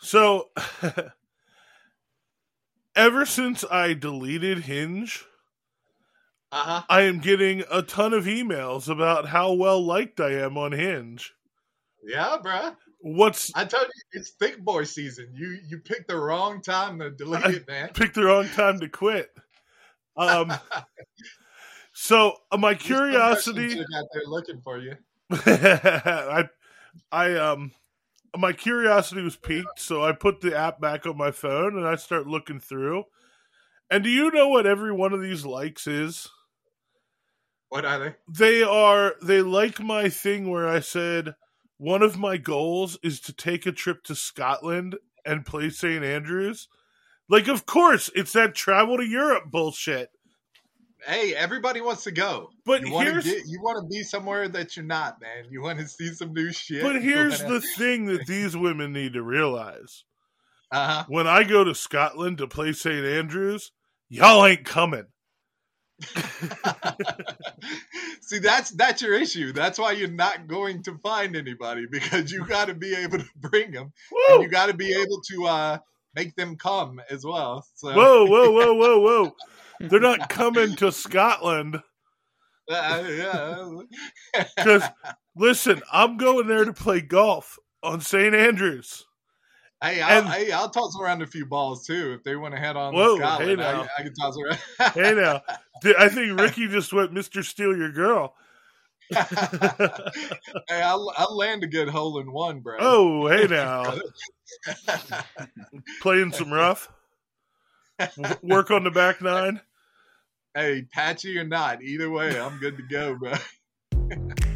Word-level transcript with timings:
So, 0.00 0.50
ever 2.96 3.26
since 3.26 3.64
I 3.70 3.94
deleted 3.94 4.60
Hinge, 4.60 5.24
Uh 6.52 6.62
huh. 6.62 6.82
I 6.88 7.02
am 7.02 7.18
getting 7.18 7.64
a 7.70 7.82
ton 7.82 8.12
of 8.14 8.24
emails 8.24 8.88
about 8.88 9.28
how 9.28 9.52
well 9.52 9.84
liked 9.84 10.20
I 10.20 10.30
am 10.32 10.56
on 10.56 10.72
Hinge. 10.72 11.34
Yeah, 12.04 12.38
bruh. 12.42 12.76
What's 13.00 13.52
I 13.54 13.64
told 13.64 13.84
you 13.86 14.02
it's 14.20 14.30
thick 14.30 14.58
boy 14.60 14.84
season. 14.84 15.30
You 15.34 15.58
you 15.68 15.78
picked 15.78 16.08
the 16.08 16.16
wrong 16.18 16.62
time 16.62 16.98
to 17.00 17.10
delete 17.10 17.44
I- 17.44 17.50
it, 17.52 17.68
man. 17.68 17.90
picked 17.90 18.14
the 18.14 18.24
wrong 18.24 18.48
time 18.48 18.80
to 18.80 18.88
quit? 18.88 19.30
Um, 20.16 20.52
so 21.92 22.34
uh, 22.50 22.56
my 22.56 22.74
curiosity, 22.74 23.78
out 23.80 24.04
there 24.12 24.24
looking 24.26 24.60
for 24.62 24.78
you. 24.78 24.94
I, 25.30 26.48
I 27.12 27.34
um, 27.34 27.70
my 28.36 28.52
curiosity 28.52 29.22
was 29.22 29.36
piqued, 29.36 29.78
so 29.78 30.04
I 30.04 30.12
put 30.12 30.40
the 30.40 30.56
app 30.56 30.80
back 30.80 31.06
on 31.06 31.16
my 31.16 31.30
phone 31.30 31.76
and 31.76 31.86
I 31.86 31.96
start 31.96 32.26
looking 32.26 32.60
through. 32.60 33.04
And 33.90 34.04
do 34.04 34.10
you 34.10 34.30
know 34.30 34.48
what 34.48 34.66
every 34.66 34.92
one 34.92 35.12
of 35.12 35.22
these 35.22 35.46
likes 35.46 35.86
is? 35.86 36.28
What 37.68 37.84
are 37.84 37.98
they? 37.98 38.14
they 38.28 38.62
are 38.62 39.14
they 39.22 39.42
like 39.42 39.78
my 39.80 40.08
thing 40.08 40.50
where 40.50 40.66
I 40.66 40.80
said 40.80 41.34
one 41.76 42.02
of 42.02 42.18
my 42.18 42.38
goals 42.38 42.98
is 43.02 43.20
to 43.20 43.32
take 43.32 43.66
a 43.66 43.72
trip 43.72 44.04
to 44.04 44.14
Scotland 44.14 44.96
and 45.24 45.44
play 45.44 45.70
St. 45.70 46.02
Andrews. 46.02 46.68
Like 47.28 47.46
of 47.46 47.66
course, 47.66 48.10
it's 48.14 48.32
that 48.32 48.54
travel 48.54 48.96
to 48.96 49.04
Europe 49.04 49.50
bullshit. 49.50 50.10
Hey, 51.06 51.34
everybody 51.34 51.80
wants 51.80 52.04
to 52.04 52.10
go. 52.10 52.50
But 52.64 52.82
you 52.82 52.92
want 52.92 53.22
to 53.22 53.42
you 53.46 53.60
want 53.62 53.82
to 53.82 53.88
be 53.88 54.02
somewhere 54.02 54.48
that 54.48 54.76
you're 54.76 54.84
not, 54.84 55.20
man. 55.20 55.46
You 55.50 55.62
want 55.62 55.78
to 55.78 55.86
see 55.86 56.08
some 56.08 56.32
new 56.32 56.52
shit. 56.52 56.82
but 56.82 57.00
here's 57.00 57.38
the 57.40 57.60
thing 57.60 58.06
that 58.06 58.26
these 58.26 58.56
women 58.56 58.92
need 58.92 59.12
to 59.14 59.22
realize. 59.22 60.04
uh 60.72 60.86
huh. 60.86 61.04
When 61.08 61.26
I 61.26 61.44
go 61.44 61.64
to 61.64 61.74
Scotland 61.74 62.38
to 62.38 62.48
play 62.48 62.72
St. 62.72 63.04
Andrews, 63.04 63.70
y'all 64.08 64.44
ain't 64.44 64.64
coming. 64.64 65.04
See, 68.20 68.38
that's 68.38 68.70
that's 68.70 69.02
your 69.02 69.14
issue. 69.14 69.52
That's 69.52 69.78
why 69.78 69.92
you're 69.92 70.08
not 70.08 70.46
going 70.46 70.82
to 70.84 70.98
find 70.98 71.34
anybody 71.34 71.86
because 71.90 72.30
you 72.30 72.44
got 72.44 72.68
to 72.68 72.74
be 72.74 72.94
able 72.94 73.18
to 73.18 73.28
bring 73.36 73.70
them, 73.72 73.92
and 74.30 74.42
you 74.42 74.48
got 74.48 74.66
to 74.66 74.74
be 74.74 74.92
able 74.94 75.20
to 75.30 75.46
uh, 75.46 75.78
make 76.14 76.36
them 76.36 76.56
come 76.56 77.00
as 77.10 77.24
well. 77.24 77.66
So, 77.74 77.92
Whoa, 77.94 78.26
whoa, 78.26 78.50
whoa, 78.50 78.74
whoa, 78.74 78.98
whoa. 79.00 79.32
They're 79.80 80.00
not 80.00 80.28
coming 80.28 80.74
to 80.76 80.90
Scotland. 80.92 81.80
uh, 82.70 83.04
yeah. 83.08 83.68
Because 84.56 84.82
listen, 85.36 85.80
I'm 85.92 86.16
going 86.16 86.46
there 86.48 86.64
to 86.64 86.72
play 86.72 87.00
golf 87.00 87.58
on 87.82 88.00
St. 88.00 88.34
Andrews. 88.34 89.04
Hey, 89.82 90.00
I'll, 90.00 90.18
And- 90.24 90.28
hey, 90.28 90.50
I'll 90.50 90.70
toss 90.70 90.98
around 91.00 91.22
a 91.22 91.26
few 91.26 91.46
balls 91.46 91.86
too 91.86 92.12
if 92.12 92.24
they 92.24 92.34
want 92.36 92.52
to 92.54 92.60
head 92.60 92.76
on 92.76 92.94
Whoa, 92.94 93.16
to 93.16 93.22
Scotland. 93.22 93.50
hey 93.50 93.56
now. 93.56 93.82
I, 93.82 93.88
I 93.98 94.02
can 94.02 94.14
toss 94.14 94.36
around. 94.36 94.58
Hey 94.94 95.14
now, 95.14 95.42
I 95.98 96.08
think 96.08 96.40
Ricky 96.40 96.66
just 96.66 96.92
went 96.92 97.14
Mr. 97.14 97.44
Steal 97.44 97.76
Your 97.76 97.92
Girl. 97.92 98.34
hey, 99.14 100.82
I'll, 100.82 101.10
I'll 101.16 101.36
land 101.36 101.62
a 101.64 101.66
good 101.68 101.88
hole 101.88 102.18
in 102.18 102.30
one, 102.32 102.60
bro. 102.60 102.76
Oh, 102.80 103.28
hey 103.28 103.46
now, 103.46 103.94
playing 106.02 106.32
some 106.32 106.52
rough. 106.52 106.90
Work 108.42 108.70
on 108.70 108.84
the 108.84 108.90
back 108.90 109.22
nine. 109.22 109.60
Hey, 110.54 110.82
patchy 110.92 111.38
or 111.38 111.44
not, 111.44 111.82
either 111.82 112.10
way, 112.10 112.38
I'm 112.38 112.58
good 112.58 112.76
to 112.76 112.82
go, 112.82 113.14
bro. 113.14 113.34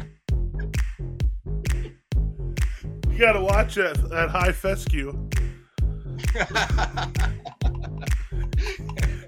You 3.13 3.19
got 3.19 3.33
to 3.33 3.41
watch 3.41 3.75
that 3.75 4.09
that 4.09 4.31
high 4.31 4.51
fescue. 4.51 5.13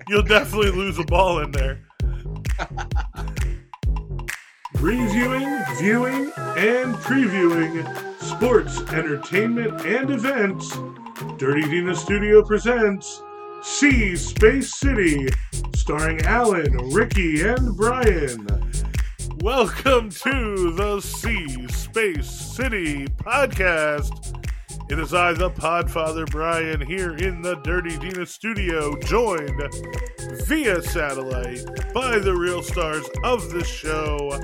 You'll 0.08 0.24
definitely 0.24 0.72
lose 0.72 0.98
a 0.98 1.04
ball 1.04 1.42
in 1.42 1.52
there. 1.52 1.86
Reviewing, 4.80 5.64
viewing, 5.78 6.32
and 6.58 6.96
previewing 6.96 7.86
sports, 8.20 8.80
entertainment, 8.92 9.86
and 9.86 10.10
events. 10.10 10.76
Dirty 11.38 11.62
Dina 11.70 11.94
Studio 11.94 12.44
presents 12.44 13.22
Sea 13.66 14.16
Space 14.16 14.80
City, 14.80 15.28
starring 15.76 16.22
Alan, 16.22 16.72
Ricky, 16.92 17.42
and 17.42 17.76
Bryan. 17.76 18.48
Welcome 19.42 20.12
to 20.12 20.72
the 20.72 21.02
Sea 21.02 21.68
Space 21.68 22.30
City 22.30 23.08
podcast. 23.08 24.40
It 24.90 25.00
is 25.00 25.14
I, 25.16 25.34
the 25.34 25.50
Podfather 25.50 26.30
Bryan, 26.30 26.80
here 26.80 27.16
in 27.18 27.42
the 27.42 27.56
Dirty 27.64 27.98
Dina 27.98 28.26
studio, 28.28 28.96
joined 29.02 29.62
via 30.46 30.82
satellite 30.84 31.66
by 31.92 32.20
the 32.20 32.36
real 32.38 32.62
stars 32.62 33.06
of 33.24 33.52
the 33.52 33.64
show, 33.64 34.40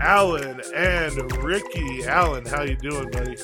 Alan 0.00 0.60
and 0.76 1.42
Ricky. 1.42 2.04
Alan, 2.04 2.44
how 2.44 2.62
you 2.62 2.76
doing, 2.76 3.10
buddy? 3.10 3.36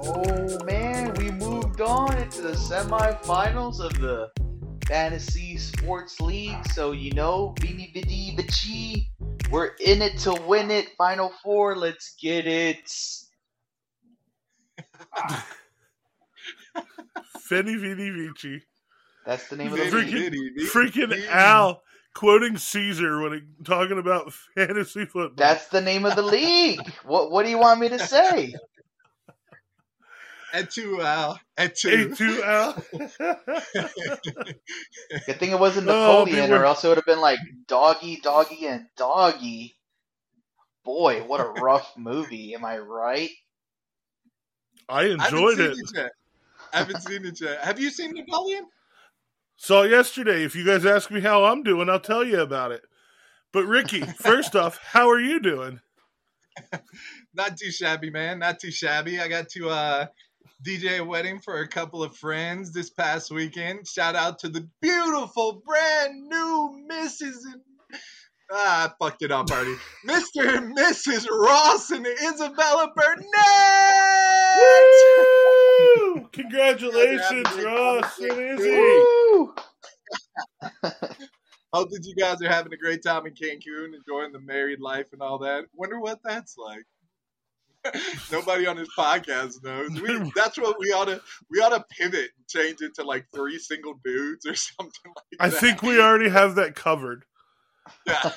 Oh 0.00 0.64
man, 0.64 1.14
we 1.14 1.30
moved 1.32 1.57
on 1.80 2.16
into 2.18 2.42
the 2.42 2.52
semifinals 2.52 3.80
of 3.80 3.92
the 4.00 4.30
Fantasy 4.86 5.56
Sports 5.58 6.20
League. 6.20 6.56
So 6.72 6.92
you 6.92 7.12
know, 7.12 7.54
Vini 7.60 7.90
Vidi 7.92 8.34
Vici, 8.36 9.10
we're 9.50 9.72
in 9.84 10.02
it 10.02 10.18
to 10.20 10.32
win 10.46 10.70
it. 10.70 10.88
Final 10.96 11.32
four, 11.42 11.76
let's 11.76 12.14
get 12.20 12.46
it. 12.46 12.88
Fenny 17.50 17.76
Vini 17.80 18.10
Vici. 18.10 18.62
That's 19.26 19.48
the 19.48 19.56
name 19.56 19.72
of 19.72 19.78
the 19.78 19.84
Freaking- 19.84 20.12
league. 20.12 20.34
Itty 20.56 20.66
Freaking 20.66 21.10
bitty. 21.10 21.26
Al 21.28 21.82
quoting 22.14 22.56
Caesar 22.56 23.20
when 23.20 23.32
he, 23.34 23.40
talking 23.64 23.98
about 23.98 24.32
fantasy 24.54 25.04
football. 25.04 25.34
That's 25.36 25.68
the 25.68 25.80
name 25.80 26.04
of 26.04 26.16
the 26.16 26.22
league. 26.22 26.80
What 27.04 27.30
What 27.30 27.44
do 27.44 27.50
you 27.50 27.58
want 27.58 27.80
me 27.80 27.88
to 27.90 27.98
say? 27.98 28.54
Et 30.54 30.68
tu, 30.70 31.00
Al. 31.00 31.38
Et 31.58 31.68
tu. 31.74 31.88
A2 31.88 32.42
Al. 32.42 32.72
Good 35.26 35.38
thing 35.38 35.50
it 35.50 35.58
wasn't 35.58 35.86
Oh, 35.90 36.24
Napoleon, 36.24 36.50
they 36.50 36.56
or 36.56 36.64
else 36.64 36.84
it 36.84 36.88
would 36.88 36.96
have 36.98 37.06
been 37.06 37.20
like 37.20 37.38
doggy, 37.66 38.20
doggy, 38.22 38.66
and 38.66 38.86
doggy. 38.96 39.76
Boy, 40.84 41.22
what 41.24 41.40
a 41.40 41.44
rough 41.60 41.92
movie. 41.96 42.54
Am 42.54 42.64
I 42.64 42.78
right? 42.78 43.30
I 44.88 45.02
I 45.02 45.04
enjoyed 45.06 45.56
seen 45.56 45.66
it. 45.66 45.78
it 45.78 45.90
yet. 45.94 46.12
I 46.72 46.78
haven't 46.78 47.00
seen 47.02 47.24
it 47.26 47.40
yet. 47.40 47.60
Have 47.62 47.78
you 47.78 47.90
seen 47.90 48.14
Napoleon? 48.14 48.66
Saw 49.56 49.82
it 49.82 49.90
yesterday. 49.90 50.44
If 50.44 50.54
you 50.56 50.64
guys 50.64 50.86
ask 50.86 51.10
me 51.10 51.20
how 51.20 51.44
I'm 51.44 51.62
doing, 51.62 51.90
I'll 51.90 52.00
tell 52.00 52.24
you 52.24 52.40
about 52.40 52.72
it. 52.72 52.82
But 53.52 53.64
Ricky, 53.66 54.00
first 54.16 54.56
off, 54.56 54.78
how 54.78 55.10
are 55.10 55.20
you 55.20 55.40
doing? 55.40 55.80
Not 57.34 57.56
too 57.56 57.70
shabby, 57.70 58.10
man. 58.10 58.38
Not 58.38 58.60
too 58.60 58.70
shabby. 58.70 59.20
I 59.20 59.28
got 59.28 59.48
to 59.50 59.68
uh, 59.68 60.06
DJ 60.66 61.06
wedding 61.06 61.38
for 61.40 61.60
a 61.60 61.68
couple 61.68 62.02
of 62.02 62.16
friends 62.16 62.72
this 62.72 62.90
past 62.90 63.30
weekend. 63.30 63.86
Shout 63.86 64.16
out 64.16 64.40
to 64.40 64.48
the 64.48 64.68
beautiful, 64.82 65.62
brand 65.64 66.28
new 66.28 66.86
Mrs. 66.90 67.36
and- 67.52 67.62
Ah, 68.50 68.86
I 68.86 68.92
fucked 69.04 69.22
it 69.22 69.30
up 69.30 69.50
already. 69.50 69.76
Mr. 70.06 70.56
and 70.56 70.74
Mrs. 70.76 71.28
Ross 71.28 71.90
and 71.90 72.06
Isabella 72.06 72.90
Burnett! 72.96 73.26
Woo! 76.16 76.28
Congratulations, 76.32 77.64
Ross 77.64 78.18
and 78.20 78.32
Izzy. 78.40 78.70
Woo! 78.70 79.54
Hope 81.74 81.90
that 81.90 82.00
you 82.04 82.14
guys 82.16 82.40
are 82.40 82.48
having 82.48 82.72
a 82.72 82.76
great 82.78 83.02
time 83.02 83.26
in 83.26 83.34
Cancun, 83.34 83.92
enjoying 83.94 84.32
the 84.32 84.40
married 84.40 84.80
life 84.80 85.08
and 85.12 85.20
all 85.20 85.38
that. 85.40 85.64
Wonder 85.74 86.00
what 86.00 86.18
that's 86.24 86.56
like. 86.56 86.84
Nobody 88.32 88.66
on 88.66 88.76
this 88.76 88.88
podcast 88.96 89.62
knows. 89.62 89.90
We, 90.00 90.30
that's 90.36 90.58
what 90.58 90.78
we 90.78 90.92
ought 90.92 91.06
to 91.06 91.20
we 91.50 91.60
ought 91.60 91.70
to 91.76 91.84
pivot 91.90 92.30
and 92.36 92.48
change 92.48 92.80
it 92.80 92.94
to 92.96 93.04
like 93.04 93.26
three 93.34 93.58
single 93.58 93.94
dudes 94.04 94.44
or 94.46 94.54
something 94.56 95.12
like 95.16 95.24
I 95.40 95.48
that. 95.48 95.60
think 95.60 95.82
we 95.82 96.00
already 96.00 96.28
have 96.28 96.56
that 96.56 96.74
covered. 96.74 97.24
Yeah. 98.06 98.30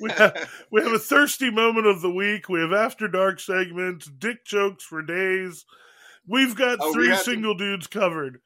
we, 0.00 0.10
have, 0.12 0.50
we 0.70 0.82
have 0.82 0.92
a 0.92 0.98
thirsty 0.98 1.50
moment 1.50 1.86
of 1.86 2.02
the 2.02 2.10
week. 2.10 2.48
We 2.48 2.60
have 2.60 2.72
after 2.72 3.08
dark 3.08 3.40
segments, 3.40 4.06
dick 4.06 4.44
jokes 4.44 4.84
for 4.84 5.02
days. 5.02 5.64
We've 6.26 6.54
got 6.54 6.78
Oh, 6.80 6.88
we 6.88 6.94
three 6.94 7.08
to- 7.08 7.16
single 7.16 7.54
dudes 7.54 7.86
covered. 7.86 8.40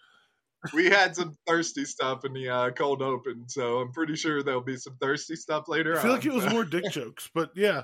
We 0.72 0.86
had 0.90 1.16
some 1.16 1.36
thirsty 1.46 1.84
stuff 1.84 2.24
in 2.24 2.32
the 2.32 2.48
uh, 2.48 2.70
cold 2.70 3.02
open, 3.02 3.48
so 3.48 3.78
I'm 3.78 3.90
pretty 3.92 4.14
sure 4.16 4.42
there'll 4.42 4.60
be 4.60 4.76
some 4.76 4.96
thirsty 5.00 5.34
stuff 5.36 5.68
later 5.68 5.98
I 5.98 6.02
feel 6.02 6.12
on. 6.12 6.16
like 6.18 6.26
it 6.26 6.32
was 6.32 6.46
more 6.50 6.64
dick 6.64 6.84
jokes, 6.90 7.28
but 7.34 7.50
yeah. 7.56 7.82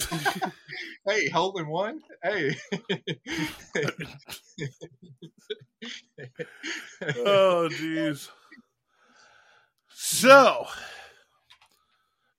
hey, 1.06 1.28
hole 1.28 1.56
in 1.58 1.68
one. 1.68 2.00
Hey. 2.24 2.56
Oh, 7.18 7.68
jeez. 7.70 8.28
So, 9.92 10.66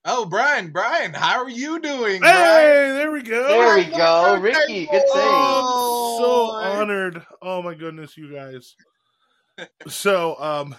Oh, 0.04 0.24
Bryan, 0.26 0.70
Bryan, 0.72 1.14
how 1.14 1.42
are 1.44 1.48
you 1.48 1.80
doing, 1.80 2.14
Hey, 2.14 2.18
Bryan? 2.20 2.94
there 2.96 3.12
we 3.12 3.22
go. 3.22 3.46
There 3.48 3.76
we 3.76 3.84
go, 3.84 4.36
Ricky. 4.40 4.86
Good 4.86 5.02
save. 5.08 5.08
Oh, 5.14 6.18
so 6.18 6.46
boy. 6.52 6.58
honored. 6.80 7.26
Oh 7.40 7.62
my 7.62 7.74
goodness, 7.74 8.16
you 8.16 8.32
guys. 8.32 8.74
So, 9.88 10.36
um, 10.40 10.74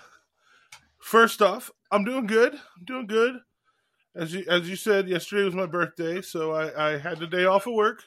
first 1.00 1.42
off, 1.42 1.70
I'm 1.92 2.04
doing 2.04 2.26
good. 2.28 2.54
I'm 2.54 2.86
doing 2.86 3.08
good. 3.08 3.36
As 4.16 4.34
you 4.34 4.46
as 4.48 4.70
you 4.70 4.76
said, 4.76 5.08
yesterday 5.08 5.44
was 5.44 5.56
my 5.56 5.66
birthday, 5.66 6.22
so 6.22 6.52
I, 6.52 6.94
I 6.94 6.98
had 6.98 7.18
the 7.18 7.28
day 7.28 7.46
off 7.46 7.66
of 7.66 7.74
work. 7.74 8.04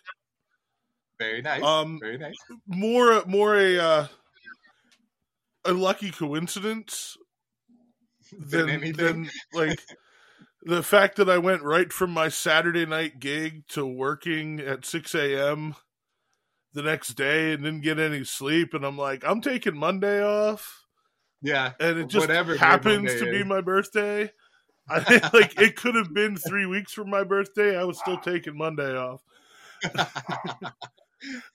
Very 1.19 1.43
nice. 1.43 1.63
Um, 1.63 1.99
Very 2.01 2.19
nice. 2.19 2.37
more 2.67 3.25
more 3.27 3.57
a 3.57 3.79
uh, 3.79 4.07
a 5.65 5.73
lucky 5.73 6.11
coincidence 6.11 7.17
Than 8.33 8.67
than, 8.67 8.71
anything. 8.71 9.05
than 9.05 9.31
like 9.53 9.81
the 10.63 10.83
fact 10.83 11.17
that 11.17 11.31
I 11.31 11.39
went 11.39 11.63
right 11.63 11.93
from 11.93 12.11
my 12.11 12.29
Saturday 12.29 12.87
night 12.87 13.19
gig 13.21 13.67
to 13.69 13.87
working 13.87 14.61
at 14.61 14.85
six 14.85 15.15
a.m. 15.15 15.75
the 16.77 16.83
next 16.83 17.15
day 17.15 17.53
and 17.53 17.65
didn't 17.65 17.81
get 17.81 17.99
any 17.99 18.23
sleep, 18.23 18.75
and 18.75 18.85
I'm 18.85 18.99
like, 18.99 19.25
I'm 19.25 19.41
taking 19.41 19.77
Monday 19.77 20.23
off, 20.23 20.85
Yeah. 21.43 21.73
and 21.81 21.99
it 21.99 22.09
just 22.09 22.29
happens 22.29 23.15
to 23.15 23.31
be 23.33 23.43
my 23.43 23.63
birthday. 23.63 24.31
I, 24.89 25.31
like 25.33 25.59
it 25.61 25.75
could 25.75 25.97
have 25.97 26.15
been 26.15 26.37
three 26.37 26.67
weeks 26.67 26.93
from 26.93 27.11
my 27.11 27.25
birthday. 27.25 27.77
I 27.77 27.83
was 27.83 27.99
still 27.99 28.19
taking 28.19 28.57
Monday 28.57 28.97
off. 28.97 29.23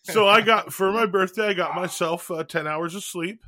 So 0.04 0.28
I 0.28 0.42
got 0.42 0.74
for 0.74 0.92
my 0.92 1.06
birthday, 1.06 1.50
I 1.50 1.54
got 1.54 1.76
myself 1.76 2.30
uh, 2.32 2.44
ten 2.44 2.68
hours 2.68 2.96
of 2.96 3.04
sleep. 3.04 3.42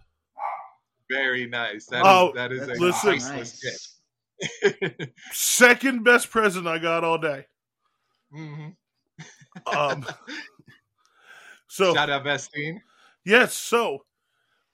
Very 1.11 1.47
nice. 1.47 1.87
That 1.87 2.01
is 2.01 2.05
Oh, 2.05 2.31
that 2.35 2.51
is 2.51 2.67
a 2.67 2.73
listen. 2.79 3.17
Nice. 3.17 3.99
Second 5.31 6.03
best 6.03 6.29
present 6.29 6.67
I 6.67 6.77
got 6.77 7.03
all 7.03 7.17
day. 7.17 7.45
hmm 8.31 8.69
Um, 9.65 10.05
so 11.73 11.95
Shout 11.95 12.11
out 12.11 12.23
Vestine. 12.23 12.83
yes, 13.25 13.55
so 13.55 14.05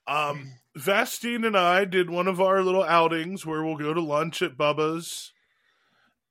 um, 0.05 0.55
Vastine 0.77 1.45
and 1.45 1.55
I 1.57 1.85
did 1.85 2.09
one 2.09 2.27
of 2.27 2.41
our 2.41 2.61
little 2.61 2.83
outings 2.83 3.45
where 3.45 3.63
we'll 3.63 3.77
go 3.77 3.93
to 3.93 4.01
lunch 4.01 4.41
at 4.41 4.57
Bubba's 4.57 5.31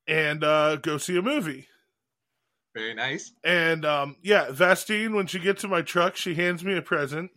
and 0.06 0.44
uh, 0.44 0.76
go 0.76 0.98
see 0.98 1.16
a 1.16 1.22
movie. 1.22 1.68
Very 2.74 2.92
nice. 2.92 3.32
And 3.42 3.86
um, 3.86 4.16
yeah, 4.22 4.50
Vastine, 4.50 5.14
when 5.14 5.26
she 5.26 5.38
gets 5.38 5.64
in 5.64 5.70
my 5.70 5.80
truck, 5.80 6.16
she 6.16 6.34
hands 6.34 6.62
me 6.62 6.76
a 6.76 6.82
present. 6.82 7.30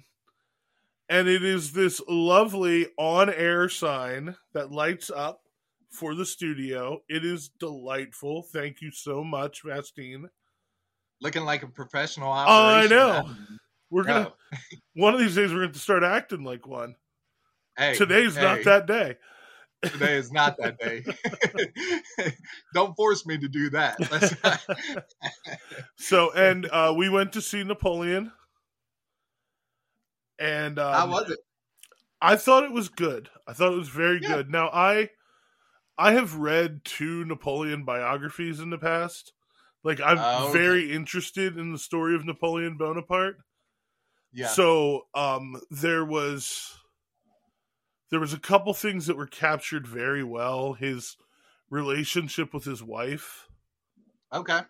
And 1.08 1.30
it 1.30 1.42
is 1.42 1.72
this 1.72 2.02
lovely 2.10 2.88
on 2.98 3.30
air 3.30 3.70
sign 3.70 4.36
that 4.54 4.74
lights 4.74 5.10
up 5.10 5.42
for 5.90 6.16
the 6.16 6.26
studio. 6.26 7.00
It 7.08 7.24
is 7.24 7.48
delightful. 7.48 8.44
Thank 8.44 8.82
you 8.82 8.92
so 8.92 9.24
much, 9.24 9.64
Vastine. 9.64 10.26
Looking 11.22 11.44
like 11.44 11.64
a 11.64 11.68
professional 11.68 12.32
operation. 12.32 12.98
Oh, 12.98 13.06
I 13.06 13.22
know. 13.24 13.30
We're 13.90 14.04
gonna 14.04 14.34
one 14.96 15.14
of 15.14 15.20
these 15.20 15.36
days 15.36 15.54
we're 15.54 15.66
gonna 15.68 15.74
start 15.78 16.04
acting 16.04 16.44
like 16.44 16.66
one. 16.66 16.96
hey, 17.78 17.96
Today's 17.96 18.36
not 18.36 18.64
that 18.64 18.88
day. 18.88 19.18
Today 19.84 20.16
is 20.16 20.32
not 20.32 20.58
that 20.58 20.78
day. 20.80 21.04
Don't 22.74 22.96
force 22.96 23.26
me 23.26 23.38
to 23.38 23.48
do 23.48 23.70
that. 23.72 24.64
So 25.98 26.32
and 26.34 26.66
uh, 26.72 26.94
we 26.98 27.10
went 27.10 27.34
to 27.34 27.42
see 27.42 27.64
Napoleon. 27.64 28.32
And 30.40 30.80
um, 30.80 30.94
How 30.94 31.08
was 31.08 31.30
it? 31.30 31.40
I 32.22 32.36
thought 32.36 32.64
it 32.64 32.72
was 32.72 32.90
good. 32.90 33.30
I 33.48 33.54
thought 33.54 33.74
it 33.74 33.78
was 33.78 33.90
very 33.90 34.20
Yeah. 34.22 34.28
good. 34.28 34.50
Now 34.50 34.70
I 34.74 35.10
I 35.98 36.14
have 36.14 36.36
read 36.36 36.84
two 36.84 37.24
Napoleon 37.26 37.84
biographies 37.86 38.60
in 38.60 38.72
the 38.72 38.78
past. 38.80 39.34
Like 39.84 40.00
I'm 40.02 40.18
Oh, 40.18 40.50
okay. 40.50 40.54
very 40.54 40.92
interested 40.92 41.58
in 41.58 41.72
the 41.72 41.80
story 41.80 42.16
of 42.16 42.26
Napoleon 42.26 42.78
Bonaparte. 42.78 43.38
Yeah. 44.34 44.48
So 44.48 45.08
um 45.14 45.62
there 45.70 46.06
was 46.06 46.78
there 48.12 48.20
was 48.20 48.34
a 48.34 48.40
couple 48.40 48.74
things 48.76 49.08
that 49.08 49.18
were 49.18 49.26
captured 49.28 49.88
very 49.88 50.24
well. 50.24 50.74
His 50.74 51.18
relationship 51.70 52.54
with 52.54 52.64
his 52.66 52.84
wife, 52.84 53.50
okay. 54.32 54.62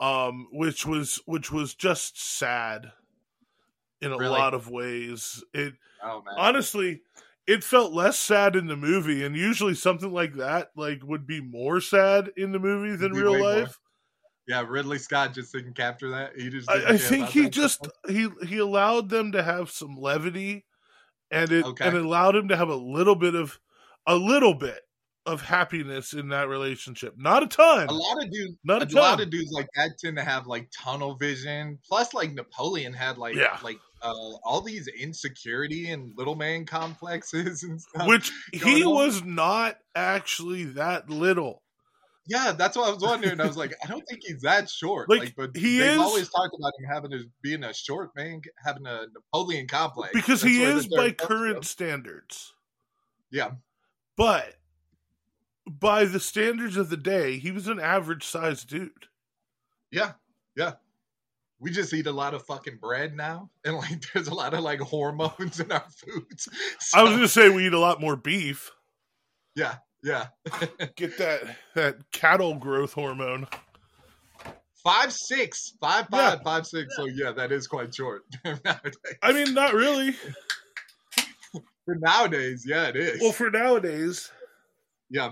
um, 0.00 0.48
which 0.52 0.84
was 0.86 1.20
which 1.26 1.50
was 1.50 1.74
just 1.74 2.18
sad 2.20 2.92
in 4.00 4.12
a 4.12 4.18
Really? 4.18 4.38
lot 4.38 4.54
of 4.54 4.68
ways. 4.68 5.42
It 5.54 5.74
Oh 6.00 6.22
man. 6.22 6.34
honestly 6.36 7.02
it 7.46 7.64
felt 7.64 7.92
less 7.92 8.18
sad 8.18 8.56
in 8.56 8.66
the 8.66 8.76
movie 8.76 9.24
and 9.24 9.36
usually 9.36 9.74
something 9.74 10.12
like 10.12 10.34
that 10.34 10.70
like 10.76 11.00
would 11.04 11.26
be 11.26 11.40
more 11.40 11.80
sad 11.80 12.30
in 12.36 12.52
the 12.52 12.58
movie 12.58 12.96
than 12.96 13.14
real 13.14 13.38
life 13.38 13.80
yeah, 14.48 14.64
Ridley 14.66 14.98
Scott 14.98 15.34
just 15.34 15.52
didn't 15.52 15.74
capture 15.74 16.10
that. 16.10 16.32
He 16.36 16.48
just. 16.50 16.70
I, 16.70 16.90
I 16.94 16.96
think 16.96 17.28
he 17.28 17.48
just 17.50 17.86
he 18.08 18.28
he 18.46 18.58
allowed 18.58 19.08
them 19.08 19.32
to 19.32 19.42
have 19.42 19.70
some 19.70 19.96
levity 19.96 20.64
and 21.30 21.50
it 21.50 21.64
Okay. 21.64 21.86
and 21.86 21.96
it 21.96 22.04
allowed 22.04 22.36
him 22.36 22.48
to 22.48 22.56
have 22.56 22.68
a 22.68 22.76
little 22.76 23.16
bit 23.16 23.34
of 23.34 23.58
a 24.06 24.14
little 24.16 24.54
bit 24.54 24.80
of 25.26 25.42
happiness 25.42 26.12
in 26.12 26.28
that 26.28 26.48
relationship 26.48 27.12
not 27.18 27.42
a 27.42 27.48
ton 27.48 27.88
A 27.88 27.92
lot 27.92 28.22
of 28.22 28.30
dudes, 28.30 28.54
not 28.62 28.80
a 28.80 28.86
a 28.86 28.94
lot 28.94 29.20
of 29.20 29.28
dudes 29.28 29.50
like 29.50 29.66
that 29.74 29.90
tend 29.98 30.16
to 30.18 30.22
have 30.22 30.46
like 30.46 30.68
tunnel 30.70 31.16
vision. 31.16 31.80
Plus, 31.88 32.14
like 32.14 32.32
Napoleon 32.32 32.92
had 32.92 33.18
like 33.18 33.34
Yeah. 33.34 33.58
like 33.64 33.78
uh, 34.02 34.12
all 34.44 34.60
these 34.60 34.86
insecurity 34.86 35.90
and 35.90 36.12
little 36.16 36.36
man 36.36 36.64
complexes 36.76 37.64
and 37.64 37.80
stuff. 37.80 38.06
which 38.06 38.30
he 38.52 38.84
on. 38.84 38.94
was 38.94 39.24
not 39.24 39.78
actually 39.96 40.62
that 40.64 41.10
little 41.10 41.60
yeah, 42.26 42.52
that's 42.52 42.76
what 42.76 42.88
I 42.88 42.92
was 42.92 43.02
wondering. 43.02 43.40
I 43.40 43.46
was 43.46 43.56
like, 43.56 43.74
I 43.82 43.86
don't 43.86 44.02
think 44.08 44.22
he's 44.24 44.42
that 44.42 44.68
short. 44.68 45.08
Like, 45.08 45.20
Like, 45.20 45.34
but 45.36 45.56
he 45.56 45.78
they've 45.78 45.92
is- 45.92 45.98
always 46.00 46.28
talked 46.28 46.54
about 46.58 46.72
him 46.78 46.88
having 46.92 47.12
a, 47.14 47.20
being 47.42 47.64
a 47.64 47.72
short 47.72 48.10
man, 48.16 48.40
having 48.64 48.86
a 48.86 49.06
Napoleon 49.14 49.66
complex. 49.68 50.12
because 50.12 50.42
That's 50.42 50.54
he 50.54 50.62
is 50.62 50.88
by 50.88 51.12
current 51.12 51.56
from. 51.56 51.62
standards 51.64 52.52
Yeah, 53.30 53.52
But 54.16 54.54
by 55.68 56.04
the 56.04 56.20
standards 56.20 56.76
of 56.76 56.90
the 56.90 56.96
day, 56.96 57.38
he 57.38 57.50
was 57.50 57.66
an 57.68 57.80
average 57.80 58.24
sized 58.24 58.68
dude. 58.68 59.06
yeah, 59.90 60.12
yeah. 60.56 60.74
We 61.58 61.70
just 61.70 61.94
eat 61.94 62.06
a 62.06 62.12
lot 62.12 62.34
of 62.34 62.44
fucking 62.44 62.76
bread 62.82 63.16
now, 63.16 63.48
and 63.64 63.76
like 63.76 64.04
there's 64.12 64.28
a 64.28 64.34
lot 64.34 64.52
of 64.52 64.60
like 64.62 64.78
hormones 64.80 65.58
in 65.58 65.72
our 65.72 65.86
foods. 65.90 66.48
I 66.94 67.02
was 67.02 67.10
So, 67.12 67.16
gonna 67.16 67.28
say 67.28 67.48
we 67.48 67.66
eat 67.66 67.72
a 67.72 67.78
lot 67.78 68.00
more 68.00 68.14
beef. 68.14 68.70
yeah, 69.54 69.76
yeah. 70.02 70.26
Get 70.96 71.18
that 71.18 71.56
that 71.74 71.96
cattle 72.12 72.54
growth 72.54 72.92
hormone. 72.92 73.46
Five 74.84 75.12
six, 75.12 75.72
five 75.80 76.06
Yeah. 76.12 76.30
five, 76.30 76.42
five 76.44 76.66
six. 76.66 76.94
So 76.96 77.06
yeah, 77.06 77.32
that 77.32 77.50
is 77.52 77.66
quite 77.66 77.94
short. 77.94 78.22
nowadays. 78.44 78.94
I 79.22 79.32
mean, 79.32 79.52
not 79.54 79.74
really. 79.74 80.12
For 81.84 81.94
nowadays, 81.96 82.64
yeah, 82.66 82.88
it 82.88 82.96
is. 82.96 83.20
Well, 83.20 83.32
for 83.32 83.50
nowadays, 83.50 84.30
yeah, 85.08 85.30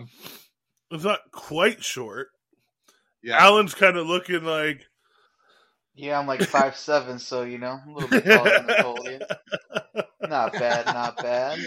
it's 0.91 1.03
not 1.05 1.21
quite 1.33 1.83
short. 1.83 2.29
yeah. 3.23 3.39
Alan's 3.45 3.75
kind 3.75 3.97
of 3.97 4.07
looking 4.07 4.45
like 4.45 4.87
Yeah, 5.97 6.19
I'm 6.19 6.27
like 6.29 6.43
five 6.49 6.77
seven, 6.77 7.19
so 7.19 7.43
you 7.43 7.59
know, 7.59 7.79
a 7.87 7.91
little 7.91 8.09
bit 8.09 8.25
taller 8.25 8.51
than 8.51 8.67
Napoleon. 8.67 9.23
Not 10.23 10.53
bad, 10.53 10.87
not 10.87 11.17
bad. 11.17 11.59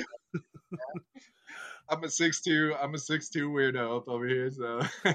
I'm 1.89 2.03
a 2.03 2.09
six 2.09 2.41
two. 2.41 2.73
I'm 2.81 2.93
a 2.93 2.97
six 2.97 3.29
two 3.29 3.49
weirdo 3.49 3.97
up 3.97 4.07
over 4.07 4.27
here. 4.27 4.51
So 4.51 4.81
yeah. 5.05 5.13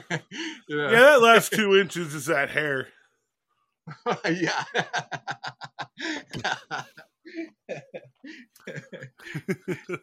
That 0.69 1.21
last 1.23 1.53
two 1.53 1.77
inches 1.77 2.15
is 2.15 2.27
that 2.27 2.51
hair. 2.51 2.89
yeah. 4.31 4.65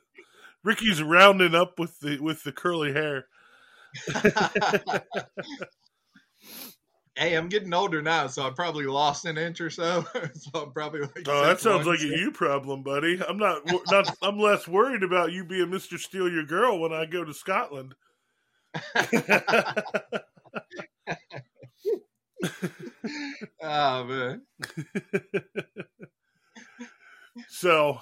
Ricky's 0.64 1.02
rounding 1.02 1.56
up 1.56 1.80
with 1.80 2.00
the 2.00 2.20
with 2.20 2.44
the 2.44 2.52
curly 2.52 2.94
hair. 2.94 3.26
Hey, 7.20 7.36
I'm 7.36 7.50
getting 7.50 7.74
older 7.74 8.02
now, 8.02 8.28
so 8.28 8.44
I 8.44 8.50
probably 8.52 8.86
lost 8.86 9.26
an 9.26 9.38
inch 9.38 9.60
or 9.60 9.70
so. 9.70 10.06
so 10.34 10.64
I'm 10.64 10.72
probably 10.72 11.02
like. 11.02 11.28
Oh, 11.28 11.46
that 11.46 11.60
sounds 11.60 11.86
6'1", 11.86 11.88
like 11.88 12.00
a 12.00 12.18
you 12.18 12.32
problem, 12.32 12.82
buddy. 12.82 13.22
I'm 13.28 13.38
not 13.38 13.62
not. 13.92 14.16
I'm 14.22 14.40
less 14.40 14.68
worried 14.68 15.04
about 15.04 15.32
you 15.32 15.44
being 15.44 15.70
Mister 15.70 15.98
Steal 15.98 16.32
Your 16.32 16.46
Girl 16.46 16.80
when 16.80 16.94
I 16.94 17.06
go 17.06 17.24
to 17.24 17.34
Scotland. 17.34 17.94
oh 23.62 24.04
man. 24.04 24.42
so, 27.50 28.00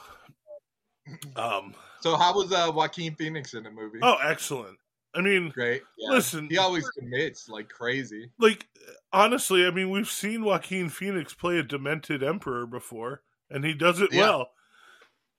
um, 1.35 1.73
So 2.01 2.15
how 2.17 2.35
was 2.35 2.51
uh, 2.51 2.71
Joaquin 2.73 3.15
Phoenix 3.15 3.53
in 3.53 3.63
the 3.63 3.71
movie? 3.71 3.99
oh, 4.01 4.17
excellent. 4.21 4.77
I 5.15 5.21
mean, 5.21 5.49
great. 5.49 5.81
Yeah. 5.97 6.09
listen, 6.11 6.47
he 6.49 6.57
always 6.57 6.87
commits 6.89 7.49
like 7.49 7.69
crazy. 7.69 8.29
like 8.39 8.67
honestly, 9.11 9.65
I 9.65 9.71
mean, 9.71 9.89
we've 9.89 10.09
seen 10.09 10.43
Joaquin 10.43 10.89
Phoenix 10.89 11.33
play 11.33 11.57
a 11.57 11.63
demented 11.63 12.21
emperor 12.23 12.65
before, 12.67 13.21
and 13.49 13.65
he 13.65 13.73
does 13.73 13.99
it 14.01 14.13
Yeah. 14.13 14.21
well. 14.21 14.49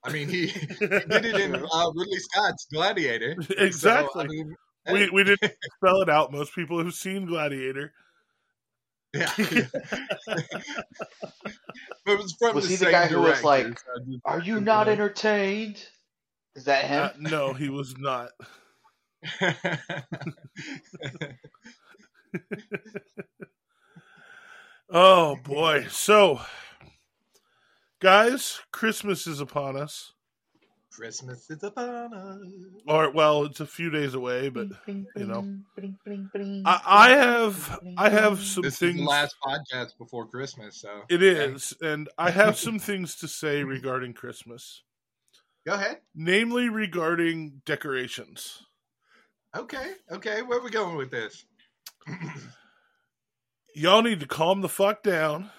I 0.05 0.13
mean, 0.13 0.29
he, 0.29 0.47
he 0.47 0.77
did 0.77 1.25
it 1.25 1.41
in 1.41 1.55
uh, 1.55 1.91
Ridley 1.95 2.19
Scott's 2.19 2.67
Gladiator. 2.73 3.37
So, 3.43 3.55
exactly. 3.57 4.25
I 4.25 4.27
mean, 4.27 4.57
we 4.91 5.11
we 5.11 5.25
didn't 5.25 5.53
spell 5.77 6.01
it 6.03 6.09
out. 6.09 6.33
Most 6.33 6.55
people 6.55 6.83
have 6.83 6.95
seen 6.95 7.27
Gladiator. 7.27 7.93
Yeah. 9.15 9.33
but 9.37 10.39
it 12.07 12.19
was 12.19 12.35
from 12.39 12.55
Was 12.55 12.65
the 12.65 12.71
he 12.71 12.77
the 12.77 12.85
same 12.85 12.93
guy 12.93 13.07
who 13.07 13.21
was 13.21 13.43
like, 13.43 13.67
so 13.67 14.05
just- 14.07 14.21
Are 14.25 14.41
you 14.41 14.61
not 14.61 14.89
entertained? 14.89 15.83
Is 16.55 16.65
that 16.65 16.85
him? 16.85 17.03
Uh, 17.05 17.11
no, 17.31 17.53
he 17.53 17.69
was 17.69 17.97
not. 17.99 18.31
Oh 24.91 25.37
boy. 25.37 25.87
So, 25.91 26.41
guys, 28.01 28.61
Christmas 28.73 29.27
is 29.27 29.41
upon 29.41 29.77
us. 29.77 30.13
Christmas 30.91 31.49
is 31.51 31.63
upon 31.63 32.15
us. 32.15 32.39
Or 32.87 33.11
well, 33.11 33.45
it's 33.45 33.61
a 33.61 33.67
few 33.67 33.91
days 33.91 34.15
away, 34.15 34.49
but 34.49 34.69
you 34.87 35.27
know. 35.27 35.47
I, 36.65 36.81
I 36.87 37.09
have 37.11 37.79
I 37.99 38.09
have 38.09 38.41
some 38.43 38.63
This 38.63 38.75
is 38.75 38.79
things. 38.79 38.97
the 38.97 39.05
last 39.05 39.37
podcast 39.45 39.99
before 39.99 40.27
Christmas, 40.27 40.81
so 40.81 41.03
It 41.09 41.23
is, 41.23 41.75
and 41.83 42.09
I 42.19 42.31
have 42.31 42.57
some 42.57 42.79
things 42.79 43.17
to 43.17 43.29
say 43.29 43.63
regarding 43.63 44.15
Christmas, 44.15 44.83
Go 45.67 45.75
ahead. 45.75 45.99
namely 46.15 46.69
regarding 46.71 47.61
decorations. 47.67 48.63
Okay, 49.59 49.95
okay. 50.13 50.43
Where 50.43 50.61
are 50.61 50.63
we 50.63 50.71
going 50.71 50.97
with 50.97 51.11
this? 51.11 51.45
Y'all 53.75 54.03
need 54.03 54.21
to 54.21 54.27
calm 54.27 54.61
the 54.61 54.69
fuck 54.69 55.03
down 55.03 55.51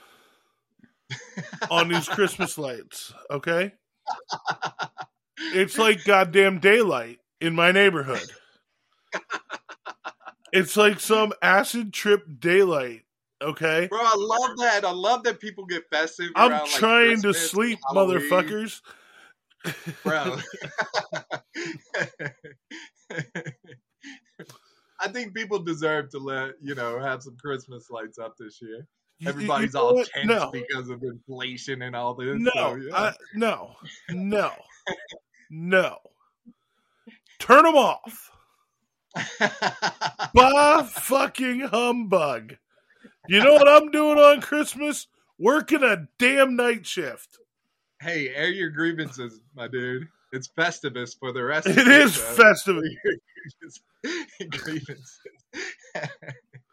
on 1.69 1.89
these 1.89 2.07
Christmas 2.09 2.57
lights, 2.57 3.13
okay? 3.29 3.73
It's 5.53 5.77
like 5.77 6.05
goddamn 6.05 6.59
daylight 6.59 7.19
in 7.41 7.53
my 7.55 7.73
neighborhood. 7.73 8.25
It's 10.53 10.77
like 10.77 11.01
some 11.01 11.33
acid 11.41 11.91
trip 11.91 12.23
daylight, 12.39 13.03
okay? 13.41 13.87
Bro, 13.87 13.99
I 14.01 14.15
love 14.15 14.57
that. 14.59 14.85
I 14.85 14.91
love 14.91 15.23
that 15.23 15.41
people 15.41 15.65
get 15.65 15.89
festive. 15.89 16.31
I'm 16.37 16.51
around, 16.51 16.61
like, 16.61 16.71
trying 16.71 17.21
to 17.23 17.33
sleep, 17.33 17.79
Halloween. 17.85 18.21
motherfuckers. 18.21 18.81
bro. 20.03 20.37
I 25.01 25.07
think 25.07 25.33
people 25.33 25.59
deserve 25.59 26.09
to 26.11 26.19
let 26.19 26.51
you 26.61 26.75
know 26.75 26.99
have 26.99 27.23
some 27.23 27.37
Christmas 27.37 27.89
lights 27.89 28.17
up 28.19 28.35
this 28.37 28.61
year. 28.61 28.77
You- 28.77 28.85
you 29.25 29.29
Everybody's 29.29 29.73
know 29.73 29.81
all 29.81 30.03
tense 30.05 30.25
No, 30.25 30.49
because 30.49 30.89
of 30.89 31.03
inflation 31.03 31.81
and 31.81 31.93
all 31.95 32.13
this. 32.13 32.37
no, 32.39 32.51
so, 32.53 32.75
yeah. 32.75 32.95
I, 32.95 33.13
no, 33.33 33.75
no, 34.09 34.51
no. 35.49 35.97
Turn 37.39 37.63
them 37.63 37.75
off. 37.75 38.31
Bah 40.33 40.83
fucking 40.83 41.61
humbug. 41.61 42.55
You 43.27 43.43
know 43.43 43.53
what 43.53 43.67
I'm 43.67 43.91
doing 43.91 44.17
on 44.17 44.39
Christmas? 44.41 45.07
Working 45.37 45.83
a 45.83 46.07
damn 46.17 46.55
night 46.55 46.85
shift. 46.85 47.39
hey, 48.01 48.29
air 48.33 48.49
your 48.49 48.69
grievances, 48.69 49.41
my 49.55 49.67
dude. 49.67 50.07
It's 50.31 50.47
Festivus 50.57 51.17
for 51.19 51.31
the 51.33 51.43
rest. 51.43 51.67
of 51.67 51.77
It 51.77 51.87
you, 51.87 51.93
is 51.93 52.15
festive. 52.17 52.81
grievances. 54.50 55.19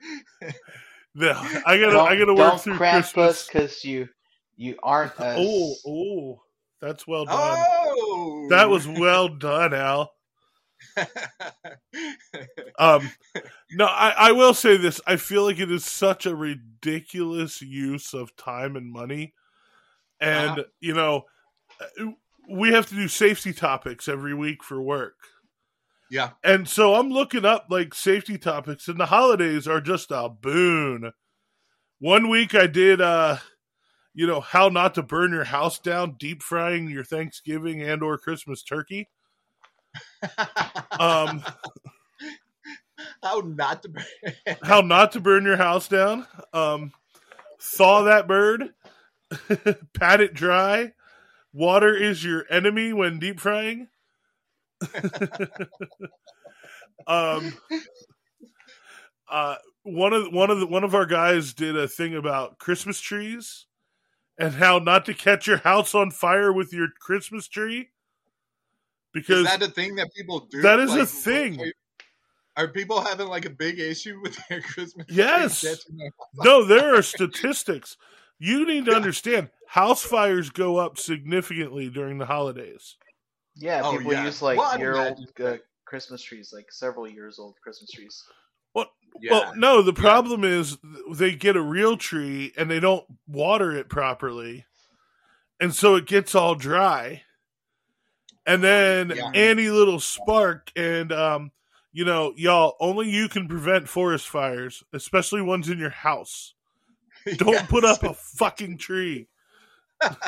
No, 1.19 1.31
I 1.65 1.79
gotta, 1.79 1.93
don't, 1.93 2.09
I 2.09 2.17
gotta 2.19 2.35
work 2.35 2.61
through 2.61 2.77
cramp 2.77 3.05
Christmas. 3.07 3.47
because 3.47 3.83
you 3.87 4.07
you 4.57 4.77
aren't 4.83 5.13
us. 5.21 5.39
Oh, 5.41 5.75
oh, 5.87 6.43
that's 6.83 7.07
well 7.07 7.25
done. 7.25 7.37
oh, 7.39 8.47
That 8.51 8.69
was 8.69 8.87
well 8.87 9.29
done, 9.29 9.73
Al. 9.73 10.13
Um, 12.79 13.11
no, 13.73 13.87
I, 13.87 14.15
I 14.29 14.33
will 14.33 14.53
say 14.53 14.77
this. 14.77 15.01
I 15.07 15.17
feel 15.17 15.45
like 15.45 15.59
it 15.59 15.71
is 15.71 15.87
such 15.87 16.27
a 16.27 16.37
ridiculous 16.37 17.63
use 17.63 18.13
of 18.13 18.37
time 18.37 18.77
and 18.77 18.93
money. 18.93 19.33
And, 20.21 20.51
Uh-huh. 20.51 20.65
you 20.81 20.93
know, 20.95 21.23
uh, 21.81 22.07
we 22.51 22.73
have 22.75 22.87
to 22.89 22.95
do 22.95 23.09
safety 23.09 23.55
topics 23.55 24.07
every 24.07 24.35
week 24.35 24.63
for 24.63 24.83
work. 24.83 25.15
Yeah. 26.11 26.31
And 26.45 26.69
so 26.69 26.95
I'm 26.95 27.11
looking 27.11 27.45
up 27.45 27.67
like 27.71 27.95
safety 27.95 28.39
topics, 28.39 28.89
and 28.89 28.99
the 28.99 29.07
holidays 29.07 29.67
are 29.67 29.81
just 29.81 30.11
a 30.11 30.29
boon. 30.29 31.13
One 31.99 32.29
week 32.29 32.55
I 32.55 32.67
did, 32.67 33.01
uh, 33.01 33.39
you 34.15 34.27
know, 34.27 34.41
how 34.41 34.69
not 34.69 34.95
to 34.95 35.03
burn 35.03 35.33
your 35.33 35.45
house 35.45 35.79
down, 35.79 36.17
deep 36.19 36.43
frying 36.43 36.89
your 36.91 37.05
Thanksgiving 37.05 37.83
and 37.83 38.03
or 38.03 38.19
Christmas 38.19 38.63
turkey. 38.63 39.09
Um, 40.99 41.43
How 43.23 43.41
not 43.45 43.83
to? 43.83 43.89
burn 43.91 44.05
how 44.63 44.81
not 44.81 45.13
to 45.13 45.21
burn 45.21 45.45
your 45.45 45.57
house 45.57 45.89
down. 45.89 46.27
Um, 46.53 46.93
thaw 47.61 48.03
that 48.05 48.27
bird, 48.27 48.73
pat 49.95 50.21
it 50.21 50.35
dry. 50.35 50.93
Water 51.53 51.95
is 51.95 52.25
your 52.25 52.45
enemy 52.51 52.93
when 52.93 53.19
deep 53.19 53.41
frying. 53.41 53.89
um, 57.07 57.53
uh, 59.31 59.57
one 59.83 60.13
of 60.13 60.33
one 60.33 60.51
of 60.51 60.61
the 60.61 60.67
one 60.67 60.85
of 60.85 60.95
our 60.95 61.07
guys 61.07 61.55
did 61.55 61.77
a 61.77 61.89
thing 61.89 62.15
about 62.15 62.59
Christmas 62.59 63.01
trees 63.01 63.67
and 64.39 64.55
how 64.55 64.79
not 64.79 65.05
to 65.07 65.15
catch 65.15 65.47
your 65.47 65.59
house 65.59 65.95
on 65.95 66.11
fire 66.11 66.53
with 66.53 66.73
your 66.73 66.89
Christmas 67.01 67.49
tree. 67.49 67.91
Because 69.13 69.47
is 69.47 69.59
that 69.59 69.63
a 69.63 69.69
thing 69.69 69.95
that 69.97 70.13
people 70.15 70.41
do? 70.51 70.61
That 70.61 70.79
is 70.79 70.95
a 70.95 71.07
thing. 71.07 71.61
Are, 71.61 72.65
are 72.65 72.69
people 72.69 73.01
having 73.01 73.29
like 73.29 73.47
a 73.47 73.51
big 73.51 73.79
issue 73.79 74.21
with 74.21 74.39
their 74.49 74.61
Christmas? 74.61 75.07
Yes. 75.09 75.65
no, 76.35 76.65
there 76.65 76.95
are 76.95 77.03
statistics. 77.03 77.97
You 78.39 78.67
need 78.67 78.85
to 78.87 78.93
understand 78.97 79.51
house 79.69 80.03
fires 80.03 80.51
go 80.51 80.77
up 80.77 80.99
significantly 80.99 81.89
during 81.89 82.19
the 82.19 82.27
holidays. 82.27 82.97
Yeah, 83.57 83.83
Oh, 83.83 83.99
people 83.99 84.13
yeah. 84.13 84.25
use 84.25 84.43
like 84.43 84.59
Well, 84.59 84.79
year 84.79 84.97
old 84.97 85.27
uh, 85.43 85.57
Christmas 85.87 86.23
trees, 86.23 86.51
like 86.53 86.71
several 86.71 87.09
years 87.09 87.39
old 87.39 87.57
Christmas 87.63 87.91
trees. 87.91 88.23
Yeah. 89.21 89.33
Well, 89.33 89.55
no, 89.57 89.83
the 89.83 89.93
problem 89.93 90.45
is 90.45 90.79
they 91.13 91.35
get 91.35 91.57
a 91.57 91.63
real 91.63 91.97
tree 91.97 92.53
and 92.57 92.71
they 92.71 92.81
don't 92.81 93.05
water 93.27 93.73
it 93.73 93.89
properly. 93.89 94.67
And 95.59 95.75
so 95.75 95.95
it 95.95 96.07
gets 96.07 96.35
all 96.35 96.55
dry. 96.55 97.23
And 98.47 98.63
then 98.63 99.11
Yeah. 99.11 99.31
any 99.35 99.71
little 99.71 100.01
spark 100.01 100.71
and 100.77 101.13
um 101.13 101.53
you 101.93 102.05
know, 102.05 102.35
y'all, 102.37 102.77
only 102.79 103.09
you 103.09 103.27
can 103.27 103.49
prevent 103.49 103.89
forest 103.89 104.29
fires, 104.29 104.83
especially 104.93 105.41
ones 105.41 105.71
in 105.71 105.79
your 105.79 105.89
house. 105.89 106.53
Don't 107.39 107.67
put 107.71 107.87
up 107.87 108.03
a 108.03 108.13
fucking 108.13 108.77
tree. 108.77 109.29
or 110.05 110.19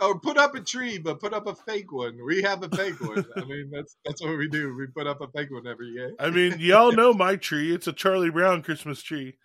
oh, 0.00 0.18
put 0.22 0.36
up 0.36 0.54
a 0.54 0.60
tree, 0.60 0.98
but 0.98 1.20
put 1.20 1.32
up 1.32 1.46
a 1.46 1.54
fake 1.54 1.92
one. 1.92 2.18
We 2.24 2.42
have 2.42 2.62
a 2.62 2.68
fake 2.68 3.00
one. 3.00 3.24
I 3.36 3.40
mean, 3.44 3.70
that's 3.72 3.96
that's 4.04 4.22
what 4.22 4.36
we 4.36 4.48
do. 4.48 4.74
We 4.76 4.86
put 4.88 5.06
up 5.06 5.20
a 5.20 5.28
fake 5.28 5.50
one 5.50 5.66
every 5.66 5.88
year. 5.88 6.14
I 6.18 6.30
mean, 6.30 6.56
y'all 6.58 6.92
know 6.92 7.12
my 7.12 7.36
tree. 7.36 7.74
It's 7.74 7.86
a 7.86 7.92
Charlie 7.92 8.30
Brown 8.30 8.62
Christmas 8.62 9.02
tree. 9.02 9.36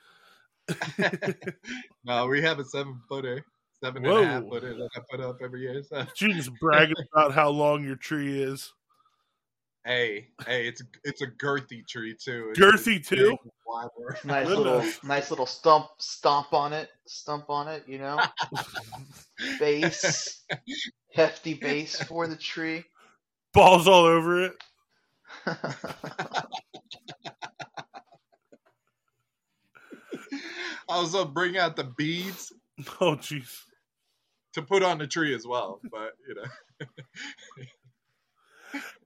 no, 2.03 2.27
we 2.27 2.41
have 2.41 2.59
a 2.59 2.65
seven 2.65 3.01
footer, 3.09 3.43
seven 3.83 4.05
and 4.05 4.17
a 4.17 4.25
half 4.25 4.43
Whoa. 4.43 4.49
footer 4.49 4.73
that 4.75 4.89
I 4.95 4.99
put 5.09 5.23
up 5.23 5.37
every 5.43 5.61
year. 5.61 5.83
So 5.83 6.05
You 6.19 6.33
just 6.33 6.51
bragging 6.59 6.95
about 7.13 7.33
how 7.33 7.49
long 7.49 7.83
your 7.83 7.95
tree 7.95 8.41
is. 8.41 8.73
Hey, 9.85 10.27
hey, 10.45 10.67
it's 10.67 10.81
it's 11.03 11.21
a 11.21 11.27
girthy 11.27 11.85
tree 11.87 12.15
too. 12.19 12.49
It's 12.51 12.59
Girthy, 12.59 13.05
too? 13.05 13.29
big. 13.31 13.37
Nice 14.25 14.47
Good 14.47 14.57
little, 14.57 14.83
nice 15.05 15.29
little 15.29 15.45
stump, 15.45 15.87
stomp 15.97 16.51
on 16.53 16.73
it, 16.73 16.89
stump 17.07 17.49
on 17.49 17.69
it. 17.69 17.83
You 17.87 17.97
know, 17.99 18.19
base, 19.59 20.43
hefty 21.13 21.53
base 21.53 21.95
for 21.95 22.27
the 22.27 22.35
tree. 22.35 22.83
Balls 23.53 23.87
all 23.87 24.03
over 24.03 24.43
it. 24.45 24.53
I 25.45 26.43
also 30.89 31.25
bring 31.25 31.57
out 31.57 31.75
the 31.75 31.85
beads 31.85 32.51
Oh, 32.99 33.15
jeez. 33.15 33.61
to 34.53 34.61
put 34.61 34.83
on 34.83 34.97
the 34.97 35.07
tree 35.07 35.33
as 35.33 35.45
well. 35.47 35.79
But 35.91 36.11
you 36.27 36.35
know, 36.35 36.85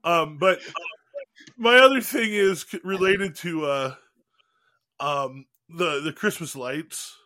Um, 0.04 0.38
but 0.38 0.60
my 1.56 1.78
other 1.78 2.00
thing 2.00 2.32
is 2.32 2.64
related 2.84 3.34
to 3.36 3.64
uh, 3.66 3.94
um, 5.00 5.46
the 5.68 6.00
the 6.00 6.12
Christmas 6.12 6.54
lights. 6.54 7.16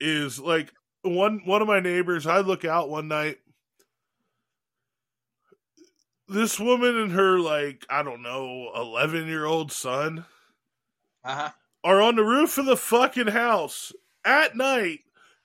Is 0.00 0.40
like 0.40 0.72
one 1.02 1.40
one 1.44 1.62
of 1.62 1.68
my 1.68 1.80
neighbors. 1.80 2.26
I 2.26 2.40
look 2.40 2.64
out 2.64 2.90
one 2.90 3.08
night. 3.08 3.38
This 6.28 6.58
woman 6.58 6.96
and 6.96 7.12
her 7.12 7.38
like 7.38 7.86
I 7.88 8.02
don't 8.02 8.22
know 8.22 8.70
eleven 8.74 9.26
year 9.26 9.44
old 9.44 9.70
son 9.70 10.24
uh 11.24 11.34
huh. 11.34 11.50
are 11.84 12.00
on 12.02 12.16
the 12.16 12.24
roof 12.24 12.58
of 12.58 12.66
the 12.66 12.76
fucking 12.76 13.28
house 13.28 13.92
at 14.24 14.56
night 14.56 15.00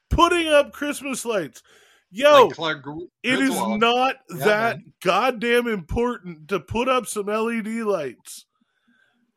putting 0.10 0.48
up 0.48 0.74
Christmas 0.74 1.26
lights. 1.26 1.62
Yo, 2.12 2.46
like 2.48 2.56
Clark 2.56 2.86
it 3.24 3.40
is 3.40 3.50
not 3.50 4.16
Yeah, 4.30 4.46
that 4.46 4.78
man. 4.78 4.94
goddamn 5.04 5.68
important 5.68 6.48
to 6.50 6.60
put 6.60 6.90
up 6.90 7.06
some 7.06 7.28
LED 7.28 7.68
lights. 7.68 8.46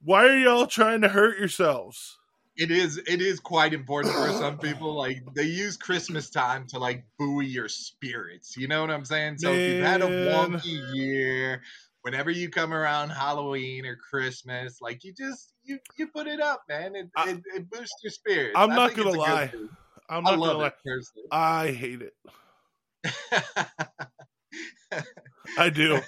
Why 0.03 0.27
are 0.27 0.39
y'all 0.39 0.67
trying 0.67 1.03
to 1.03 1.09
hurt 1.09 1.39
yourselves? 1.39 2.19
it 2.57 2.71
is 2.71 2.99
it 2.99 3.23
is 3.23 3.41
quite 3.41 3.73
important 3.73 4.13
for 4.15 4.31
some 4.33 4.59
people. 4.59 4.95
Like 4.95 5.23
they 5.35 5.45
use 5.45 5.77
Christmas 5.77 6.29
time 6.31 6.67
to 6.69 6.79
like 6.79 7.05
buoy 7.19 7.47
your 7.47 7.69
spirits. 7.69 8.57
You 8.57 8.69
know 8.69 8.81
what 8.81 8.91
I'm 8.91 9.05
saying? 9.05 9.39
So 9.39 9.53
if 9.53 9.67
you've 9.67 9.87
had 9.87 10.03
a 10.03 10.07
wonky 10.07 10.95
year, 10.95 11.63
whenever 12.03 12.31
you 12.31 12.51
come 12.51 12.75
around 12.75 13.11
Halloween 13.11 13.87
or 13.87 13.97
Christmas, 13.97 14.81
like 14.81 15.03
you 15.05 15.15
just 15.15 15.55
you 15.65 15.79
you 15.97 16.09
put 16.09 16.27
it 16.27 16.41
up, 16.41 16.63
man. 16.69 16.95
It 16.95 17.09
I- 17.17 17.31
it, 17.31 17.41
it 17.57 17.71
boosts 17.71 18.01
your 18.03 18.11
spirits. 18.11 18.53
I'm 18.57 18.71
I 18.71 18.77
not 18.77 18.95
gonna 18.95 19.09
it's 19.09 19.15
a 19.15 19.19
good 19.19 19.19
lie. 19.19 19.53
I'm 20.11 20.27
I 20.27 20.31
not 20.37 20.39
gonna 20.41 20.59
lie. 20.59 20.73
personally. 20.85 21.29
I 21.31 21.69
hate 21.71 22.03
it. 22.03 22.15
I 25.59 25.69
do. 25.71 26.01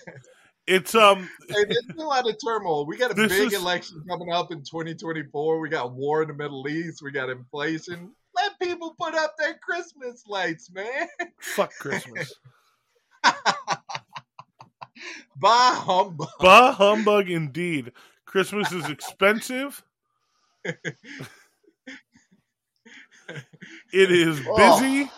It's 0.66 0.94
um 0.94 1.28
hey, 1.48 1.64
there's 1.64 1.98
a 1.98 2.02
lot 2.02 2.28
of 2.28 2.36
turmoil. 2.42 2.86
We 2.86 2.96
got 2.96 3.10
a 3.10 3.14
big 3.14 3.30
is- 3.30 3.52
election 3.54 4.02
coming 4.08 4.32
up 4.32 4.50
in 4.50 4.58
2024. 4.58 5.60
We 5.60 5.68
got 5.68 5.92
war 5.92 6.22
in 6.22 6.28
the 6.28 6.34
Middle 6.34 6.66
East. 6.68 7.02
We 7.02 7.12
got 7.12 7.28
inflation. 7.28 8.12
Let 8.34 8.58
people 8.60 8.94
put 8.98 9.14
up 9.14 9.34
their 9.38 9.58
Christmas 9.58 10.24
lights, 10.26 10.70
man. 10.72 11.08
fuck 11.38 11.72
Christmas. 11.78 12.32
Bah 15.36 15.74
humbug. 15.74 16.28
bah 16.38 16.72
humbug 16.72 17.28
indeed. 17.28 17.92
Christmas 18.24 18.72
is 18.72 18.88
expensive. 18.88 19.82
it 20.64 20.78
is 23.92 24.38
busy. 24.38 24.46
Oh, 24.46 25.10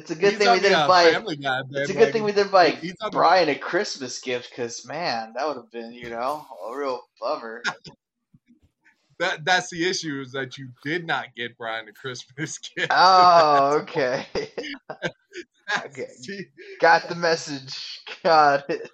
it's 0.00 0.10
a 0.10 0.14
good 0.14 0.30
He's 0.30 0.38
thing 0.38 0.52
we 0.52 0.60
didn't 0.60 0.88
buy. 0.88 1.12
Family 1.12 1.36
Guy, 1.36 1.58
man. 1.68 1.82
It's 1.82 1.90
a 1.90 1.92
good 1.92 2.04
Like, 2.04 2.12
thing 2.12 2.24
we 2.24 2.32
didn't 2.32 2.52
buy 2.52 2.70
he's 2.70 2.94
Brian 3.12 3.48
a 3.48 3.54
Christmas 3.54 4.20
gift 4.20 4.50
because 4.50 4.86
man, 4.86 5.34
that 5.36 5.46
would 5.46 5.56
have 5.56 5.70
been 5.70 5.92
you 5.92 6.10
know 6.10 6.46
a 6.66 6.76
real 6.76 7.00
bummer. 7.20 7.62
that 9.18 9.44
that's 9.44 9.70
the 9.70 9.88
issue 9.88 10.20
is 10.20 10.32
that 10.32 10.56
you 10.58 10.68
did 10.82 11.06
not 11.06 11.26
get 11.36 11.56
Bryan 11.58 11.88
a 11.88 11.92
Christmas 11.92 12.58
gift. 12.76 12.88
Oh, 12.90 13.78
okay. 13.82 14.26
okay. 15.84 16.08
Got 16.80 17.08
the 17.08 17.14
message. 17.14 18.00
Got 18.24 18.64
it. 18.70 18.90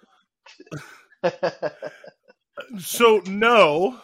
So 2.79 3.21
no, 3.25 3.99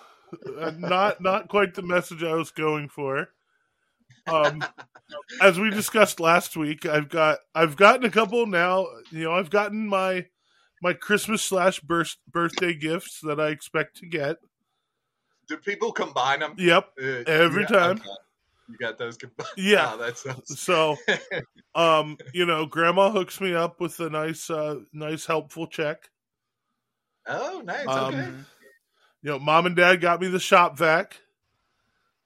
uh, 0.60 0.72
not 0.78 1.22
not 1.22 1.50
quite 1.50 1.74
the 1.74 1.82
message 1.82 2.24
I 2.24 2.34
was 2.36 2.52
going 2.52 2.88
for. 2.88 3.30
Um, 4.28 4.64
as 5.42 5.60
we 5.60 5.70
discussed 5.70 6.20
last 6.20 6.56
week, 6.58 6.86
I've 6.86 7.10
got 7.10 7.40
I've 7.56 7.76
gotten 7.76 8.06
a 8.06 8.10
couple 8.12 8.46
now. 8.46 8.88
You 9.12 9.26
know, 9.26 9.34
I've 9.34 9.50
gotten 9.50 9.88
my 9.88 10.26
my 10.82 10.94
Christmas 10.94 11.42
slash 11.42 11.80
birth, 11.80 12.18
birthday 12.30 12.74
gifts 12.74 13.20
that 13.24 13.40
I 13.40 13.50
expect 13.50 13.98
to 13.98 14.06
get. 14.06 14.38
do 15.48 15.58
people 15.58 15.92
combine 15.92 16.40
them? 16.40 16.56
Yep. 16.58 16.90
Uh, 17.02 17.06
Every 17.28 17.62
yeah, 17.64 17.68
time. 17.68 17.92
okay. 17.98 18.10
You 18.70 18.78
got 18.78 18.98
those 18.98 19.18
combined. 19.18 19.50
Yeah. 19.58 19.92
Oh, 19.94 19.98
that 19.98 20.18
sounds. 20.18 20.60
So, 20.60 20.96
um, 21.76 22.18
you 22.34 22.46
know, 22.46 22.66
Grandma 22.66 23.12
hooks 23.12 23.40
me 23.42 23.54
up 23.54 23.80
with 23.82 24.00
a 24.00 24.10
nice, 24.10 24.50
uh, 24.50 24.80
nice 24.94 25.26
helpful 25.26 25.68
check. 25.68 26.10
Oh, 27.28 27.62
nice. 27.64 27.88
Um, 27.88 28.14
okay. 28.16 28.28
You 29.22 29.32
know, 29.32 29.40
Mom 29.40 29.66
and 29.66 29.76
Dad 29.76 30.02
got 30.02 30.20
me 30.22 30.28
the 30.28 30.40
shop 30.40 30.78
vac. 30.78 31.20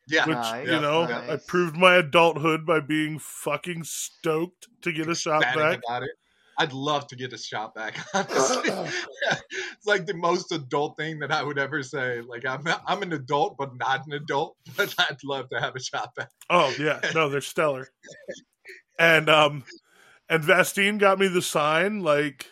Yeah. 0.07 0.25
which 0.25 0.37
Nice, 0.37 0.67
you 0.67 0.79
know 0.79 1.05
nice. 1.05 1.29
I 1.29 1.35
proved 1.35 1.75
my 1.75 1.95
adulthood 1.95 2.65
by 2.65 2.79
being 2.79 3.19
fucking 3.19 3.83
stoked 3.83 4.67
to 4.83 4.91
get 4.91 5.09
a 5.09 5.15
shot 5.15 5.43
ecstatic 5.43 5.81
back. 5.81 5.83
about 5.87 6.03
it. 6.03 6.11
I'd 6.59 6.73
love 6.73 7.05
to 7.07 7.15
get 7.15 7.33
a 7.33 7.37
shop 7.37 7.73
vac. 7.75 7.99
Honestly, 8.13 8.71
it's 9.29 9.85
like 9.85 10.07
the 10.07 10.15
most 10.15 10.51
adult 10.51 10.97
thing 10.97 11.19
that 11.19 11.31
I 11.31 11.43
would 11.43 11.59
ever 11.59 11.83
say. 11.83 12.21
Like 12.21 12.45
I'm, 12.45 12.63
I'm 12.87 13.03
an 13.03 13.13
adult, 13.13 13.57
but 13.57 13.77
not 13.77 14.05
an 14.07 14.13
adult. 14.13 14.57
But 14.75 14.93
I'd 14.97 15.23
love 15.23 15.49
to 15.49 15.59
have 15.59 15.75
a 15.75 15.79
shop 15.79 16.13
vac. 16.17 16.29
Oh 16.49 16.73
yeah, 16.79 16.99
no, 17.13 17.29
they're 17.29 17.41
stellar. 17.41 17.89
And 18.97 19.29
um, 19.29 19.63
and 20.29 20.43
Vastine 20.43 20.97
got 20.97 21.19
me 21.19 21.27
the 21.27 21.41
sign. 21.41 22.01
Like, 22.01 22.47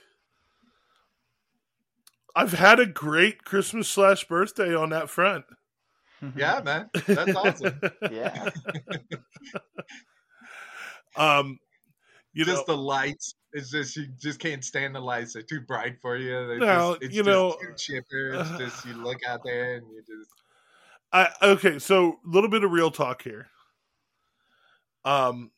I've 2.35 2.53
had 2.53 2.79
a 2.79 2.85
great 2.85 3.43
Christmas 3.43 3.89
slash 3.89 4.27
birthday 4.27 4.75
on 4.75 4.89
that 4.89 5.09
front. 5.09 5.45
Yeah, 6.35 6.61
man, 6.63 6.89
that's 7.07 7.35
awesome. 7.35 7.79
Yeah. 8.11 8.49
um, 11.15 11.59
you 12.33 12.45
just 12.45 12.67
know, 12.67 12.75
the 12.75 12.81
lights. 12.81 13.35
It's 13.53 13.71
just 13.71 13.95
you 13.95 14.07
just 14.19 14.39
can't 14.39 14.63
stand 14.63 14.95
the 14.95 14.99
lights. 14.99 15.33
They're 15.33 15.41
too 15.41 15.61
bright 15.61 15.97
for 16.01 16.17
you. 16.17 16.47
They're 16.47 16.59
No, 16.59 16.93
just, 16.93 17.03
it's 17.03 17.15
you 17.15 17.23
just 17.23 17.27
know, 17.27 17.57
too 17.61 17.73
chipper. 17.77 18.33
It's 18.33 18.49
just 18.57 18.85
you 18.85 18.93
look 18.93 19.19
out 19.27 19.41
there 19.43 19.75
and 19.75 19.85
you 19.91 20.01
just 20.01 20.29
I 21.13 21.29
okay, 21.41 21.79
so 21.79 22.19
a 22.25 22.29
little 22.29 22.49
bit 22.49 22.63
of 22.63 22.71
real 22.71 22.91
talk 22.91 23.21
here. 23.21 23.47
Um, 25.05 25.51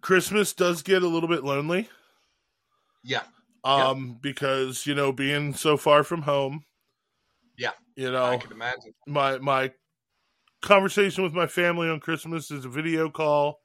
Christmas 0.00 0.52
does 0.52 0.82
get 0.82 1.02
a 1.02 1.08
little 1.08 1.28
bit 1.28 1.44
lonely. 1.44 1.88
yeah. 3.02 3.22
um 3.64 4.18
because 4.20 4.86
you 4.86 4.94
know 4.94 5.12
being 5.12 5.54
so 5.54 5.76
far 5.76 6.04
from 6.04 6.22
home 6.22 6.64
Yeah. 7.58 7.72
you 7.96 8.08
I 8.08 8.12
know 8.12 8.38
can 8.38 8.52
imagine. 8.52 8.94
my 9.06 9.38
my 9.38 9.72
conversation 10.62 11.22
with 11.24 11.32
my 11.34 11.46
family 11.46 11.88
on 11.88 12.00
christmas 12.00 12.50
is 12.50 12.64
a 12.64 12.68
video 12.68 13.10
call 13.10 13.60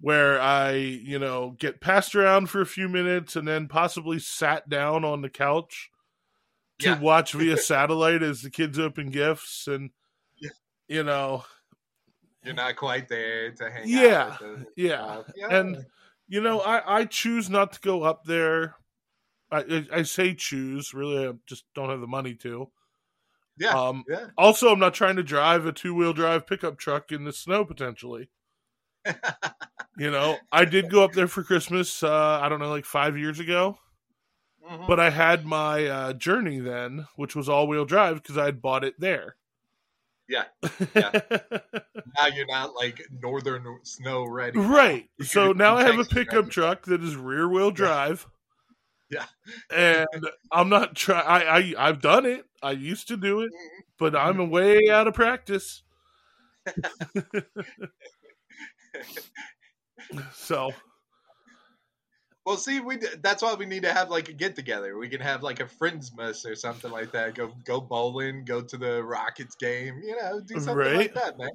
where 0.00 0.40
i 0.40 0.72
you 0.72 1.18
know 1.18 1.54
get 1.58 1.80
passed 1.80 2.14
around 2.14 2.48
for 2.50 2.60
a 2.60 2.66
few 2.66 2.88
minutes 2.88 3.36
and 3.36 3.46
then 3.46 3.68
possibly 3.68 4.18
sat 4.18 4.68
down 4.68 5.04
on 5.04 5.22
the 5.22 5.30
couch 5.30 5.90
to 6.80 6.88
Yeah. 6.90 6.98
watch 7.00 7.32
via 7.32 7.56
satellite 7.72 8.22
as 8.22 8.42
the 8.42 8.50
kids 8.50 8.78
open 8.78 9.10
gifts 9.10 9.66
and 9.68 9.90
Yeah. 10.38 10.50
you 10.88 11.04
know 11.04 11.44
You're 12.44 12.54
not 12.54 12.76
quite 12.76 13.08
there 13.08 13.52
to 13.52 13.70
hang 13.70 13.84
Yeah, 13.86 14.32
out. 14.34 14.40
With 14.42 14.58
the, 14.60 14.66
yeah 14.76 15.22
yeah. 15.36 15.48
and 15.58 15.86
you 16.28 16.40
know 16.40 16.60
i 16.60 17.00
i 17.00 17.04
choose 17.04 17.48
not 17.48 17.72
to 17.74 17.80
go 17.80 18.02
up 18.02 18.24
there 18.24 18.74
i 19.52 19.84
i, 19.92 20.02
say 20.02 20.34
choose 20.34 20.92
really 20.94 21.28
i 21.28 21.32
just 21.46 21.64
don't 21.74 21.90
have 21.90 22.00
the 22.00 22.06
money 22.06 22.34
to 22.34 22.68
yeah, 23.58 23.68
um 23.70 24.02
yeah. 24.08 24.26
also 24.38 24.68
i'm 24.72 24.78
not 24.78 24.94
trying 24.94 25.16
to 25.16 25.22
drive 25.22 25.66
a 25.66 25.72
two-wheel 25.72 26.12
drive 26.12 26.46
pickup 26.46 26.78
truck 26.78 27.12
in 27.12 27.24
the 27.24 27.32
snow 27.32 27.64
potentially 27.64 28.30
you 29.98 30.10
know 30.10 30.36
i 30.50 30.64
did 30.64 30.90
go 30.90 31.04
up 31.04 31.12
there 31.12 31.28
for 31.28 31.42
christmas 31.42 32.02
uh 32.02 32.40
i 32.42 32.48
don't 32.48 32.60
know 32.60 32.70
like 32.70 32.84
five 32.84 33.16
years 33.16 33.38
ago 33.40 33.78
Mhm. 34.64 34.86
but 34.86 35.00
i 35.00 35.10
had 35.10 35.44
my 35.44 35.86
uh 35.86 36.12
journey 36.12 36.60
then 36.60 37.06
which 37.16 37.34
was 37.34 37.48
all-wheel 37.48 37.84
drive 37.84 38.22
because 38.22 38.38
i 38.38 38.44
had 38.44 38.62
bought 38.62 38.84
it 38.84 38.94
there 38.98 39.34
Yeah, 40.28 40.44
yeah. 40.94 41.10
now 42.16 42.26
you're 42.32 42.46
not 42.46 42.74
like 42.74 43.02
northern 43.20 43.66
snow 43.82 44.24
ready. 44.24 44.58
Right. 44.58 45.10
So 45.20 45.52
now 45.52 45.76
I 45.76 45.82
have 45.82 45.98
a 45.98 46.04
pickup 46.04 46.48
truck 46.48 46.86
that 46.86 47.02
is 47.02 47.16
rear 47.16 47.48
wheel 47.48 47.70
drive. 47.72 48.24
Yeah. 48.24 48.30
And 49.70 50.06
I'm 50.50 50.68
not 50.68 50.94
try 50.96 51.20
I, 51.20 51.58
I 51.58 51.74
I've 51.88 52.00
done 52.00 52.26
it. 52.26 52.44
I 52.62 52.72
used 52.72 53.08
to 53.08 53.16
do 53.16 53.40
it, 53.42 53.52
but 53.98 54.14
I'm 54.16 54.50
way 54.50 54.88
out 54.90 55.06
of 55.08 55.14
practice. 55.14 55.82
so 60.32 60.72
Well, 62.44 62.56
see, 62.56 62.80
we 62.80 62.98
that's 63.20 63.40
why 63.42 63.54
we 63.54 63.66
need 63.66 63.82
to 63.84 63.92
have 63.92 64.10
like 64.10 64.28
a 64.28 64.32
get 64.32 64.56
together. 64.56 64.98
We 64.98 65.08
can 65.08 65.20
have 65.20 65.44
like 65.44 65.60
a 65.60 65.64
friendsmas 65.66 66.44
or 66.44 66.56
something 66.56 66.90
like 66.90 67.12
that. 67.12 67.36
Go 67.36 67.52
go 67.64 67.80
bowling, 67.80 68.44
go 68.44 68.60
to 68.62 68.76
the 68.76 69.02
Rockets 69.04 69.54
game. 69.54 70.00
You 70.02 70.16
know, 70.16 70.40
do 70.40 70.54
something 70.58 70.74
Right. 70.76 70.92
like 70.92 71.14
that, 71.14 71.38
man. 71.38 71.50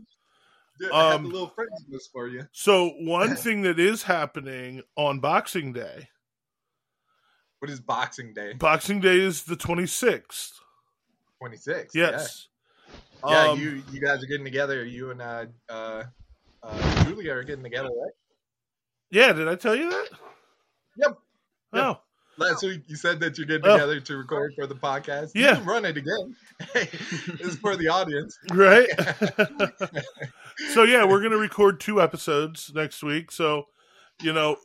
Do- 0.79 0.85
have 0.97 1.15
Um, 1.19 1.25
a 1.25 1.27
little 1.27 1.49
friendsmas 1.51 2.09
for 2.11 2.27
you. 2.29 2.47
so 2.51 2.89
one 2.99 3.35
thing 3.37 3.63
that 3.63 3.79
is 3.79 4.03
happening 4.03 4.81
on 4.95 5.19
Boxing 5.19 5.73
Day. 5.73 6.09
What 7.59 7.71
is 7.71 7.79
Boxing 7.79 8.33
Day? 8.33 8.53
Boxing 8.53 8.99
Day 8.99 9.17
is 9.19 9.43
the 9.43 9.55
26th. 9.55 10.51
Twenty 11.39 11.57
six. 11.57 11.93
Yes. 11.93 12.47
Yeah, 13.23 13.31
yeah 13.31 13.49
Um, 13.51 13.59
you 13.59 13.83
you 13.91 14.01
guys 14.01 14.23
are 14.23 14.27
getting 14.27 14.45
together. 14.45 14.83
You 14.83 15.11
and 15.11 15.21
uh, 15.21 15.45
uh, 15.69 16.03
uh, 16.63 17.03
Julia 17.05 17.33
are 17.33 17.43
getting 17.43 17.63
together, 17.63 17.89
right? 17.89 18.11
Yeah, 19.11 19.33
did 19.33 19.47
I 19.47 19.53
tell 19.55 19.75
you 19.75 19.89
that? 19.89 20.07
Yep. 20.97 21.17
Yep. 21.73 21.83
Oh. 21.83 21.99
Last 22.39 22.63
week 22.63 22.81
you 22.87 22.95
said 22.95 23.19
that 23.19 23.37
you're 23.37 23.45
getting 23.47 23.65
Oh. 23.67 23.73
together 23.73 23.99
to 23.99 24.17
record 24.17 24.53
for 24.55 24.65
the 24.65 24.73
podcast. 24.75 25.31
Yeah. 25.35 25.61
run 25.63 25.85
it 25.85 25.97
again. 25.97 26.35
Hey, 26.73 26.85
this 27.27 27.39
is 27.53 27.55
for 27.57 27.75
the 27.75 27.87
audience. 27.87 28.35
right? 28.51 28.87
so 30.73 30.83
yeah, 30.83 31.05
we're 31.05 31.21
gonna 31.21 31.37
record 31.37 31.79
two 31.79 32.01
episodes 32.01 32.71
next 32.73 33.03
week. 33.03 33.31
So, 33.31 33.65
you 34.21 34.33
know, 34.33 34.57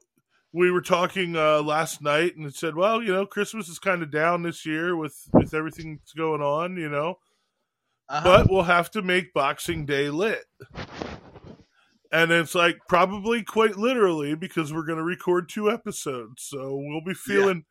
we 0.53 0.71
were 0.71 0.83
talking 0.83 1.37
uh, 1.37 1.63
last 1.63 2.03
night 2.03 2.37
and 2.37 2.47
it 2.47 2.55
said, 2.55 2.77
well, 2.77 3.03
you 3.03 3.13
know, 3.13 3.25
Christmas 3.27 3.69
is 3.69 3.79
kind 3.79 4.03
of 4.03 4.11
down 4.11 4.43
this 4.43 4.67
year 4.67 4.95
with 4.97 5.17
with 5.33 5.55
everything 5.55 5.97
that's 5.97 6.13
going 6.13 6.43
on, 6.43 6.77
you 6.77 6.89
know, 6.91 7.19
Uh-huh. 8.09 8.23
but 8.25 8.51
we'll 8.51 8.63
have 8.65 8.91
to 8.93 9.03
make 9.03 9.33
Boxing 9.33 9.87
Day 9.87 10.11
lit. 10.11 10.45
And 12.13 12.31
it's 12.31 12.55
like 12.55 12.79
probably 12.89 13.43
quite 13.43 13.77
literally 13.79 14.35
because 14.35 14.71
we're 14.73 14.85
going 14.85 14.99
to 14.99 15.05
record 15.05 15.49
two 15.49 15.71
episodes, 15.71 16.43
so 16.43 16.77
we'll 16.77 17.01
be 17.05 17.15
feeling 17.15 17.65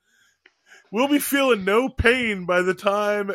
we'll 0.92 1.08
be 1.08 1.20
feeling 1.20 1.64
no 1.64 1.90
pain 1.90 2.46
by 2.48 2.64
the 2.64 2.74
time 2.74 3.32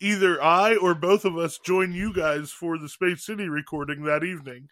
either 0.00 0.42
I 0.42 0.74
or 0.74 0.96
both 0.96 1.24
of 1.24 1.38
us 1.38 1.60
join 1.64 1.92
you 1.92 2.12
guys 2.12 2.50
for 2.50 2.76
the 2.76 2.88
Space 2.88 3.24
City 3.24 3.48
recording 3.48 4.02
that 4.02 4.24
evening. 4.24 4.68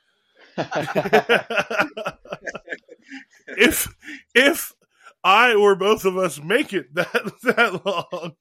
if 3.59 3.89
if 4.35 4.73
I 5.23 5.53
or 5.55 5.75
both 5.77 6.05
of 6.05 6.17
us 6.17 6.41
make 6.43 6.73
it 6.73 6.95
that 6.95 7.13
that 7.43 7.85
long, 7.85 8.35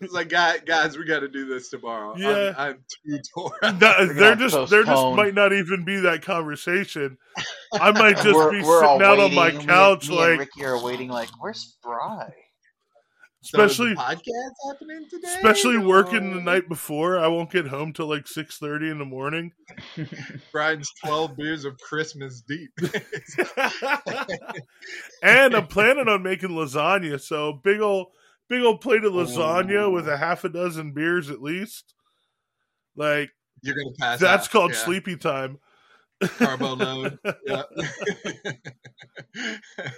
it's 0.00 0.12
like, 0.12 0.28
guys, 0.28 0.60
guys, 0.64 0.96
we 0.96 1.04
got 1.04 1.20
to 1.20 1.28
do 1.28 1.46
this 1.46 1.68
tomorrow. 1.68 2.12
I'm- 2.12 2.20
Yeah. 2.20 2.54
I'm, 2.56 2.78
too 3.04 3.18
torn. 3.34 3.78
that, 3.78 3.80
gonna 3.98 4.14
there 4.14 4.34
just 4.36 4.70
there 4.70 4.84
just 4.84 5.06
might 5.16 5.34
not 5.34 5.52
even 5.52 5.84
be 5.84 6.00
that 6.00 6.22
conversation. 6.22 7.18
I 7.74 7.90
might 7.92 8.16
just 8.22 8.26
we're, 8.34 8.52
be 8.52 8.62
we're 8.62 8.80
sitting 8.80 9.02
out 9.02 9.18
on 9.18 9.30
waiting. 9.32 9.34
my 9.36 9.50
me 9.50 9.56
and- 9.56 9.66
couch, 9.68 10.08
me 10.08 10.16
and 10.16 10.30
like 10.30 10.38
Ricky 10.40 10.64
are 10.64 10.82
waiting. 10.82 11.08
Like, 11.10 11.28
where's 11.40 11.60
Spry? 11.60 12.32
So 13.40 13.60
is 13.62 13.70
especially 13.70 13.94
the 13.94 14.00
podcast 14.00 14.52
happening 14.72 15.06
today. 15.08 15.28
especially 15.36 15.78
working 15.78 16.34
the 16.34 16.40
night 16.40 16.68
before. 16.68 17.18
I 17.20 17.28
won't 17.28 17.50
get 17.52 17.68
home 17.68 17.92
till 17.92 18.08
like 18.08 18.26
six 18.26 18.58
thirty 18.58 18.90
in 18.90 18.98
the 18.98 19.04
morning. 19.04 19.52
Bryan's 20.52 20.90
twelve 21.04 21.36
beers 21.36 21.64
of 21.64 21.78
Christmas 21.78 22.42
deep. 22.42 22.70
and 25.22 25.54
I'm 25.54 25.66
planning 25.68 26.08
on 26.08 26.22
making 26.22 26.50
lasagna, 26.50 27.20
so 27.20 27.52
big 27.62 27.80
old 27.80 28.08
big 28.48 28.62
old 28.62 28.80
plate 28.80 29.04
of 29.04 29.12
lasagna 29.12 29.86
Ooh. 29.86 29.90
with 29.92 30.08
a 30.08 30.16
half 30.16 30.44
a 30.44 30.48
dozen 30.48 30.92
beers 30.92 31.30
at 31.30 31.40
least. 31.40 31.94
Like 32.96 33.30
You're 33.62 33.76
gonna 33.76 33.94
pass. 34.00 34.18
that's 34.20 34.46
out. 34.46 34.50
called 34.50 34.72
Yeah. 34.72 34.78
sleepy 34.78 35.16
time. 35.16 35.58
Carbo 36.20 36.74
load. 36.74 37.18
Yeah. 37.46 37.62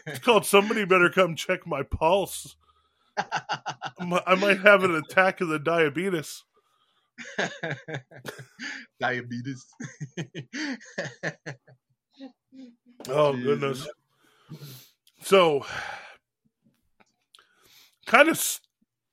It's 0.06 0.18
called 0.18 0.44
somebody 0.44 0.84
better 0.84 1.08
come 1.08 1.34
check 1.36 1.66
my 1.66 1.82
pulse. 1.82 2.56
I 3.18 4.34
might 4.34 4.60
have 4.60 4.84
an 4.84 4.94
attack 4.94 5.40
of 5.40 5.48
the 5.48 5.58
diabetes. 5.58 6.44
Diabetes. 9.00 9.66
Oh 13.08 13.32
goodness. 13.32 13.88
So, 15.22 15.64
kind 18.06 18.28
of 18.28 18.36
s- 18.36 18.60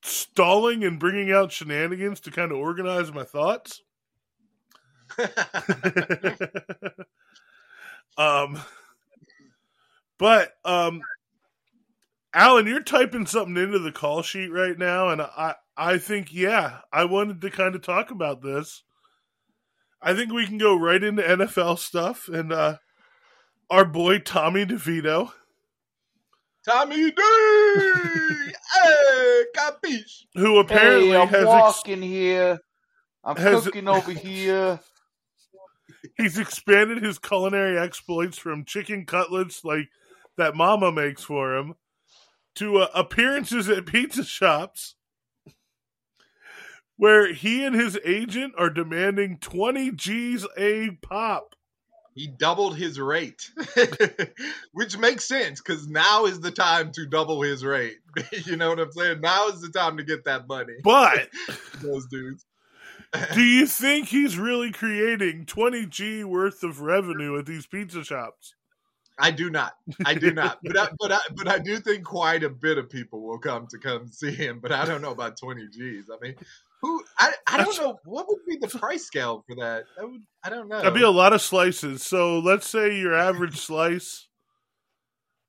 stalling 0.04 0.84
and 0.84 1.00
bringing 1.00 1.32
out 1.32 1.52
shenanigans 1.52 2.20
to 2.22 2.32
kind 2.32 2.52
of 2.52 2.58
organize 2.58 3.12
my 3.12 3.24
thoughts. 3.24 3.82
um, 8.18 8.60
but 10.18 10.54
um, 10.66 11.02
Alan, 12.38 12.68
you're 12.68 12.84
typing 12.84 13.26
something 13.26 13.58
into 13.58 13.80
the 13.80 13.92
call 13.92 14.22
sheet 14.22 14.50
right 14.50 14.78
now, 14.78 15.10
and 15.10 15.24
I 15.24 15.56
I 15.76 15.98
think 15.98 16.32
yeah, 16.32 16.82
I 16.94 17.06
wanted 17.06 17.42
to 17.42 17.50
kind 17.50 17.74
of 17.74 17.82
talk 17.82 18.12
about 18.12 18.44
this. 18.44 18.84
I 20.04 20.14
think 20.14 20.32
we 20.32 20.46
can 20.46 20.60
go 20.60 20.78
right 20.78 21.02
into 21.02 21.24
NFL 21.24 21.80
stuff 21.80 22.28
and 22.28 22.54
uh, 22.54 22.78
our 23.72 23.86
boy 23.86 24.20
Tommy 24.20 24.68
DeVito, 24.68 25.32
Tommy 26.64 27.10
D. 27.10 27.22
hey, 28.74 29.44
capiche. 29.56 30.26
who 30.36 30.60
apparently 30.60 31.10
hey, 31.10 31.16
I'm 31.18 31.28
has 31.30 31.48
ex- 31.48 31.84
here. 31.86 32.60
I'm 33.24 33.36
has- 33.38 33.64
cooking 33.64 33.88
over 33.88 34.12
here. 34.28 34.80
he's 36.18 36.38
expanded 36.38 37.02
his 37.04 37.18
culinary 37.18 37.80
exploits 37.80 38.38
from 38.38 38.64
chicken 38.64 39.08
cutlets 39.08 39.66
like 39.66 39.90
that 40.38 40.56
mama 40.56 40.92
makes 40.92 41.24
for 41.24 41.58
him 41.58 41.74
to 42.58 42.78
uh, 42.78 42.88
appearances 42.94 43.70
at 43.70 43.86
pizza 43.86 44.24
shops 44.24 44.96
where 46.98 47.32
he 47.34 47.64
and 47.64 47.76
his 47.76 47.98
agent 48.04 48.54
are 48.58 48.70
demanding 48.70 49.38
20 49.38 49.92
G's 49.92 50.46
a 50.58 50.92
pop. 51.02 51.56
He 52.16 52.26
doubled 52.26 52.76
his 52.76 53.00
rate, 53.00 53.52
which 54.74 54.98
makes 54.98 55.28
sense 55.28 55.62
because 55.62 55.88
now 55.88 56.26
is 56.26 56.40
the 56.40 56.50
time 56.50 56.92
to 56.94 57.06
double 57.06 57.44
his 57.44 57.64
rate. 57.64 58.00
you 58.46 58.56
know 58.56 58.70
what 58.70 58.80
I'm 58.80 58.92
saying? 58.92 59.22
Now 59.22 59.50
is 59.50 59.62
the 59.62 59.70
time 59.70 59.98
to 59.98 60.04
get 60.04 60.24
that 60.24 60.48
money. 60.48 60.78
But 60.84 61.30
Those 61.82 62.08
dudes. 62.08 62.44
do 63.36 63.44
you 63.44 63.68
think 63.68 64.08
he's 64.08 64.36
really 64.36 64.72
creating 64.72 65.46
20 65.46 65.86
G 65.86 66.24
worth 66.24 66.64
of 66.64 66.82
revenue 66.82 67.38
at 67.38 67.46
these 67.46 67.68
pizza 67.68 68.04
shops? 68.04 68.56
I 69.20 69.32
do 69.32 69.50
not. 69.50 69.74
I 70.06 70.14
do 70.14 70.32
not. 70.32 70.60
But 70.64 70.78
I, 70.78 70.88
but 71.00 71.12
I, 71.12 71.20
but 71.36 71.48
I 71.48 71.58
do 71.60 71.78
think 71.80 72.04
quite 72.04 72.44
a 72.44 72.50
bit 72.50 72.78
of 72.78 72.90
people 72.90 73.22
will 73.26 73.40
come 73.40 73.66
to 73.72 73.78
come 73.80 74.08
see 74.08 74.32
him. 74.32 74.60
But 74.60 74.72
I 74.72 74.86
don't 74.86 75.02
know 75.02 75.12
about 75.12 75.38
20 75.38 75.68
G's. 75.70 76.06
I 76.12 76.18
mean, 76.24 76.36
who? 76.82 77.04
I, 77.20 77.34
I 77.48 77.58
don't 77.64 77.76
know. 77.78 78.00
What 78.06 78.28
would 78.28 78.46
be 78.48 78.58
the 78.58 78.68
price 78.68 79.06
scale 79.06 79.44
for 79.48 79.56
that? 79.56 79.86
That 79.98 80.08
would. 80.08 80.22
I 80.44 80.50
don't 80.50 80.68
know. 80.68 80.78
That'd 80.78 80.94
be 80.94 81.02
a 81.02 81.10
lot 81.10 81.34
of 81.34 81.42
slices. 81.42 82.04
So 82.04 82.40
let's 82.40 82.70
say 82.70 82.98
your 83.00 83.16
average 83.16 83.58
slice. 83.58 84.28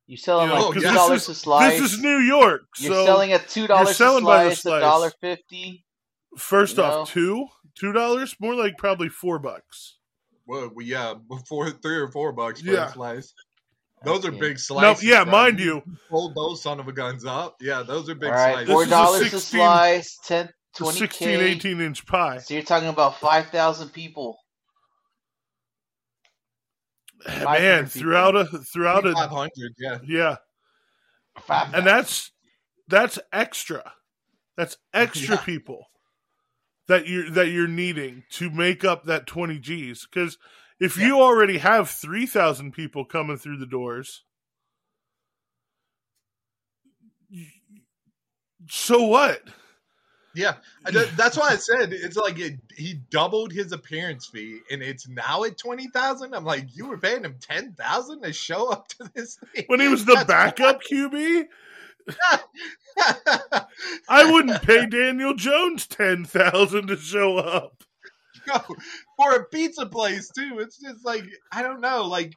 You 0.06 0.16
selling 0.16 0.48
You 0.48 0.54
know, 0.54 0.60
like 0.68 0.74
'cause 0.74 0.74
two 0.74 0.80
this 0.88 0.94
dollars 0.94 1.22
is- 1.24 1.28
a 1.28 1.34
slice. 1.34 1.78
This 1.80 1.92
is 1.92 1.98
New 2.00 2.18
York. 2.20 2.62
You're 2.78 2.94
so 2.94 3.04
selling 3.04 3.32
at 3.32 3.48
two 3.48 3.66
dollars 3.66 3.90
a 3.90 3.94
selling 3.94 4.24
by 4.24 4.44
the 4.44 4.50
slice, 4.50 4.58
a 4.58 4.62
slice. 4.62 4.80
dollar 4.80 5.12
fifty. 5.20 5.84
First 6.38 6.78
You 6.78 6.84
off, 6.84 7.10
two 7.12 7.46
two 7.74 7.92
dollars, 7.92 8.34
more 8.40 8.54
like 8.54 8.78
probably 8.78 9.10
four 9.10 9.38
bucks. 9.38 9.96
Well, 10.46 10.70
we 10.74 10.86
yeah, 10.86 11.12
before 11.28 11.68
three 11.70 11.96
or 11.98 12.08
four 12.10 12.32
bucks 12.32 12.62
for 12.62 12.70
Yeah. 12.70 12.88
a 12.88 12.92
slice. 12.92 13.34
Those 14.04 14.24
are 14.24 14.30
big 14.30 14.52
Now, 14.52 14.56
slices. 14.56 15.04
yeah, 15.04 15.24
bro. 15.24 15.32
mind 15.32 15.60
you, 15.60 15.82
hold 16.08 16.34
those 16.34 16.62
son 16.62 16.78
of 16.80 16.86
a 16.88 16.92
guns 16.92 17.24
up. 17.24 17.56
Yeah, 17.60 17.82
those 17.82 18.08
are 18.08 18.14
big 18.14 18.28
All 18.30 18.34
right, 18.34 18.52
slices. 18.52 18.66
This 18.68 18.74
four 18.74 18.82
is 18.82 18.88
a 18.88 18.90
dollars 18.90 19.20
a 19.22 19.30
16 19.30 19.40
slice, 19.60 20.18
10, 20.24 20.46
a 20.46 20.50
20 20.78 20.98
16, 20.98 21.28
k. 21.28 21.44
18 21.46 21.80
inch 21.80 22.06
pie. 22.06 22.38
So 22.38 22.54
you're 22.54 22.62
talking 22.62 22.88
about 22.88 23.18
five 23.18 23.46
thousand 23.48 23.90
people. 23.90 24.38
Man, 27.26 27.44
500 27.44 27.90
throughout 27.90 28.36
a 28.36 28.44
throughout 28.46 29.06
a 29.06 29.12
500, 29.12 29.50
yeah. 29.78 29.98
yeah, 30.06 30.36
Five 31.40 31.74
and 31.74 31.86
that's 31.86 32.30
that's 32.86 33.18
extra. 33.32 33.92
That's 34.56 34.76
extra 34.94 35.34
Yeah. 35.36 35.42
people 35.42 35.86
that 36.86 37.06
you're 37.08 37.28
that 37.30 37.48
you're 37.48 37.68
needing 37.68 38.24
to 38.32 38.50
make 38.50 38.84
up 38.84 39.04
that 39.04 39.26
twenty 39.26 39.58
G's. 39.58 40.06
Because 40.06 40.38
if 40.80 40.96
you 40.96 41.20
already 41.20 41.58
have 41.58 41.90
three 41.90 42.26
thousand 42.26 42.72
people 42.72 43.04
coming 43.04 43.36
through 43.36 43.58
the 43.58 43.66
doors, 43.66 44.24
so 48.68 49.02
what? 49.02 49.42
Yeah, 50.34 50.54
that's 50.84 51.36
why 51.36 51.48
I 51.48 51.56
said 51.56 51.92
it's 51.92 52.16
like 52.16 52.38
it, 52.38 52.60
he 52.76 53.00
doubled 53.10 53.52
his 53.52 53.72
appearance 53.72 54.26
fee, 54.26 54.60
and 54.70 54.82
it's 54.82 55.08
now 55.08 55.42
at 55.44 55.58
twenty 55.58 55.88
thousand. 55.88 56.34
I'm 56.34 56.44
like, 56.44 56.66
you 56.76 56.86
were 56.86 56.98
paying 56.98 57.24
him 57.24 57.36
ten 57.40 57.72
thousand 57.72 58.22
to 58.22 58.32
show 58.32 58.70
up 58.70 58.88
to 58.88 59.10
this 59.14 59.36
thing 59.36 59.64
When 59.66 59.80
he 59.80 59.88
was 59.88 60.04
the 60.04 60.14
That's 60.14 60.28
backup 60.28 60.82
QB, 60.82 61.46
I 64.08 64.30
wouldn't 64.30 64.62
pay 64.62 64.86
Daniel 64.86 65.34
Jones 65.34 65.86
ten 65.86 66.24
thousand 66.24 66.88
to 66.88 66.96
show 66.96 67.38
up. 67.38 67.82
For 69.18 69.34
a 69.34 69.44
pizza 69.44 69.84
place 69.84 70.30
too. 70.30 70.58
It's 70.60 70.78
just 70.78 71.04
like 71.04 71.24
I 71.52 71.62
don't 71.62 71.80
know, 71.80 72.04
like, 72.04 72.32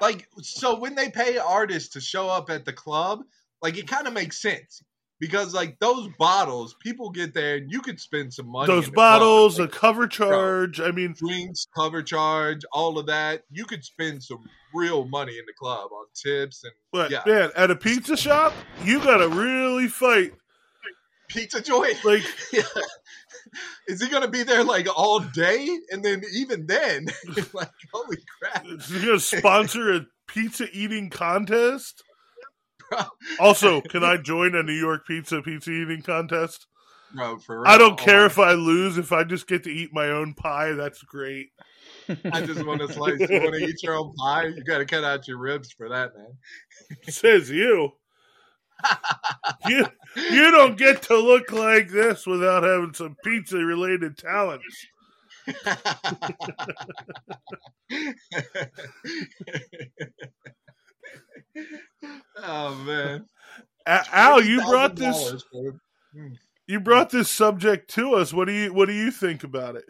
like 0.00 0.28
so 0.42 0.78
when 0.78 0.94
they 0.94 1.10
pay 1.10 1.38
artists 1.38 1.94
to 1.94 2.00
show 2.00 2.28
up 2.28 2.50
at 2.50 2.64
the 2.64 2.72
club, 2.72 3.22
like 3.62 3.78
it 3.78 3.88
kind 3.88 4.06
of 4.06 4.12
makes 4.12 4.40
sense 4.40 4.82
because 5.18 5.54
like 5.54 5.78
those 5.78 6.08
bottles, 6.18 6.74
people 6.80 7.10
get 7.10 7.32
there 7.32 7.56
and 7.56 7.70
you 7.70 7.80
could 7.80 8.00
spend 8.00 8.34
some 8.34 8.50
money. 8.50 8.66
Those 8.66 8.86
the 8.86 8.92
club. 8.92 9.20
bottles, 9.20 9.58
a 9.58 9.62
Like, 9.62 9.70
cover 9.72 10.06
charge. 10.08 10.80
I 10.80 10.90
mean, 10.90 11.14
drinks, 11.16 11.66
cover 11.76 12.02
charge, 12.02 12.62
all 12.72 12.98
of 12.98 13.06
that. 13.06 13.44
You 13.50 13.64
could 13.64 13.84
spend 13.84 14.22
some 14.22 14.44
real 14.74 15.04
money 15.06 15.38
in 15.38 15.44
the 15.46 15.52
club 15.58 15.90
on 15.92 16.06
tips 16.14 16.64
and 16.64 16.72
but 16.92 17.10
yeah, 17.10 17.22
man, 17.24 17.50
at 17.56 17.70
a 17.70 17.76
pizza 17.76 18.16
shop, 18.16 18.52
you 18.84 18.98
gotta 18.98 19.28
really 19.28 19.88
fight. 19.88 20.34
pizza 21.28 21.62
joint. 21.62 22.04
Like, 22.04 22.24
Yeah. 22.52 22.62
Is 23.88 24.02
he 24.02 24.08
gonna 24.08 24.28
be 24.28 24.42
there 24.42 24.64
like 24.64 24.86
all 24.94 25.20
day? 25.20 25.68
And 25.90 26.04
then 26.04 26.22
even 26.34 26.66
then, 26.66 27.06
like 27.52 27.70
holy 27.92 28.18
crap, 28.40 28.64
is 28.66 28.88
he 28.88 29.00
gonna 29.06 29.20
sponsor 29.20 29.94
a 29.94 30.06
pizza 30.28 30.66
eating 30.72 31.10
contest? 31.10 32.02
Also, 33.40 33.80
can 33.80 34.04
I 34.04 34.18
join 34.18 34.54
a 34.54 34.62
New 34.62 34.72
York 34.72 35.06
pizza 35.06 35.40
pizza 35.42 35.70
eating 35.70 36.02
contest? 36.02 36.66
for 37.44 37.60
real. 37.62 37.70
I 37.70 37.78
don't 37.78 37.98
Oh 37.98 38.04
care 38.04 38.20
my 38.20 38.26
if 38.26 38.38
I 38.38 38.52
lose. 38.52 38.98
If 38.98 39.12
I 39.12 39.24
just 39.24 39.46
get 39.46 39.64
to 39.64 39.70
eat 39.70 39.90
my 39.92 40.08
own 40.08 40.34
pie, 40.34 40.72
that's 40.72 41.02
great. 41.02 41.48
I 42.30 42.40
just 42.44 42.64
want 42.66 42.80
to 42.80 42.92
slice. 42.92 43.20
You 43.28 43.40
want 43.42 43.54
to 43.54 43.64
eat 43.64 43.82
your 43.82 43.94
own 43.94 44.14
pie? 44.14 44.46
You 44.46 44.64
got 44.64 44.78
to 44.78 44.86
cut 44.86 45.04
out 45.04 45.28
your 45.28 45.38
ribs 45.38 45.72
for 45.72 45.88
that, 45.88 46.12
man. 46.16 46.36
Says 47.08 47.50
you. 47.50 47.92
You 49.68 49.86
you 50.16 50.50
don't 50.50 50.76
get 50.76 51.02
to 51.02 51.16
look 51.16 51.52
like 51.52 51.88
this 51.88 52.26
without 52.26 52.62
having 52.62 52.94
some 52.94 53.16
pizza 53.24 53.58
related 53.58 54.16
talents. 54.16 54.86
oh 62.36 62.74
man, 62.84 63.26
Al, 63.86 64.42
you 64.42 64.60
brought 64.62 64.96
this 64.96 65.44
$20,000 65.54 65.78
you 66.66 66.80
brought 66.80 67.10
this 67.10 67.28
subject 67.28 67.90
to 67.90 68.14
us. 68.14 68.32
What 68.32 68.46
do 68.46 68.52
you 68.52 68.72
What 68.72 68.86
do 68.86 68.92
you 68.94 69.10
think 69.10 69.44
about 69.44 69.76
it? 69.76 69.84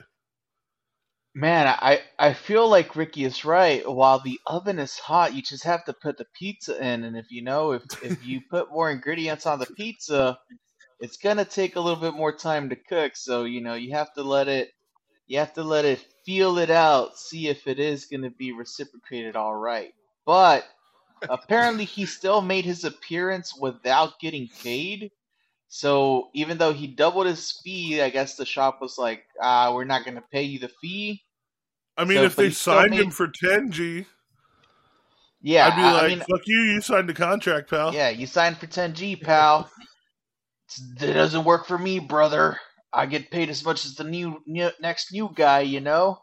Man, 1.35 1.66
I 1.66 2.03
I 2.18 2.35
feel 2.35 2.68
like 2.68 2.95
Ricky 2.97 3.25
is 3.25 3.45
right. 3.45 3.88
While 3.90 4.21
the 4.21 4.38
oven 4.47 4.79
is 4.79 4.99
hot, 4.99 5.35
you 5.35 5.40
just 5.40 5.64
have 5.64 5.85
to 5.87 5.95
put 5.95 6.18
the 6.18 6.27
pizza 6.38 6.77
in, 6.79 7.05
and 7.05 7.16
if 7.16 7.31
you 7.31 7.42
know 7.42 7.73
if 7.73 7.83
if 8.03 8.25
you 8.27 8.42
put 8.51 8.71
more 8.71 8.90
ingredients 8.90 9.47
on 9.47 9.59
the 9.59 9.66
pizza, 9.66 10.38
it's 11.01 11.16
gonna 11.16 11.47
take 11.47 11.77
a 11.77 11.81
little 11.81 12.01
bit 12.01 12.14
more 12.14 12.37
time 12.37 12.68
to 12.68 12.77
cook. 12.77 13.16
So 13.16 13.45
you 13.45 13.62
know 13.62 13.75
you 13.75 13.92
have 13.95 14.12
to 14.14 14.23
let 14.23 14.49
it 14.49 14.73
you 15.27 15.38
have 15.38 15.55
to 15.55 15.64
let 15.64 15.87
it 15.87 16.05
feel 16.27 16.59
it 16.59 16.71
out, 16.71 17.18
see 17.18 17.49
if 17.49 17.66
it 17.66 17.79
is 17.79 18.07
gonna 18.07 18.31
be 18.31 18.53
reciprocated 18.53 19.37
all 19.37 19.55
right. 19.55 19.95
But 20.27 20.66
apparently, 21.31 21.87
he 21.87 22.07
still 22.07 22.42
made 22.42 22.66
his 22.66 22.85
appearance 22.85 23.57
without 23.59 24.21
getting 24.21 24.49
paid. 24.62 25.11
So 25.74 26.28
even 26.35 26.58
though 26.58 26.74
he 26.74 26.87
doubled 26.87 27.24
his 27.26 27.50
fee, 27.64 28.02
I 28.02 28.11
guess 28.11 28.37
the 28.37 28.44
shop 28.44 28.82
was 28.82 28.98
like, 28.98 29.24
"Ah, 29.40 29.72
we're 29.72 29.85
not 29.85 30.04
going 30.04 30.16
to 30.16 30.24
pay 30.30 30.42
you 30.42 30.58
the 30.58 30.68
fee." 30.68 31.22
I 31.96 32.04
mean, 32.04 32.18
So, 32.18 32.24
if 32.24 32.37
they 32.37 32.50
signed 32.50 32.90
made- 32.90 33.00
him 33.00 33.11
for 33.11 33.26
10G, 33.26 34.04
Yeah, 35.40 35.68
I'd 35.68 35.76
be 35.76 35.82
like, 35.82 36.02
I 36.02 36.08
mean, 36.08 36.18
fuck 36.18 36.42
you, 36.46 36.58
you 36.61 36.80
signed 36.82 37.08
a 37.08 37.14
contract, 37.14 37.70
pal. 37.70 37.94
yeah, 37.94 38.11
you 38.11 38.26
signed 38.26 38.58
for 38.58 38.66
10G, 38.66 39.16
pal. 39.16 39.70
It 41.00 41.14
doesn't 41.14 41.44
work 41.44 41.66
for 41.66 41.78
me, 41.78 41.98
brother. 42.00 42.61
I 42.92 43.06
get 43.06 43.30
paid 43.30 43.48
as 43.48 43.64
much 43.64 43.87
as 43.87 43.94
the 43.94 44.04
new, 44.04 44.42
new 44.46 44.70
next 44.78 45.11
new 45.11 45.30
guy, 45.35 45.61
you 45.61 45.80
know. 45.80 46.20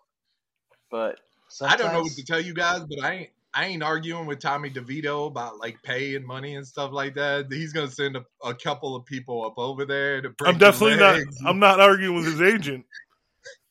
But 0.91 1.19
I 1.59 1.75
don't 1.75 1.91
know 1.91 2.01
what 2.03 2.11
to 2.13 2.23
tell 2.23 2.39
you 2.39 2.53
guys, 2.53 2.81
but 2.87 3.03
I 3.03 3.13
ain't 3.13 3.29
I 3.53 3.65
ain't 3.65 3.81
arguing 3.81 4.27
with 4.27 4.39
Tommy 4.39 4.69
DeVito 4.69 5.27
about 5.27 5.57
like 5.57 5.81
pay 5.83 6.15
and 6.15 6.25
money 6.25 6.55
and 6.55 6.65
stuff 6.65 6.91
like 6.91 7.15
that. 7.15 7.47
He's 7.49 7.73
gonna 7.73 7.89
send 7.89 8.15
a, 8.15 8.23
a 8.43 8.53
couple 8.53 8.95
of 8.95 9.05
people 9.05 9.43
up 9.45 9.55
over 9.57 9.85
there 9.85 10.21
to 10.21 10.33
I'm 10.45 10.57
definitely 10.57 10.97
not. 10.97 11.21
I'm 11.45 11.59
not 11.59 11.79
arguing 11.79 12.15
with 12.15 12.25
his 12.25 12.41
agent. 12.41 12.85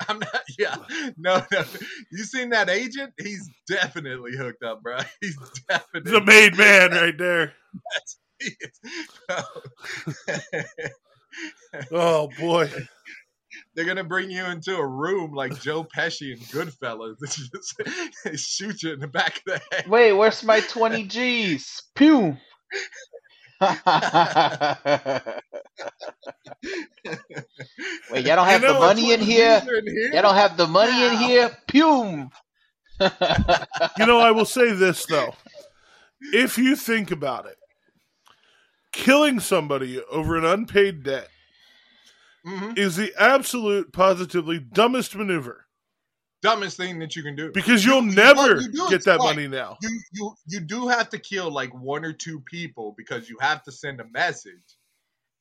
I'm 0.09 0.19
not. 0.19 0.43
Yeah, 0.59 0.77
no, 1.17 1.43
no. 1.53 1.65
You 2.11 2.25
seen 2.25 2.51
that 2.51 2.69
agent? 2.69 3.13
He's 3.19 3.49
definitely 3.69 4.37
hooked 4.37 4.63
up, 4.63 4.83
bro. 4.83 4.99
He's 5.21 5.37
definitely. 5.69 6.11
He's 6.11 6.21
a 6.21 6.25
made 6.25 6.57
man 6.57 6.91
right 6.91 7.17
there. 7.17 7.53
he. 8.41 8.51
Oh 11.93 12.29
boy. 12.39 12.71
They're 13.75 13.85
gonna 13.85 14.05
bring 14.05 14.31
you 14.31 14.45
into 14.47 14.77
a 14.77 14.87
room 14.87 15.33
like 15.33 15.61
Joe 15.61 15.85
Pesci 15.85 16.33
and 16.33 16.41
Goodfellas 16.43 17.17
and 17.21 17.31
just 17.31 18.45
shoot 18.49 18.83
you 18.83 18.93
in 18.93 19.01
the 19.01 19.09
back 19.09 19.37
of 19.39 19.43
the 19.45 19.61
head. 19.71 19.89
Wait, 19.89 20.13
where's 20.13 20.43
my 20.43 20.61
20 20.61 21.05
G's? 21.05 21.83
Pew! 21.95 22.37
Wait, 23.61 23.75
y'all 28.25 28.37
don't 28.37 28.47
have 28.47 28.63
You 28.63 28.69
the 28.69 28.79
money 28.79 29.13
in 29.13 29.21
here? 29.21 29.63
You're 29.65 29.79
in 29.79 29.87
here? 29.87 30.13
Y'all 30.13 30.23
don't 30.23 30.35
have 30.35 30.57
the 30.57 30.67
money 30.67 31.07
in 31.07 31.17
here? 31.19 31.57
Pew! 31.67 32.31
You 33.01 34.07
know, 34.07 34.19
I 34.19 34.31
will 34.33 34.45
say 34.45 34.73
this 34.73 35.07
though. 35.07 35.35
If 36.33 36.59
you 36.59 36.75
think 36.75 37.11
about 37.11 37.47
it, 37.47 37.57
killing 38.93 39.41
somebody 39.41 40.01
over 40.11 40.37
an 40.37 40.45
unpaid 40.45 41.05
debt 41.05 41.29
Mhm. 42.49 42.79
is 42.79 42.97
the 42.97 43.13
absolute, 43.19 43.93
positively 43.93 44.59
dumbest 44.59 45.15
maneuver 45.15 45.67
dumbest 46.41 46.77
thing 46.77 47.01
that 47.01 47.17
you 47.17 47.23
can 47.25 47.35
do. 47.35 47.51
because 47.53 47.85
you'll 47.85 48.05
You- 48.05 48.15
never 48.15 48.61
you 48.61 48.71
do 48.71 48.89
get 48.89 49.05
that 49.07 49.19
like- 49.19 49.35
money 49.37 49.49
now. 49.49 49.77
you 49.83 50.01
you 50.13 50.35
you 50.47 50.61
do 50.61 50.87
have 50.89 51.09
to 51.11 51.19
kill 51.19 51.51
like 51.51 51.75
one 51.75 52.05
or 52.05 52.13
two 52.13 52.41
people 52.41 52.95
because 52.97 53.29
you 53.29 53.37
have 53.41 53.63
to 53.65 53.73
send 53.73 54.01
a 54.01 54.05
message. 54.09 54.55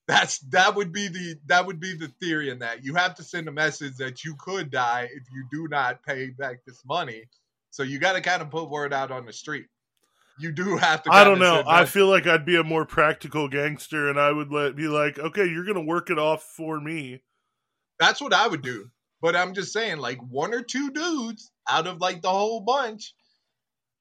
That's 0.07 0.39
that 0.49 0.73
would 0.75 0.91
be 0.91 1.07
the 1.07 1.35
that 1.45 1.65
would 1.67 1.79
be 1.79 1.93
the 1.95 2.07
theory 2.19 2.49
in 2.49 2.59
that 2.59 2.83
you 2.83 2.95
have 2.95 3.13
to 3.15 3.23
send 3.23 3.47
a 3.47 3.51
message 3.51 3.97
that 3.97 4.23
you 4.23 4.35
could 4.39 4.71
die 4.71 5.07
if 5.13 5.23
you 5.31 5.47
do 5.51 5.67
not 5.67 6.01
pay 6.03 6.29
back 6.31 6.65
this 6.65 6.83
money. 6.85 7.29
So 7.69 7.83
you 7.83 7.99
got 7.99 8.13
to 8.13 8.21
kind 8.21 8.41
of 8.41 8.49
put 8.49 8.69
word 8.69 8.91
out 8.93 9.11
on 9.11 9.25
the 9.25 9.33
street. 9.33 9.67
You 10.39 10.51
do 10.51 10.77
have 10.77 11.03
to. 11.03 11.11
I 11.11 11.23
don't 11.23 11.39
know. 11.39 11.63
I 11.67 11.85
feel 11.85 12.07
like 12.07 12.27
I'd 12.27 12.45
be 12.45 12.55
a 12.57 12.63
more 12.63 12.85
practical 12.85 13.47
gangster, 13.47 14.09
and 14.09 14.19
I 14.19 14.31
would 14.31 14.51
let 14.51 14.75
be 14.75 14.87
like, 14.87 15.17
okay, 15.19 15.45
you're 15.45 15.65
gonna 15.65 15.81
work 15.83 16.09
it 16.09 16.19
off 16.19 16.43
for 16.43 16.79
me. 16.79 17.21
that's 17.99 18.21
what 18.21 18.33
I 18.33 18.47
would 18.47 18.61
do. 18.61 18.89
But 19.21 19.35
I'm 19.35 19.53
just 19.55 19.73
saying, 19.73 19.97
like 19.97 20.19
one 20.29 20.53
or 20.53 20.61
two 20.61 20.91
dudes 20.91 21.51
out 21.67 21.87
of 21.87 21.99
like 22.01 22.21
the 22.21 22.29
whole 22.29 22.61
bunch. 22.61 23.13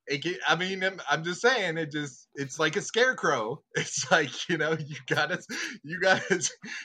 It 0.09 0.23
get, 0.23 0.39
I 0.47 0.55
mean, 0.55 0.85
I'm, 0.85 1.01
I'm 1.11 1.25
just 1.25 1.41
saying, 1.41 1.79
it 1.79 1.91
just 1.91 2.29
it's 2.37 2.61
like 2.61 2.77
a 2.77 2.83
scarecrow. 2.83 3.63
It's 3.77 4.09
like 4.11 4.49
you 4.49 4.57
know, 4.59 4.73
you 4.73 4.97
gotta, 5.07 5.43
you 5.83 5.99
gotta, 6.01 6.41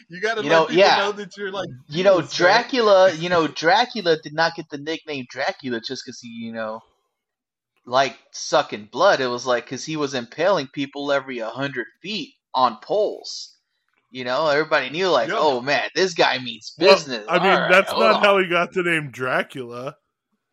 you 0.10 0.22
gotta 0.22 0.42
You 0.44 0.50
let 0.50 0.56
know, 0.56 0.66
people 0.66 0.80
yeah. 0.80 0.98
know 0.98 1.12
that 1.12 1.38
you're 1.38 1.52
like, 1.52 1.70
You 1.88 2.04
know, 2.04 2.22
Dracula, 2.22 3.12
you 3.14 3.30
know, 3.30 3.48
Dracula 3.48 4.18
did 4.22 4.34
not 4.34 4.56
get 4.56 4.70
the 4.70 4.78
nickname 4.80 5.26
Dracula 5.30 5.82
just 5.82 6.04
because 6.06 6.20
he, 6.20 6.30
you 6.30 6.52
know, 6.54 6.80
liked 7.86 8.20
sucking 8.32 8.90
blood. 8.92 9.20
It 9.22 9.28
was 9.28 9.46
like 9.46 9.66
because 9.66 9.86
he 9.86 9.98
was 9.98 10.14
impaling 10.14 10.68
people 10.74 11.12
every 11.12 11.40
a 11.40 11.50
hundred 11.50 11.88
feet 12.02 12.34
on 12.54 12.78
poles. 12.84 13.56
You 14.14 14.26
know, 14.26 14.48
everybody 14.48 14.90
knew, 14.90 15.08
like, 15.08 15.30
Yeah. 15.30 15.36
oh 15.38 15.62
man, 15.62 15.90
this 15.96 16.14
guy 16.14 16.38
means 16.40 16.74
Well, 16.78 16.94
business. 16.96 17.26
I 17.30 17.40
mean, 17.40 17.48
All 17.48 17.60
right, 17.62 17.72
that's 17.72 17.92
not 17.94 18.16
on. 18.16 18.24
how 18.24 18.38
he 18.40 18.48
got 18.50 18.74
the 18.74 18.84
name 18.84 19.10
Dracula. 19.12 19.96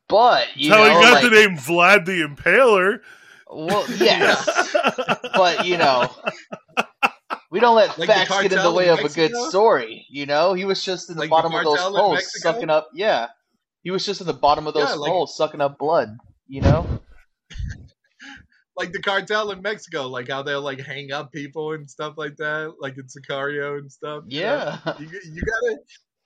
But 0.09 0.47
you 0.57 0.71
how 0.71 0.79
know, 0.79 0.85
he 0.85 1.05
got 1.05 1.13
like, 1.15 1.25
the 1.25 1.31
name 1.31 1.57
Vlad 1.59 2.07
the 2.07 2.23
Impaler. 2.23 2.99
well, 3.51 3.85
yes, 3.99 4.49
but 5.35 5.67
you 5.67 5.77
know, 5.77 6.09
we 7.51 7.61
don't 7.61 7.75
let 7.77 7.99
Like 7.99 8.09
facts 8.09 8.31
get 8.43 8.53
in 8.53 8.63
the 8.63 8.73
way 8.73 8.89
in 8.89 8.99
of 8.99 9.05
a 9.05 9.09
good 9.09 9.35
story. 9.49 10.07
You 10.09 10.27
know, 10.27 10.55
he 10.55 10.65
was 10.65 10.85
just 10.85 11.09
in 11.11 11.17
the 11.17 11.23
Like 11.23 11.29
the 11.29 11.31
bottom 11.31 11.55
of 11.55 11.65
those 11.65 11.77
cartel 11.79 11.95
in 11.97 12.01
holes, 12.01 12.15
Mexico? 12.17 12.53
sucking 12.53 12.71
up. 12.71 12.89
Yeah, 12.95 13.27
he 13.83 13.91
was 13.91 14.05
just 14.07 14.21
in 14.21 14.27
the 14.27 14.33
bottom 14.35 14.67
of 14.67 14.75
those 14.75 14.89
Yeah, 14.91 14.95
like- 14.95 15.29
sucking 15.29 15.61
up 15.61 15.79
blood. 15.79 16.17
You 16.47 16.61
know, 16.63 17.01
like 18.77 18.93
the 18.93 19.03
cartel 19.03 19.51
in 19.51 19.61
Mexico, 19.61 20.07
like 20.07 20.29
how 20.29 20.43
they'll 20.43 20.63
like 20.63 20.81
hang 20.81 21.13
up 21.13 21.33
people 21.33 21.73
and 21.73 21.91
stuff 21.91 22.15
like 22.17 22.37
that, 22.37 22.75
like 22.81 22.97
in 22.97 23.05
Sicario 23.05 23.79
and 23.79 23.91
stuff. 23.91 24.25
you 24.27 24.41
know? 24.41 24.47
yeah. 24.85 24.95
you, 24.99 25.09
you 25.33 25.43
gotta 25.43 25.79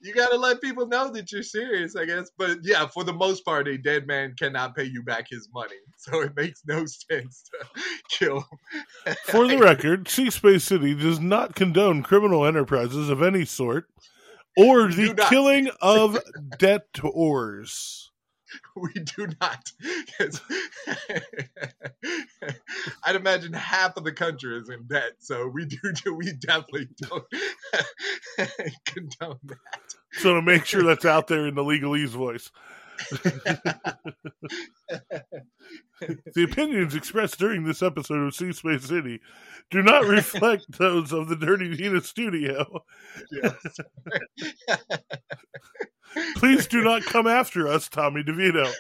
you 0.03 0.13
gotta 0.13 0.37
let 0.37 0.61
people 0.61 0.87
know 0.87 1.11
that 1.11 1.33
you're 1.33 1.43
serious, 1.43 1.97
I 1.97 2.05
guess. 2.05 2.31
But 2.37 2.59
yeah, 2.63 2.87
for 2.89 3.05
the 3.05 3.13
most 3.13 3.45
part, 3.45 3.69
a 3.69 3.79
dead 3.79 4.07
man 4.07 4.35
cannot 4.39 4.75
pay 4.77 4.85
you 4.85 5.03
back 5.03 5.29
his 5.31 5.49
money, 5.55 5.77
so 5.97 6.21
it 6.21 6.37
makes 6.37 6.63
no 6.67 6.85
sense 7.11 7.45
to 7.45 7.85
kill. 8.11 8.47
For 9.25 9.47
the 9.47 9.59
record, 9.59 10.09
Sea 10.09 10.31
Space 10.31 10.65
City 10.65 10.95
does 10.95 11.21
not 11.21 11.55
condone 11.55 12.03
criminal 12.03 12.45
enterprises 12.45 13.09
of 13.09 13.23
any 13.23 13.45
sort 13.45 13.87
or 14.57 14.89
the 14.89 15.15
killing 15.29 15.71
of 15.81 16.19
debtors. 16.59 18.12
We 18.77 18.93
do 18.95 19.29
not. 19.41 19.71
I'd 23.05 23.17
imagine 23.17 23.53
half 23.53 23.97
of 23.97 24.05
the 24.05 24.13
country 24.13 24.57
is 24.59 24.69
in 24.71 24.87
debt, 24.87 25.13
so 25.19 25.47
we 25.47 25.67
do. 25.67 25.79
do 25.93 26.15
we 26.15 26.33
definitely 26.33 26.89
don't 27.01 27.25
condone 28.87 29.39
that. 29.45 29.95
So 30.13 30.35
to 30.35 30.43
make 30.43 30.65
sure 30.65 30.83
that's 30.83 31.05
out 31.05 31.27
there 31.29 31.47
in 31.47 31.55
the 31.55 31.63
legalese 31.63 32.09
voice. 32.09 32.51
the 36.35 36.45
opinions 36.45 36.95
expressed 36.95 37.39
during 37.39 37.65
this 37.65 37.83
episode 37.83 38.27
of 38.27 38.35
Sea 38.35 38.53
Space 38.53 38.85
City 38.85 39.21
do 39.71 39.83
not 39.83 40.05
reflect 40.05 40.65
those 40.79 41.13
of 41.13 41.29
the 41.29 41.37
Dirty 41.37 41.77
Dina 41.77 42.01
studio. 42.01 42.83
Yes. 43.31 43.55
Please 46.37 46.67
do 46.67 46.83
not 46.83 47.03
come 47.03 47.27
after 47.27 47.67
us, 47.67 47.89
Tommy 47.89 48.23
DeVito. 48.23 48.71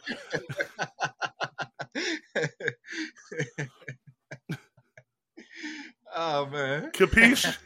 Oh 6.15 6.47
man. 6.47 6.91
Capiche? 6.93 7.57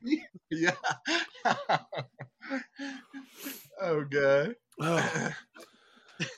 yeah. 0.50 0.72
oh 3.80 4.04
god. 4.10 4.54
Oh. 4.80 5.30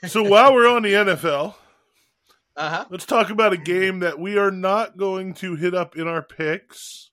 so 0.07 0.23
while 0.23 0.53
we're 0.53 0.69
on 0.69 0.83
the 0.83 0.93
NFL, 0.93 1.55
Uh 2.57 2.69
huh. 2.69 2.85
let's 2.91 3.07
talk 3.07 3.31
about 3.31 3.53
a 3.53 3.57
game 3.57 4.01
that 4.01 4.19
we 4.19 4.37
are 4.37 4.51
not 4.51 4.97
going 4.99 5.35
to 5.35 5.55
hit 5.55 5.73
up 5.75 5.97
in 5.97 6.09
our 6.09 6.21
picks 6.23 7.11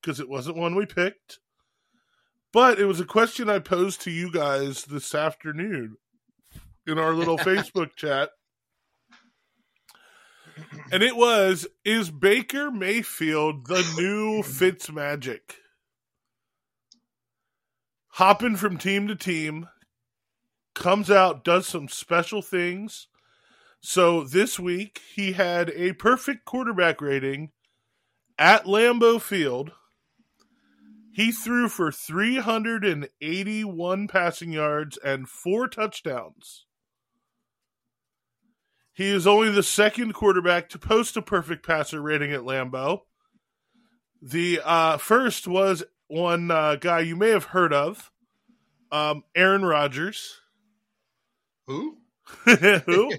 because 0.00 0.20
it 0.20 0.28
wasn't 0.28 0.56
one 0.56 0.74
we 0.76 0.86
picked. 0.86 1.40
But 2.52 2.78
it 2.78 2.86
was 2.86 3.00
a 3.00 3.04
question 3.04 3.50
I 3.50 3.58
posed 3.58 4.00
to 4.02 4.10
you 4.10 4.30
guys 4.30 4.84
this 4.84 5.14
afternoon 5.14 5.96
in 6.86 6.98
our 6.98 7.12
little 7.14 7.36
Facebook 7.38 7.94
chat. 7.96 8.30
And 10.92 11.02
it 11.02 11.16
was 11.16 11.66
Is 11.84 12.10
Baker 12.10 12.70
Mayfield 12.70 13.66
the 13.66 13.84
new 13.96 14.42
Fitz 14.42 14.90
Magic? 14.90 15.56
Hopping 18.14 18.56
from 18.56 18.76
team 18.76 19.06
to 19.08 19.14
team, 19.14 19.68
comes 20.74 21.10
out, 21.10 21.44
does 21.44 21.66
some 21.66 21.88
special 21.88 22.42
things. 22.42 23.06
So 23.80 24.24
this 24.24 24.58
week, 24.58 25.00
he 25.14 25.32
had 25.32 25.70
a 25.70 25.92
perfect 25.92 26.44
quarterback 26.44 27.00
rating 27.00 27.52
at 28.38 28.64
Lambeau 28.64 29.20
Field. 29.20 29.72
He 31.12 31.32
threw 31.32 31.68
for 31.68 31.90
381 31.90 34.08
passing 34.08 34.52
yards 34.52 34.96
and 34.98 35.28
four 35.28 35.66
touchdowns. 35.68 36.66
He 39.00 39.08
is 39.12 39.26
only 39.26 39.50
the 39.50 39.62
second 39.62 40.12
quarterback 40.12 40.68
to 40.68 40.78
post 40.78 41.16
a 41.16 41.22
perfect 41.22 41.66
passer 41.66 42.02
rating 42.02 42.32
at 42.32 42.42
Lambeau. 42.42 43.00
The 44.20 44.60
uh, 44.62 44.98
first 44.98 45.48
was 45.48 45.82
one 46.08 46.50
uh, 46.50 46.76
guy 46.76 47.00
you 47.00 47.16
may 47.16 47.30
have 47.30 47.44
heard 47.44 47.72
of, 47.72 48.12
um, 48.92 49.24
Aaron 49.34 49.64
Rodgers. 49.64 50.42
Who? 51.66 51.96
Who? 52.44 53.14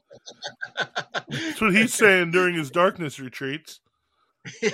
That's 1.27 1.59
what 1.59 1.73
he's 1.73 1.95
saying 1.95 2.29
during 2.29 2.53
his 2.53 2.69
darkness 2.69 3.19
retreats. 3.19 3.79
Who 4.61 4.69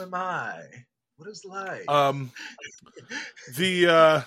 am 0.00 0.12
I? 0.12 0.58
What 1.18 1.28
is 1.28 1.44
life? 1.44 1.88
Um, 1.88 2.32
the 3.56 3.86
uh, 3.86 4.22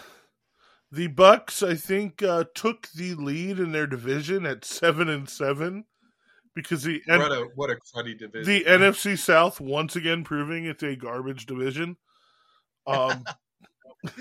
the 0.91 1.08
Bucks, 1.08 1.62
I 1.62 1.75
think, 1.75 2.23
uh, 2.23 2.45
took 2.56 2.88
the 2.89 3.13
lead 3.15 3.60
in 3.60 3.71
their 3.71 3.88
division 3.88 4.45
at 4.45 4.65
seven 4.65 5.10
and 5.10 5.30
seven 5.30 5.86
because 6.56 6.84
the 6.84 7.02
what 7.08 7.32
a 7.32 7.47
what 7.56 7.69
a 7.69 7.75
cruddy 7.75 8.17
division. 8.17 8.45
the 8.45 8.63
NFC 8.65 9.17
South 9.17 9.62
once 9.62 9.95
again 9.95 10.23
proving 10.23 10.65
it's 10.65 10.84
a 10.84 10.95
garbage 10.95 11.45
division. 11.45 11.97
Um, 12.88 13.23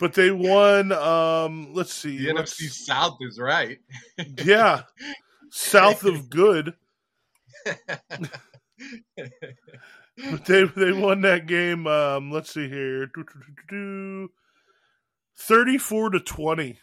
but 0.00 0.14
they 0.14 0.30
won. 0.30 0.92
Um, 0.92 1.74
let's 1.74 1.92
see, 1.92 2.18
the 2.18 2.32
NFC 2.32 2.70
South 2.70 3.18
is 3.20 3.38
right. 3.38 3.78
yeah, 4.44 4.82
south 5.50 6.04
of 6.04 6.30
good. 6.30 6.74
But 10.30 10.46
they 10.46 10.64
they 10.64 10.92
won 10.92 11.20
that 11.22 11.46
game. 11.46 11.86
Um, 11.86 12.30
let's 12.30 12.50
see 12.50 12.68
here, 12.70 13.06
thirty-four 15.38 16.10
to 16.10 16.20
twenty. 16.20 16.78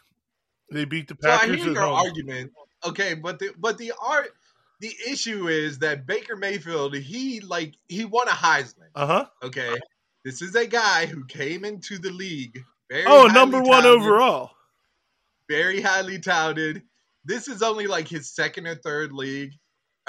They 0.71 0.85
beat 0.85 1.07
the 1.07 1.15
Packers. 1.15 1.47
So 1.47 1.53
I 1.53 1.57
hear 1.57 1.73
your 1.73 1.81
home. 1.81 1.93
argument. 1.95 2.51
Okay, 2.85 3.13
but 3.13 3.39
the 3.39 3.51
but 3.57 3.77
the 3.77 3.93
art 4.01 4.29
the 4.79 4.93
issue 5.07 5.47
is 5.47 5.79
that 5.79 6.05
Baker 6.05 6.35
Mayfield 6.35 6.95
he 6.95 7.39
like 7.41 7.75
he 7.87 8.05
won 8.05 8.27
a 8.27 8.31
Heisman. 8.31 8.89
Uh 8.95 9.05
huh. 9.07 9.25
Okay, 9.43 9.75
this 10.25 10.41
is 10.41 10.55
a 10.55 10.65
guy 10.67 11.05
who 11.05 11.25
came 11.25 11.63
into 11.65 11.97
the 11.97 12.09
league 12.11 12.59
very 12.89 13.05
Oh, 13.07 13.27
number 13.27 13.61
one 13.61 13.83
touted, 13.83 14.01
overall. 14.01 14.51
very 15.49 15.81
highly 15.81 16.19
touted. 16.19 16.83
This 17.25 17.47
is 17.47 17.61
only 17.61 17.87
like 17.87 18.07
his 18.07 18.29
second 18.33 18.67
or 18.67 18.75
third 18.75 19.13
league 19.13 19.53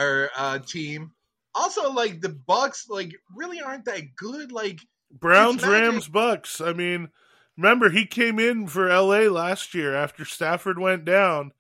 or 0.00 0.30
uh, 0.36 0.58
team. 0.58 1.12
Also, 1.54 1.92
like 1.92 2.20
the 2.20 2.30
Bucks, 2.30 2.88
like 2.88 3.14
really 3.36 3.60
aren't 3.60 3.84
that 3.84 4.16
good. 4.16 4.50
Like 4.50 4.80
Browns, 5.12 5.64
Rams, 5.64 6.08
Bucks. 6.08 6.60
I 6.60 6.72
mean, 6.72 7.10
remember 7.56 7.90
he 7.90 8.06
came 8.06 8.38
in 8.38 8.66
for 8.66 8.88
L.A. 8.88 9.28
last 9.28 9.74
year 9.74 9.94
after 9.94 10.24
Stafford 10.24 10.78
went 10.78 11.04
down 11.04 11.52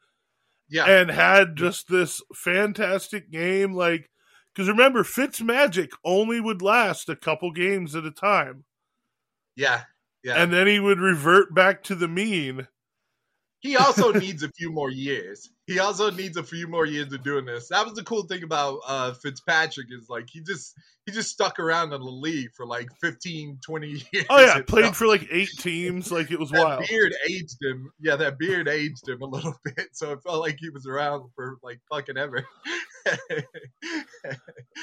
yeah, 0.68 0.86
and 0.86 1.10
had 1.10 1.56
just 1.56 1.88
this 1.88 2.22
fantastic 2.34 3.30
game. 3.30 3.74
Like, 3.74 4.10
because 4.54 4.68
remember, 4.68 5.04
Fitz 5.04 5.40
magic 5.40 5.90
only 6.04 6.40
would 6.40 6.62
last 6.62 7.08
a 7.08 7.16
couple 7.16 7.52
games 7.52 7.94
at 7.94 8.04
a 8.04 8.10
time, 8.10 8.64
yeah, 9.56 9.82
yeah. 10.22 10.34
and 10.34 10.52
then 10.52 10.66
he 10.66 10.80
would 10.80 11.00
revert 11.00 11.54
back 11.54 11.82
to 11.84 11.94
the 11.94 12.08
mean. 12.08 12.66
He 13.60 13.76
also 13.76 14.12
needs 14.18 14.42
a 14.42 14.50
few 14.56 14.70
more 14.70 14.90
years. 14.90 15.50
He 15.66 15.78
also 15.78 16.10
needs 16.10 16.36
a 16.36 16.42
few 16.42 16.68
more 16.68 16.84
years 16.84 17.10
of 17.12 17.22
doing 17.22 17.46
this. 17.46 17.68
That 17.68 17.86
was 17.86 17.94
the 17.94 18.02
cool 18.04 18.24
thing 18.24 18.42
about 18.42 18.80
uh, 18.86 19.14
Fitzpatrick 19.14 19.86
is 19.90 20.10
like 20.10 20.28
he 20.30 20.40
just 20.42 20.74
he 21.06 21.12
just 21.12 21.30
stuck 21.30 21.58
around 21.58 21.92
in 21.94 22.00
the 22.02 22.06
league 22.06 22.50
for 22.54 22.66
like 22.66 22.88
15, 23.00 23.60
20 23.64 23.88
years. 24.12 24.26
Oh 24.28 24.40
yeah, 24.44 24.60
played 24.66 24.94
for 24.94 25.06
like 25.06 25.26
eight 25.30 25.48
teams. 25.58 26.12
Like 26.12 26.30
it 26.30 26.38
was 26.38 26.50
that 26.50 26.62
wild. 26.64 26.84
beard 26.88 27.14
aged 27.28 27.56
him. 27.62 27.90
Yeah, 27.98 28.16
that 28.16 28.38
beard 28.38 28.68
aged 28.68 29.08
him 29.08 29.22
a 29.22 29.26
little 29.26 29.54
bit, 29.64 29.88
so 29.92 30.12
it 30.12 30.22
felt 30.22 30.40
like 30.40 30.56
he 30.60 30.68
was 30.68 30.86
around 30.86 31.30
for 31.34 31.56
like 31.62 31.80
fucking 31.90 32.18
ever. 32.18 32.44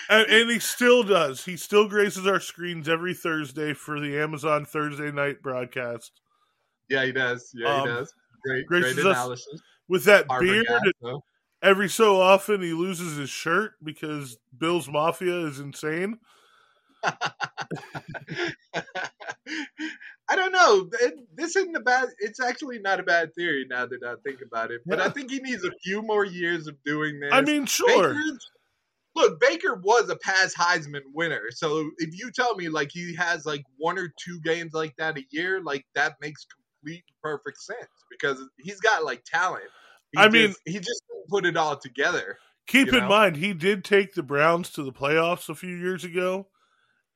And, 0.09 0.29
and 0.29 0.49
he 0.49 0.59
still 0.59 1.03
does. 1.03 1.45
He 1.45 1.57
still 1.57 1.87
graces 1.87 2.27
our 2.27 2.39
screens 2.39 2.87
every 2.87 3.13
Thursday 3.13 3.73
for 3.73 3.99
the 3.99 4.19
Amazon 4.19 4.65
Thursday 4.65 5.11
night 5.11 5.41
broadcast. 5.41 6.11
yeah, 6.89 7.05
he 7.05 7.11
does. 7.11 7.51
Yeah, 7.55 7.75
Um, 7.75 7.87
he 7.87 7.93
does. 7.95 8.13
Great, 8.45 8.65
great 8.67 8.83
us 8.85 8.97
analysis. 8.97 9.61
With 9.91 10.05
that 10.05 10.27
beard, 10.39 10.65
every 11.61 11.89
so 11.89 12.21
often 12.21 12.61
he 12.61 12.71
loses 12.73 13.17
his 13.17 13.29
shirt 13.29 13.73
because 13.83 14.37
Bill's 14.57 14.87
Mafia 14.87 15.45
is 15.47 15.59
insane. 15.59 16.19
I 18.73 20.35
don't 20.35 20.51
know. 20.51 20.89
It- 21.01 21.35
This 21.35 21.55
isn't 21.55 21.75
a 21.75 21.79
bad. 21.81 22.09
It's 22.19 22.39
actually 22.39 22.79
not 22.79 22.99
a 22.99 23.03
bad 23.03 23.33
theory 23.35 23.65
now 23.69 23.85
that 23.85 24.03
I 24.03 24.15
think 24.23 24.41
about 24.41 24.71
it. 24.71 24.81
But 24.85 24.99
I 25.01 25.09
think 25.09 25.29
he 25.31 25.39
needs 25.39 25.63
a 25.65 25.71
few 25.83 26.01
more 26.01 26.23
years 26.25 26.67
of 26.67 26.81
doing 26.85 27.19
this. 27.19 27.31
I 27.33 27.41
mean, 27.41 27.65
sure. 27.65 28.13
Look, 29.13 29.41
Baker 29.41 29.75
was 29.75 30.09
a 30.09 30.15
past 30.15 30.55
Heisman 30.55 31.01
winner. 31.13 31.51
So 31.51 31.89
if 31.97 32.17
you 32.17 32.31
tell 32.31 32.55
me 32.55 32.69
like 32.69 32.91
he 32.93 33.13
has 33.15 33.45
like 33.45 33.63
one 33.77 33.97
or 33.99 34.13
two 34.23 34.39
games 34.41 34.73
like 34.73 34.95
that 34.97 35.17
a 35.17 35.25
year, 35.31 35.61
like 35.61 35.85
that 35.95 36.15
makes 36.21 36.45
complete 36.81 37.03
perfect 37.21 37.57
sense 37.61 37.89
because 38.09 38.39
he's 38.57 38.79
got 38.79 39.03
like 39.03 39.23
talent. 39.25 39.65
He 40.11 40.19
I 40.19 40.29
mean- 40.29 40.53
he 40.65 40.73
just 40.79 41.03
didn't 41.07 41.29
put 41.29 41.45
it 41.45 41.57
all 41.57 41.77
together. 41.77 42.37
Keep 42.67 42.89
in 42.89 42.99
know? 42.99 43.09
mind, 43.09 43.35
he 43.37 43.53
did 43.53 43.83
take 43.83 44.13
the 44.13 44.23
Browns 44.23 44.69
to 44.71 44.83
the 44.83 44.91
playoffs 44.93 45.49
a 45.49 45.55
few 45.55 45.75
years 45.75 46.03
ago 46.03 46.47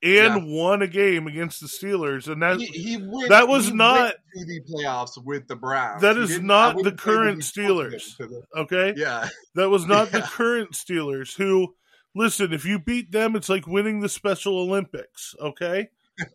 and 0.04 0.48
won 0.52 0.82
a 0.82 0.88
game 0.88 1.28
against 1.28 1.62
the 1.62 1.68
Steelers. 1.68 2.28
And 2.32 2.42
that 2.42 2.60
He, 2.60 2.66
he 2.66 2.98
went, 2.98 3.30
that 3.30 3.48
was 3.48 3.72
not- 3.72 4.16
the 4.34 4.62
playoffs 4.70 5.24
with 5.24 5.48
the 5.48 5.56
Browns. 5.56 6.02
That 6.02 6.18
is 6.18 6.40
not 6.42 6.82
the 6.84 6.92
current 6.92 7.42
Steelers. 7.42 8.18
the- 8.18 8.44
okay? 8.56 8.94
Yeah, 8.98 9.30
That 9.56 9.70
was 9.70 9.86
not 9.86 10.12
the 10.12 10.22
current 10.34 10.72
Steelers 10.72 11.36
who 11.36 11.76
listen, 12.14 12.52
if 12.54 12.66
you 12.66 12.80
beat 12.80 13.12
them, 13.12 13.36
it's 13.36 13.50
like 13.50 13.68
winning 13.68 14.00
the 14.02 14.10
Special 14.10 14.58
Olympics, 14.60 15.36
okay? 15.40 15.90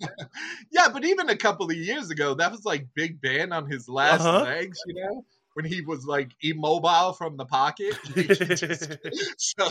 yeah, 0.70 0.88
but 0.92 1.04
even 1.04 1.28
a 1.30 1.36
couple 1.36 1.66
of 1.70 1.76
years 1.76 2.10
ago, 2.10 2.34
that 2.34 2.50
was 2.50 2.64
like 2.64 2.86
Big 2.94 3.20
Ben 3.20 3.52
on 3.52 3.66
his 3.70 3.88
last 3.88 4.20
Uh-huh. 4.22 4.42
legs, 4.44 4.78
you 4.86 4.94
know, 4.94 5.24
when 5.60 5.70
he 5.70 5.82
was 5.82 6.06
like 6.06 6.30
immobile 6.42 7.12
from 7.12 7.36
the 7.36 7.44
pocket. 7.44 7.94
Just- 8.14 8.96
so, 9.38 9.70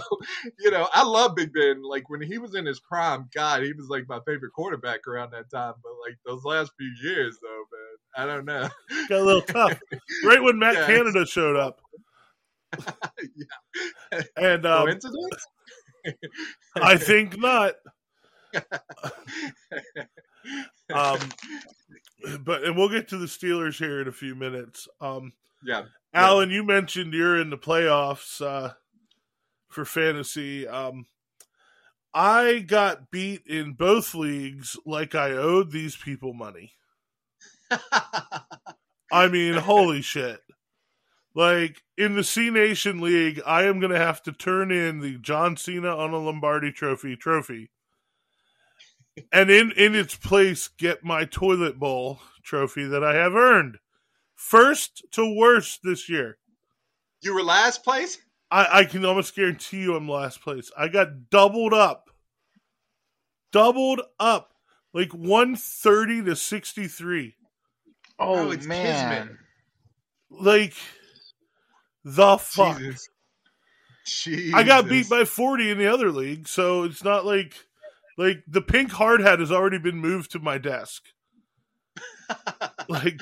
you 0.60 0.70
know, 0.70 0.88
I 0.94 1.04
love 1.04 1.36
Big 1.36 1.52
Ben. 1.52 1.82
Like 1.82 2.10
when 2.10 2.22
he 2.22 2.38
was 2.38 2.54
in 2.54 2.66
his 2.66 2.80
prime, 2.80 3.28
God, 3.34 3.64
he 3.64 3.74
was 3.74 3.88
like 3.90 4.08
my 4.08 4.20
favorite 4.28 4.54
quarterback 4.54 5.08
around 5.08 5.32
that 5.32 5.50
time. 5.50 5.74
But 5.82 5.94
like 6.08 6.18
those 6.26 6.44
last 6.46 6.72
few 6.78 6.92
years, 7.04 7.38
though, 7.42 7.64
man, 7.74 8.30
I 8.30 8.36
don't 8.36 8.46
know. 8.46 8.70
Got 9.10 9.22
a 9.22 9.24
little 9.24 9.42
tough. 9.42 9.80
Right 10.24 10.42
when 10.44 10.60
Matt 10.60 10.76
Yeah. 10.80 10.86
Canada 10.86 11.26
showed 11.26 11.56
up. 11.56 11.80
yeah. 12.78 14.22
And 14.36 14.66
um, 14.68 14.86
Coincidence? 14.86 15.48
I 16.76 16.98
think 16.98 17.40
not. 17.40 17.74
Um, 20.94 21.20
but 22.42 22.64
and 22.64 22.76
we'll 22.76 22.90
get 22.90 23.08
to 23.10 23.18
the 23.18 23.26
Steelers 23.26 23.78
here 23.78 24.02
in 24.02 24.08
a 24.08 24.12
few 24.12 24.36
minutes. 24.36 24.88
Um, 25.02 25.34
yeah. 25.64 25.84
Alan, 26.14 26.50
you 26.50 26.64
mentioned 26.64 27.14
you're 27.14 27.40
in 27.40 27.50
the 27.50 27.58
playoffs 27.58 28.42
uh, 28.42 28.74
for 29.70 29.86
fantasy. 29.86 30.68
Um, 30.68 31.06
I 32.14 32.60
got 32.60 33.12
beat 33.12 33.46
in 33.46 33.74
both 33.74 34.16
leagues 34.16 34.76
like 34.86 35.14
I 35.14 35.32
owed 35.32 35.72
these 35.72 35.96
people 35.96 36.34
money. 36.34 36.74
I 39.12 39.28
mean, 39.28 39.54
holy 39.54 40.02
shit. 40.02 40.42
Like 41.36 41.84
in 41.98 42.16
the 42.16 42.24
C 42.24 42.50
Nation 42.50 43.00
League, 43.00 43.40
I 43.46 43.64
am 43.64 43.80
going 43.80 43.92
to 43.92 44.00
have 44.00 44.24
to 44.24 44.32
turn 44.32 44.72
in 44.72 45.00
the 45.00 45.18
John 45.20 45.56
Cena 45.56 45.96
on 45.96 46.12
a 46.12 46.18
Lombardi 46.18 46.72
trophy 46.72 47.16
trophy. 47.16 47.70
And 49.32 49.52
in 49.52 49.72
in 49.74 49.96
its 49.96 50.16
place 50.16 50.68
get 50.68 51.04
my 51.04 51.26
toilet 51.26 51.78
bowl 51.78 52.20
trophy 52.42 52.86
that 52.86 53.04
I 53.04 53.16
have 53.16 53.36
earned. 53.36 53.78
First 54.40 55.04
to 55.12 55.36
worst 55.36 55.82
this 55.84 56.08
year. 56.08 56.38
You 57.22 57.36
were 57.36 57.44
last 57.44 57.84
place? 57.84 58.18
I, 58.50 58.80
I 58.80 58.86
can 58.86 59.04
almost 59.04 59.36
guarantee 59.36 59.82
you 59.82 59.96
I'm 59.96 60.08
last 60.08 60.42
place. 60.42 60.72
I 60.78 60.88
got 60.88 61.30
doubled 61.30 61.74
up. 61.74 62.10
Doubled 63.52 64.02
up. 64.18 64.54
Like 64.94 65.14
130 65.14 66.24
to 66.24 66.36
63. 66.38 67.36
Oh, 68.18 68.48
Oh, 68.48 68.52
it's 68.52 68.66
man. 68.66 69.28
Kismet. 69.28 69.38
Like 70.32 70.74
the 72.06 72.38
fuck. 72.38 72.78
Jesus. 72.78 73.10
Jesus. 74.06 74.56
I 74.56 74.64
got 74.64 74.88
beat 74.88 75.10
by 75.10 75.26
40 75.26 75.70
in 75.70 75.78
the 75.78 75.88
other 75.88 76.12
league, 76.14 76.48
so 76.48 76.84
it's 76.84 77.04
not 77.04 77.26
like 77.26 77.56
like 78.18 78.42
the 78.48 78.62
pink 78.62 78.92
hard 78.92 79.20
hat 79.20 79.40
has 79.40 79.52
already 79.52 79.80
been 79.80 79.98
moved 79.98 80.32
to 80.32 80.40
my 80.40 80.58
desk. 80.58 81.04
Like 82.90 83.22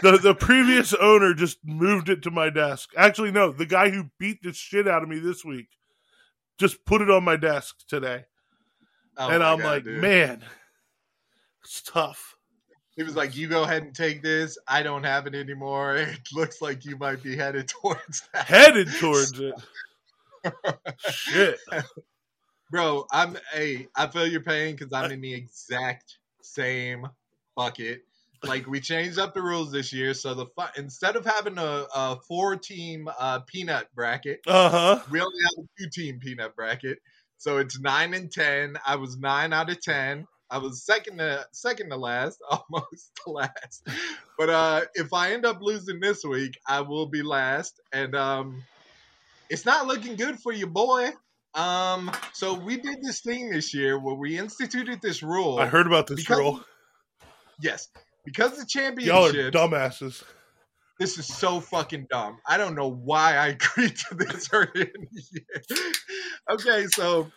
the 0.00 0.16
the 0.16 0.34
previous 0.34 0.94
owner 0.94 1.34
just 1.34 1.58
moved 1.64 2.08
it 2.08 2.22
to 2.22 2.30
my 2.30 2.48
desk. 2.48 2.90
Actually, 2.96 3.30
no, 3.30 3.52
the 3.52 3.66
guy 3.66 3.90
who 3.90 4.10
beat 4.18 4.42
the 4.42 4.54
shit 4.54 4.88
out 4.88 5.02
of 5.02 5.08
me 5.10 5.18
this 5.18 5.44
week 5.44 5.68
just 6.58 6.84
put 6.84 7.02
it 7.02 7.10
on 7.10 7.24
my 7.24 7.36
desk 7.36 7.76
today. 7.88 8.24
Oh 9.18 9.28
and 9.28 9.42
I'm 9.42 9.58
God, 9.58 9.66
like, 9.66 9.84
dude. 9.84 10.00
man, 10.00 10.42
it's 11.64 11.82
tough. 11.82 12.36
He 12.96 13.02
was 13.02 13.16
like, 13.16 13.36
"You 13.36 13.48
go 13.48 13.64
ahead 13.64 13.82
and 13.82 13.94
take 13.94 14.22
this. 14.22 14.56
I 14.66 14.82
don't 14.82 15.04
have 15.04 15.26
it 15.26 15.34
anymore. 15.34 15.96
It 15.96 16.28
looks 16.32 16.62
like 16.62 16.84
you 16.84 16.96
might 16.96 17.22
be 17.22 17.36
headed 17.36 17.68
towards 17.68 18.22
that." 18.32 18.46
Headed 18.46 18.88
towards 19.00 19.38
it. 19.38 19.54
Shit. 21.10 21.58
Bro, 22.70 23.06
I'm 23.12 23.36
hey, 23.52 23.88
I 23.94 24.06
feel 24.06 24.26
your 24.26 24.40
pain 24.40 24.74
because 24.74 24.92
I'm 24.92 25.10
in 25.10 25.20
the 25.20 25.34
exact 25.34 26.18
same 26.40 27.06
bucket. 27.54 28.02
Like 28.44 28.66
we 28.66 28.80
changed 28.80 29.18
up 29.18 29.34
the 29.34 29.42
rules 29.42 29.70
this 29.70 29.92
year, 29.92 30.14
so 30.14 30.34
the 30.34 30.46
instead 30.76 31.14
of 31.16 31.24
having 31.24 31.58
a, 31.58 31.86
a 31.94 32.16
four 32.26 32.56
team 32.56 33.08
uh, 33.18 33.40
peanut 33.40 33.86
bracket, 33.94 34.40
Uh 34.46 34.68
huh. 34.70 35.00
we 35.10 35.20
only 35.20 35.38
have 35.44 35.64
a 35.64 35.68
two 35.78 35.88
team 35.90 36.18
peanut 36.20 36.56
bracket. 36.56 36.98
So 37.38 37.58
it's 37.58 37.78
nine 37.80 38.14
and 38.14 38.30
ten. 38.32 38.76
I 38.86 38.96
was 38.96 39.16
nine 39.18 39.52
out 39.52 39.70
of 39.70 39.80
ten. 39.80 40.26
I 40.50 40.58
was 40.58 40.84
second 40.84 41.18
to 41.18 41.46
second 41.52 41.90
to 41.90 41.96
last, 41.96 42.40
almost 42.50 43.10
to 43.24 43.30
last. 43.30 43.86
But 44.36 44.50
uh, 44.50 44.80
if 44.94 45.12
I 45.12 45.32
end 45.34 45.46
up 45.46 45.58
losing 45.62 46.00
this 46.00 46.24
week, 46.24 46.58
I 46.66 46.80
will 46.80 47.06
be 47.06 47.22
last, 47.22 47.80
and 47.92 48.14
um, 48.16 48.64
it's 49.48 49.64
not 49.64 49.86
looking 49.86 50.16
good 50.16 50.40
for 50.40 50.52
you, 50.52 50.66
boy. 50.66 51.10
Um, 51.54 52.10
so 52.32 52.54
we 52.54 52.76
did 52.78 53.02
this 53.02 53.20
thing 53.20 53.50
this 53.50 53.72
year 53.74 53.98
where 53.98 54.14
we 54.14 54.36
instituted 54.38 55.00
this 55.00 55.22
rule. 55.22 55.58
I 55.58 55.66
heard 55.66 55.86
about 55.86 56.06
this 56.08 56.20
because- 56.20 56.38
rule. 56.38 56.60
yes, 57.60 57.88
because 58.24 58.56
the 58.56 58.66
Y'all 59.04 59.26
are 59.26 59.50
dumbasses. 59.50 60.22
This 60.98 61.18
is 61.18 61.26
so 61.26 61.60
fucking 61.60 62.06
dumb. 62.10 62.38
I 62.46 62.58
don't 62.58 62.74
know 62.74 62.88
why 62.88 63.36
I 63.36 63.46
agreed 63.60 63.96
to 64.08 64.14
this 64.14 64.48
earlier 64.52 64.90
in 64.94 65.08
the 65.10 65.22
year. 65.32 65.92
Okay, 66.50 66.86
so 66.86 67.30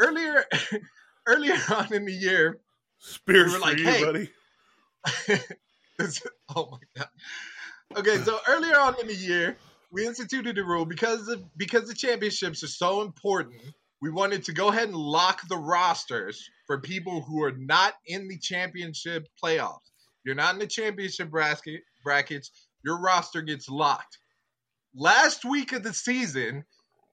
earlier 0.00 0.44
earlier 1.26 1.56
on 1.70 1.92
in 1.92 2.04
the 2.06 2.12
year, 2.12 2.58
Spears 2.98 3.46
We 3.46 3.52
were 3.52 3.58
for 3.58 3.60
like, 3.60 3.78
you, 3.78 3.84
hey. 3.84 4.04
buddy. 4.04 4.30
this, 5.98 6.22
oh 6.56 6.70
my 6.72 6.78
god. 6.96 7.08
Okay, 7.96 8.16
so 8.18 8.38
earlier 8.48 8.78
on 8.78 8.98
in 9.00 9.06
the 9.06 9.14
year, 9.14 9.56
we 9.92 10.06
instituted 10.06 10.58
a 10.58 10.64
rule 10.64 10.84
because 10.84 11.28
of, 11.28 11.44
because 11.56 11.86
the 11.86 11.94
championships 11.94 12.64
are 12.64 12.68
so 12.68 13.02
important. 13.02 13.60
We 14.02 14.10
wanted 14.10 14.44
to 14.44 14.52
go 14.52 14.68
ahead 14.68 14.88
and 14.88 14.96
lock 14.96 15.46
the 15.48 15.56
rosters 15.56 16.50
for 16.66 16.80
people 16.80 17.20
who 17.20 17.44
are 17.44 17.52
not 17.52 17.94
in 18.06 18.26
the 18.26 18.38
championship 18.38 19.28
playoffs. 19.42 19.78
You're 20.24 20.34
not 20.34 20.54
in 20.54 20.60
the 20.60 20.66
championship 20.66 21.30
bracket 21.30 21.82
brackets. 22.02 22.50
Your 22.84 23.00
roster 23.00 23.42
gets 23.42 23.68
locked. 23.68 24.18
Last 24.94 25.44
week 25.44 25.72
of 25.72 25.82
the 25.82 25.92
season, 25.92 26.64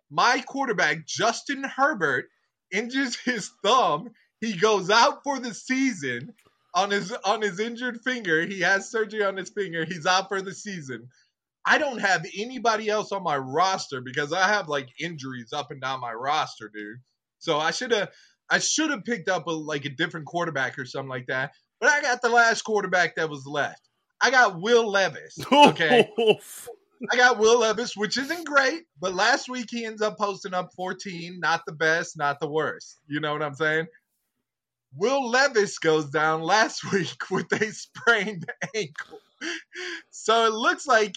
my 0.09 0.41
quarterback 0.41 1.05
Justin 1.07 1.63
Herbert 1.63 2.25
injures 2.71 3.15
his 3.15 3.49
thumb. 3.63 4.11
He 4.39 4.53
goes 4.53 4.89
out 4.89 5.23
for 5.23 5.39
the 5.39 5.53
season 5.53 6.33
on 6.73 6.91
his 6.91 7.11
on 7.11 7.41
his 7.41 7.59
injured 7.59 8.01
finger. 8.01 8.45
He 8.45 8.61
has 8.61 8.89
surgery 8.89 9.23
on 9.23 9.37
his 9.37 9.49
finger. 9.49 9.85
He's 9.85 10.05
out 10.05 10.29
for 10.29 10.41
the 10.41 10.53
season. 10.53 11.09
I 11.65 11.77
don't 11.77 11.99
have 11.99 12.25
anybody 12.37 12.89
else 12.89 13.11
on 13.11 13.23
my 13.23 13.37
roster 13.37 14.01
because 14.01 14.33
I 14.33 14.47
have 14.47 14.67
like 14.67 14.89
injuries 14.99 15.53
up 15.53 15.71
and 15.71 15.81
down 15.81 16.01
my 16.01 16.13
roster, 16.13 16.71
dude. 16.73 16.97
So 17.39 17.59
I 17.59 17.71
should 17.71 17.91
have 17.91 18.09
I 18.49 18.59
should 18.59 18.89
have 18.89 19.05
picked 19.05 19.29
up 19.29 19.47
a 19.47 19.51
like 19.51 19.85
a 19.85 19.89
different 19.89 20.25
quarterback 20.25 20.79
or 20.79 20.85
something 20.85 21.09
like 21.09 21.27
that. 21.27 21.51
But 21.81 21.89
I 21.89 22.01
got 22.01 22.21
the 22.21 22.29
last 22.29 22.61
quarterback 22.61 23.15
that 23.15 23.29
was 23.29 23.45
left. 23.45 23.81
I 24.21 24.29
got 24.29 24.61
Will 24.61 24.89
Levis. 24.89 25.39
Okay. 25.51 26.07
I 27.11 27.15
got 27.15 27.39
Will 27.39 27.59
Levis, 27.61 27.97
which 27.97 28.15
isn't 28.19 28.45
great, 28.45 28.83
but 28.99 29.15
last 29.15 29.49
week 29.49 29.69
he 29.71 29.85
ends 29.85 30.03
up 30.03 30.19
posting 30.19 30.53
up 30.53 30.69
14. 30.75 31.39
Not 31.39 31.63
the 31.65 31.71
best, 31.73 32.15
not 32.15 32.39
the 32.39 32.47
worst. 32.47 32.99
You 33.07 33.19
know 33.19 33.33
what 33.33 33.41
I'm 33.41 33.55
saying? 33.55 33.87
Will 34.95 35.27
Levis 35.27 35.79
goes 35.79 36.11
down 36.11 36.41
last 36.43 36.83
week 36.93 37.31
with 37.31 37.51
a 37.53 37.71
sprained 37.73 38.45
ankle. 38.75 39.19
So 40.11 40.45
it 40.45 40.53
looks 40.53 40.85
like, 40.85 41.15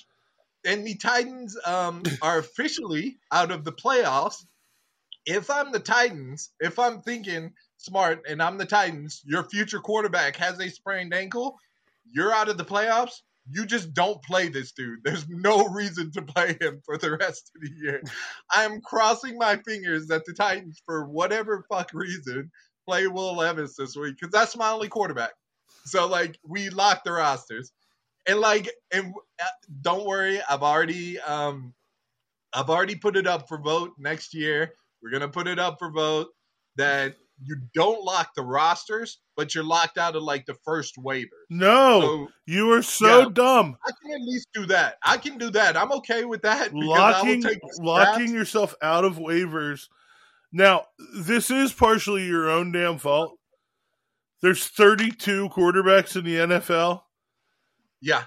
and 0.65 0.87
the 0.87 0.97
Titans 0.97 1.59
um, 1.67 2.03
are 2.23 2.39
officially 2.39 3.19
out 3.31 3.51
of 3.51 3.65
the 3.65 3.73
playoffs. 3.73 4.43
If 5.27 5.51
I'm 5.51 5.73
the 5.73 5.81
Titans, 5.81 6.51
if 6.61 6.79
I'm 6.79 7.03
thinking 7.03 7.53
smart 7.85 8.23
and 8.29 8.43
I'm 8.43 8.59
the 8.59 8.67
Titans, 8.67 9.23
your 9.25 9.45
future 9.45 9.81
quarterback 9.81 10.37
has 10.37 10.61
a 10.61 10.69
sprained 10.69 11.15
ankle, 11.15 11.59
you're 12.11 12.33
out 12.33 12.49
of 12.49 12.59
the 12.59 12.65
playoffs 12.65 13.21
you 13.51 13.67
just 13.67 13.93
don't 13.93 14.23
play 14.23 14.49
this 14.49 14.73
dude. 14.73 15.05
There's 15.05 15.29
no 15.29 15.67
reason 15.69 16.11
to 16.13 16.23
play 16.23 16.57
him 16.61 16.81
for 16.85 16.97
the 16.97 17.17
rest 17.17 17.51
of 17.55 17.63
the 17.63 17.71
year. 17.77 18.03
I'm 18.51 18.81
crossing 18.81 19.37
my 19.37 19.57
fingers 19.57 20.07
that 20.07 20.25
the 20.25 20.33
Titans, 20.33 20.81
for 20.87 21.07
whatever 21.07 21.65
fuck 21.71 21.91
reason, 21.93 22.51
play 22.87 23.07
Will 23.07 23.37
Levis 23.37 23.77
this 23.77 23.97
week 23.97 24.17
because 24.21 24.33
that's 24.33 24.57
my 24.57 24.71
only 24.71 24.89
quarterback. 24.89 25.33
So 25.85 26.07
like 26.07 26.39
we 26.47 26.71
locked 26.71 27.05
the 27.05 27.13
rosters, 27.13 27.73
and 28.27 28.41
like 28.41 28.71
and 28.91 29.13
uh, 29.41 29.47
don't 29.83 30.07
worry, 30.07 30.41
I've 30.49 30.63
already 30.63 31.21
um 31.21 31.75
I've 32.55 32.71
already 32.71 32.97
put 32.97 33.17
it 33.17 33.27
up 33.27 33.49
for 33.49 33.59
vote 33.59 33.93
next 33.99 34.33
year. 34.33 34.73
We're 35.03 35.11
gonna 35.11 35.29
put 35.29 35.47
it 35.47 35.59
up 35.59 35.79
for 35.79 35.91
vote 35.91 36.29
that 36.77 37.17
you 37.43 37.57
don't 37.75 38.03
lock 38.05 38.35
the 38.35 38.43
rosters, 38.43 39.19
but 39.37 39.55
you're 39.55 39.65
locked 39.65 39.99
out 39.99 40.15
of 40.17 40.23
like 40.23 40.47
the 40.47 40.55
first 40.65 40.97
waiver. 40.99 41.47
No, 41.51 42.01
So 42.01 42.29
you 42.47 42.71
are 42.73 42.83
so 42.83 43.21
Yeah. 43.23 43.29
dumb. 43.33 43.77
I 43.87 43.91
can 44.03 44.13
at 44.13 44.21
least 44.27 44.49
do 44.55 44.67
that. 44.67 44.99
I 45.03 45.17
can 45.17 45.37
do 45.39 45.51
that. 45.51 45.77
I'm 45.77 45.93
okay 45.93 46.25
with 46.25 46.43
that. 46.43 46.73
because 46.73 46.89
I 46.91 47.23
will 47.23 47.41
Locking 47.41 47.61
locking 47.81 48.35
yourself 48.35 48.75
out 48.81 49.05
of 49.05 49.17
waivers. 49.17 49.89
Now, 50.53 50.87
this 51.17 51.51
is 51.51 51.73
partially 51.73 52.27
your 52.27 52.49
own 52.49 52.71
damn 52.71 52.99
fault. 52.99 53.37
There's 54.41 54.69
32 54.69 55.49
quarterbacks 55.49 56.17
in 56.17 56.25
the 56.25 56.37
NFL. 56.37 57.03
Yeah, 58.01 58.25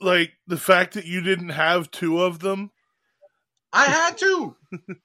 Like 0.00 0.32
the 0.46 0.56
fact 0.58 0.94
that 0.94 1.06
you 1.06 1.20
didn't 1.20 1.50
have 1.50 1.90
two 1.90 2.20
of 2.20 2.40
them. 2.40 2.72
I 3.72 3.84
had 3.84 4.18
to. 4.18 4.56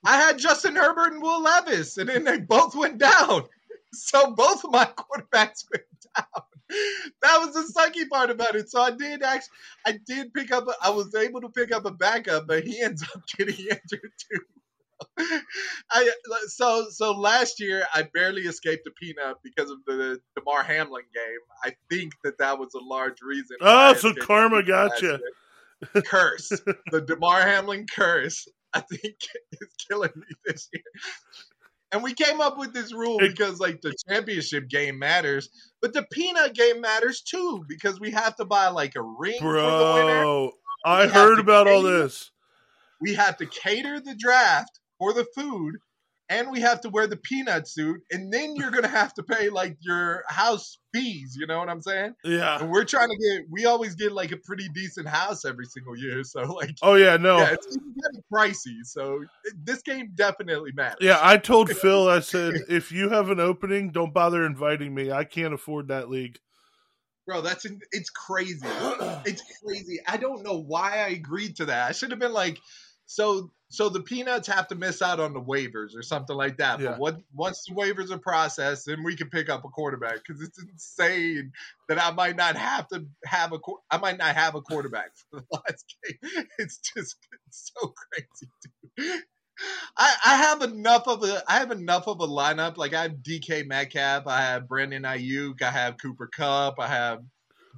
I 0.04 0.18
had 0.18 0.38
Justin 0.38 0.76
Herbert 0.76 1.14
and 1.14 1.22
Will 1.22 1.42
Levis, 1.42 1.98
and 1.98 2.10
then 2.10 2.24
they 2.24 2.40
both 2.40 2.76
went 2.76 2.98
down. 2.98 3.44
So 3.94 4.32
both 4.32 4.64
of 4.64 4.72
my 4.72 4.86
quarterbacks 4.98 5.66
went 5.72 5.86
down. 6.16 6.44
That 7.22 7.38
was 7.40 7.54
the 7.54 7.80
sucky 7.80 8.10
part 8.10 8.32
about 8.32 8.56
it. 8.56 8.70
So 8.70 8.82
I 8.82 8.92
did 8.92 9.22
actually, 9.22 9.54
I 9.86 10.00
did 10.06 10.34
pick 10.34 10.52
up. 10.52 10.68
A, 10.68 10.74
I 10.82 10.90
was 10.90 11.14
able 11.14 11.42
to 11.42 11.50
pick 11.50 11.72
up 11.72 11.86
a 11.86 11.92
backup, 11.92 12.48
but 12.48 12.64
he 12.64 12.82
ends 12.82 13.04
up 13.04 13.22
getting 13.38 13.56
injured 13.56 14.12
too. 14.32 14.40
I 15.92 16.10
so 16.48 16.88
so 16.90 17.12
last 17.12 17.60
year 17.60 17.86
I 17.94 18.08
barely 18.14 18.44
escaped 18.44 18.88
a 18.88 18.92
peanut 18.92 19.38
because 19.44 19.70
of 19.70 19.80
the 19.86 20.20
Damar 20.36 20.64
Hamlin 20.64 21.04
game. 21.14 21.40
I 21.64 21.76
think 21.90 22.14
that 22.24 22.38
that 22.40 22.58
was 22.60 22.74
a 22.74 22.84
large 22.84 23.22
reason. 23.22 23.58
Oh, 23.62 23.94
so 23.94 24.14
karma 24.14 24.64
got 24.64 24.92
last 24.92 25.02
you. 25.02 25.20
Curse 26.04 26.50
the 26.92 27.02
Damar 27.02 27.42
Hamlin 27.42 27.86
curse. 27.94 28.48
I 28.76 28.82
think 28.82 29.16
is 29.54 29.70
killing 29.90 30.12
me 30.16 30.28
this 30.46 30.70
year. 30.72 30.84
And 31.92 32.04
we 32.04 32.14
came 32.14 32.42
up 32.42 32.58
with 32.58 32.74
this 32.74 32.94
rule 32.94 33.18
because 33.18 33.60
like 33.60 33.82
the 33.82 33.96
championship 34.10 34.68
game 34.68 35.00
matters, 35.00 35.50
but 35.82 35.94
the 35.94 36.04
peanut 36.12 36.54
game 36.54 36.82
matters 36.82 37.22
too 37.22 37.64
because 37.70 38.00
we 38.00 38.12
have 38.12 38.36
to 38.36 38.46
buy 38.46 38.68
like 38.68 38.96
a 38.96 39.02
ring 39.02 39.40
for 39.40 39.54
the 39.54 39.92
winner. 39.94 40.24
Bro, 40.24 40.52
I 40.86 41.08
heard 41.08 41.40
about 41.40 41.68
all 41.68 41.84
this. 41.84 42.32
We 43.00 43.14
have 43.14 43.38
to 43.38 43.46
cater 43.46 44.02
the 44.02 44.16
draft 44.16 44.80
for 45.00 45.14
the 45.14 45.26
food, 45.36 45.76
and 46.30 46.50
we 46.50 46.62
have 46.62 46.82
to 46.82 46.90
wear 46.90 47.06
the 47.08 47.18
peanut 47.18 47.68
suit, 47.68 48.02
and 48.12 48.34
then 48.34 48.56
you're 48.56 48.72
gonna 48.72 48.88
have 48.88 49.14
to 49.16 49.24
pay 49.24 49.50
like 49.50 49.78
your 49.82 50.24
house 50.28 50.80
fees. 50.94 51.38
You 51.40 51.46
know 51.46 51.60
what 51.60 51.70
I'm 51.70 51.82
saying? 51.82 52.16
Yeah. 52.24 52.60
And 52.60 52.70
we're 52.72 52.84
trying 52.86 53.10
to 53.10 53.18
get. 53.18 53.44
We 53.50 53.66
always 53.66 53.96
get 53.96 54.12
like 54.12 54.32
a 54.32 54.38
pretty 54.38 54.68
decent 54.70 55.08
house 55.08 55.46
every 55.46 55.66
single 55.66 55.96
year, 55.96 56.24
so 56.24 56.42
like. 56.54 56.76
Oh 56.82 56.96
yeah, 56.96 57.18
no. 57.18 57.38
Yeah, 57.38 57.54
it's 57.54 57.68
getting 57.68 58.24
pricey, 58.34 58.84
so 58.84 59.24
this 59.64 59.82
game 59.82 60.12
definitely 60.16 60.72
matters. 60.74 60.98
Yeah, 61.00 61.20
I 61.22 61.38
told 61.38 61.70
Phil, 61.78 62.10
I 62.10 62.22
said, 62.22 62.56
if 62.70 62.92
you 62.92 63.10
have 63.10 63.30
an 63.30 63.40
opening, 63.40 63.92
don't 63.92 64.14
bother 64.14 64.46
inviting 64.46 64.94
me. 64.96 65.12
I 65.12 65.24
can't 65.26 65.54
afford 65.54 65.90
that 65.90 66.10
league. 66.10 66.40
bro, 67.28 67.42
that's 67.42 67.66
in, 67.66 67.80
it's 67.92 68.10
crazy. 68.10 68.68
It's 69.26 69.44
crazy. 69.64 70.00
I 70.08 70.18
don't 70.18 70.44
know 70.44 70.58
why 70.58 71.04
I 71.04 71.10
agreed 71.10 71.56
to 71.58 71.66
that. 71.66 71.90
I 71.90 71.92
should 71.94 72.12
have 72.12 72.20
been 72.20 72.34
like, 72.34 72.60
so 73.08 73.52
so 73.76 73.90
the 73.90 74.02
peanuts 74.02 74.48
have 74.48 74.68
to 74.70 74.76
miss 74.76 75.02
out 75.02 75.20
on 75.20 75.34
the 75.34 75.42
waivers 75.42 75.96
or 75.96 76.02
something 76.02 76.36
like 76.36 76.58
that. 76.58 76.80
Yeah. 76.80 76.92
But 76.92 77.00
what 77.00 77.22
once 77.34 77.66
the 77.66 77.76
waivers 77.76 78.12
are 78.12 78.18
processed, 78.18 78.86
then 78.86 79.04
we 79.04 79.16
can 79.16 79.30
pick 79.30 79.50
up 79.50 79.66
a 79.66 79.70
quarterback 79.70 80.20
because 80.26 80.42
it's 80.42 80.62
insane 80.62 81.52
that 81.90 82.02
I 82.02 82.12
might 82.12 82.36
not 82.36 82.56
have 82.56 82.88
to 82.90 83.06
have 83.26 83.54
a 83.54 83.60
I 83.92 83.98
might 83.98 84.18
not 84.18 84.36
have 84.36 84.56
a 84.56 84.62
quarterback 84.62 85.12
for 85.30 85.42
the 85.42 85.46
last 85.52 85.96
game. 86.04 86.46
It's 86.58 86.80
just 86.80 87.18
it's 87.48 87.72
so 87.76 87.94
crazy, 87.94 88.52
dude. 88.98 89.22
I, 89.98 90.14
I 90.26 90.38
have 90.38 90.62
enough 90.64 91.08
of 91.08 91.24
a 91.24 91.44
I 91.48 91.60
have 91.60 91.72
enough 91.72 92.08
of 92.08 92.20
a 92.22 92.28
lineup. 92.28 92.78
Like 92.78 92.94
I 92.94 93.04
have 93.04 93.18
DK 93.18 93.68
Metcalf, 93.68 94.28
I 94.28 94.42
have 94.42 94.68
Brandon 94.68 95.04
Aiyuk, 95.04 95.62
I 95.62 95.72
have 95.72 95.98
Cooper 95.98 96.28
Kupp, 96.28 96.80
I 96.80 96.88
have 96.88 97.20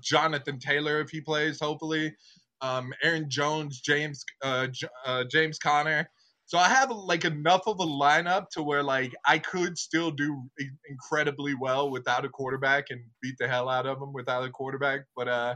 Jonathan 0.02 0.60
Taylor 0.60 1.02
if 1.02 1.10
he 1.10 1.22
plays, 1.22 1.60
hopefully. 1.60 2.16
Um, 2.62 2.94
Aaron 3.04 3.30
Jones, 3.30 3.82
James 3.82 4.24
uh, 4.44 4.68
J- 4.68 4.88
uh, 5.06 5.24
James 5.32 5.60
Conner. 5.60 6.10
So 6.46 6.58
I 6.58 6.70
have 6.70 6.90
like 6.92 7.26
enough 7.26 7.64
of 7.68 7.80
a 7.82 7.86
lineup 7.86 8.50
to 8.52 8.64
where 8.64 8.82
like 8.82 9.14
I 9.26 9.38
could 9.38 9.78
still 9.78 10.12
do 10.12 10.44
incredibly 10.90 11.56
well 11.56 11.92
without 11.92 12.24
a 12.24 12.30
quarterback 12.30 12.86
and 12.90 13.02
beat 13.22 13.36
the 13.38 13.50
hell 13.50 13.68
out 13.68 13.86
of 13.86 14.00
them 14.00 14.14
without 14.14 14.46
a 14.46 14.50
quarterback. 14.50 15.02
But 15.16 15.28
uh, 15.28 15.56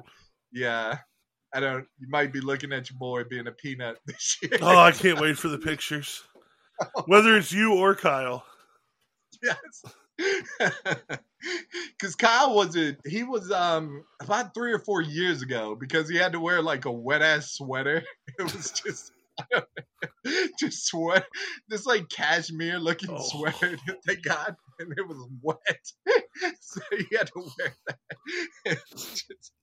yeah, 0.51 0.97
I 1.53 1.59
don't. 1.61 1.85
You 1.97 2.07
might 2.09 2.33
be 2.33 2.41
looking 2.41 2.73
at 2.73 2.89
your 2.89 2.99
boy 2.99 3.23
being 3.23 3.47
a 3.47 3.51
peanut 3.51 3.99
this 4.05 4.37
year. 4.41 4.57
Oh, 4.61 4.77
I 4.77 4.91
can't 4.91 5.19
wait 5.19 5.37
for 5.37 5.47
the 5.47 5.57
pictures. 5.57 6.23
Whether 7.05 7.37
it's 7.37 7.51
you 7.51 7.73
or 7.73 7.95
Kyle. 7.95 8.43
yes. 9.41 9.57
Because 11.99 12.15
Kyle 12.15 12.53
wasn't. 12.55 12.99
He 13.05 13.23
was 13.23 13.51
um 13.51 14.03
about 14.19 14.53
three 14.53 14.73
or 14.73 14.79
four 14.79 15.01
years 15.01 15.41
ago 15.41 15.75
because 15.75 16.07
he 16.07 16.15
had 16.17 16.33
to 16.33 16.39
wear 16.39 16.61
like 16.61 16.85
a 16.85 16.91
wet 16.91 17.21
ass 17.21 17.53
sweater. 17.53 18.03
It 18.39 18.43
was 18.43 18.71
just. 18.71 19.11
I 19.39 19.43
don't 19.51 19.65
know, 20.25 20.47
just 20.59 20.85
sweat, 20.87 21.25
this 21.69 21.85
like 21.85 22.09
cashmere 22.09 22.77
looking 22.79 23.09
Oh. 23.11 23.17
sweater 23.23 23.77
that 23.87 23.97
they 24.05 24.17
got, 24.17 24.55
and 24.77 24.91
it 24.95 25.07
was 25.07 25.25
wet, 25.41 25.57
so 26.61 26.81
he 26.91 27.05
had 27.17 27.27
to 27.27 27.49
wear 27.57 27.73
that. 28.65 28.77
Just- 28.91 29.53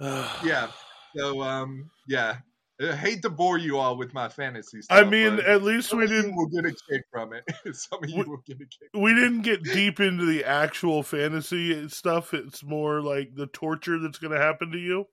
yeah, 0.44 0.70
so 1.16 1.40
um, 1.42 1.90
yeah, 2.08 2.38
I 2.80 2.94
hate 2.94 3.22
to 3.22 3.30
bore 3.30 3.56
you 3.58 3.78
all 3.78 3.96
with 3.96 4.12
my 4.12 4.28
fantasy 4.28 4.82
stuff. 4.82 4.98
I 4.98 5.08
mean, 5.08 5.40
at 5.40 5.62
least 5.62 5.94
we 5.94 6.06
didn't 6.06 6.36
We'll 6.36 6.46
get 6.48 6.66
a 6.66 6.74
kick 6.90 7.02
from 7.10 7.32
it. 7.32 7.44
Some 7.74 8.04
of 8.04 8.10
you 8.10 8.18
We- 8.18 8.24
will 8.24 8.42
get 8.46 8.56
a 8.56 8.66
kick. 8.66 8.90
we 8.94 9.14
didn't 9.14 9.42
get 9.42 9.62
deep 9.62 9.98
into 10.00 10.26
the 10.26 10.44
actual 10.44 11.02
fantasy 11.02 11.88
stuff. 11.88 12.34
It's 12.34 12.62
more 12.62 13.00
like 13.00 13.34
the 13.34 13.46
torture 13.46 13.98
that's 13.98 14.18
going 14.18 14.32
to 14.38 14.42
happen 14.44 14.72
to 14.72 14.78
you. 14.78 15.06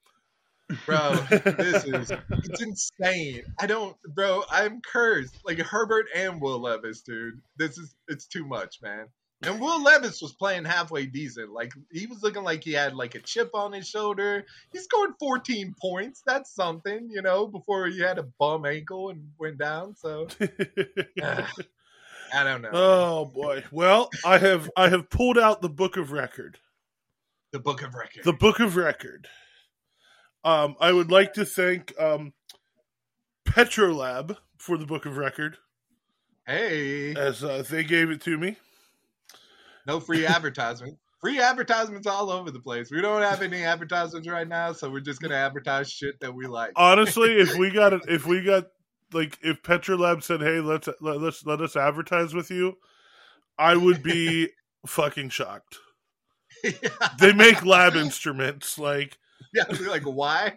bro. 0.85 1.13
This 1.29 1.85
is 1.85 2.11
it's 2.11 2.61
insane. 2.61 3.43
I 3.59 3.67
don't, 3.67 3.95
bro. 4.13 4.43
I'm 4.51 4.81
cursed. 4.81 5.35
Like 5.45 5.59
Herbert 5.59 6.07
and 6.15 6.41
Will 6.41 6.59
Levis, 6.59 7.01
dude. 7.01 7.41
This 7.57 7.77
is 7.77 7.95
it's 8.09 8.25
too 8.27 8.45
much, 8.45 8.81
man. 8.81 9.07
And 9.45 9.59
Will 9.59 9.83
Levis 9.83 10.21
was 10.21 10.33
playing 10.33 10.65
halfway 10.65 11.05
decent. 11.05 11.51
Like 11.51 11.73
he 11.91 12.05
was 12.05 12.23
looking 12.23 12.43
like 12.43 12.63
he 12.63 12.73
had 12.73 12.95
like 12.95 13.15
a 13.15 13.19
chip 13.19 13.51
on 13.53 13.73
his 13.73 13.87
shoulder. 13.87 14.45
He 14.71 14.79
scored 14.79 15.11
14 15.19 15.75
points. 15.79 16.23
That's 16.25 16.53
something, 16.53 17.09
you 17.09 17.21
know. 17.21 17.47
Before 17.47 17.87
he 17.87 17.99
had 17.99 18.19
a 18.19 18.23
bum 18.39 18.65
ankle 18.65 19.09
and 19.09 19.29
went 19.37 19.57
down. 19.57 19.95
So 19.95 20.27
uh, 21.21 21.45
I 22.33 22.43
don't 22.43 22.61
know. 22.61 22.69
oh 22.73 23.25
boy. 23.25 23.63
Well, 23.71 24.09
I 24.25 24.37
have 24.37 24.69
I 24.77 24.89
have 24.89 25.09
pulled 25.09 25.37
out 25.37 25.61
the 25.61 25.69
book 25.69 25.97
of 25.97 26.11
record. 26.11 26.57
the 27.51 27.59
Book 27.59 27.81
of 27.81 27.95
Record. 27.95 28.23
The 28.23 28.33
book 28.33 28.59
of 28.59 28.75
record. 28.75 29.27
Um, 30.43 30.75
I 30.79 30.91
would 30.91 31.09
like 31.09 31.33
to 31.33 31.45
thank 31.45 31.93
um, 31.99 32.33
Petrolab 33.45 34.37
for 34.57 34.77
the 34.77 34.85
book 34.85 35.05
of 35.05 35.17
record 35.17 35.57
hey, 36.45 37.13
as 37.15 37.43
uh, 37.43 37.63
they 37.69 37.83
gave 37.83 38.09
it 38.09 38.21
to 38.21 38.37
me. 38.37 38.57
No 39.87 39.99
free 39.99 40.25
advertisement. 40.25 40.97
Free 41.19 41.39
advertisements 41.39 42.05
all 42.05 42.29
over 42.29 42.51
the 42.51 42.59
place. 42.59 42.91
We 42.91 43.01
don't 43.01 43.21
have 43.21 43.41
any 43.41 43.63
advertisements 43.63 44.27
right 44.27 44.47
now, 44.47 44.73
so 44.73 44.89
we're 44.89 44.99
just 44.99 45.21
gonna 45.21 45.35
advertise 45.35 45.89
shit 45.89 46.19
that 46.19 46.33
we 46.33 46.47
like. 46.47 46.73
Honestly, 46.75 47.39
if 47.39 47.55
we 47.55 47.71
got 47.71 47.93
it, 47.93 48.01
if 48.09 48.25
we 48.25 48.41
got 48.41 48.65
like 49.13 49.37
if 49.41 49.61
Petrolab 49.63 50.23
said, 50.23 50.41
"Hey, 50.41 50.59
let's 50.59 50.89
let, 50.99 51.21
let's 51.21 51.45
let 51.45 51.61
us 51.61 51.75
advertise 51.75 52.33
with 52.33 52.51
you," 52.51 52.77
I 53.57 53.75
would 53.75 54.03
be 54.03 54.49
fucking 54.85 55.29
shocked. 55.29 55.77
They 57.19 57.33
make 57.33 57.65
lab 57.65 57.95
instruments. 57.95 58.77
Like, 58.77 59.17
yeah, 59.53 59.63
like, 59.87 60.03
why? 60.03 60.53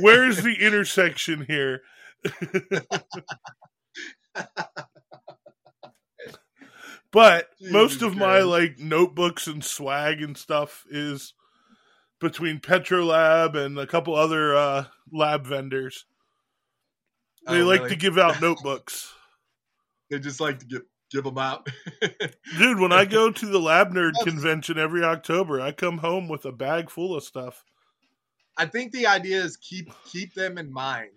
where's 0.00 0.42
the 0.42 0.56
intersection 0.58 1.44
here? 1.46 1.82
but 7.12 7.48
most 7.60 7.94
Jesus 8.00 8.08
of 8.08 8.16
my 8.16 8.40
like 8.40 8.78
notebooks 8.78 9.46
and 9.46 9.62
swag 9.64 10.22
and 10.22 10.36
stuff 10.36 10.84
is 10.90 11.34
between 12.20 12.60
Petrolab 12.60 13.56
and 13.56 13.78
a 13.78 13.86
couple 13.86 14.14
other 14.14 14.54
uh, 14.56 14.84
lab 15.12 15.46
vendors. 15.46 16.04
They 17.48 17.60
Oh, 17.60 17.64
like 17.66 17.80
really? 17.80 17.90
to 17.90 17.96
give 17.96 18.18
out 18.18 18.40
notebooks. 18.40 19.12
They 20.10 20.18
just 20.18 20.40
like 20.40 20.58
to 20.60 20.66
give 20.66 20.82
give 21.10 21.24
them 21.24 21.38
out. 21.38 21.68
Dude, 22.58 22.78
when 22.80 22.92
I 22.92 23.04
go 23.04 23.30
to 23.32 23.46
the 23.46 23.58
Lab 23.58 23.90
Nerd 23.92 24.12
convention 24.24 24.78
every 24.78 25.02
October, 25.04 25.60
I 25.60 25.72
come 25.72 25.98
home 25.98 26.28
with 26.28 26.44
a 26.44 26.52
bag 26.52 26.90
full 26.90 27.14
of 27.16 27.22
stuff. 27.24 27.64
I 28.56 28.66
think 28.66 28.92
the 28.92 29.06
idea 29.06 29.42
is 29.42 29.56
keep 29.56 29.90
keep 30.06 30.34
them 30.34 30.58
in 30.58 30.72
mind. 30.72 31.10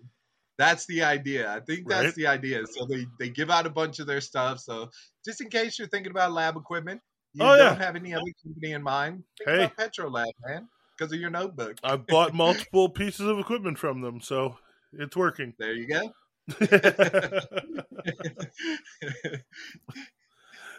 That's 0.58 0.86
the 0.86 1.02
idea. 1.04 1.50
I 1.52 1.60
think 1.60 1.86
that's 1.86 2.06
Right. 2.06 2.14
the 2.14 2.26
idea. 2.28 2.66
So 2.66 2.86
they 2.86 3.06
they 3.18 3.28
give 3.28 3.50
out 3.50 3.66
a 3.66 3.70
bunch 3.70 3.98
of 4.00 4.06
their 4.06 4.22
stuff. 4.22 4.58
So 4.60 4.90
just 5.26 5.40
in 5.42 5.48
case 5.50 5.78
you're 5.78 5.88
thinking 5.88 6.10
about 6.12 6.32
lab 6.32 6.56
equipment, 6.56 7.00
you 7.34 7.44
Oh, 7.44 7.56
don't 7.56 7.78
yeah. 7.78 7.84
have 7.84 7.96
any 7.96 8.14
other 8.14 8.22
company 8.42 8.72
in 8.72 8.82
mind. 8.82 9.24
Think 9.38 9.50
Hey. 9.50 9.64
about 9.64 9.76
Petrolab, 9.76 10.30
man, 10.46 10.68
because 10.96 11.12
of 11.12 11.20
your 11.20 11.30
notebook. 11.30 11.76
I've 11.84 12.06
bought 12.06 12.32
multiple 12.34 12.88
pieces 12.88 13.26
of 13.26 13.38
equipment 13.38 13.78
from 13.78 14.00
them, 14.00 14.20
so 14.20 14.56
it's 14.92 15.16
working. 15.16 15.52
There 15.58 15.74
you 15.74 15.86
go. 15.88 16.12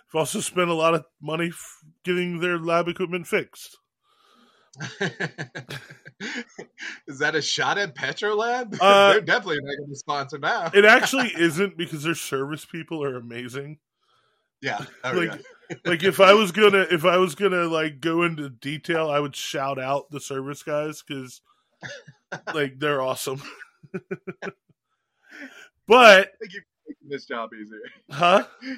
I've 0.09 0.15
also 0.15 0.39
spent 0.39 0.69
a 0.69 0.73
lot 0.73 0.93
of 0.95 1.05
money 1.21 1.47
f- 1.47 1.79
getting 2.03 2.39
their 2.39 2.57
lab 2.57 2.87
equipment 2.87 3.27
fixed. 3.27 3.77
Is 7.07 7.19
that 7.19 7.35
a 7.35 7.41
shot 7.41 7.77
at 7.77 7.95
Petrolab? 7.95 8.77
Uh, 8.79 9.13
They're 9.13 9.21
definitely 9.21 9.57
not 9.61 9.77
going 9.77 9.89
to 9.89 9.95
sponsor 9.95 10.37
now. 10.37 10.69
It 10.73 10.85
actually 10.85 11.31
isn't 11.35 11.77
because 11.77 12.03
their 12.03 12.15
service 12.15 12.65
people 12.65 13.03
are 13.03 13.15
amazing. 13.15 13.79
Yeah. 14.61 14.83
Oh, 15.03 15.11
like 15.11 15.39
yeah. 15.69 15.75
like 15.85 16.03
if 16.03 16.19
I 16.19 16.33
was 16.33 16.51
gonna 16.51 16.85
if 16.91 17.05
I 17.05 17.17
was 17.17 17.35
gonna 17.35 17.65
like 17.65 17.99
go 17.99 18.23
into 18.23 18.49
detail, 18.49 19.09
I 19.09 19.19
would 19.19 19.35
shout 19.35 19.79
out 19.79 20.09
the 20.09 20.19
service 20.19 20.63
guys 20.63 21.03
because 21.07 21.41
like 22.53 22.79
they're 22.79 23.01
awesome. 23.01 23.41
but 25.87 26.31
Thank 26.39 26.53
you 26.53 26.61
for 26.61 26.87
making 26.87 27.09
this 27.09 27.25
job 27.25 27.49
easier. 27.53 27.81
huh? 28.11 28.45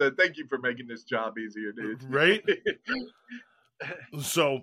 So 0.00 0.12
thank 0.16 0.36
you 0.36 0.46
for 0.46 0.58
making 0.58 0.86
this 0.86 1.02
job 1.02 1.38
easier, 1.38 1.72
dude. 1.72 2.00
Right? 2.04 2.40
So 4.22 4.62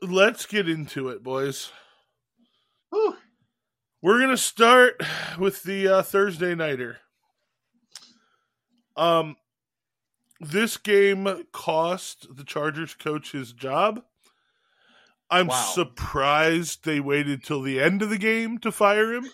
let's 0.00 0.46
get 0.46 0.70
into 0.70 1.10
it, 1.10 1.22
boys. 1.22 1.70
Whew. 2.90 3.16
We're 4.00 4.20
gonna 4.20 4.36
start 4.38 5.02
with 5.38 5.62
the 5.64 5.88
uh, 5.88 6.02
Thursday 6.02 6.54
nighter. 6.54 6.98
Um, 8.96 9.36
this 10.40 10.76
game 10.76 11.44
cost 11.52 12.26
the 12.36 12.44
Chargers 12.44 12.94
coach 12.94 13.32
his 13.32 13.52
job. 13.52 14.02
I'm 15.30 15.48
Wow. 15.48 15.72
surprised 15.74 16.84
they 16.84 17.00
waited 17.00 17.42
till 17.42 17.60
the 17.62 17.80
end 17.80 18.00
of 18.02 18.10
the 18.10 18.18
game 18.18 18.58
to 18.58 18.70
fire 18.70 19.12
him. 19.14 19.28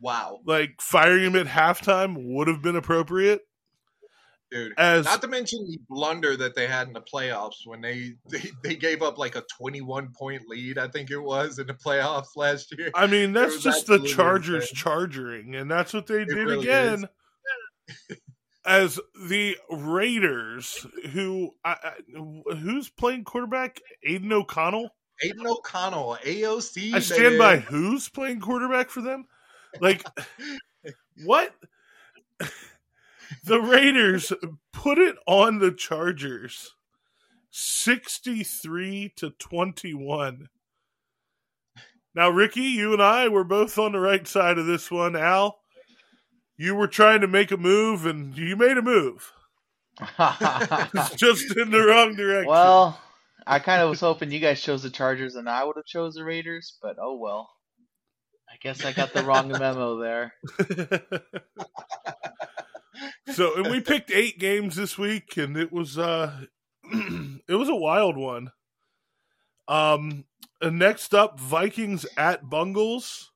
Wow, 0.00 0.40
Like 0.44 0.80
firing 0.80 1.24
him 1.24 1.36
at 1.36 1.46
halftime 1.46 2.16
would 2.34 2.48
have 2.48 2.60
been 2.62 2.76
appropriate. 2.76 3.42
dude. 4.50 4.72
As 4.78 5.04
Not 5.06 5.20
to 5.22 5.28
mention 5.28 5.64
the 5.66 5.78
blunder 5.88 6.36
that 6.36 6.54
they 6.54 6.66
had 6.66 6.86
in 6.88 6.92
the 6.92 7.00
playoffs 7.00 7.64
when 7.66 7.80
they, 7.80 8.12
they 8.30 8.50
they 8.62 8.76
gave 8.76 9.02
up 9.02 9.18
like 9.18 9.34
a 9.36 9.42
21 9.58 10.12
point 10.12 10.42
lead, 10.46 10.78
I 10.78 10.88
think 10.88 11.10
it 11.10 11.18
was 11.18 11.58
in 11.58 11.66
the 11.66 11.74
playoffs 11.74 12.36
last 12.36 12.74
year. 12.76 12.90
I 12.94 13.06
mean, 13.06 13.32
that's 13.32 13.62
just 13.62 13.86
the 13.86 13.98
Chargers 14.00 14.64
insane. 14.64 14.76
chargering, 14.76 15.54
and 15.56 15.70
that's 15.70 15.92
what 15.94 16.06
they 16.06 16.24
did 16.24 16.36
really 16.36 16.60
again. 16.66 17.08
As 18.66 18.98
the 19.28 19.56
Raiders, 19.70 20.86
who 21.12 21.50
I, 21.64 21.76
I, 21.82 22.54
who's 22.54 22.88
playing 22.88 23.24
quarterback? 23.24 23.80
Aidan 24.02 24.32
O'Connell. 24.32 24.90
Aidan 25.22 25.46
O'Connell, 25.46 26.16
AOC. 26.24 26.94
I 26.94 26.98
stand 27.00 27.38
by 27.38 27.58
who's 27.58 28.08
playing 28.08 28.40
quarterback 28.40 28.90
for 28.90 29.00
them. 29.02 29.26
Like 29.80 30.06
what? 31.24 31.52
the 33.44 33.60
Raiders 33.60 34.32
put 34.72 34.98
it 34.98 35.16
on 35.26 35.58
the 35.58 35.72
Chargers, 35.72 36.76
sixty-three 37.50 39.14
to 39.16 39.30
twenty-one. 39.30 40.48
Now, 42.14 42.30
Ricky, 42.30 42.62
you 42.62 42.92
and 42.92 43.02
I 43.02 43.26
were 43.26 43.42
both 43.42 43.78
on 43.78 43.90
the 43.92 43.98
right 43.98 44.26
side 44.28 44.58
of 44.58 44.66
this 44.66 44.90
one. 44.92 45.16
Al, 45.16 45.58
you 46.56 46.74
were 46.74 46.88
trying 46.88 47.20
to 47.20 47.26
make 47.26 47.50
a 47.50 47.56
move, 47.56 48.06
and 48.06 48.36
you 48.36 48.56
made 48.56 48.76
a 48.76 48.82
move, 48.82 49.32
It's 50.18 51.14
just 51.14 51.56
in 51.56 51.70
the 51.70 51.84
wrong 51.86 52.16
direction. 52.16 52.48
well, 52.50 53.00
I 53.46 53.58
kind 53.58 53.82
of 53.82 53.90
was 53.90 54.00
hoping 54.00 54.30
you 54.30 54.40
guys 54.40 54.60
chose 54.60 54.82
the 54.82 54.90
Chargers 54.90 55.36
and 55.36 55.48
I 55.48 55.64
would 55.64 55.76
have 55.76 55.84
chose 55.84 56.14
the 56.14 56.24
Raiders, 56.24 56.78
but 56.82 56.96
oh 57.00 57.16
well. 57.16 57.50
I 58.50 58.56
guess 58.60 58.84
I 58.84 58.92
got 58.92 59.12
the 59.12 59.24
wrong 59.24 59.48
memo 59.58 59.98
there. 59.98 60.32
so, 63.32 63.56
and 63.56 63.70
we 63.70 63.80
picked 63.80 64.12
eight 64.12 64.38
games 64.38 64.76
this 64.76 64.96
week, 64.96 65.36
and 65.36 65.56
it 65.56 65.72
was 65.72 65.98
uh, 65.98 66.42
it 66.92 67.54
was 67.54 67.68
a 67.68 67.74
wild 67.74 68.16
one. 68.16 68.52
Um, 69.66 70.24
and 70.60 70.78
next 70.78 71.14
up, 71.14 71.40
Vikings 71.40 72.06
at 72.16 72.48
Bungles. 72.48 73.32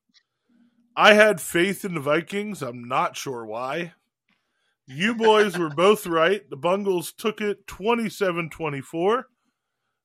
I 0.99 1.15
had 1.15 1.41
faith 1.41 1.85
in 1.85 1.95
the 1.95 2.01
Vikings. 2.01 2.61
I'm 2.61 2.89
not 2.89 3.17
sure 3.17 3.47
why. 3.47 3.93
You 4.89 5.15
boys 5.15 5.57
were 5.57 5.69
both 5.69 6.07
right. 6.09 6.49
The 6.51 6.57
Bungles 6.57 7.13
took 7.13 7.41
it 7.41 7.67
27 7.69 8.51
24. 8.51 9.29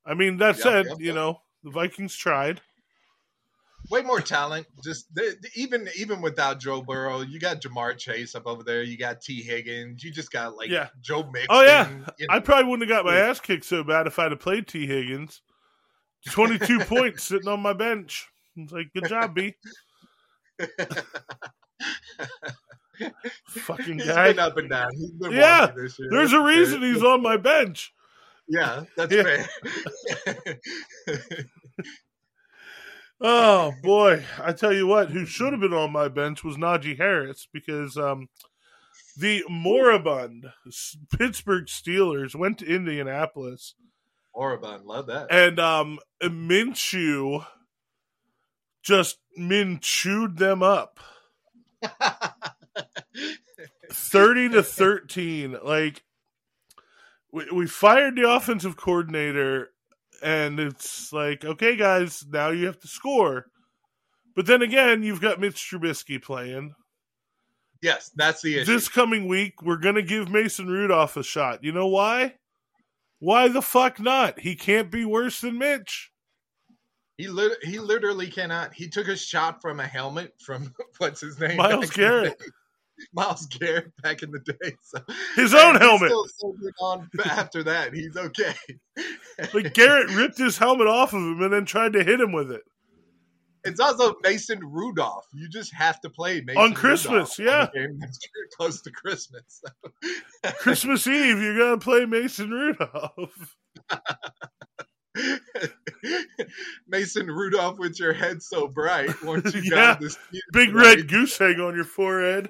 I 0.06 0.14
mean, 0.14 0.38
that 0.38 0.56
Yep, 0.56 0.64
said, 0.64 0.86
yep, 0.86 1.00
you 1.00 1.06
yep. 1.08 1.16
know, 1.16 1.42
the 1.64 1.72
Vikings 1.72 2.16
tried. 2.16 2.62
Way 3.90 4.02
more 4.04 4.22
talent. 4.22 4.68
Just 4.84 5.08
even 5.56 5.90
even 5.98 6.22
without 6.22 6.60
Joe 6.60 6.82
Burrow, 6.84 7.22
you 7.22 7.40
got 7.40 7.60
Ja'Marr 7.62 7.98
Chase 7.98 8.36
up 8.36 8.46
over 8.46 8.62
there. 8.64 8.84
You 8.84 8.96
got 8.98 9.20
Tee 9.22 9.42
Higgins. 9.42 10.04
You 10.04 10.12
just 10.12 10.32
got 10.32 10.56
like 10.56 10.70
Yeah. 10.70 10.90
Joe 11.02 11.24
Mixon. 11.24 11.48
Oh, 11.50 11.64
yeah. 11.64 11.90
you 12.20 12.28
I 12.30 12.40
probably 12.40 12.70
wouldn't 12.70 12.88
have 12.90 13.04
got 13.04 13.06
my 13.12 13.18
ass 13.18 13.40
kicked 13.40 13.66
so 13.66 13.84
bad 13.84 14.06
if 14.06 14.20
I'd 14.20 14.32
have 14.32 14.40
played 14.40 14.68
Tee 14.68 14.86
Higgins. 14.86 15.42
22 16.30 16.80
points 16.86 17.24
sitting 17.24 17.48
on 17.50 17.62
my 17.62 17.74
bench. 17.74 18.28
It's 18.56 18.72
like, 18.72 18.94
good 18.94 19.10
job, 19.10 19.34
B. 19.34 19.56
Fucking 23.48 24.00
He's 24.00 24.08
guy. 24.08 24.28
been 24.30 24.40
up 24.40 24.58
and 24.58 24.70
down. 24.70 24.90
He's 24.96 25.12
Yeah, 25.32 25.72
this 25.76 25.98
year. 26.00 26.10
There's 26.12 26.34
a 26.34 26.42
reason 26.42 26.82
he's 26.82 27.04
on 27.04 27.22
my 27.22 27.38
bench. 27.38 27.94
Yeah, 28.48 28.84
that's 28.98 29.14
Yeah. 29.14 29.46
fair. 30.26 30.60
Oh 33.26 33.72
boy, 33.82 34.26
I 34.42 34.52
tell 34.52 34.74
you 34.74 34.86
what, 34.86 35.12
who 35.12 35.26
should 35.26 35.54
have 35.54 35.62
been 35.62 35.72
on 35.74 35.94
my 35.94 36.10
bench 36.10 36.44
was 36.44 36.58
Najee 36.58 36.98
Harris 36.98 37.48
because 37.54 37.96
um, 37.96 38.28
the 39.16 39.46
moribund 39.48 40.48
Pittsburgh 41.18 41.68
Steelers 41.68 42.36
went 42.36 42.58
to 42.58 42.66
Indianapolis 42.66 43.76
Moribund, 44.36 44.84
love 44.86 45.06
that. 45.08 45.28
and 45.32 45.58
um, 45.58 46.00
Minshew 46.22 47.46
just 48.84 49.18
men 49.38 49.80
chewed 49.82 50.38
them 50.38 50.62
up, 50.62 51.00
thirty 53.92 54.50
to 54.50 54.62
thirteen. 54.64 55.58
Like 55.64 56.04
we 57.32 57.46
we 57.52 57.68
fired 57.68 58.16
the 58.16 58.30
offensive 58.30 58.78
coordinator, 58.78 59.70
and 60.22 60.60
it's 60.60 61.12
like, 61.14 61.44
okay, 61.46 61.76
guys, 61.76 62.26
now 62.30 62.50
you 62.50 62.66
have 62.68 62.80
to 62.82 62.88
score. 62.88 63.48
But 64.36 64.46
then 64.48 64.62
again, 64.62 65.04
you've 65.04 65.22
got 65.22 65.40
Mitch 65.40 65.56
Trubisky 65.56 66.22
playing. 66.22 66.74
yes, 67.82 68.10
that's 68.16 68.42
the 68.42 68.58
issue. 68.60 68.74
This 68.74 68.90
coming 68.90 69.28
week, 69.28 69.62
we're 69.62 69.78
going 69.78 69.96
to 69.96 70.02
give 70.02 70.30
Mason 70.30 70.68
Rudolph 70.68 71.18
a 71.18 71.24
shot. 71.24 71.64
You 71.64 71.72
know 71.72 71.88
why? 71.88 72.36
Why 73.20 73.48
the 73.48 73.62
fuck 73.62 74.00
not? 74.00 74.40
He 74.40 74.56
can't 74.56 74.90
be 74.90 75.06
worse 75.06 75.42
than 75.42 75.60
Mitch. 75.60 76.12
He 77.18 77.28
lit- 77.28 77.64
he 77.64 77.80
literally 77.80 78.28
cannot. 78.28 78.74
He 78.74 78.88
took 78.88 79.08
a 79.08 79.16
shot 79.16 79.62
from 79.62 79.80
a 79.80 79.88
helmet 79.88 80.34
from 80.40 80.74
what's 80.98 81.22
his 81.22 81.40
name? 81.40 81.58
Myles 81.58 81.72
back 81.72 81.74
in 81.74 81.80
the 81.82 81.96
Garrett. 81.96 82.42
Myles 83.14 83.46
Garrett 83.48 83.92
back 84.02 84.24
in 84.24 84.32
the 84.32 84.40
day. 84.40 84.76
So. 84.82 85.00
His 85.36 85.54
own 85.54 85.76
helmet. 85.76 86.12
still 86.28 86.56
on 86.82 87.10
after 87.26 87.64
that. 87.64 87.94
He's 87.94 88.16
okay. 88.18 88.54
Like 89.52 89.74
Garrett 89.74 90.12
ripped 90.12 90.38
his 90.38 90.60
helmet 90.60 90.86
off 90.86 91.12
of 91.12 91.20
him 91.20 91.42
and 91.42 91.52
then 91.52 91.66
tried 91.66 91.94
to 91.94 92.04
hit 92.04 92.22
him 92.22 92.32
with 92.34 92.52
it. 92.52 92.62
It's 93.64 93.80
also 93.80 94.16
Mason 94.22 94.60
Rudolph. 94.60 95.26
You 95.34 95.50
just 95.50 95.74
have 95.74 96.00
to 96.02 96.10
play 96.10 96.42
Mason 96.42 96.62
On 96.62 96.74
Christmas, 96.74 97.40
Rudolph 97.40 97.72
yeah. 97.74 97.88
that's 98.00 98.20
close 98.58 98.82
to 98.82 98.92
Christmas. 98.92 99.64
Christmas 100.60 101.08
Eve, 101.08 101.42
you're 101.42 101.58
going 101.58 101.80
to 101.80 101.84
play 101.84 102.06
Mason 102.06 102.52
Rudolph. 102.52 103.56
Mason 106.88 107.28
Rudolph 107.28 107.78
with 107.78 108.00
your 108.00 108.14
head 108.14 108.42
so 108.42 108.68
bright. 108.68 109.22
Once 109.24 109.54
you 109.54 109.62
Yeah. 109.64 109.70
got 109.70 110.00
this 110.00 110.18
Big 110.52 110.74
red 110.74 111.08
goose 111.08 111.40
egg 111.40 111.60
on 111.60 111.76
your 111.76 111.86
forehead. 111.86 112.50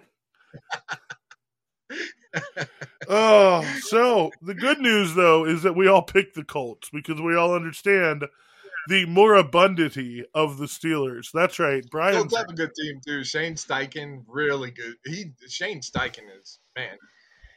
oh, 3.08 3.64
so 3.82 4.32
the 4.42 4.54
good 4.54 4.80
news 4.80 5.14
though 5.16 5.46
is 5.46 5.64
that 5.64 5.76
we 5.76 5.88
all 5.88 6.02
picked 6.02 6.36
the 6.36 6.44
Colts 6.44 6.90
because 6.92 7.22
we 7.22 7.36
all 7.36 7.54
understand 7.54 8.26
the 8.88 9.06
moribundity 9.06 10.24
of 10.34 10.58
the 10.58 10.66
Steelers. 10.66 11.28
That's 11.34 11.60
right, 11.60 11.84
Bryan. 11.90 12.16
Colts 12.16 12.36
have 12.38 12.50
a 12.50 12.54
good 12.54 12.72
team 12.76 13.00
too. 13.06 13.24
Shane 13.24 13.56
Steichen, 13.56 14.24
really 14.28 14.72
good. 14.72 14.96
He 15.06 15.34
Shane 15.48 15.82
Steichen 15.82 16.26
is 16.42 16.60
man. 16.76 16.98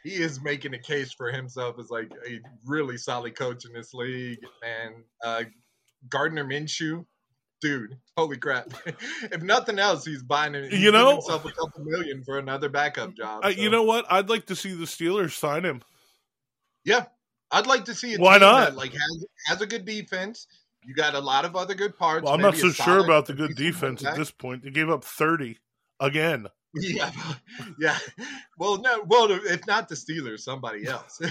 He 0.07 0.23
is 0.23 0.41
making 0.41 0.73
a 0.73 0.79
case 0.79 1.13
for 1.13 1.33
himself 1.33 1.81
as 1.81 1.91
like 1.91 2.13
a 2.29 2.39
really 2.65 2.97
solid 2.97 3.37
coach 3.37 3.65
in 3.65 3.73
this 3.73 3.93
league. 3.93 4.39
And 4.65 4.95
uh, 5.25 5.43
Gardner 6.09 6.45
Minshew, 6.45 7.05
dude, 7.61 7.99
holy 8.17 8.37
crap! 8.37 8.73
if 8.87 9.43
nothing 9.43 9.81
else, 9.81 10.05
he's 10.05 10.23
buying. 10.23 10.55
He's 10.55 10.79
You 10.81 10.93
know- 10.93 11.15
himself 11.15 11.45
a 11.45 11.51
couple 11.51 11.83
million 11.85 12.23
for 12.23 12.39
another 12.39 12.69
backup 12.69 13.17
job. 13.17 13.45
Uh, 13.45 13.49
you 13.49 13.69
know 13.69 13.83
what? 13.83 14.07
I'd 14.09 14.29
like 14.29 14.47
to 14.47 14.55
see 14.55 14.75
the 14.75 14.85
Steelers 14.85 15.33
sign 15.33 15.65
him. 15.65 15.83
yeah, 16.85 17.07
I'd 17.51 17.67
like 17.67 17.87
to 17.87 17.95
see 17.95 18.15
a 18.15 18.19
Why 18.19 18.39
not? 18.39 18.61
that 18.61 18.77
like 18.77 18.93
has 18.93 19.27
has 19.47 19.61
a 19.61 19.67
good 19.67 19.85
defense. 19.85 20.47
You 20.85 20.95
got 20.95 21.17
a 21.17 21.21
lot 21.21 21.45
of 21.45 21.57
other 21.57 21.75
good 21.75 21.99
parts. 21.99 22.23
Well, 22.25 22.33
I'm 22.33 22.41
not 22.41 22.57
so 22.57 22.71
sure 22.71 23.01
about 23.01 23.27
the 23.27 23.35
good 23.35 23.57
defense 23.57 24.05
at 24.05 24.15
this 24.15 24.31
point. 24.31 24.63
They 24.63 24.71
gave 24.71 24.89
up 24.89 25.03
30 25.03 25.59
again. 25.99 26.47
Yeah, 26.79 27.11
yeah. 27.79 27.99
Well, 28.59 28.79
no. 28.79 29.03
Well, 29.07 29.31
if 29.31 29.67
not 29.67 29.89
the 29.89 29.95
Steelers, 29.95 30.41
somebody 30.41 30.87
else. 30.87 31.21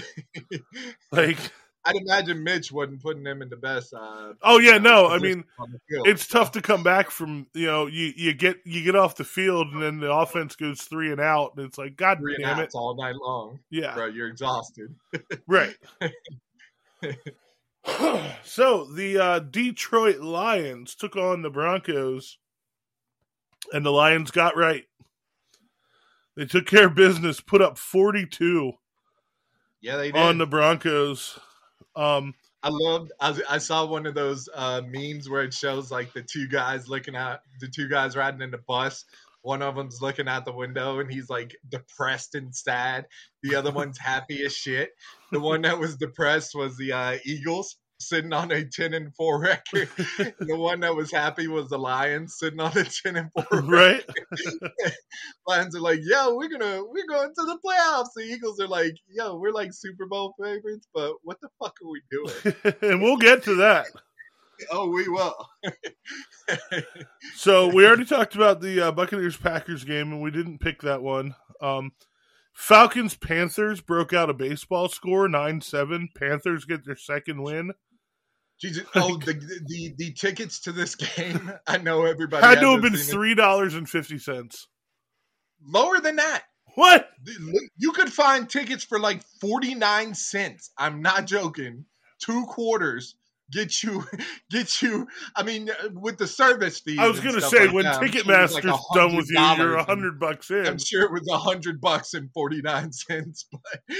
Like, 1.12 1.38
I'd 1.86 1.96
imagine 1.96 2.42
Mitch 2.42 2.72
wasn't 2.72 3.00
putting 3.00 3.22
them 3.22 3.42
in 3.42 3.48
the 3.48 3.56
best. 3.56 3.94
Uh, 3.94 4.32
oh 4.42 4.58
yeah, 4.58 4.78
no, 4.78 5.06
I 5.08 5.18
mean 5.18 5.44
on 5.58 5.70
the 5.70 5.78
field. 5.88 6.08
it's 6.08 6.26
tough 6.26 6.52
to 6.52 6.60
come 6.60 6.82
back 6.82 7.10
from 7.10 7.46
you 7.54 7.66
know 7.66 7.86
you 7.86 8.12
you 8.16 8.34
get 8.34 8.58
you 8.64 8.82
get 8.82 8.96
off 8.96 9.16
the 9.16 9.24
field 9.24 9.68
and 9.68 9.80
then 9.80 10.00
the 10.00 10.12
offense 10.12 10.56
goes 10.56 10.82
three 10.82 11.12
and 11.12 11.20
out 11.20 11.52
and 11.56 11.64
it's 11.64 11.78
like 11.78 11.96
God 11.96 12.18
three 12.18 12.36
damn 12.40 12.58
it, 12.58 12.72
all 12.74 12.96
night 12.96 13.14
long, 13.14 13.60
yeah, 13.70 13.94
bro. 13.94 14.06
You're 14.06 14.28
exhausted. 14.28 14.94
right. 15.46 15.76
so 18.42 18.84
the 18.84 19.18
uh, 19.18 19.38
Detroit 19.38 20.18
Lions 20.18 20.94
took 20.96 21.14
on 21.14 21.42
the 21.42 21.50
Broncos, 21.50 22.38
and 23.72 23.86
the 23.86 23.92
Lions 23.92 24.30
got 24.32 24.56
right. 24.56 24.84
They 26.36 26.44
took 26.44 26.66
care 26.66 26.86
of 26.86 26.94
business, 26.94 27.40
put 27.40 27.62
up 27.62 27.78
forty 27.78 28.26
two 28.26 28.72
Yeah, 29.80 29.96
they 29.96 30.12
did. 30.12 30.20
on 30.20 30.38
the 30.38 30.46
Broncos. 30.46 31.38
Um, 31.94 32.34
I 32.62 32.68
loved. 32.70 33.12
I, 33.20 33.38
I 33.48 33.58
saw 33.58 33.86
one 33.86 34.06
of 34.06 34.14
those 34.14 34.48
uh, 34.54 34.82
memes 34.86 35.30
where 35.30 35.42
it 35.42 35.54
shows 35.54 35.90
like 35.90 36.12
the 36.12 36.22
two 36.22 36.48
guys 36.48 36.88
looking 36.88 37.16
out, 37.16 37.40
the 37.60 37.68
two 37.68 37.88
guys 37.88 38.16
riding 38.16 38.42
in 38.42 38.50
the 38.50 38.58
bus. 38.58 39.04
One 39.42 39.62
of 39.62 39.76
them's 39.76 40.02
looking 40.02 40.26
out 40.26 40.44
the 40.44 40.52
window 40.52 40.98
and 40.98 41.10
he's 41.10 41.30
like 41.30 41.56
depressed 41.68 42.34
and 42.34 42.54
sad. 42.54 43.06
The 43.44 43.54
other 43.54 43.70
one's 43.70 43.96
happy 43.96 44.44
as 44.44 44.52
shit. 44.52 44.90
The 45.30 45.38
one 45.38 45.62
that 45.62 45.78
was 45.78 45.96
depressed 45.96 46.56
was 46.56 46.76
the 46.76 46.92
uh, 46.92 47.18
Eagles 47.24 47.76
sitting 47.98 48.32
on 48.32 48.50
a 48.52 48.64
ten 48.64 48.94
and 48.94 49.14
four 49.14 49.40
record. 49.42 49.88
the 50.18 50.34
one 50.56 50.80
that 50.80 50.94
was 50.94 51.10
happy 51.10 51.48
was 51.48 51.68
the 51.68 51.78
Lions 51.78 52.36
sitting 52.38 52.60
on 52.60 52.76
a 52.76 52.84
ten 52.84 53.16
and 53.16 53.30
four 53.32 53.60
record. 53.62 53.68
right? 53.70 54.92
Lions 55.46 55.74
are 55.76 55.80
like, 55.80 56.00
yo, 56.02 56.34
we're 56.36 56.48
gonna 56.48 56.82
we're 56.84 57.06
going 57.08 57.28
to 57.34 57.44
the 57.44 57.58
playoffs. 57.64 58.08
The 58.16 58.22
Eagles 58.22 58.60
are 58.60 58.68
like, 58.68 58.94
yo, 59.08 59.36
we're 59.36 59.52
like 59.52 59.72
Super 59.72 60.06
Bowl 60.06 60.34
favorites, 60.42 60.86
but 60.94 61.14
what 61.22 61.40
the 61.40 61.48
fuck 61.62 61.76
are 61.82 61.90
we 61.90 62.02
doing? 62.10 62.76
and 62.82 63.02
we'll 63.02 63.16
get 63.16 63.42
to 63.44 63.54
that. 63.56 63.86
oh, 64.70 64.88
we 64.88 65.06
will. 65.08 65.34
So 67.34 67.68
we 67.68 67.86
already 67.86 68.04
talked 68.06 68.34
about 68.34 68.60
the 68.60 68.86
uh, 68.88 68.92
Buccaneers 68.92 69.36
Packers 69.36 69.84
game, 69.84 70.12
and 70.12 70.22
we 70.22 70.30
didn't 70.30 70.58
pick 70.58 70.80
that 70.82 71.02
one. 71.02 71.34
Um, 71.60 71.92
Falcons 72.54 73.14
Panthers 73.14 73.82
broke 73.82 74.14
out 74.14 74.30
a 74.30 74.34
baseball 74.34 74.88
score 74.88 75.28
nine 75.28 75.60
seven. 75.60 76.08
Panthers 76.16 76.64
get 76.64 76.86
their 76.86 76.96
second 76.96 77.42
win. 77.42 77.72
Jesus, 78.60 78.84
oh, 78.94 79.16
the, 79.18 79.34
the 79.66 79.94
the 79.98 80.12
tickets 80.12 80.60
to 80.62 80.72
this 80.72 80.94
game. 81.16 81.52
I 81.66 81.78
know 81.78 82.04
everybody 82.04 82.46
Had 82.46 82.60
to 82.60 82.72
have 82.72 82.82
been 82.82 82.96
three 82.96 83.34
dollars 83.34 83.74
and 83.74 83.88
fifty 83.88 84.18
cents. 84.18 84.68
lower 85.66 86.00
than 86.00 86.16
that. 86.16 86.44
What? 86.76 87.08
You 87.78 87.92
could 87.92 88.12
find 88.12 88.48
tickets 88.48 88.84
for 88.84 88.98
like 89.00 89.22
forty 89.40 89.74
nine 89.74 90.14
cents. 90.14 90.70
I'm 90.78 91.02
not 91.02 91.26
joking. 91.26 91.86
Two 92.20 92.44
quarters 92.46 93.15
get 93.50 93.82
you 93.82 94.04
get 94.50 94.82
you. 94.82 95.06
I 95.34 95.42
mean, 95.42 95.70
uh, 95.70 95.88
with 95.92 96.18
the 96.18 96.26
service 96.26 96.80
fees. 96.80 96.98
I 96.98 97.08
was 97.08 97.20
gonna 97.20 97.40
say 97.40 97.66
like 97.66 97.74
when 97.74 97.84
that, 97.84 98.02
I'm 98.02 98.10
sure 98.10 98.22
Ticketmaster's 98.22 98.64
like 98.64 98.80
done 98.94 99.16
with 99.16 99.28
you, 99.30 99.40
you're 99.40 99.76
a 99.76 99.84
$100 99.84 99.86
hundred 99.86 100.20
bucks 100.20 100.50
in. 100.50 100.66
I'm 100.66 100.78
sure 100.78 101.02
it 101.02 101.12
was 101.12 101.28
a 101.30 101.38
hundred 101.38 101.80
bucks 101.80 102.14
and 102.14 102.30
forty 102.32 102.62
nine 102.62 102.92
cents, 102.92 103.46
but 103.52 103.96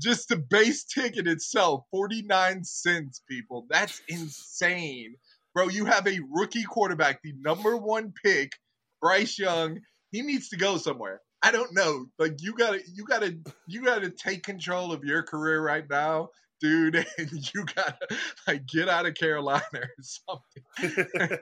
just 0.00 0.28
the 0.28 0.36
base 0.36 0.84
ticket 0.84 1.26
itself, 1.26 1.84
forty 1.90 2.22
nine 2.22 2.64
cents, 2.64 3.22
people. 3.28 3.66
That's 3.68 4.00
insane, 4.08 5.16
bro. 5.54 5.68
You 5.68 5.86
have 5.86 6.06
a 6.06 6.20
rookie 6.30 6.64
quarterback, 6.64 7.22
the 7.22 7.32
number 7.40 7.76
one 7.76 8.12
pick, 8.24 8.52
Bryce 9.00 9.38
Young. 9.38 9.80
He 10.12 10.22
needs 10.22 10.48
to 10.50 10.56
go 10.56 10.76
somewhere. 10.76 11.20
I 11.42 11.50
don't 11.50 11.74
know. 11.74 12.06
Like 12.18 12.36
you 12.40 12.54
gotta, 12.54 12.80
you 12.92 13.04
gotta, 13.04 13.36
you 13.66 13.84
gotta 13.84 14.10
take 14.10 14.42
control 14.42 14.92
of 14.92 15.04
your 15.04 15.22
career 15.22 15.60
right 15.60 15.84
now 15.88 16.30
dude, 16.60 16.96
and 17.18 17.54
you 17.54 17.64
gotta 17.74 17.98
like 18.46 18.66
get 18.66 18.88
out 18.88 19.06
of 19.06 19.14
Carolina 19.14 19.62
or 19.74 19.90
something. 20.00 20.62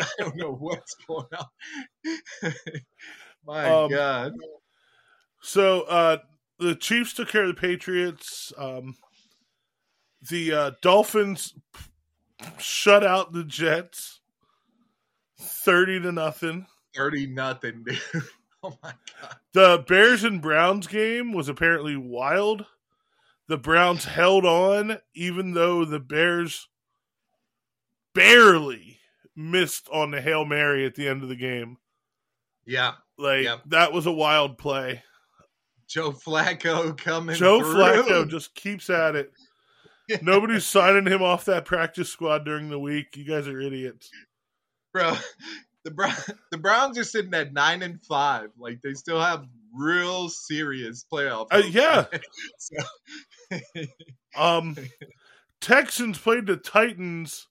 I 0.00 0.06
don't 0.18 0.36
know 0.36 0.52
what's 0.54 0.94
going 1.06 1.26
on. 1.38 2.52
My 3.46 3.64
Um, 3.70 3.90
God. 3.90 4.32
So 5.42 5.82
uh 5.82 6.18
the 6.58 6.74
Chiefs 6.74 7.12
took 7.14 7.28
care 7.28 7.42
of 7.44 7.54
the 7.54 7.60
Patriots. 7.60 8.52
Um 8.58 8.96
the 10.28 10.52
uh 10.52 10.70
Dolphins 10.82 11.54
shut 12.58 13.04
out 13.04 13.32
the 13.32 13.44
Jets 13.44 14.20
30 15.40 16.00
to 16.00 16.12
nothing. 16.12 16.66
30 16.96 17.28
nothing, 17.28 17.84
dude. 17.84 18.00
Oh 18.64 18.76
my 18.82 18.92
god. 19.22 19.36
The 19.52 19.84
Bears 19.86 20.24
and 20.24 20.42
Browns 20.42 20.88
game 20.88 21.32
was 21.32 21.48
apparently 21.48 21.96
wild. 21.96 22.66
The 23.48 23.56
Browns 23.58 24.04
held 24.04 24.44
on 24.44 24.98
even 25.14 25.54
though 25.54 25.84
the 25.84 25.98
Bears 26.00 26.68
barely 28.14 28.98
missed 29.36 29.88
on 29.92 30.10
the 30.10 30.20
Hail 30.20 30.44
Mary 30.44 30.84
at 30.84 30.94
the 30.94 31.08
end 31.08 31.22
of 31.22 31.28
the 31.28 31.36
game. 31.36 31.76
Yeah. 32.66 32.92
Like 33.16 33.44
Yep. 33.44 33.60
that 33.68 33.92
was 33.92 34.06
a 34.06 34.12
wild 34.12 34.58
play. 34.58 35.02
Joe 35.88 36.12
Flacco 36.12 36.96
coming. 36.96 37.36
Joe 37.36 37.60
through. 37.60 37.74
Flacco 37.74 38.28
just 38.30 38.54
keeps 38.54 38.90
at 38.90 39.16
it. 39.16 39.32
Nobody's 40.22 40.66
signing 40.66 41.06
him 41.10 41.22
off 41.22 41.44
that 41.46 41.64
practice 41.64 42.08
squad 42.10 42.44
during 42.44 42.68
the 42.70 42.78
week. 42.78 43.16
You 43.16 43.24
guys 43.24 43.46
are 43.48 43.60
idiots. 43.60 44.10
bro. 44.92 45.14
The 45.84 45.92
Brown, 45.94 46.14
the 46.50 46.58
Browns 46.58 46.98
are 46.98 47.04
sitting 47.04 47.32
at 47.32 47.54
nine 47.54 47.82
and 47.82 48.02
five. 48.04 48.50
Like 48.58 48.80
they 48.82 48.92
still 48.92 49.20
have 49.22 49.46
real 49.72 50.28
serious 50.28 51.06
playoff. 51.10 51.46
Uh, 51.50 51.62
yeah. 51.70 52.04
So- 52.58 52.84
Um, 54.36 54.76
Texans 55.60 56.18
played 56.18 56.46
the 56.46 56.56
Titans, 56.56 57.48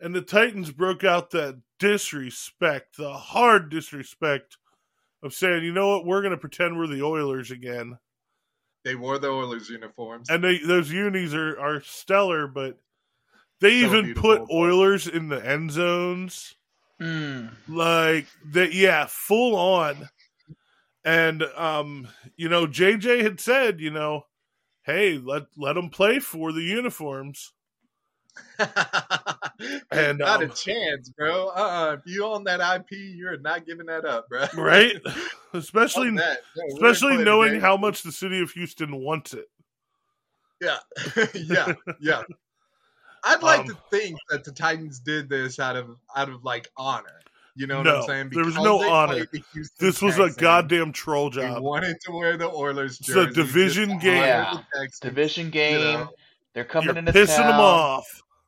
and 0.00 0.14
the 0.14 0.22
Titans 0.22 0.70
broke 0.70 1.04
out 1.04 1.30
that 1.30 1.60
disrespect, 1.78 2.96
the 2.96 3.12
hard 3.12 3.70
disrespect 3.70 4.56
of 5.22 5.34
saying, 5.34 5.64
you 5.64 5.72
know 5.72 5.88
what, 5.88 6.06
we're 6.06 6.22
going 6.22 6.32
to 6.32 6.36
pretend 6.38 6.78
we're 6.78 6.86
the 6.86 7.02
Oilers 7.02 7.50
again. 7.50 7.98
they 8.84 8.94
wore 8.94 9.18
the 9.18 9.28
Oilers 9.28 9.68
uniforms. 9.68 10.28
And 10.28 10.42
they, 10.42 10.58
those 10.58 10.90
unis 10.90 11.34
are, 11.34 11.58
are 11.58 11.80
stellar, 11.80 12.46
but 12.46 12.78
they 13.60 13.80
So 13.80 13.86
even 13.86 14.14
put 14.14 14.42
Oilers 14.50 15.06
in 15.06 15.28
the 15.28 15.44
end 15.44 15.70
zones. 15.70 16.54
Hmm. 17.00 17.46
like 17.66 18.26
that 18.52 18.74
yeah 18.74 19.06
full 19.08 19.56
on 19.56 20.08
and 21.04 21.42
um 21.56 22.06
you 22.36 22.48
know 22.48 22.64
jj 22.64 23.22
had 23.22 23.40
said 23.40 23.80
you 23.80 23.90
know 23.90 24.26
hey 24.84 25.18
let 25.18 25.44
let 25.56 25.74
them 25.74 25.90
play 25.90 26.18
for 26.18 26.52
the 26.52 26.62
uniforms 26.62 27.52
And, 29.92 30.18
not 30.18 30.42
a 30.42 30.46
um, 30.46 30.52
chance, 30.52 31.10
bro. 31.10 31.48
Uh, 31.48 31.96
if 31.98 32.10
you 32.10 32.24
own 32.24 32.44
that 32.44 32.60
IP, 32.60 32.92
you're 32.92 33.38
not 33.38 33.66
giving 33.66 33.86
that 33.86 34.04
up, 34.04 34.28
bro. 34.28 34.46
right 34.56 34.96
especially. 35.54 36.10
No, 36.10 36.34
especially 36.72 37.22
knowing 37.22 37.60
how 37.60 37.76
much 37.76 38.02
the 38.02 38.12
city 38.12 38.40
of 38.40 38.50
houston 38.50 38.96
wants 38.96 39.34
it 39.34 39.46
Yeah, 40.60 40.78
yeah, 41.34 41.74
yeah. 42.00 42.22
I'd 43.24 43.42
like 43.42 43.60
Um, 43.60 43.68
to 43.68 43.78
think 43.90 44.18
that 44.30 44.44
the 44.44 44.52
Titans 44.52 44.98
did 44.98 45.28
this 45.28 45.58
out 45.58 45.76
of 45.76 45.96
out 46.16 46.28
of 46.28 46.44
like 46.44 46.68
honor. 46.76 47.20
You 47.54 47.66
know 47.66 47.78
what 47.78 47.88
I'm 47.88 48.02
saying? 48.04 48.30
there 48.32 48.44
was 48.44 48.56
no 48.56 48.82
honor. 48.88 49.14
played 49.14 49.28
the 49.32 49.42
Houston 49.52 49.86
this 49.86 50.00
was 50.00 50.18
a 50.18 50.30
goddamn 50.30 50.92
troll 50.92 51.30
They 51.30 51.42
job 51.42 51.62
wanted 51.62 52.00
to 52.06 52.12
wear 52.12 52.36
the 52.36 52.48
Oilers 52.48 52.98
jersey. 52.98 53.20
It's 53.20 53.38
a 53.38 53.40
division 53.42 53.98
game. 53.98 54.22
Yeah. 54.22 54.54
the 54.54 54.80
Texans, 54.80 55.00
Division 55.00 55.46
you 55.46 55.50
game. 55.52 55.80
know? 55.80 56.08
They're 56.54 56.64
coming 56.64 56.88
you're 56.88 56.98
into 56.98 57.12
pissing 57.12 57.36
town. 57.36 57.50
them 57.50 57.60
off 57.60 58.06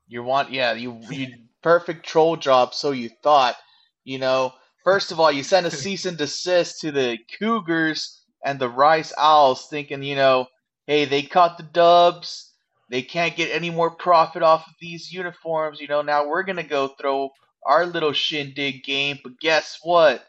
You 0.09 0.23
want, 0.23 0.51
yeah, 0.51 0.73
you 0.73 1.01
you 1.11 1.29
perfect 1.63 2.07
troll 2.07 2.37
job. 2.37 2.75
So 2.75 2.93
you 2.93 3.11
thought, 3.23 3.57
you 4.05 4.19
know, 4.19 4.53
first 4.85 5.13
of 5.13 5.21
all, 5.21 5.33
you 5.33 5.43
sent 5.43 5.67
a 5.67 5.71
cease 5.83 6.07
and 6.07 6.17
desist 6.17 6.81
to 6.81 6.93
the 6.93 7.19
Cougars 7.39 8.23
and 8.45 8.59
the 8.59 8.69
Rice 8.69 9.13
Owls, 9.19 9.67
thinking, 9.69 10.03
you 10.03 10.17
know, 10.17 10.47
hey, 10.87 11.05
they 11.07 11.23
caught 11.23 11.57
the 11.57 11.63
dubs. 11.65 12.53
They 12.91 13.01
can't 13.03 13.35
get 13.35 13.51
any 13.51 13.71
more 13.71 13.91
profit 13.91 14.43
off 14.43 14.67
of 14.67 14.75
these 14.81 15.11
uniforms. 15.11 15.81
You 15.81 15.89
know, 15.89 16.03
now 16.03 16.29
we're 16.29 16.43
gonna 16.43 16.63
go 16.63 16.89
throw 16.89 17.31
our 17.65 17.87
little 17.87 18.13
shindig 18.13 18.85
game. 18.85 19.19
But 19.23 19.39
guess 19.41 19.81
what? 19.83 20.25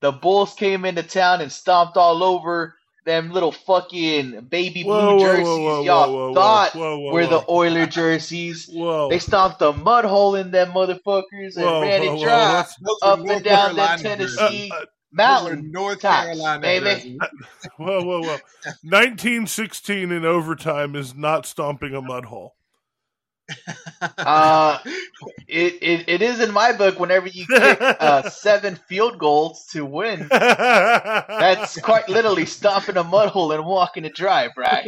The 0.00 0.12
Bulls 0.12 0.54
came 0.54 0.84
into 0.84 1.02
town 1.02 1.40
and 1.40 1.52
stomped 1.52 1.96
all 1.96 2.24
over 2.24 2.74
them 3.04 3.30
little 3.30 3.52
fucking 3.52 4.40
baby 4.48 4.82
Whoa, 4.82 5.16
blue 5.16 5.26
jerseys 5.26 5.44
whoa, 5.44 5.62
whoa, 5.62 5.82
y'all 5.84 6.34
thought 6.34 6.74
were 6.74 7.26
the. 7.26 7.44
Oiler 7.48 7.86
jerseys. 7.86 8.68
They 9.10 9.18
stomped 9.18 9.60
a 9.62 9.72
mud 9.72 10.04
hole 10.04 10.34
in 10.34 10.50
them 10.50 10.72
motherfuckers 10.72 11.56
and 11.56 11.82
ran 11.82 12.02
it 12.02 12.20
dry 12.20 12.64
up 13.02 13.18
North 13.18 13.36
and 13.36 13.44
down 13.44 13.74
the 13.74 13.82
Carolina. 13.82 14.02
Tennessee 14.02 14.70
Uh, 14.72 14.76
uh, 14.76 14.84
mountain. 15.12 15.70
North 15.70 16.00
tops, 16.00 16.26
Carolina 16.26 16.60
baby. 16.60 17.18
whoa 17.76 18.02
whoa 18.04 18.20
whoa 18.20 18.28
1916 18.82 20.12
in 20.12 20.24
overtime 20.24 20.94
is 20.94 21.14
not 21.14 21.46
stomping 21.46 21.94
a 21.94 22.00
mud 22.00 22.26
hole 22.26 22.54
Uh, 24.18 24.78
It, 25.48 25.78
it 25.82 26.08
it 26.08 26.22
is 26.22 26.40
in 26.40 26.52
my 26.52 26.72
book. 26.72 26.98
Whenever 27.00 27.26
you 27.28 27.46
kick 27.46 27.80
uh, 28.00 28.22
seven 28.30 28.76
field 28.76 29.18
goals 29.18 29.66
to 29.72 29.84
win, 29.84 30.26
that's 30.30 31.78
quite 31.80 32.08
literally 32.08 32.46
stomping 32.46 32.96
a 32.96 33.04
mud 33.04 33.30
hole 33.30 33.52
and 33.52 33.64
walking 33.66 34.04
it 34.04 34.14
drive, 34.14 34.52
Bryan. 34.54 34.86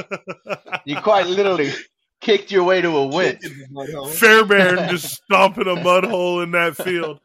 You 0.84 0.96
quite 0.96 1.26
literally 1.26 1.72
kicked 2.20 2.50
your 2.52 2.64
way 2.64 2.80
to 2.80 2.88
a 2.96 3.06
win. 3.06 3.36
Kicking 3.36 3.66
the. 3.72 4.08
Fairbairn 4.14 4.88
just 4.88 5.10
stomping 5.24 5.66
a 5.68 5.76
mud 5.76 6.04
hole 6.04 6.40
in 6.40 6.52
that 6.52 6.76
field. 6.76 7.20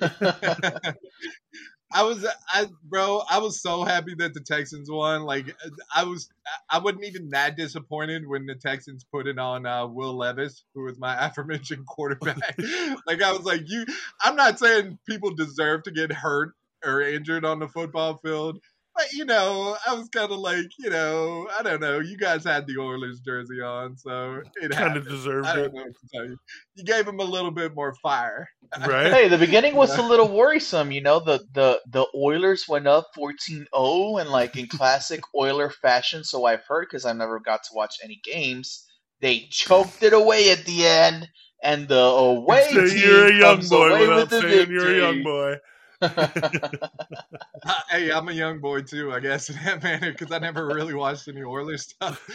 I 1.94 2.02
was, 2.02 2.26
I 2.48 2.66
bro, 2.84 3.22
I 3.28 3.38
was 3.38 3.60
so 3.60 3.84
happy 3.84 4.14
that 4.16 4.34
the 4.34 4.40
Texans 4.40 4.90
won. 4.90 5.22
Like, 5.22 5.54
I 5.94 6.04
was, 6.04 6.28
I 6.70 6.78
wasn't 6.78 7.04
even 7.04 7.30
that 7.30 7.56
disappointed 7.56 8.26
when 8.26 8.46
the 8.46 8.54
Texans 8.54 9.04
put 9.04 9.26
it 9.26 9.38
on 9.38 9.66
uh, 9.66 9.86
Will 9.86 10.16
Levis, 10.16 10.64
who 10.74 10.84
was 10.84 10.98
my 10.98 11.26
aforementioned 11.26 11.86
quarterback. 11.86 12.56
like, 13.06 13.22
I 13.22 13.32
was 13.32 13.44
like, 13.44 13.68
you, 13.68 13.84
I'm 14.22 14.36
not 14.36 14.58
saying 14.58 14.98
people 15.08 15.34
deserve 15.34 15.84
to 15.84 15.90
get 15.90 16.12
hurt 16.12 16.54
or 16.84 17.00
injured 17.00 17.44
on 17.44 17.58
the 17.58 17.68
football 17.68 18.18
field. 18.18 18.58
But 18.94 19.12
you 19.12 19.24
know, 19.24 19.76
I 19.86 19.94
was 19.94 20.08
kind 20.08 20.30
of 20.30 20.38
like, 20.38 20.66
you 20.78 20.90
know, 20.90 21.48
I 21.58 21.62
don't 21.62 21.80
know. 21.80 22.00
You 22.00 22.16
guys 22.18 22.44
had 22.44 22.66
the 22.66 22.78
Oilers 22.78 23.20
jersey 23.20 23.60
on, 23.60 23.96
so 23.96 24.42
it 24.56 24.70
Kind 24.70 24.74
happened. 24.74 24.96
of 24.96 25.08
deserved 25.08 25.46
I 25.46 25.52
it, 25.52 25.56
don't 25.56 25.74
know 25.74 25.82
what 25.84 25.92
to 25.94 26.08
tell 26.12 26.24
you. 26.26 26.36
You 26.74 26.84
gave 26.84 27.06
him 27.08 27.18
a 27.20 27.24
little 27.24 27.50
bit 27.50 27.74
more 27.74 27.94
fire. 27.94 28.48
right? 28.86 29.12
Hey, 29.12 29.28
the 29.28 29.38
beginning 29.38 29.74
was 29.76 29.96
a 29.96 30.02
little 30.02 30.28
worrisome, 30.28 30.92
you 30.92 31.00
know. 31.00 31.20
The 31.20 31.40
the 31.52 31.80
the 31.86 32.06
Oilers 32.14 32.66
went 32.68 32.86
up 32.86 33.08
14-0 33.16 34.20
and 34.20 34.30
like 34.30 34.56
in 34.56 34.66
classic 34.66 35.22
Oiler 35.34 35.70
fashion, 35.70 36.24
so 36.24 36.44
I've 36.44 36.64
heard 36.66 36.86
because 36.90 37.04
I 37.06 37.12
never 37.12 37.40
got 37.40 37.62
to 37.64 37.70
watch 37.74 37.96
any 38.04 38.20
games. 38.24 38.86
They 39.20 39.46
choked 39.50 40.02
it 40.02 40.12
away 40.12 40.50
at 40.50 40.64
the 40.64 40.86
end, 40.86 41.28
and 41.62 41.88
the 41.88 41.98
away 42.00 42.68
So 42.72 42.86
team 42.86 42.98
you're 42.98 43.26
a 43.28 43.38
young 43.38 43.56
comes 43.56 43.70
boy 43.70 43.88
away 43.88 44.00
without 44.00 44.16
with 44.16 44.28
the 44.30 44.40
saying 44.42 44.70
you're 44.70 44.94
a 44.94 44.98
young 44.98 45.22
boy. 45.22 45.56
hey, 47.90 48.10
I'm 48.10 48.28
a 48.28 48.32
young 48.32 48.60
boy 48.60 48.82
too, 48.82 49.12
I 49.12 49.20
guess, 49.20 49.48
in 49.50 49.56
that 49.64 49.82
manner, 49.82 50.12
because 50.12 50.32
I 50.32 50.38
never 50.38 50.66
really 50.66 50.94
watched 50.94 51.28
any 51.28 51.42
Oilers 51.42 51.82
stuff. 51.90 52.28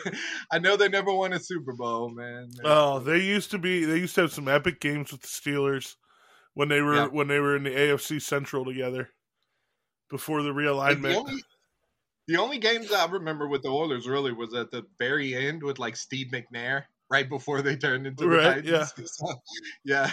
I 0.50 0.58
know 0.58 0.76
they 0.76 0.88
never 0.88 1.12
won 1.12 1.32
a 1.32 1.38
Super 1.40 1.72
Bowl, 1.72 2.08
man. 2.10 2.50
Oh, 2.64 2.98
they 2.98 3.18
used 3.18 3.50
to 3.52 3.58
be. 3.58 3.84
They 3.84 3.98
used 3.98 4.14
to 4.16 4.22
have 4.22 4.32
some 4.32 4.48
epic 4.48 4.80
games 4.80 5.12
with 5.12 5.22
the 5.22 5.28
Steelers 5.28 5.94
when 6.54 6.68
they 6.68 6.80
were 6.80 6.94
Yeah. 6.96 7.06
when 7.06 7.28
they 7.28 7.38
were 7.40 7.56
in 7.56 7.62
the 7.64 7.70
AFC 7.70 8.20
Central 8.20 8.64
together 8.64 9.10
before 10.10 10.42
the 10.42 10.52
Like, 10.52 11.00
the 11.00 11.08
realignment. 11.08 11.16
only 11.16 11.42
the 12.26 12.36
only 12.38 12.58
games 12.58 12.90
I 12.90 13.06
remember 13.06 13.48
with 13.48 13.62
the 13.62 13.68
Oilers 13.68 14.08
really 14.08 14.32
was 14.32 14.54
at 14.54 14.70
the 14.70 14.84
very 14.98 15.34
end 15.34 15.62
with 15.62 15.78
like 15.78 15.94
Steve 15.96 16.28
McNair, 16.32 16.84
right 17.10 17.28
before 17.28 17.60
they 17.62 17.76
turned 17.76 18.06
into 18.06 18.24
the 18.24 18.28
Right, 18.30 18.64
Titans. 18.64 18.92
yeah. 18.96 19.04
So, 19.04 19.34
yeah. 19.84 20.10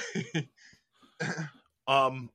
Um, 1.88 2.30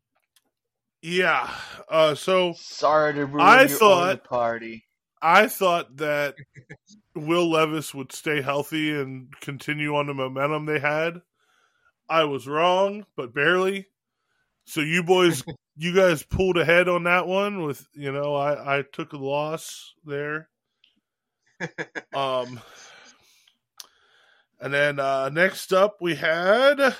yeah. 1.06 1.50
Uh, 1.88 2.14
so 2.14 2.52
Sorry 2.58 3.14
to 3.14 3.26
ruin 3.26 3.40
I 3.46 3.60
your 3.60 3.68
thought- 3.68 4.24
party. 4.24 4.84
I 5.22 5.46
thought 5.48 5.96
that 5.96 6.34
Will 7.14 7.50
Levis 7.50 7.94
would 7.94 8.12
stay 8.12 8.42
healthy 8.42 8.92
and 8.94 9.28
continue 9.40 9.96
on 9.96 10.06
the 10.06 10.14
momentum 10.14 10.66
they 10.66 10.78
had. 10.78 11.22
I 12.08 12.24
was 12.24 12.46
wrong, 12.46 13.06
but 13.16 13.32
barely. 13.34 13.86
So 14.66 14.80
you 14.82 15.02
boys, 15.02 15.42
you 15.76 15.94
guys 15.94 16.22
pulled 16.22 16.58
ahead 16.58 16.88
on 16.88 17.04
that 17.04 17.26
one. 17.26 17.62
With 17.62 17.86
you 17.94 18.12
know, 18.12 18.34
I 18.34 18.78
I 18.78 18.82
took 18.92 19.12
a 19.12 19.16
loss 19.18 19.94
there. 20.04 20.48
Um, 22.14 22.60
and 24.60 24.72
then 24.72 25.00
uh 25.00 25.28
next 25.30 25.72
up 25.72 25.96
we 26.00 26.14
had 26.14 26.94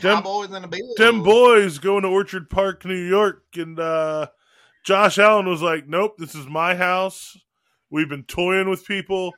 them, 0.00 0.22
Cowboys 0.22 0.50
and 0.50 0.64
the 0.64 0.68
Bills. 0.68 0.94
them 0.96 1.22
boys 1.22 1.78
going 1.78 2.02
to 2.02 2.08
Orchard 2.08 2.50
Park, 2.50 2.84
New 2.84 2.94
York, 2.94 3.44
and 3.56 3.78
uh 3.78 4.28
Josh 4.84 5.18
Allen 5.18 5.48
was 5.48 5.62
like, 5.62 5.88
"Nope, 5.88 6.16
this 6.18 6.34
is 6.34 6.46
my 6.46 6.74
house. 6.76 7.36
We've 7.90 8.08
been 8.08 8.24
toying 8.24 8.68
with 8.70 8.86
people. 8.86 9.32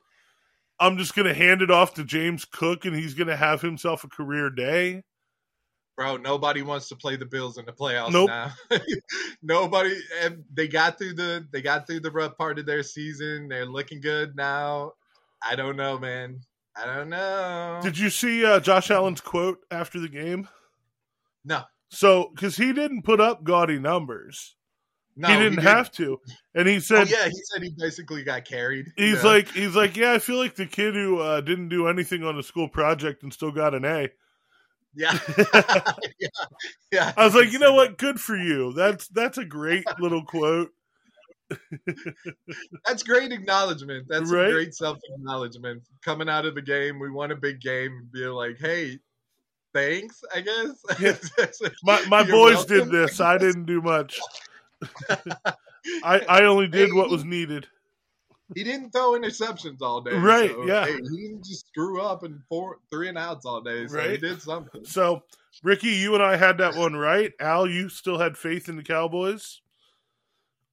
I'm 0.81 0.99
just 0.99 1.15
gonna 1.15 1.35
hand 1.35 1.63
it 1.63 1.71
off 1.71 1.95
to 1.95 2.05
James 2.05 2.45
Cook 2.45 2.85
and 2.85 2.95
he's 2.95 3.15
gonna 3.15 3.37
have 3.37 3.61
himself 3.63 4.05
a 4.05 4.09
career 4.09 4.51
day. 4.51 5.03
Bro, 5.97 6.19
nobody 6.19 6.63
wants 6.63 6.89
to 6.91 6.97
play 6.97 7.17
the 7.17 7.27
Bills 7.27 7.59
in 7.59 7.67
the 7.67 7.73
playoffs 7.73 8.13
Nope. 8.13 8.29
now. 8.29 8.53
nobody 9.43 10.01
and 10.23 10.45
they 10.55 10.69
got 10.69 10.97
through 10.97 11.15
the 11.15 11.45
they 11.53 11.61
got 11.61 11.87
through 11.87 12.01
the 12.01 12.11
rough 12.13 12.37
part 12.39 12.59
of 12.59 12.67
their 12.67 12.85
season. 12.85 13.49
They're 13.49 13.67
looking 13.67 14.01
good 14.01 14.37
now. 14.37 14.93
I 15.43 15.57
don't 15.57 15.77
know, 15.77 15.99
man. 15.99 16.41
I 16.79 16.87
don't 16.87 17.09
know. 17.09 17.81
Did 17.83 17.99
you 17.99 18.09
see 18.11 18.45
uh, 18.45 18.61
Josh 18.61 18.91
Allen's 18.91 19.21
quote 19.21 19.59
after 19.71 19.99
the 20.01 20.09
game? 20.09 20.49
no. 21.45 21.63
So, 21.91 22.31
because 22.35 22.55
he 22.55 22.75
didn't 22.75 23.03
put 23.03 23.19
up 23.19 23.45
gaudy 23.45 23.79
numbers, 23.79 24.57
No, 25.17 25.29
he 25.29 25.37
didn't 25.39 25.63
have 25.63 25.91
to, 25.93 26.21
and 26.55 26.69
he 26.69 26.77
Oh, 26.77 26.81
said, 26.81 27.09
yeah, 27.09 27.25
he 27.27 27.41
said 27.45 27.63
he 27.63 27.73
basically 27.79 28.23
got 28.23 28.45
carried. 28.45 28.93
"He's 28.95 29.25
like, 29.25 29.49
he's 29.53 29.75
like, 29.75 29.97
yeah, 29.97 30.13
I 30.13 30.19
feel 30.19 30.37
like 30.37 30.55
the 30.55 30.67
kid 30.67 30.93
who 30.95 31.19
uh, 31.21 31.41
didn't 31.41 31.71
do 31.71 31.89
anything 31.89 32.25
on 32.25 32.39
a 32.39 32.43
school 32.43 32.69
project 32.69 33.23
and 33.23 33.33
still 33.33 33.51
got 33.53 33.75
an 33.75 33.87
A." 33.87 34.11
yeah. 34.95 35.19
yeah. 36.21 36.29
Yeah. 36.93 37.13
I 37.17 37.25
was 37.25 37.35
like, 37.35 37.53
you 37.53 37.59
know 37.59 37.73
what? 37.73 37.97
Good 37.97 38.21
for 38.21 38.37
you. 38.37 38.73
That's 38.75 39.09
that's 39.09 39.39
a 39.39 39.45
great 39.45 39.85
little 39.99 40.25
quote. 40.25 40.71
That's 42.87 43.03
great 43.03 43.33
acknowledgement. 43.33 44.07
That's 44.09 44.31
Right? 44.31 44.51
great 44.53 44.75
self 44.75 44.99
acknowledgement. 45.15 45.83
Coming 46.05 46.29
out 46.29 46.45
of 46.45 46.55
the 46.55 46.63
game, 46.63 46.99
we 46.99 47.11
won 47.11 47.31
a 47.31 47.37
big 47.37 47.61
game, 47.61 47.93
and 47.93 48.13
being 48.13 48.31
like, 48.31 48.59
hey, 48.59 48.99
thanks, 49.73 50.23
I 50.35 50.41
guess. 50.41 51.71
My 51.83 52.05
my 52.09 52.21
You're 52.23 52.37
boys 52.37 52.55
welcome, 52.57 52.77
did 52.77 52.91
this. 52.91 53.21
I 53.21 53.39
didn't 53.39 53.65
do 53.65 53.81
much. 53.81 54.21
I 56.05 56.21
I 56.29 56.43
only 56.45 56.69
did 56.69 56.93
what 56.93 57.11
was 57.11 57.25
needed. 57.25 57.67
He 58.55 58.65
didn't 58.65 58.93
throw 58.93 59.13
interceptions 59.13 59.83
all 59.83 60.01
day. 60.01 60.17
Right, 60.17 60.51
so, 60.51 60.65
yeah. 60.67 60.87
hey, 60.87 60.95
he 60.95 61.29
didn't 61.29 61.45
just 61.45 61.67
screw 61.69 62.01
up 62.01 62.23
and 62.23 62.41
four 62.49 62.79
three 62.91 63.09
and 63.09 63.19
outs 63.19 63.45
all 63.45 63.61
day. 63.61 63.87
So 63.87 64.01
he 64.01 64.17
did 64.17 64.41
something. 64.41 64.85
So, 64.85 65.23
Ricky, 65.63 65.89
you 65.89 66.15
and 66.15 66.23
I 66.23 66.37
had 66.37 66.59
that 66.59 66.75
one 66.75 66.97
right. 66.97 67.33
Al, 67.41 67.69
you 67.69 67.89
still 67.89 68.19
had 68.19 68.39
faith 68.39 68.69
in 68.69 68.77
the 68.77 68.83
Cowboys. 68.83 69.61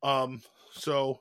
Um. 0.03 0.41
So 0.77 1.19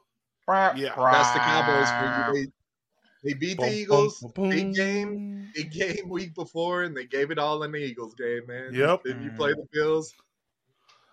Yeah. 0.76 0.94
That's 1.11 1.32
the 1.32 1.40
Cowboys 1.40 1.92
for 1.92 2.05
you. 2.07 2.24
They, 2.34 3.28
they 3.28 3.34
beat 3.34 3.59
the 3.59 3.64
Boom, 3.64 3.74
Eagles. 3.74 4.20
boom, 4.20 4.32
boom, 4.34 4.50
Big 4.50 4.74
game. 4.74 5.50
Big 5.55 5.72
game 5.72 6.09
week 6.09 6.34
before, 6.34 6.82
and 6.82 6.96
they 6.96 7.07
gave 7.07 7.30
it 7.30 7.38
all 7.38 7.62
in 7.62 7.72
the 7.72 7.78
Eagles 7.78 8.14
game, 8.14 8.42
man. 8.46 8.74
Yep. 8.74 9.02
If 9.05 9.22
you 9.22 9.30
play 9.32 9.50
the 9.50 9.66
Bills, 9.72 10.12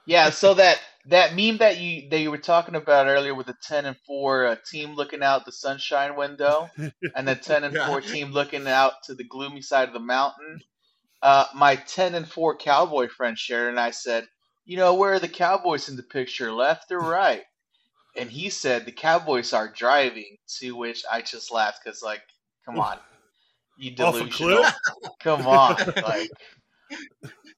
Yeah, 0.06 0.32
so 0.32 0.56
that 0.56 0.80
that 1.08 1.36
meme 1.36 1.58
that 1.58 1.80
you 1.80 2.10
that 2.10 2.20
you 2.20 2.32
were 2.32 2.38
talking 2.39 2.76
about 2.76 3.08
earlier 3.08 3.36
with 3.36 3.48
the 3.48 3.56
ten 3.64 3.86
and 3.86 3.98
four 4.08 4.46
uh, 4.48 4.56
team 4.70 4.96
looking 4.96 5.22
out 5.24 5.46
the 5.46 5.52
sunshine 5.52 6.16
window, 6.16 6.70
and 7.16 7.28
the 7.28 7.36
ten 7.36 7.64
and 7.64 7.76
Yeah. 7.76 7.86
four 7.86 8.02
team 8.02 8.32
looking 8.32 8.68
out 8.68 8.94
to 9.06 9.14
the 9.14 9.24
gloomy 9.24 9.62
side 9.62 9.88
of 9.88 9.94
the 9.94 10.00
mountain. 10.00 10.62
Uh, 11.22 11.46
my 11.56 11.76
ten 11.76 12.16
and 12.16 12.28
four 12.30 12.58
cowboy 12.58 13.08
friend 13.10 13.38
shared, 13.38 13.70
and 13.70 13.80
I 13.80 13.92
said, 13.92 14.28
"You 14.66 14.78
know 14.78 14.96
where 14.96 15.14
are 15.14 15.20
the 15.20 15.30
Cowboys 15.30 15.88
in 15.88 15.98
the 15.98 16.04
picture, 16.04 16.52
left 16.52 16.92
or 16.92 17.00
right?" 17.00 17.44
And 18.18 18.30
he 18.30 18.49
said 18.49 18.86
the 18.86 18.91
Cowboys 18.91 19.53
are 19.53 19.72
driving. 19.72 20.38
To 20.59 20.76
which 20.76 21.03
I 21.09 21.22
just 21.22 21.51
laughed 21.51 21.80
because, 21.84 22.01
like, 22.01 22.22
come 22.66 22.80
on, 22.80 22.97
you 23.78 23.91
delusional. 23.95 24.66
Come 25.22 25.47
on, 25.47 25.78
like. 26.03 26.30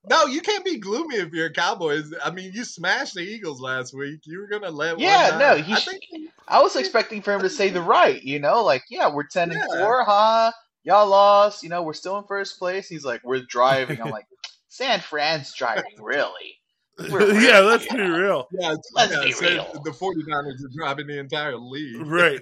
no, 0.09 0.25
you 0.25 0.41
can't 0.41 0.63
be 0.63 0.77
gloomy 0.77 1.15
if 1.15 1.33
you're 1.33 1.47
a 1.47 1.53
Cowboys. 1.53 2.13
I 2.23 2.29
mean, 2.29 2.51
you 2.53 2.63
smashed 2.63 3.15
the 3.15 3.21
Eagles 3.21 3.59
last 3.59 3.93
week. 3.93 4.21
You 4.25 4.39
were 4.39 4.47
gonna 4.47 4.69
let 4.69 4.97
Yeah, 4.97 5.31
one 5.31 5.39
no, 5.39 5.55
he 5.55 5.73
I 5.73 5.79
sh- 5.79 5.85
think 5.85 6.03
I 6.47 6.61
was 6.61 6.75
expecting 6.75 7.21
for 7.21 7.33
him 7.33 7.41
to 7.41 7.49
say 7.49 7.69
the 7.69 7.81
right, 7.81 8.21
you 8.21 8.39
know, 8.39 8.63
like, 8.63 8.83
yeah, 8.89 9.09
we're 9.09 9.23
ten 9.23 9.51
and 9.51 9.61
four, 9.63 10.03
huh? 10.03 10.51
Y'all 10.83 11.07
lost, 11.07 11.63
you 11.63 11.69
know, 11.69 11.81
we're 11.81 11.93
still 11.93 12.17
in 12.17 12.25
first 12.25 12.59
place. 12.59 12.87
He's 12.89 13.05
like, 13.05 13.21
we're 13.23 13.41
driving. 13.41 14.01
I'm 14.01 14.09
like, 14.11 14.27
San 14.67 14.99
Fran's 14.99 15.53
driving, 15.53 15.95
really? 15.99 16.59
We're 16.97 17.33
yeah, 17.33 17.59
really- 17.59 17.67
let's 17.67 17.87
be 17.91 17.99
real. 18.01 18.47
yeah, 18.51 18.75
Let's 18.93 19.11
yeah, 19.13 19.23
be 19.23 19.31
said 19.31 19.53
real. 19.53 19.81
The 19.83 19.91
49ers 19.91 20.63
are 20.63 20.69
driving 20.75 21.07
the 21.07 21.19
entire 21.19 21.57
league. 21.57 22.01
Right. 22.05 22.41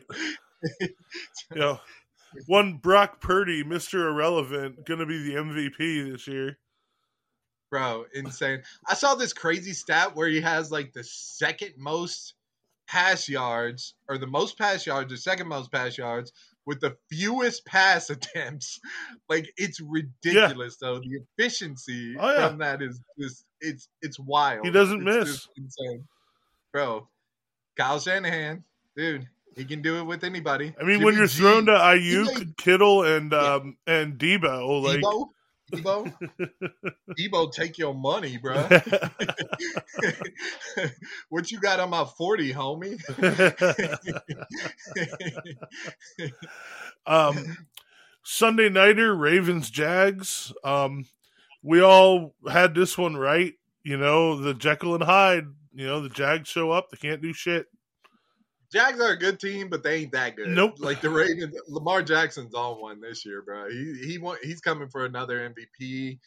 you 0.82 0.90
know, 1.56 1.80
one 2.48 2.78
Brock 2.78 3.20
Purdy, 3.22 3.64
Mister 3.64 4.08
Irrelevant, 4.10 4.86
going 4.86 5.00
to 5.00 5.06
be 5.06 5.24
the 5.24 5.36
MVP 5.40 6.12
this 6.12 6.28
year. 6.28 6.58
Bro, 7.72 8.06
insane. 8.14 8.62
I 8.88 8.94
saw 8.96 9.16
this 9.16 9.34
crazy 9.34 9.74
stat 9.74 10.16
where 10.16 10.28
he 10.28 10.42
has 10.42 10.72
like 10.72 10.92
the 10.94 11.04
second 11.04 11.74
most 11.78 12.34
pass 12.88 13.30
yards, 13.30 13.96
or 14.10 14.18
the 14.18 14.28
most 14.28 14.58
pass 14.58 14.86
yards, 14.86 15.12
or 15.14 15.18
second 15.18 15.48
most 15.48 15.72
pass 15.72 15.98
yards, 15.98 16.34
with 16.66 16.80
the 16.82 16.96
fewest 17.10 17.66
pass 17.66 18.10
attempts. 18.16 18.80
Like 19.30 19.52
it's 19.58 19.80
ridiculous 19.82 20.78
though. 20.78 21.00
The 21.00 21.20
efficiency 21.38 22.16
Oh, 22.20 22.32
yeah. 22.32 22.48
from 22.50 22.60
that 22.60 22.82
is 22.82 23.00
just 23.20 23.46
it's 23.60 23.88
it's 24.02 24.20
wild. 24.20 24.66
He 24.66 24.72
doesn't 24.72 25.08
It's 25.08 25.18
miss. 25.30 25.48
insane. 25.58 26.06
Bro, 26.74 27.08
Kyle 27.78 28.00
Shanahan, 28.00 28.64
dude, 28.96 29.28
he 29.56 29.66
can 29.66 29.82
do 29.82 29.98
it 30.00 30.04
with 30.04 30.24
anybody. 30.24 30.74
I 30.80 30.84
mean, 30.86 31.04
when 31.04 31.16
you're 31.16 31.28
G, 31.28 31.40
thrown 31.40 31.66
to 31.66 31.74
He 31.74 32.14
Aiyuk, 32.16 32.56
Kittle, 32.58 33.04
and 33.04 33.34
um 33.34 33.78
and 33.86 34.18
Deebo, 34.18 34.82
like 34.84 35.02
Deebo, 35.02 35.28
Deebo, 35.72 36.14
Deebo, 37.18 37.52
take 37.52 37.78
your 37.78 37.94
money, 37.94 38.38
bro. 38.38 38.56
what 41.30 41.52
you 41.52 41.60
got 41.60 41.80
on 41.80 41.90
my 41.90 42.06
40, 42.06 42.54
homie? 42.54 43.00
um, 47.06 47.58
Sunday 48.24 48.70
nighter 48.70 49.16
Ravens 49.16 49.70
Jags. 49.70 50.54
Um, 50.64 51.06
we 51.64 51.82
all 51.82 52.34
had 52.50 52.76
this 52.76 52.98
one 52.98 53.16
right. 53.16 53.54
You 53.84 53.98
know, 53.98 54.38
the 54.38 54.54
Jekyll 54.54 54.96
and 54.96 55.04
Hyde. 55.04 55.48
You 55.74 55.88
know, 55.88 56.02
the 56.02 56.10
Jags 56.10 56.50
show 56.50 56.72
up, 56.72 56.90
they 56.90 56.98
can't 56.98 57.22
do 57.22 57.34
shit. 57.34 57.68
Jags 58.72 59.02
are 59.02 59.12
a 59.12 59.18
good 59.18 59.40
team, 59.40 59.70
but 59.70 59.84
they 59.84 59.98
ain't 59.98 60.14
that 60.14 60.36
good. 60.36 60.48
Nope. 60.48 60.76
Like 60.80 61.02
the 61.02 61.10
Ravens, 61.10 61.56
Lamar 61.68 62.02
Jackson's 62.02 62.54
on 62.54 62.80
one 62.80 63.02
this 63.02 63.26
year, 63.26 63.42
bro. 63.42 63.70
He 63.70 64.02
he 64.06 64.18
want, 64.18 64.40
he's 64.44 64.62
coming 64.62 64.88
for 64.90 65.06
another 65.06 65.54
MVP. 65.54 66.20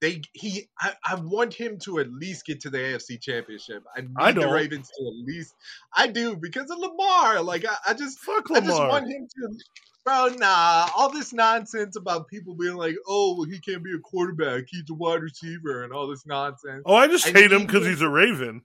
They 0.00 0.20
he 0.32 0.68
I, 0.80 0.94
I 1.04 1.14
want 1.14 1.54
him 1.54 1.78
to 1.84 2.00
at 2.00 2.12
least 2.12 2.44
get 2.44 2.60
to 2.62 2.70
the 2.70 2.78
AFC 2.78 3.20
Championship. 3.20 3.84
I 3.96 4.00
need 4.00 4.10
I 4.16 4.32
the. 4.32 4.48
Ravens 4.48 4.90
to 4.98 5.06
at 5.06 5.26
least. 5.26 5.54
I 5.96 6.08
do 6.08 6.34
because 6.34 6.70
of 6.70 6.78
Lamar. 6.78 7.40
Like 7.40 7.64
I, 7.64 7.76
I 7.90 7.94
just 7.94 8.18
Fuck 8.18 8.50
Lamar. 8.50 8.64
I 8.64 8.66
just 8.66 8.80
want 8.80 9.08
him 9.08 9.28
to. 9.28 9.58
Bro, 10.04 10.30
nah. 10.38 10.88
All 10.96 11.10
this 11.10 11.32
nonsense 11.32 11.94
about 11.94 12.26
people 12.26 12.56
being 12.56 12.74
like, 12.74 12.96
"Oh, 13.06 13.36
well, 13.38 13.48
he 13.48 13.60
can't 13.60 13.84
be 13.84 13.92
a 13.92 14.00
quarterback. 14.00 14.64
He's 14.68 14.90
a 14.90 14.94
wide 14.94 15.22
receiver," 15.22 15.84
and 15.84 15.92
all 15.92 16.08
this 16.08 16.26
nonsense. 16.26 16.82
oh, 16.84 16.96
I 16.96 17.06
just 17.06 17.28
I 17.28 17.30
hate 17.30 17.52
him 17.52 17.64
because 17.64 17.86
he's 17.86 18.00
a 18.00 18.08
Raven. 18.08 18.62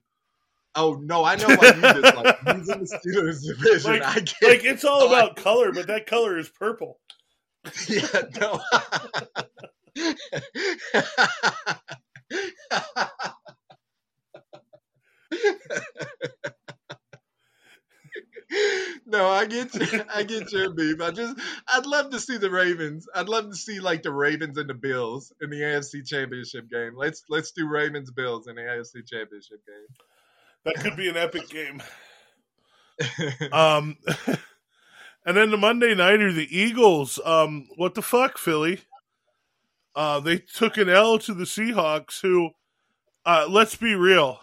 Oh 0.78 0.94
no, 0.94 1.24
I 1.24 1.36
know 1.36 1.48
why 1.48 1.68
you 1.68 1.82
him. 1.82 2.60
He's 2.60 2.70
in 2.70 2.80
the 2.80 3.00
Steelers 3.04 3.44
division. 3.46 3.92
Like- 3.94 4.04
I 4.04 4.20
get 4.20 4.36
Like 4.44 4.64
it's 4.64 4.86
all 4.86 5.02
Oh, 5.04 5.14
I- 5.14 5.20
about 5.22 5.36
color, 5.36 5.72
but 5.74 5.88
that 5.88 6.06
color 6.06 6.38
is 6.38 6.50
purple. 6.50 7.00
Yeah, 7.90 8.22
no. 8.40 8.62
no, 19.06 19.28
I 19.28 19.46
get 19.46 19.74
you. 19.76 20.04
I 20.14 20.24
get 20.24 20.52
your 20.52 20.74
beef. 20.74 21.02
I 21.02 21.12
just, 21.12 21.38
I'd 21.68 21.86
love 21.86 22.12
to 22.12 22.20
see 22.20 22.38
the 22.38 22.50
Ravens. 22.50 23.08
I'd 23.14 23.30
love 23.30 23.50
to 23.50 23.56
see 23.56 23.80
like 23.80 24.04
the 24.04 24.12
Ravens 24.12 24.58
and 24.58 24.70
the 24.70 24.74
Bills 24.74 25.34
in 25.42 25.50
the 25.50 25.58
AFC 25.62 26.06
Championship 26.08 26.70
game. 26.70 26.94
Let's 26.96 27.24
let's 27.30 27.52
do 27.52 27.68
Ravens 27.68 28.12
Bills 28.12 28.48
in 28.48 28.56
the 28.56 28.62
AFC 28.62 29.06
Championship 29.08 29.60
That 30.68 30.84
could 30.84 30.98
be 30.98 31.08
an 31.08 31.18
epic 31.18 31.50
game. 31.50 31.82
Um, 33.52 33.96
and 35.26 35.38
then 35.38 35.52
the 35.52 35.58
Monday 35.58 35.94
nighter, 35.94 36.34
the 36.34 36.48
Eagles. 36.50 37.20
Um, 37.24 37.68
what 37.76 37.94
the 37.94 38.02
fuck, 38.02 38.40
Philly? 38.40 38.80
Uh, 39.96 40.20
they 40.20 40.40
took 40.40 40.78
an 40.78 40.90
L 40.90 41.20
to 41.20 41.36
the 41.36 41.44
Seahawks, 41.44 42.20
who, 42.22 42.50
uh, 43.24 43.46
let's 43.48 43.76
be 43.76 43.94
real, 43.94 44.40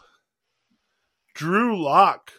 Drew 1.35 1.83
Lock, 1.83 2.31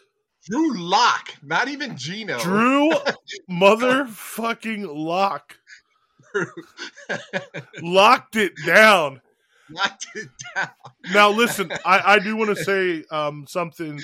Drew 0.48 0.78
Lock, 0.78 1.34
not 1.42 1.68
even 1.68 1.98
Gino. 1.98 2.38
Drew 2.38 2.92
motherfucking 3.50 4.86
Lock 4.90 5.54
locked 7.82 8.36
it 8.36 8.52
down. 8.64 9.20
Locked 9.70 10.06
it 10.14 10.28
down. 10.54 10.68
Now, 11.12 11.30
listen, 11.30 11.70
I, 11.84 12.14
I 12.14 12.18
do 12.18 12.36
want 12.36 12.56
to 12.56 12.64
say 12.64 13.04
um, 13.10 13.46
something. 13.48 14.00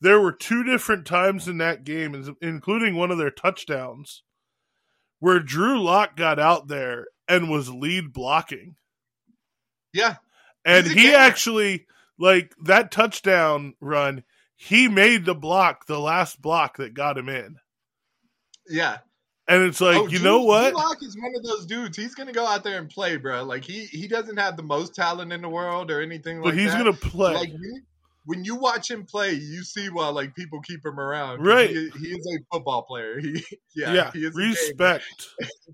There 0.00 0.20
were 0.20 0.32
two 0.32 0.62
different 0.64 1.06
times 1.06 1.48
in 1.48 1.58
that 1.58 1.84
game, 1.84 2.36
including 2.40 2.94
one 2.96 3.10
of 3.10 3.18
their 3.18 3.30
touchdowns, 3.30 4.22
where 5.18 5.40
Drew 5.40 5.82
Lock 5.82 6.16
got 6.16 6.38
out 6.38 6.68
there 6.68 7.06
and 7.26 7.50
was 7.50 7.68
lead 7.70 8.12
blocking. 8.12 8.76
Yeah, 9.92 10.16
And 10.64 10.86
he 10.86 11.04
gamer. 11.04 11.16
actually, 11.16 11.86
like, 12.18 12.54
that 12.64 12.90
touchdown 12.92 13.74
run, 13.80 14.22
he 14.54 14.86
made 14.86 15.24
the 15.24 15.34
block, 15.34 15.86
the 15.86 15.98
last 15.98 16.40
block 16.40 16.76
that 16.76 16.94
got 16.94 17.18
him 17.18 17.28
in. 17.28 17.56
yeah. 18.68 18.98
And 19.48 19.62
it's 19.62 19.80
like, 19.80 19.96
Oh, 19.96 20.06
you 20.06 20.18
Drew- 20.18 20.24
know 20.28 20.42
what? 20.42 20.74
Lock 20.74 21.02
is 21.02 21.16
one 21.16 21.32
of 21.34 21.42
those 21.42 21.64
dudes. 21.66 21.96
He's 21.96 22.14
gonna 22.14 22.32
go 22.32 22.46
out 22.46 22.62
there 22.64 22.78
and 22.78 22.88
play, 22.88 23.16
bro. 23.16 23.44
Like 23.44 23.64
he 23.64 23.86
he 23.86 24.06
doesn't 24.06 24.36
have 24.36 24.56
the 24.58 24.62
most 24.62 24.94
talent 24.94 25.32
in 25.32 25.40
the 25.40 25.48
world 25.48 25.90
or 25.90 26.02
anything 26.02 26.40
But 26.42 26.50
like 26.50 26.58
he's 26.58 26.70
that. 26.72 26.78
gonna 26.78 26.92
play. 26.92 27.34
Like 27.34 27.52
when, 27.52 27.82
when 28.26 28.44
you 28.44 28.56
watch 28.56 28.90
him 28.90 29.06
play, 29.06 29.32
you 29.32 29.64
see 29.64 29.88
why 29.88 30.08
like 30.08 30.34
people 30.34 30.60
keep 30.60 30.84
him 30.84 31.00
around. 31.00 31.42
Right. 31.42 31.70
He, 31.70 31.88
he 31.98 32.08
is 32.08 32.26
a 32.26 32.44
football 32.54 32.82
player. 32.82 33.18
He 33.20 33.42
yeah. 33.74 33.92
yeah, 33.94 34.10
he 34.12 34.26
respect. 34.28 35.04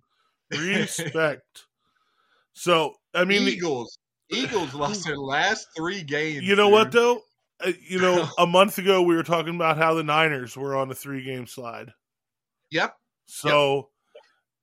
respect. 0.52 1.64
So, 2.52 2.94
I 3.14 3.24
mean, 3.24 3.44
the- 3.44 3.52
Eagles. 3.52 3.98
Eagles 4.30 4.72
lost 4.74 5.04
their 5.04 5.18
last 5.18 5.68
three 5.76 6.02
games. 6.02 6.44
you 6.44 6.56
know 6.56 6.68
what 6.70 6.90
though? 6.92 7.20
Uh, 7.64 7.72
you 7.86 8.00
know, 8.00 8.26
a 8.38 8.46
month 8.46 8.78
ago 8.78 9.02
we 9.02 9.14
were 9.14 9.22
talking 9.22 9.54
about 9.54 9.76
how 9.76 9.94
the 9.94 10.02
Niners 10.02 10.56
were 10.56 10.74
on 10.76 10.90
a 10.90 10.94
three-game 10.94 11.46
slide. 11.46 11.92
Yep. 12.70 12.96
So, 13.26 13.88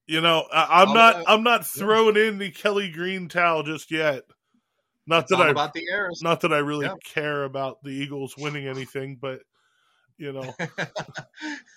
you 0.08 0.22
know, 0.22 0.46
I, 0.54 0.82
I'm 0.82 0.90
All 0.90 0.94
not, 0.96 1.16
about- 1.16 1.26
I'm 1.28 1.44
not 1.44 1.66
throwing 1.66 2.18
in 2.18 2.38
the 2.38 2.52
Kelly 2.52 2.90
Green 2.92 3.28
towel 3.28 3.64
just 3.64 3.92
yet. 3.92 4.24
Not 5.08 5.24
It's 5.24 5.32
that 5.32 5.42
I, 5.42 5.50
about 5.50 5.74
the 5.74 5.84
Airs. 5.92 6.22
not 6.24 6.42
that 6.42 6.54
I 6.54 6.60
really 6.60 6.86
Yeah. 6.86 6.94
care 7.04 7.44
about 7.44 7.82
the 7.84 7.90
Eagles 7.90 8.36
winning 8.38 8.68
anything, 8.68 9.18
but 9.20 9.40
you 10.18 10.32
know, 10.32 10.54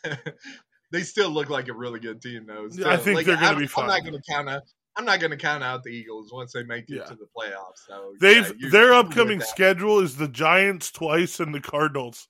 they 0.92 1.02
still 1.02 1.30
look 1.30 1.48
like 1.48 1.68
a 1.68 1.72
really 1.72 1.98
good 2.00 2.20
team, 2.20 2.44
though. 2.46 2.68
Yeah, 2.70 2.90
I 2.90 2.96
think 2.96 3.16
like, 3.16 3.26
they're 3.26 3.36
gonna 3.36 3.46
I'm- 3.48 3.58
be 3.58 3.66
fine. 3.66 3.84
I'm 3.84 3.88
not 3.90 4.00
going 4.02 4.14
to 4.20 4.22
count 4.30 4.48
out. 4.48 4.62
I'm 4.96 5.04
not 5.04 5.18
going 5.18 5.32
to 5.32 5.36
count 5.36 5.64
out 5.64 5.82
the 5.82 5.90
Eagles 5.90 6.32
once 6.32 6.52
they 6.52 6.62
make 6.62 6.84
it 6.88 6.96
Yeah. 6.98 7.04
to 7.04 7.16
the 7.16 7.26
playoffs. 7.36 7.78
So 7.88 8.12
they've 8.20 8.52
yeah, 8.58 8.68
their 8.70 8.92
upcoming 8.94 9.40
schedule 9.40 9.98
is 10.00 10.16
the 10.16 10.28
Giants 10.28 10.92
twice 10.92 11.40
and 11.40 11.52
the 11.52 11.60
Cardinals. 11.60 12.28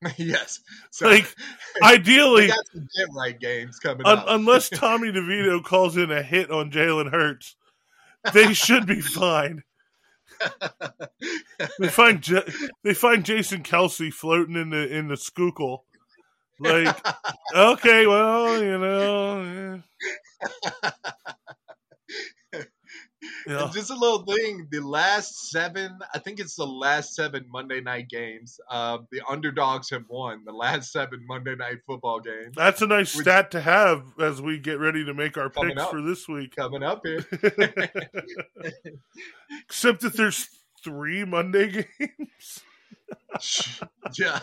yes. 0.16 0.60
So 0.90 1.08
Like, 1.08 1.34
Ideally, 1.82 2.48
got 2.48 2.66
some 2.72 2.88
get 2.96 3.08
right 3.16 3.38
games 3.38 3.78
coming 3.78 4.06
un- 4.06 4.18
up. 4.18 4.24
unless 4.28 4.68
Tommy 4.70 5.10
DeVito 5.12 5.62
calls 5.64 5.96
in 5.96 6.10
a 6.10 6.22
hit 6.22 6.50
on 6.50 6.70
Jalen 6.70 7.10
Hurts, 7.10 7.56
they 8.32 8.52
should 8.54 8.86
be 8.86 9.00
fine. 9.00 9.62
They 11.80 11.88
find 11.88 12.20
J- 12.22 12.44
they 12.84 12.94
find 12.94 13.24
Jason 13.24 13.62
Kelce 13.62 14.12
floating 14.12 14.54
in 14.56 14.70
the 14.70 14.88
in 14.94 15.08
the 15.08 15.16
Schuylkill. 15.16 15.84
Like, 16.60 16.96
okay, 17.54 18.06
well, 18.06 18.62
you 18.62 18.78
know, 18.78 19.82
yeah. 20.62 20.90
Yeah. 23.48 23.64
And 23.64 23.72
just 23.72 23.90
a 23.90 23.94
little 23.94 24.24
thing. 24.24 24.68
The 24.70 24.80
last 24.80 25.50
seven, 25.50 25.98
I 26.14 26.18
think 26.18 26.38
it's 26.38 26.54
the 26.56 26.66
last 26.66 27.14
seven 27.14 27.46
Monday 27.50 27.80
night 27.80 28.08
games. 28.08 28.60
Uh, 28.70 28.98
the 29.10 29.22
underdogs 29.28 29.88
have 29.90 30.04
won 30.08 30.42
the 30.44 30.52
last 30.52 30.92
seven 30.92 31.24
Monday 31.26 31.54
night 31.56 31.78
football 31.86 32.20
games. 32.20 32.54
That's 32.54 32.82
a 32.82 32.86
nice 32.86 33.14
Which- 33.16 33.24
stat 33.24 33.50
to 33.52 33.60
have 33.62 34.02
as 34.20 34.42
we 34.42 34.58
get 34.58 34.78
ready 34.78 35.04
to 35.06 35.14
make 35.14 35.38
our 35.38 35.48
picks 35.48 35.80
up. 35.80 35.90
for 35.90 36.02
this 36.02 36.28
week. 36.28 36.54
Coming 36.56 36.82
up 36.82 37.00
here. 37.04 37.24
Except 39.64 40.00
that 40.02 40.14
there's 40.16 40.48
three 40.84 41.24
Monday 41.24 41.86
games. 41.98 42.60
yeah. 44.18 44.40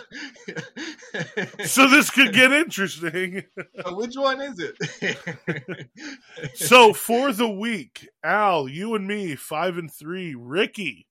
So 1.66 1.88
this 1.90 2.10
could 2.10 2.34
get 2.34 2.52
interesting. 2.52 3.44
So 3.84 3.96
which 3.96 4.16
one 4.16 4.42
is 4.42 4.60
it? 4.60 5.90
So 6.56 6.94
for 6.94 7.32
the 7.32 7.50
week, 7.50 8.08
Al, 8.24 8.68
you 8.68 8.96
and 8.96 9.08
me, 9.08 9.36
five 9.36 9.78
and 9.78 9.92
three. 9.92 10.36
Ricky 10.36 11.08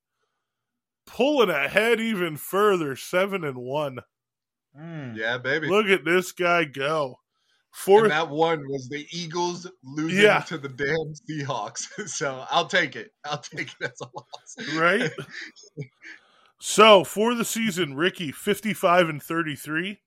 pulling 1.07 1.51
ahead 1.51 2.01
even 2.01 2.37
further, 2.37 2.97
seven 2.97 3.45
and 3.45 3.59
one. 3.59 3.99
Mm. 4.79 5.17
yeah, 5.17 5.39
baby. 5.39 5.69
Look 5.69 5.87
at 5.87 6.05
this 6.05 6.33
guy 6.33 6.65
go. 6.65 7.21
and 7.87 8.11
that 8.11 8.31
one 8.31 8.61
was 8.69 8.89
the 8.89 9.07
Eagles 9.13 9.71
losing 9.83 10.23
Yeah. 10.23 10.41
to 10.41 10.59
the 10.59 10.69
damn 10.69 11.15
Seahawks. 11.29 11.87
So 12.09 12.45
I'll 12.51 12.67
take 12.67 12.97
it. 12.97 13.11
I'll 13.25 13.39
take 13.39 13.69
it 13.81 13.93
as 13.93 14.01
a 14.01 14.07
loss. 14.15 14.75
right? 14.77 15.11
So 16.65 17.05
for 17.05 17.35
the 17.35 17.45
season, 17.45 17.95
Ricky 17.95 18.33
fifty-five 18.33 19.09
and 19.09 19.23
thirty-three. 19.23 20.01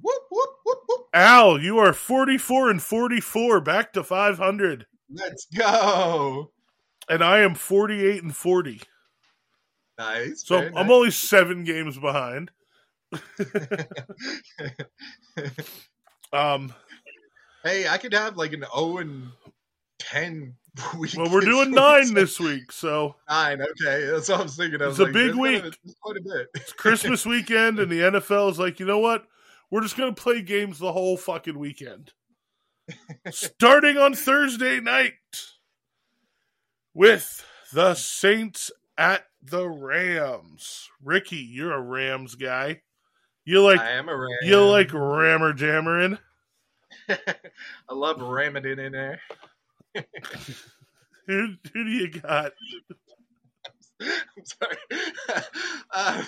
Whoop, 0.00 0.22
whoop, 0.30 0.50
whoop, 0.64 0.78
whoop. 0.88 1.06
Al, 1.12 1.60
you 1.60 1.78
are 1.78 1.92
forty-four 1.92 2.70
and 2.70 2.82
forty-four, 2.82 3.60
back 3.60 3.92
to 3.94 4.04
five 4.04 4.38
hundred, 4.38 4.86
Let's 5.10 5.46
go. 5.46 6.52
and 7.08 7.22
I 7.22 7.40
am 7.40 7.54
forty-eight 7.54 8.22
and 8.22 8.34
forty. 8.34 8.80
Nice. 9.98 10.44
So 10.46 10.58
I'm 10.58 10.72
nice. 10.72 10.90
only 10.90 11.10
seven 11.10 11.64
games 11.64 11.98
behind. 11.98 12.50
Um, 16.32 16.72
hey, 17.62 17.86
I 17.86 17.98
could 17.98 18.14
have 18.14 18.36
like 18.36 18.54
an 18.54 18.64
0 18.74 18.98
and 18.98 19.28
10 19.98 20.54
week. 20.98 21.12
well, 21.16 21.30
we're 21.30 21.40
doing 21.40 21.70
nine 21.70 22.06
so- 22.06 22.14
this 22.14 22.40
week, 22.40 22.72
so 22.72 23.16
Nine, 23.28 23.60
okay. 23.62 24.06
That's 24.06 24.28
what 24.28 24.40
I 24.40 24.42
was 24.42 24.56
thinking. 24.56 24.80
I 24.82 24.86
It's 24.88 24.98
was 24.98 25.00
a 25.00 25.04
like, 25.04 25.12
big 25.12 25.34
week. 25.34 25.62
quite 26.00 26.16
a 26.16 26.22
bit. 26.22 26.48
it's 26.54 26.72
Christmas 26.72 27.26
weekend, 27.26 27.78
and 27.78 27.90
the 27.90 28.00
NFL 28.00 28.50
is 28.50 28.58
like, 28.58 28.80
you 28.80 28.86
know 28.86 28.98
what? 28.98 29.26
We're 29.70 29.82
just 29.82 29.96
gonna 29.96 30.12
play 30.12 30.42
games 30.42 30.78
the 30.78 30.92
whole 30.92 31.16
fucking 31.16 31.58
weekend, 31.58 32.12
starting 33.30 33.96
on 33.98 34.14
Thursday 34.14 34.80
night 34.80 35.14
with 36.94 37.44
the 37.72 37.94
Saints 37.94 38.70
at 38.98 39.24
the 39.42 39.66
Rams. 39.68 40.88
Ricky, 41.02 41.36
you're 41.38 41.72
a 41.72 41.80
Rams 41.80 42.34
guy. 42.34 42.82
You 43.44 43.62
like 43.62 43.80
I 43.80 43.92
am 43.92 44.08
a 44.08 44.16
Ram. 44.16 44.28
you 44.42 44.62
like 44.64 44.92
rammer 44.92 45.52
jammering. 45.52 46.18
I 47.08 47.16
love 47.94 48.20
ramming 48.20 48.64
it 48.66 48.78
in 48.78 48.92
there. 48.92 49.20
Who, 51.26 51.54
who 51.72 51.84
do 51.84 51.90
you 51.90 52.10
got? 52.10 52.52
I'm 54.02 54.44
sorry. 54.44 54.76
uh, 55.92 56.24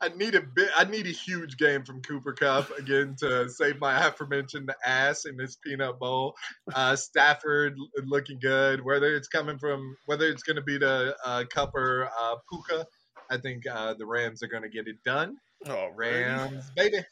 I 0.00 0.08
need 0.16 0.34
a 0.34 0.40
bit. 0.40 0.70
I 0.76 0.84
need 0.84 1.06
a 1.06 1.10
huge 1.10 1.56
game 1.56 1.84
from 1.84 2.00
Cooper 2.02 2.32
Kupp 2.32 2.70
again 2.78 3.16
to 3.20 3.48
save 3.48 3.80
my 3.80 4.06
aforementioned 4.06 4.72
ass 4.84 5.24
in 5.26 5.36
this 5.36 5.56
peanut 5.56 5.98
bowl. 5.98 6.34
Uh, 6.74 6.96
Stafford 6.96 7.76
looking 8.06 8.38
good. 8.40 8.84
Whether 8.84 9.14
it's 9.14 9.28
coming 9.28 9.58
from, 9.58 9.96
whether 10.06 10.26
it's 10.26 10.42
going 10.42 10.56
to 10.56 10.62
be 10.62 10.78
the 10.78 11.14
uh, 11.24 11.44
Cup 11.52 11.74
or 11.74 12.08
uh, 12.18 12.36
Puka, 12.50 12.86
I 13.30 13.36
think 13.36 13.64
uh, 13.66 13.94
the 13.94 14.06
Rams 14.06 14.42
are 14.42 14.48
going 14.48 14.62
to 14.62 14.68
get 14.68 14.88
it 14.88 15.02
done. 15.04 15.36
Oh, 15.66 15.88
Rams, 15.94 16.70
baby, 16.74 17.04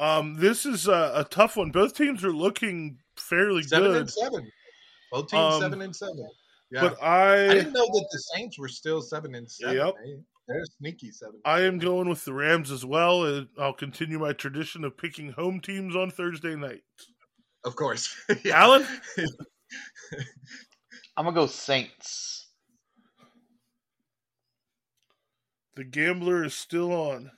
Um, 0.00 0.34
this 0.38 0.66
is 0.66 0.88
a, 0.88 1.12
a 1.14 1.26
tough 1.30 1.56
one. 1.56 1.70
Both 1.70 1.96
teams 1.96 2.24
are 2.24 2.32
looking 2.32 2.98
fairly 3.16 3.62
seven 3.62 3.92
good, 3.92 4.00
and 4.00 4.10
seven. 4.10 4.50
Both 5.12 5.28
teams 5.28 5.54
Um, 5.54 5.60
seven 5.60 5.82
and 5.82 5.94
seven. 5.94 6.28
Yeah. 6.70 6.82
but 6.82 7.02
I 7.02 7.44
I 7.46 7.54
didn't 7.54 7.72
know 7.72 7.86
that 7.86 8.08
the 8.12 8.18
Saints 8.34 8.58
were 8.58 8.68
still 8.68 9.00
seven 9.00 9.34
and 9.34 9.50
seven. 9.50 9.76
Yep. 9.76 9.94
They- 10.04 10.22
They're 10.48 10.64
sneaky 10.78 11.10
seven. 11.10 11.40
I 11.44 11.60
am 11.62 11.78
going 11.78 12.08
with 12.08 12.24
the 12.24 12.32
Rams 12.32 12.70
as 12.70 12.84
well. 12.84 13.24
and 13.24 13.48
I'll 13.58 13.72
continue 13.74 14.18
my 14.18 14.32
tradition 14.32 14.82
of 14.84 14.96
picking 14.96 15.32
home 15.32 15.60
teams 15.60 15.94
on 15.96 16.10
Thursday 16.10 16.56
night. 16.56 16.82
Of 17.64 17.76
course. 17.76 18.14
Yeah. 18.44 18.62
Alan, 18.62 18.86
I'm 21.16 21.24
gonna 21.24 21.32
go 21.32 21.46
Saints. 21.46 22.46
the 25.76 25.84
gambler 25.84 26.44
is 26.44 26.54
still 26.54 26.92
on. 26.92 27.30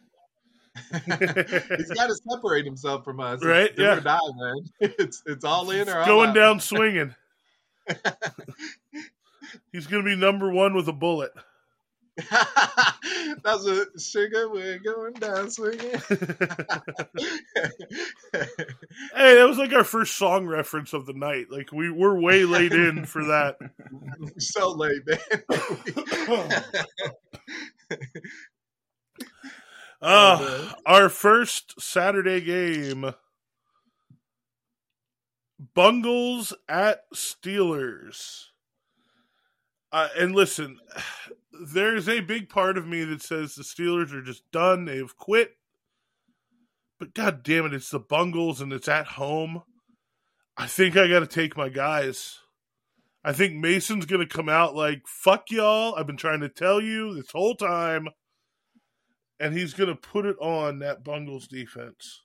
He's 0.92 1.90
got 1.90 2.06
to 2.06 2.14
separate 2.30 2.64
himself 2.64 3.04
from 3.04 3.20
us. 3.20 3.44
Right, 3.44 3.74
do 3.74 3.82
yeah. 3.82 3.96
or 3.96 4.00
die, 4.00 4.18
man. 4.36 4.54
It's 4.98 5.22
it's 5.26 5.44
all 5.44 5.70
in 5.70 5.88
or 5.88 5.98
all 5.98 6.06
Going 6.06 6.30
out. 6.30 6.34
down 6.34 6.60
swinging. 6.60 7.14
He's 9.72 9.86
going 9.86 10.04
to 10.04 10.10
be 10.10 10.16
number 10.16 10.50
one 10.50 10.74
with 10.74 10.88
a 10.88 10.92
bullet. 10.92 11.32
That's 13.44 13.66
a 13.66 13.86
sugar. 13.98 14.50
We're 14.50 14.78
going 14.78 15.14
down 15.14 15.50
swinging. 15.50 15.94
Hey, 19.14 19.34
that 19.34 19.48
was 19.48 19.58
like 19.58 19.72
our 19.72 19.84
first 19.84 20.16
song 20.16 20.46
reference 20.46 20.92
of 20.92 21.04
the 21.04 21.12
night. 21.12 21.46
Like 21.50 21.72
we 21.72 21.90
we're 21.90 22.18
way 22.18 22.44
late 22.44 22.72
in 22.72 23.04
for 23.04 23.24
that. 23.24 23.56
so 24.38 24.70
late, 24.72 25.02
man. 25.06 25.18
Uh, 30.02 30.72
our 30.86 31.08
first 31.08 31.80
Saturday 31.80 32.40
game. 32.40 33.12
Bungles 35.74 36.54
at 36.68 37.02
Steelers. 37.14 38.46
Uh, 39.92 40.08
and 40.18 40.34
listen, 40.34 40.78
there's 41.72 42.08
a 42.08 42.20
big 42.20 42.48
part 42.48 42.78
of 42.78 42.86
me 42.86 43.04
that 43.04 43.22
says 43.22 43.54
the 43.54 43.62
Steelers 43.62 44.12
are 44.12 44.22
just 44.22 44.50
done. 44.50 44.86
They've 44.86 45.16
quit. 45.16 45.52
But 46.98 47.14
god 47.14 47.42
damn 47.42 47.66
it, 47.66 47.74
it's 47.74 47.90
the 47.90 47.98
Bungles 47.98 48.60
and 48.60 48.72
it's 48.72 48.88
at 48.88 49.06
home. 49.06 49.62
I 50.56 50.66
think 50.66 50.96
I 50.96 51.08
got 51.08 51.20
to 51.20 51.26
take 51.26 51.56
my 51.56 51.68
guys. 51.68 52.38
I 53.22 53.32
think 53.32 53.54
Mason's 53.54 54.06
going 54.06 54.26
to 54.26 54.34
come 54.34 54.48
out 54.48 54.74
like, 54.74 55.02
fuck 55.06 55.50
y'all. 55.50 55.94
I've 55.94 56.06
been 56.06 56.16
trying 56.16 56.40
to 56.40 56.48
tell 56.48 56.80
you 56.80 57.14
this 57.14 57.30
whole 57.30 57.54
time. 57.54 58.08
And 59.38 59.54
he's 59.54 59.72
going 59.72 59.88
to 59.88 59.96
put 59.96 60.26
it 60.26 60.36
on 60.40 60.80
that 60.80 61.02
Bungles 61.02 61.48
defense. 61.48 62.22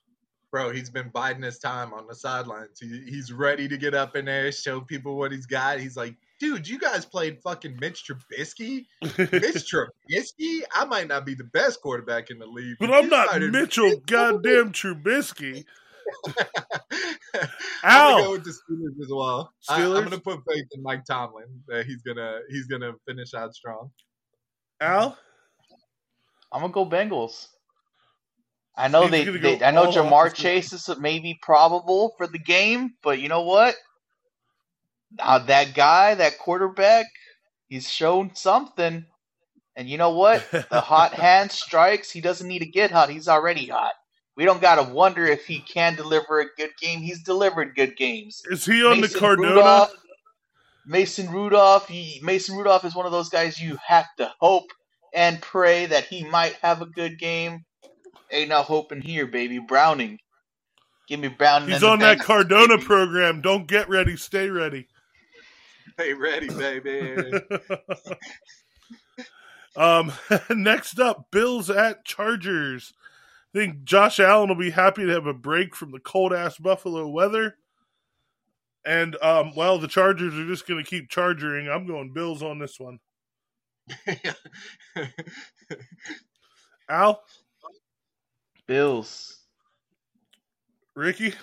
Bro, 0.50 0.70
he's 0.70 0.90
been 0.90 1.10
biding 1.10 1.42
his 1.42 1.58
time 1.58 1.92
on 1.92 2.06
the 2.06 2.14
sidelines. 2.14 2.80
He, 2.80 3.02
he's 3.08 3.32
ready 3.32 3.68
to 3.68 3.76
get 3.76 3.94
up 3.94 4.16
in 4.16 4.24
there, 4.24 4.50
show 4.52 4.80
people 4.80 5.16
what 5.16 5.32
he's 5.32 5.46
got. 5.46 5.80
He's 5.80 5.96
like, 5.96 6.16
dude, 6.40 6.68
you 6.68 6.78
guys 6.78 7.04
played 7.04 7.40
fucking 7.42 7.78
Mitch 7.80 8.04
Trubisky. 8.04 8.86
Mitch 9.02 9.18
Trubisky, 9.72 10.60
I 10.72 10.84
might 10.86 11.08
not 11.08 11.26
be 11.26 11.34
the 11.34 11.44
best 11.44 11.80
quarterback 11.80 12.30
in 12.30 12.38
the 12.38 12.46
league, 12.46 12.76
but 12.80 12.92
I'm 12.92 13.08
not 13.08 13.40
Mitchell 13.40 13.88
Mitch 13.90 14.06
goddamn 14.06 14.72
Trubisky. 14.72 15.64
I'm 17.82 18.12
gonna 18.12 18.24
go 18.24 18.30
with 18.32 18.44
the 18.44 18.50
Steelers 18.50 19.02
as 19.02 19.10
well. 19.10 19.52
I, 19.68 19.80
Steelers? 19.80 19.98
am 19.98 20.04
gonna 20.04 20.20
put 20.20 20.40
faith 20.48 20.66
in 20.72 20.82
Mike 20.82 21.04
Tomlin 21.04 21.62
that 21.68 21.86
he's 21.86 22.02
gonna 22.02 22.38
he's 22.48 22.66
gonna 22.66 22.92
finish 23.06 23.34
out 23.34 23.54
strong. 23.54 23.90
Al? 24.80 25.18
I'm 26.52 26.60
gonna 26.60 26.72
go 26.72 26.86
Bengals. 26.86 27.48
I 28.76 28.88
know 28.88 29.08
they, 29.08 29.24
they 29.24 29.64
I 29.64 29.70
know 29.70 29.86
Ja'Marr. 29.86 30.34
Chase 30.34 30.72
is 30.72 30.88
maybe 30.98 31.38
probable 31.40 32.12
for 32.18 32.26
the 32.26 32.38
game, 32.38 32.94
but 33.02 33.20
you 33.20 33.28
know 33.28 33.42
what? 33.42 33.74
Now 35.12 35.38
that 35.38 35.74
guy, 35.74 36.14
that 36.14 36.38
quarterback, 36.38 37.06
he's 37.68 37.90
shown 37.90 38.34
something. 38.34 39.06
And 39.76 39.88
you 39.88 39.98
know 39.98 40.10
what? 40.10 40.46
The 40.50 40.80
hot 40.80 41.14
hand 41.14 41.50
strikes. 41.52 42.10
He 42.10 42.20
doesn't 42.20 42.48
need 42.48 42.60
to 42.60 42.66
get 42.66 42.90
hot. 42.90 43.10
He's 43.10 43.28
already 43.28 43.66
hot. 43.66 43.92
We 44.36 44.44
don't 44.44 44.60
gotta 44.60 44.82
wonder 44.82 45.24
if 45.24 45.46
he 45.46 45.60
can 45.60 45.94
deliver 45.96 46.40
a 46.40 46.46
good 46.58 46.70
game. 46.80 47.00
He's 47.00 47.22
delivered 47.22 47.74
good 47.74 47.96
games. 47.96 48.42
Is 48.50 48.66
he 48.66 48.84
on 48.84 48.96
the 48.96 49.02
Mason 49.02 49.20
Cardona? 49.20 49.48
Rudolph, 49.48 49.94
Mason 50.86 51.30
Rudolph. 51.30 51.88
He, 51.88 52.20
Mason 52.22 52.56
Rudolph 52.56 52.84
is 52.84 52.94
one 52.94 53.06
of 53.06 53.12
those 53.12 53.30
guys 53.30 53.58
you 53.58 53.78
have 53.86 54.06
to 54.18 54.30
hope 54.38 54.70
and 55.14 55.40
pray 55.40 55.86
that 55.86 56.04
he 56.04 56.24
might 56.24 56.54
have 56.60 56.82
a 56.82 56.86
good 56.86 57.18
game. 57.18 57.64
Ain't 58.30 58.48
no 58.48 58.62
hoping 58.62 59.00
here, 59.00 59.26
baby. 59.26 59.58
Browning, 59.58 60.18
give 61.08 61.20
me 61.20 61.28
Browning. 61.28 61.68
He's 61.68 61.82
on 61.82 62.00
that 62.00 62.20
Cardona 62.20 62.76
baby. 62.76 62.84
program. 62.84 63.40
Don't 63.40 63.66
get 63.66 63.88
ready, 63.88 64.16
stay 64.16 64.48
ready. 64.48 64.88
Hey, 65.98 66.12
ready, 66.12 66.50
baby. 66.50 67.32
um, 69.76 70.12
next 70.50 71.00
up, 71.00 71.28
Bills 71.30 71.70
at 71.70 72.04
Chargers. 72.04 72.92
I 73.54 73.58
think 73.60 73.84
Josh 73.84 74.20
Allen 74.20 74.50
will 74.50 74.56
be 74.56 74.72
happy 74.72 75.06
to 75.06 75.12
have 75.12 75.24
a 75.24 75.32
break 75.32 75.74
from 75.74 75.92
the 75.92 75.98
cold 76.00 76.34
ass 76.34 76.58
Buffalo 76.58 77.08
weather. 77.08 77.56
And 78.84 79.16
um, 79.22 79.54
well, 79.56 79.78
the 79.78 79.88
Chargers 79.88 80.34
are 80.34 80.46
just 80.46 80.66
going 80.66 80.84
to 80.84 80.88
keep 80.88 81.08
charging. 81.08 81.66
I'm 81.66 81.86
going 81.86 82.12
Bills 82.12 82.42
on 82.42 82.58
this 82.58 82.78
one. 82.78 82.98
Al, 86.88 87.22
Bills. 88.66 89.38
Ricky, 90.94 91.34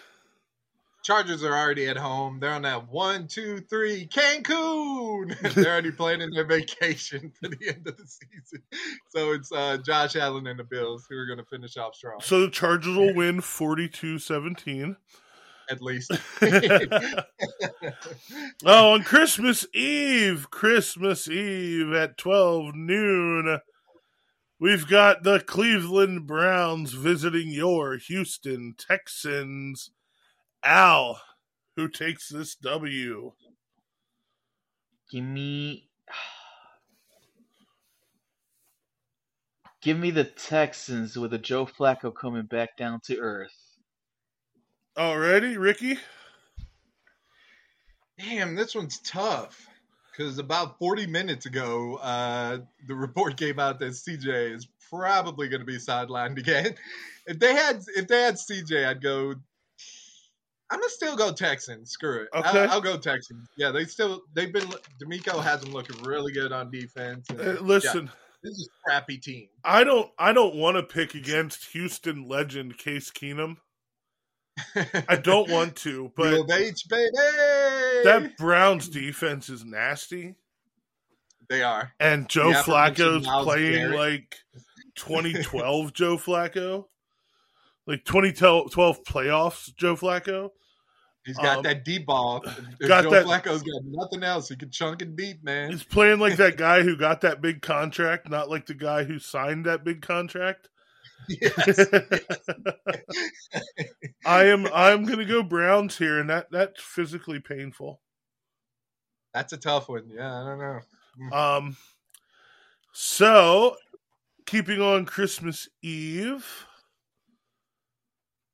Chargers 1.04 1.44
are 1.44 1.54
already 1.56 1.88
at 1.88 1.98
home. 1.98 2.40
They're 2.40 2.54
on 2.54 2.62
that 2.62 2.90
one, 2.90 3.28
two, 3.28 3.60
three, 3.60 4.08
Cancun. 4.08 5.38
They're 5.54 5.74
already 5.74 5.92
planning 5.92 6.32
their 6.32 6.46
vacation 6.46 7.32
for 7.40 7.50
the 7.50 7.68
end 7.68 7.86
of 7.86 7.98
the 7.98 8.08
season. 8.08 8.64
So 9.10 9.34
it's 9.34 9.52
uh, 9.52 9.78
Josh 9.86 10.16
Allen 10.16 10.48
and 10.48 10.58
the 10.58 10.64
Bills 10.64 11.06
who 11.10 11.18
are 11.18 11.26
going 11.26 11.40
to 11.40 11.46
finish 11.46 11.76
off 11.76 11.96
strong, 11.96 12.20
so 12.22 12.42
the 12.42 12.50
Chargers 12.50 12.96
will 12.96 13.14
win 13.14 13.42
42-17. 13.42 14.96
at 15.70 15.82
least. 15.82 16.12
Oh, 18.66 18.94
on 18.94 19.04
Christmas 19.04 19.66
Eve, 19.74 20.50
Christmas 20.50 21.28
Eve 21.28 21.92
at 21.94 22.18
12 22.18 22.76
noon, 22.76 23.60
we've 24.64 24.88
got 24.88 25.24
the 25.24 25.42
Cleveland 25.42 26.26
Browns 26.26 26.94
visiting 26.94 27.50
your 27.50 27.98
Houston 27.98 28.74
Texans. 28.78 29.92
Al, 30.64 31.22
who 31.76 31.90
takes 31.90 32.30
this 32.30 32.56
W? 32.56 33.34
Give 35.12 35.26
me. 35.26 35.90
Give 39.82 40.00
me 40.00 40.12
the 40.12 40.24
Texans 40.24 41.18
with 41.18 41.34
a 41.34 41.38
Joe 41.38 41.66
Flacco 41.66 42.16
coming 42.16 42.46
back 42.46 42.78
down 42.78 43.02
to 43.08 43.20
earth. 43.20 43.52
Alrighty, 44.98 45.60
Ricky? 45.60 46.00
Damn, 48.18 48.56
this 48.56 48.74
one's 48.74 49.02
tough. 49.02 49.68
Because 50.16 50.38
about 50.38 50.78
40 50.78 51.08
minutes 51.08 51.48
ago, 51.48 51.96
uh, 51.96 52.60
the 52.88 52.94
report 52.96 53.36
came 53.36 53.58
out 53.60 53.80
that 53.80 53.94
CJ 53.94 54.54
is 54.54 54.68
probably 54.90 55.48
going 55.50 55.62
to 55.62 55.66
be 55.66 55.78
sidelined 55.78 56.38
again. 56.38 56.76
If 57.26 57.40
they 57.40 57.54
had, 57.56 57.82
if 57.96 58.10
they 58.10 58.22
had 58.22 58.36
CJ, 58.36 58.86
I'd 58.86 59.02
go. 59.02 59.34
I'm 60.70 60.80
gonna 60.80 60.90
still 60.90 61.16
go 61.16 61.32
Texans. 61.32 61.92
Screw 61.92 62.24
it. 62.24 62.28
Okay. 62.36 62.60
I'll, 62.64 62.72
I'll 62.72 62.82
go 62.82 62.98
Texans. 62.98 63.48
Yeah, 63.58 63.72
they 63.72 63.86
still 63.86 64.24
they've 64.34 64.52
been. 64.52 64.68
DeMeco 65.02 65.42
has 65.42 65.62
them 65.62 65.72
looking 65.72 66.04
really 66.04 66.34
good 66.34 66.52
on 66.52 66.70
defense. 66.70 67.30
and- 67.30 67.40
Uh, 67.40 67.62
listen, 67.62 68.08
yeah, 68.08 68.12
this 68.44 68.52
is 68.58 68.68
a 68.68 68.84
crappy 68.90 69.18
team. 69.20 69.48
I 69.64 69.86
don't 69.86 70.12
I 70.20 70.34
don't 70.34 70.56
want 70.56 70.76
to 70.76 70.84
pick 70.84 71.16
against 71.16 71.68
Houston 71.72 72.28
legend 72.28 72.78
Case 72.78 73.10
Keenum. 73.10 73.56
I 75.08 75.16
don't 75.16 75.50
want 75.50 75.78
to, 75.78 76.12
but 76.18 76.30
Bill 76.32 76.44
Bates, 76.44 76.84
baby. 76.84 77.10
That 78.04 78.38
Browns 78.38 78.90
defense 78.90 79.50
is 79.50 79.64
nasty. 79.66 80.36
they 81.50 81.62
are. 81.64 81.92
And 82.00 82.28
Joe 82.30 82.52
aforementioned 82.52 83.26
Flacco's 83.26 83.44
playing 83.46 83.74
Garrett. 83.92 84.00
like 84.00 84.36
2012 84.96 85.94
Joe 85.94 86.18
Flacco, 86.18 86.86
like 87.88 88.04
2012 88.06 89.04
playoffs 89.04 89.76
Joe 89.76 89.96
Flacco. 89.96 90.50
He's 91.26 91.38
got 91.38 91.58
Um, 91.60 91.64
that 91.64 91.86
deep 91.86 92.06
ball. 92.06 92.42
Got 92.86 93.04
Joe 93.06 93.10
that- 93.12 93.26
Flacco's 93.26 93.62
got 93.64 93.82
nothing 93.86 94.24
else. 94.24 94.50
He 94.50 94.56
can 94.58 94.70
chunk 94.70 95.02
and 95.02 95.16
deep, 95.16 95.42
man. 95.44 95.72
He's 95.72 95.84
playing 95.84 96.20
like 96.20 96.36
that 96.36 96.58
guy 96.58 96.82
who 96.84 96.98
got 96.98 97.22
that 97.22 97.42
big 97.42 97.62
contract, 97.62 98.30
not 98.30 98.50
like 98.50 98.66
the 98.66 98.74
guy 98.74 99.04
who 99.06 99.20
signed 99.20 99.66
that 99.66 99.84
big 99.86 100.02
contract. 100.02 100.68
Yes. 101.28 101.88
I 104.26 104.46
am 104.46 104.68
I'm 104.74 105.06
gonna 105.06 105.26
go 105.26 105.44
Browns 105.44 105.98
here, 105.98 106.20
and 106.20 106.30
that 106.30 106.48
that's 106.52 106.82
physically 106.82 107.40
painful. 107.40 108.02
That's 109.34 109.54
a 109.54 109.58
tough 109.58 109.90
one. 109.90 110.10
Yeah, 110.14 110.42
I 110.42 110.46
don't 110.46 110.60
know. 110.60 111.38
Um, 111.38 111.78
so 112.92 113.76
keeping 114.46 114.82
on 114.82 115.06
Christmas 115.06 115.68
Eve. 115.82 116.68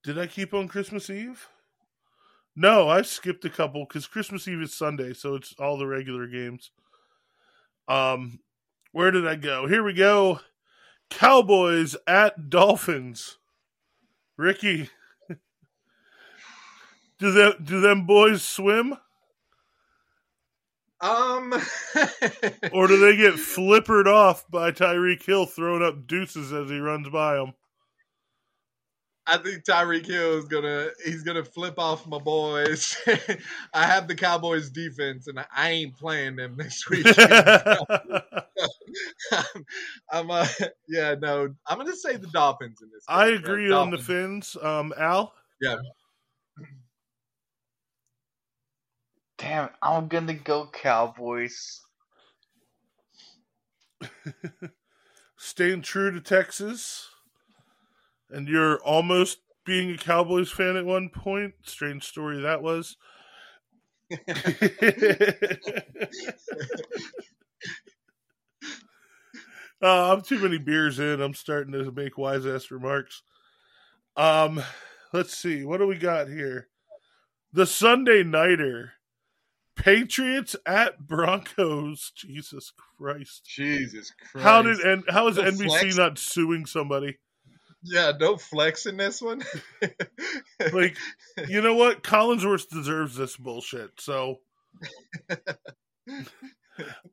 Did 0.03 0.17
I 0.17 0.27
keep 0.27 0.53
on 0.53 0.67
Christmas 0.67 1.09
Eve? 1.09 1.47
No, 2.55 2.89
I 2.89 3.01
skipped 3.01 3.45
a 3.45 3.49
couple 3.49 3.85
because 3.85 4.07
Christmas 4.07 4.47
Eve 4.47 4.61
is 4.61 4.73
Sunday, 4.73 5.13
so 5.13 5.35
it's 5.35 5.53
all 5.59 5.77
the 5.77 5.87
regular 5.87 6.27
games. 6.27 6.71
Um, 7.87 8.39
where 8.91 9.11
did 9.11 9.27
I 9.27 9.35
go? 9.35 9.67
Here 9.67 9.83
we 9.83 9.93
go. 9.93 10.39
Cowboys 11.09 11.95
at 12.07 12.49
Dolphins. 12.49 13.37
Ricky, 14.37 14.89
do 17.19 17.31
them 17.31 17.53
do 17.63 17.81
them 17.81 18.05
boys 18.05 18.41
swim, 18.41 18.95
Um, 21.01 21.53
or 22.73 22.87
do 22.87 22.99
they 22.99 23.15
get 23.15 23.35
flippered 23.35 24.07
off 24.07 24.49
by 24.49 24.71
Tyreek 24.71 25.23
Hill 25.23 25.45
throwing 25.45 25.83
up 25.83 26.07
deuces 26.07 26.51
as 26.51 26.69
he 26.69 26.79
runs 26.79 27.09
by 27.09 27.35
them? 27.35 27.53
I 29.25 29.37
think 29.37 29.63
Tyreek 29.63 30.07
Hill 30.07 30.39
is 30.39 30.45
gonna 30.45 30.89
he's 31.05 31.23
gonna 31.23 31.45
flip 31.45 31.75
off 31.77 32.07
my 32.07 32.17
boys. 32.17 32.97
I 33.73 33.85
have 33.85 34.07
the 34.07 34.15
Cowboys 34.15 34.71
defense, 34.71 35.27
and 35.27 35.39
I 35.55 35.69
ain't 35.69 35.95
playing 35.95 36.35
them 36.35 36.57
this 36.57 36.89
week. 36.89 37.05
I'm 40.11 40.31
uh 40.31 40.47
yeah 40.87 41.15
no 41.19 41.53
I'm 41.67 41.77
gonna 41.77 41.95
say 41.95 42.17
the 42.17 42.27
Dolphins 42.27 42.81
in 42.81 42.89
this. 42.91 43.05
I 43.07 43.27
agree 43.27 43.69
Yeah, 43.69 43.77
on 43.77 43.91
the 43.91 43.97
Dolphins. 43.97 44.51
Finns. 44.51 44.57
Um, 44.63 44.93
Al, 44.97 45.33
yeah. 45.61 45.77
Damn, 49.37 49.69
I'm 49.81 50.07
gonna 50.07 50.33
go 50.33 50.67
Cowboys. 50.67 51.81
staying 55.37 55.81
true 55.81 56.11
to 56.11 56.21
Texas, 56.21 57.07
and 58.29 58.47
you're 58.47 58.79
almost 58.83 59.39
being 59.65 59.91
a 59.91 59.97
Cowboys 59.97 60.51
fan 60.51 60.75
at 60.75 60.85
one 60.85 61.09
point. 61.09 61.53
Strange 61.63 62.03
story 62.03 62.41
that 62.41 62.61
was. 62.61 62.97
Uh, 69.81 70.13
I'm 70.13 70.21
too 70.21 70.39
many 70.39 70.57
beers 70.57 70.99
in. 70.99 71.21
I'm 71.21 71.33
starting 71.33 71.73
to 71.73 71.91
make 71.91 72.17
wise 72.17 72.45
ass 72.45 72.71
remarks. 72.71 73.21
Um, 74.15 74.61
let's 75.13 75.37
see. 75.37 75.63
What 75.63 75.77
do 75.77 75.87
we 75.87 75.97
got 75.97 76.27
here? 76.27 76.67
The 77.53 77.65
Sunday 77.65 78.23
Nighter. 78.23 78.93
Patriots 79.75 80.57
at 80.65 81.07
Broncos. 81.07 82.11
Jesus 82.15 82.73
Christ. 82.97 83.45
Jesus 83.45 84.11
Christ! 84.11 84.43
How 84.43 84.61
did 84.61 84.79
and 84.79 85.05
how 85.07 85.29
is 85.29 85.37
The 85.37 85.43
NBC 85.43 85.67
flex- 85.67 85.97
not 85.97 86.19
suing 86.19 86.65
somebody? 86.65 87.17
Yeah, 87.81 88.11
no 88.19 88.35
flex 88.35 88.85
in 88.85 88.97
this 88.97 89.21
one. 89.21 89.41
Like, 90.73 90.97
you 91.47 91.61
know 91.61 91.75
what? 91.75 92.03
Collinsworth 92.03 92.67
deserves 92.67 93.15
this 93.15 93.37
bullshit. 93.37 93.91
So, 93.97 94.39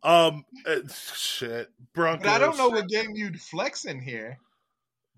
um, 0.03 0.45
uh, 0.67 0.81
shit, 1.15 1.71
Broncos. 1.95 2.25
but 2.25 2.33
I 2.33 2.39
don't 2.39 2.57
know 2.57 2.69
what 2.69 2.89
game 2.89 3.13
you'd 3.15 3.41
flex 3.41 3.85
in 3.85 4.01
here. 4.01 4.39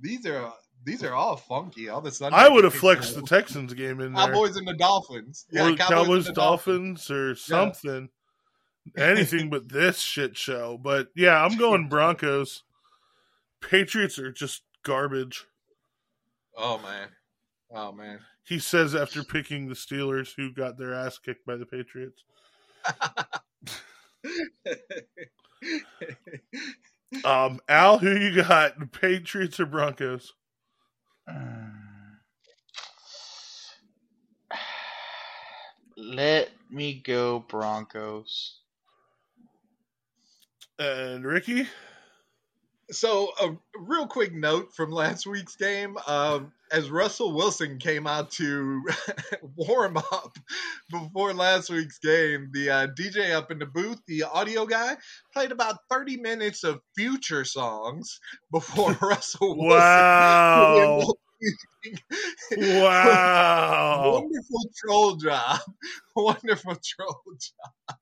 These 0.01 0.27
are 0.27 0.53
these 0.85 1.03
are 1.03 1.15
all 1.15 1.37
funky. 1.37 1.89
All 1.89 1.99
of 1.99 2.07
a 2.07 2.11
sudden, 2.11 2.39
I 2.39 2.49
would 2.49 2.65
have 2.65 2.75
flexed 2.75 3.15
the 3.15 3.23
Texans 3.23 3.75
game 3.75 4.01
in 4.01 4.13
there, 4.13 4.27
Cowboys 4.27 4.57
and 4.57 4.67
the 4.67 4.75
Dolphins. 4.75 5.47
Yeah, 5.51 5.69
or 5.69 5.77
Cowboys, 5.77 6.27
and 6.27 6.37
the 6.37 6.41
Dolphins, 6.41 7.11
or 7.11 7.35
something. 7.35 8.09
Anything 8.97 9.51
but 9.51 9.69
this 9.69 9.99
shit 9.99 10.37
show. 10.37 10.79
But 10.83 11.09
yeah, 11.15 11.45
I'm 11.45 11.57
going 11.59 11.89
Broncos. 11.91 12.63
Patriots 13.61 14.19
are 14.19 14.33
just 14.33 14.63
garbage. 14.83 15.45
Oh 16.57 16.79
man, 16.79 17.09
oh 17.71 17.93
man. 17.93 18.21
He 18.45 18.59
says 18.59 18.95
after 18.95 19.23
picking 19.23 19.69
the 19.69 19.75
Steelers, 19.75 20.35
who 20.35 20.51
got 20.53 20.79
their 20.79 20.95
ass 20.95 21.19
kicked 21.19 21.45
by 21.45 21.57
the 21.57 21.67
Patriots. 21.67 22.25
Um, 27.25 27.61
Al, 27.69 27.99
who 27.99 28.15
you 28.15 28.43
got? 28.43 28.93
Patriots 28.93 29.59
or 29.59 29.67
Broncos? 29.67 30.35
Let 35.97 36.51
me 36.71 36.95
go 36.95 37.41
Broncos. 37.49 38.61
And 40.79 41.25
Ricky? 41.25 41.67
So, 42.91 43.31
a 43.41 43.51
real 43.79 44.07
quick 44.07 44.33
note 44.33 44.75
from 44.75 44.91
last 44.91 45.27
week's 45.27 45.57
game: 45.57 45.97
um, 46.07 46.53
as 46.73 46.91
Russell 46.91 47.33
Wilson 47.33 47.79
came 47.79 48.07
out 48.07 48.31
to 48.33 48.83
warm 49.57 49.99
up 49.99 50.39
before 50.91 51.35
last 51.35 51.69
week's 51.71 51.99
game, 51.99 52.51
the 52.53 52.71
uh, 52.71 52.87
DJ 52.87 53.33
up 53.33 53.51
in 53.51 53.59
the 53.59 53.67
booth, 53.67 54.01
the 54.07 54.25
audio 54.25 54.65
guy, 54.65 54.97
played 55.35 55.53
about 55.53 55.81
thirty 55.91 56.17
minutes 56.17 56.65
of 56.65 56.81
future 56.97 57.45
songs 57.45 58.21
before 58.51 58.93
Russell 59.03 59.57
Wilson. 59.59 61.13
Wow. 62.57 64.13
Wonderful 64.21 64.71
troll 64.77 65.17
job. 65.17 65.61
Wonderful 66.17 66.77
troll 66.85 67.23
job. 67.27 67.97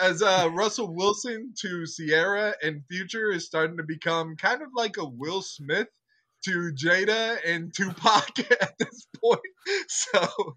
As 0.00 0.22
uh, 0.22 0.48
Russell 0.52 0.94
Wilson 0.94 1.52
to 1.62 1.84
Ciara 1.86 2.54
and 2.62 2.82
Future 2.90 3.30
is 3.30 3.46
starting 3.46 3.76
to 3.78 3.82
become 3.82 4.36
kind 4.36 4.62
of 4.62 4.68
like 4.74 4.96
a 4.98 5.04
Will 5.04 5.42
Smith 5.42 5.88
to 6.44 6.72
Jada 6.72 7.38
and 7.44 7.74
Tupac 7.74 8.38
at 8.60 8.78
this 8.78 9.06
point. 9.22 9.40
So, 9.88 10.54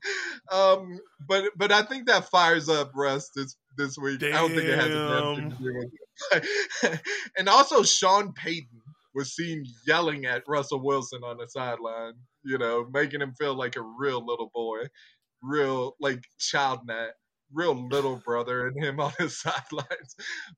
um, 0.51 0.99
but 1.27 1.45
but 1.55 1.71
I 1.71 1.81
think 1.83 2.07
that 2.07 2.29
fires 2.29 2.69
up 2.69 2.91
Russ 2.93 3.31
this 3.35 3.55
this 3.77 3.97
week. 3.97 4.21
I 4.21 4.31
don't 4.31 4.49
think 4.49 4.65
it 4.65 4.77
has 4.77 4.87
a 4.87 5.35
to 5.35 5.49
do 5.49 5.55
with 5.59 5.91
it. 6.83 7.01
and 7.37 7.47
also 7.49 7.83
Sean 7.83 8.33
Payton 8.33 8.81
was 9.17 9.35
seen 9.35 9.65
yelling 9.87 10.25
at 10.25 10.43
Russell 10.47 10.83
Wilson 10.83 11.23
on 11.23 11.37
the 11.37 11.47
sideline, 11.47 12.13
you 12.43 12.59
know, 12.59 12.87
making 12.93 13.19
him 13.19 13.33
feel 13.33 13.55
like 13.55 13.75
a 13.75 13.81
real 13.81 14.23
little 14.23 14.51
boy, 14.53 14.81
real 15.41 15.95
like 15.99 16.23
child 16.37 16.81
net, 16.85 17.15
real 17.51 17.87
little 17.89 18.17
brother, 18.25 18.67
and 18.67 18.81
him 18.81 18.99
on 18.99 19.11
the 19.17 19.27
sidelines. 19.29 20.15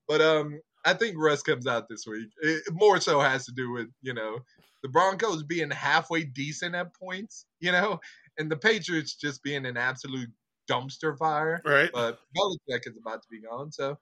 But 0.10 0.20
um, 0.20 0.60
I 0.86 0.94
think 0.94 1.16
Russ 1.18 1.42
comes 1.42 1.68
out 1.68 1.88
this 1.90 2.06
week. 2.06 2.28
It 2.42 2.64
more 2.74 3.00
so 3.00 3.22
has 3.22 3.46
to 3.46 3.54
do 3.54 3.72
with 3.72 3.88
you 4.02 4.14
know 4.14 4.40
the 4.84 4.90
Broncos 4.90 5.44
being 5.44 5.72
halfway 5.72 6.26
decent 6.26 6.76
at 6.76 6.94
points, 6.94 7.46
you 7.62 7.72
know, 7.72 8.02
and 8.38 8.52
the 8.52 8.58
Patriots 8.58 9.16
just 9.16 9.42
being 9.42 9.66
an 9.66 9.78
absolute 9.78 10.30
dumpster 10.70 11.18
fire. 11.18 11.62
Right. 11.66 11.90
But 11.94 12.20
Belichick 12.38 12.88
is 12.88 12.98
about 13.00 13.22
to 13.22 13.28
be 13.32 13.40
gone, 13.40 13.72
so 13.72 13.98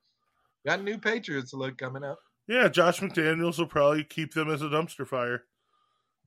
got 0.66 0.80
a 0.80 0.84
new 0.84 0.98
Patriots 0.98 1.54
look 1.54 1.78
coming 1.78 2.04
up. 2.04 2.18
Yeah, 2.48 2.70
Josh 2.70 3.00
McDaniels 3.02 3.58
will 3.60 3.68
probably 3.68 4.04
keep 4.04 4.34
them 4.34 4.50
as 4.50 4.62
a 4.62 4.66
dumpster 4.66 5.06
fire. 5.08 5.44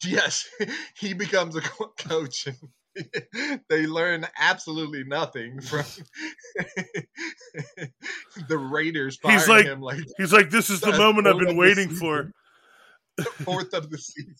Yes, 0.05 0.49
he 0.99 1.15
becomes 1.15 1.57
a 1.57 1.61
coach. 1.61 2.47
And 2.47 3.61
they 3.69 3.87
learn 3.87 4.27
absolutely 4.39 5.05
nothing 5.05 5.61
from 5.61 5.85
the 8.49 8.59
Raiders 8.59 9.17
firing 9.17 9.39
He's 9.39 9.49
like- 9.49 9.67
him 9.67 9.81
like 9.81 10.01
He's 10.17 10.33
like, 10.33 10.51
this 10.51 10.71
is 10.71 10.81
the 10.81 10.97
moment 10.97 11.27
I've 11.27 11.39
been 11.39 11.57
waiting 11.57 11.89
for. 11.91 12.33
fourth 13.45 13.75
of 13.75 13.91
the 13.91 13.99
season. 13.99 14.35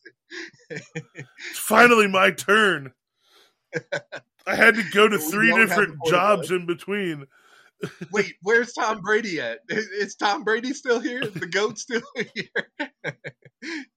It's 0.71 1.59
finally 1.59 2.09
my 2.09 2.31
turn. 2.31 2.93
I 4.47 4.55
had 4.57 4.75
to 4.77 4.83
go 4.93 5.07
to 5.09 5.17
We 5.17 5.23
three 5.23 5.55
different 5.55 5.97
jobs 6.07 6.51
in 6.51 6.67
between. 6.67 7.27
Wait, 8.13 8.35
where's 8.43 8.73
Tom 8.73 9.01
Brady 9.01 9.41
at? 9.41 9.61
Is, 9.69 10.15
Tom 10.17 10.45
Brady 10.45 10.73
still 10.75 11.01
here? 11.01 11.27
The 11.27 11.47
goat 11.47 11.79
still 11.79 12.03
here? 12.35 12.93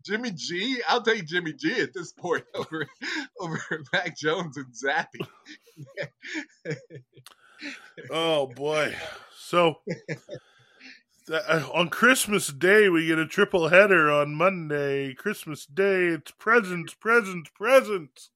Jimmy 0.05 0.31
G? 0.31 0.81
I'll 0.87 1.01
take 1.01 1.25
Jimmy 1.25 1.53
G 1.53 1.81
at 1.81 1.93
this 1.93 2.11
point 2.13 2.45
over 2.55 2.85
over 3.39 3.61
Mac 3.91 4.17
Jones 4.17 4.57
and 4.57 4.73
Zappe. 4.73 5.27
Oh 8.11 8.47
boy! 8.47 8.93
So 9.37 9.77
uh, 11.31 11.69
on 11.73 11.87
Christmas 11.87 12.47
Day 12.47 12.89
we 12.89 13.07
get 13.07 13.17
a 13.19 13.25
triple 13.25 13.69
header 13.69 14.11
on 14.11 14.35
Monday. 14.35 15.13
Christmas 15.13 15.65
Day, 15.65 16.07
it's 16.07 16.31
presents, 16.31 16.93
presents, 16.93 17.49
presents. 17.55 18.31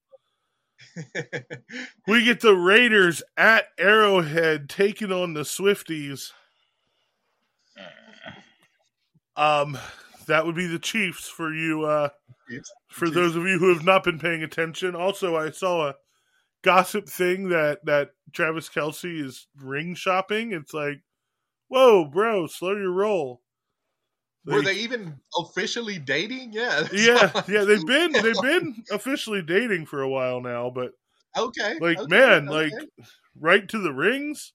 We 2.06 2.24
get 2.24 2.40
the 2.40 2.54
Raiders 2.54 3.22
at 3.36 3.66
Arrowhead 3.78 4.68
taking 4.68 5.12
on 5.12 5.34
the 5.34 5.42
Swifties. 5.42 6.32
Um, 9.36 9.78
that 10.26 10.44
would 10.46 10.54
be 10.54 10.66
the 10.66 10.78
Chiefs 10.78 11.28
for 11.28 11.52
you. 11.54 11.84
Uh, 11.84 12.08
Chiefs. 12.48 12.72
for 12.88 13.06
Chiefs. 13.06 13.14
those 13.14 13.36
of 13.36 13.44
you 13.44 13.58
who 13.58 13.72
have 13.72 13.84
not 13.84 14.04
been 14.04 14.18
paying 14.18 14.42
attention. 14.42 14.94
Also, 14.96 15.36
I 15.36 15.50
saw 15.50 15.88
a 15.88 15.94
gossip 16.62 17.08
thing 17.08 17.50
that 17.50 17.84
that 17.84 18.10
Travis 18.32 18.68
Kelce 18.68 19.24
is 19.24 19.46
ring 19.56 19.94
shopping. 19.94 20.52
It's 20.52 20.74
like, 20.74 21.02
whoa, 21.68 22.04
bro, 22.06 22.46
slow 22.46 22.72
your 22.76 22.92
roll. 22.92 23.42
Were 24.56 24.62
they 24.62 24.74
even 24.74 25.14
officially 25.36 25.98
dating? 25.98 26.52
Yeah. 26.52 26.86
yeah, 26.92 27.30
yeah, 27.48 27.64
they've 27.64 27.86
been 27.86 28.12
they've 28.22 28.40
been 28.42 28.82
officially 28.90 29.42
dating 29.42 29.86
for 29.86 30.02
a 30.02 30.08
while 30.08 30.40
now, 30.40 30.70
but 30.70 30.92
Okay. 31.36 31.78
like, 31.80 31.98
okay, 31.98 32.06
man, 32.08 32.48
okay. 32.48 32.70
like 32.74 32.88
right 33.38 33.68
to 33.68 33.78
the 33.78 33.92
rings. 33.92 34.52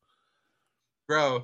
bro. 1.08 1.44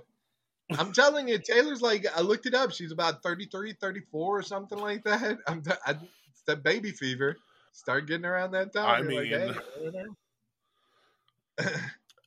I'm 0.77 0.91
telling 0.93 1.27
you, 1.27 1.39
Taylor's 1.39 1.81
like, 1.81 2.05
I 2.15 2.21
looked 2.21 2.45
it 2.45 2.53
up. 2.53 2.71
She's 2.71 2.91
about 2.91 3.23
33, 3.23 3.73
34 3.81 4.37
or 4.39 4.41
something 4.43 4.77
like 4.77 5.03
that. 5.03 5.39
I'm, 5.47 5.63
t- 5.63 5.71
I, 5.85 5.91
it's 5.91 6.43
that 6.45 6.61
baby 6.63 6.91
fever. 6.91 7.37
Start 7.71 8.05
getting 8.07 8.25
around 8.25 8.51
that 8.51 8.71
time. 8.73 8.85
I 8.87 8.99
You're 8.99 9.21
like, 9.23 9.31
mean- 9.31 9.53
hey, 9.81 9.91
know. 9.91 11.65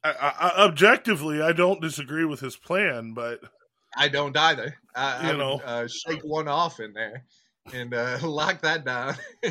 I, 0.04 0.10
I, 0.10 0.32
I- 0.48 0.64
objectively, 0.64 1.40
I 1.40 1.52
don't 1.52 1.80
disagree 1.80 2.24
with 2.24 2.40
his 2.40 2.56
plan, 2.56 3.14
but 3.14 3.40
I 3.96 4.08
don't 4.08 4.36
either. 4.36 4.74
I, 4.94 5.30
You 5.30 5.32
I 5.32 5.36
would, 5.36 5.62
uh, 5.64 5.88
shake 5.88 6.22
one 6.22 6.48
off 6.48 6.80
in 6.80 6.92
there 6.92 7.24
and 7.72 7.94
uh, 7.94 8.18
lock 8.22 8.60
that 8.62 8.84
down. 8.84 9.16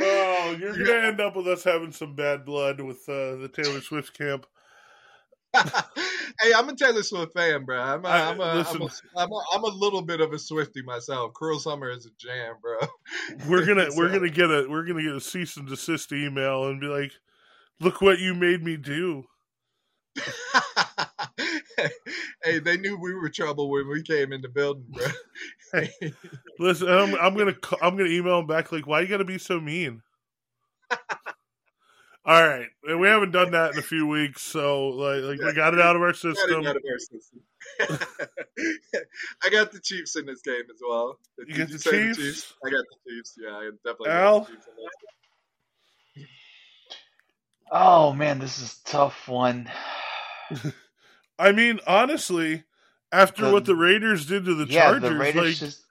oh, 0.00 0.56
you're 0.58 0.76
gonna 0.84 1.08
end 1.08 1.20
up 1.20 1.36
with 1.36 1.48
us 1.48 1.64
having 1.64 1.92
some 1.92 2.14
bad 2.14 2.44
blood 2.44 2.80
with 2.80 3.08
uh, 3.08 3.36
the 3.36 3.50
Taylor 3.52 3.80
Swift 3.80 4.16
camp. 4.16 4.46
Hey, 5.54 6.52
I'm 6.54 6.68
a 6.68 6.76
Taylor 6.76 7.02
Swift 7.02 7.32
fan, 7.34 7.64
bro. 7.64 7.80
I'm 7.80 8.04
a, 8.04 8.08
I'm, 8.08 8.40
a, 8.40 8.44
I'm, 8.44 8.82
a, 8.82 8.88
I'm, 9.16 9.32
a, 9.32 9.42
I'm 9.54 9.64
a 9.64 9.68
little 9.68 10.02
bit 10.02 10.20
of 10.20 10.32
a 10.32 10.38
Swifty 10.38 10.82
myself. 10.82 11.32
Cruel 11.34 11.58
Summer 11.58 11.90
is 11.90 12.06
a 12.06 12.10
jam, 12.18 12.54
bro. 12.62 12.78
we're 13.48 13.66
gonna 13.66 13.88
we're 13.96 14.12
gonna 14.12 14.30
get 14.30 14.50
a 14.50 14.66
we're 14.68 14.84
gonna 14.86 15.02
get 15.02 15.14
a 15.14 15.20
cease 15.20 15.56
and 15.56 15.66
desist 15.66 16.12
email 16.12 16.66
and 16.66 16.80
be 16.80 16.86
like, 16.86 17.12
look 17.80 18.00
what 18.00 18.20
you 18.20 18.34
made 18.34 18.62
me 18.62 18.76
do. 18.76 19.24
hey, 22.44 22.58
they 22.58 22.76
knew 22.76 22.96
we 22.96 23.14
were 23.14 23.28
trouble 23.28 23.70
when 23.70 23.88
we 23.88 24.02
came 24.02 24.32
in 24.32 24.40
the 24.40 24.48
building, 24.48 24.86
bro. 24.90 25.06
Listen, 26.58 26.88
I'm, 26.88 27.14
I'm 27.16 27.36
gonna 27.36 27.56
I'm 27.82 27.96
gonna 27.96 28.10
email 28.10 28.38
him 28.40 28.46
back 28.46 28.70
like, 28.70 28.86
why 28.86 29.00
you 29.00 29.08
gotta 29.08 29.24
be 29.24 29.38
so 29.38 29.60
mean? 29.60 30.02
All 32.24 32.46
right, 32.46 32.66
and 32.84 33.00
we 33.00 33.08
haven't 33.08 33.30
done 33.30 33.52
that 33.52 33.72
in 33.72 33.78
a 33.78 33.82
few 33.82 34.06
weeks, 34.06 34.42
so 34.42 34.88
like 34.88 35.22
like 35.22 35.40
we 35.40 35.54
got 35.54 35.72
it 35.72 35.80
out 35.80 35.96
of 35.96 36.02
our 36.02 36.08
Got 36.12 36.16
it 36.16 36.34
system. 36.36 36.66
out 36.66 36.76
of 36.76 36.82
our 36.90 36.98
system. 36.98 37.40
I 39.42 39.48
got 39.50 39.72
the 39.72 39.80
Chiefs 39.80 40.16
in 40.16 40.26
this 40.26 40.42
game 40.42 40.64
as 40.70 40.80
well. 40.86 41.18
You 41.38 41.46
Did 41.46 41.56
got 41.56 41.68
the 41.70 41.78
say 41.78 42.12
Chiefs? 42.12 42.52
I 42.64 42.68
got 42.70 42.84
the 42.90 43.10
Chiefs. 43.10 43.38
Yeah, 43.42 43.52
I 43.56 43.70
definitely 43.86 44.10
Al? 44.10 44.38
got 44.40 44.48
the 44.48 44.52
Chiefs 44.54 44.66
in 46.16 46.24
Oh 47.72 48.12
man, 48.12 48.38
this 48.38 48.58
is 48.58 48.78
a 48.84 48.88
tough 48.90 49.26
one. 49.28 49.70
I 51.38 51.52
mean, 51.52 51.80
honestly, 51.86 52.64
after 53.12 53.46
The- 53.46 53.52
what 53.52 53.64
the 53.64 53.76
Raiders 53.76 54.26
did 54.26 54.44
to 54.44 54.54
the 54.54 54.66
yeah, 54.70 54.90
Chargers, 54.90 55.08
the 55.10 55.40
like 55.40 55.54
just 55.54 55.84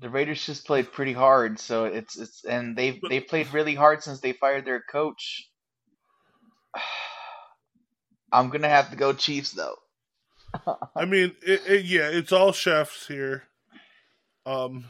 the 0.00 0.10
Raiders 0.10 0.44
just 0.44 0.66
played 0.66 0.92
pretty 0.92 1.12
hard, 1.12 1.58
so 1.58 1.84
it's 1.84 2.18
it's 2.18 2.44
and 2.44 2.76
they've 2.76 3.00
they 3.08 3.20
played 3.20 3.52
really 3.52 3.74
hard 3.74 4.02
since 4.02 4.20
they 4.20 4.32
fired 4.32 4.64
their 4.64 4.82
coach. 4.82 5.48
I'm 8.32 8.50
gonna 8.50 8.68
have 8.68 8.90
to 8.90 8.96
go 8.96 9.12
Chiefs 9.12 9.52
though. 9.52 9.76
I 10.94 11.04
mean, 11.04 11.34
it, 11.42 11.62
it, 11.66 11.84
yeah, 11.84 12.08
it's 12.08 12.32
all 12.32 12.52
chefs 12.52 13.06
here. 13.06 13.44
Um, 14.44 14.86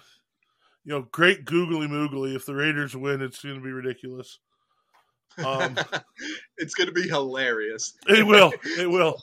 you 0.85 0.93
know, 0.93 1.07
great 1.11 1.45
googly 1.45 1.89
moogly. 1.89 2.37
If 2.37 2.47
the 2.47 2.55
Raiders 2.55 2.97
win, 2.97 3.21
it's 3.23 3.43
going 3.43 3.57
to 3.57 3.61
be 3.61 3.73
ridiculous. 3.73 4.39
Um, 5.45 5.77
it's 6.57 6.75
gonna 6.75 6.93
be 6.93 7.09
hilarious. 7.09 7.95
it 8.09 8.27
will. 8.27 8.53
It 8.79 8.89
will. 8.89 9.17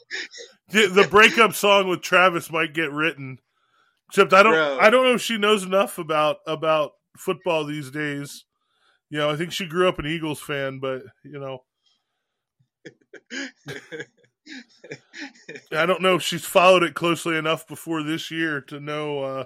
The, 0.70 0.88
the 0.88 1.08
breakup 1.08 1.54
song 1.54 1.88
with 1.88 2.02
Travis 2.02 2.52
might 2.52 2.74
get 2.74 2.92
written. 2.92 3.40
Except 4.14 4.32
I 4.32 4.44
don't. 4.44 4.54
Bro. 4.54 4.78
I 4.80 4.92
don't 4.92 5.06
know 5.06 5.16
if 5.16 5.24
she 5.24 5.40
knows 5.40 5.64
enough 5.64 5.98
about 5.98 6.38
about 6.46 6.92
football 7.18 7.66
these 7.66 7.90
days. 7.90 8.46
You 9.10 9.18
know, 9.18 9.32
I 9.32 9.36
think 9.36 9.52
she 9.52 9.66
grew 9.66 9.88
up 9.88 9.98
an 9.98 10.06
Eagles 10.06 10.40
fan, 10.40 10.80
but 10.80 11.02
you 11.24 11.40
know, 11.40 11.64
I 15.72 15.88
don't 15.88 16.04
know 16.04 16.14
if 16.14 16.22
she's 16.22 16.46
followed 16.46 16.84
it 16.84 16.94
closely 16.94 17.38
enough 17.38 17.68
before 17.68 18.04
this 18.04 18.30
year 18.30 18.62
to 18.62 18.80
know. 18.80 19.24
Uh, 19.24 19.46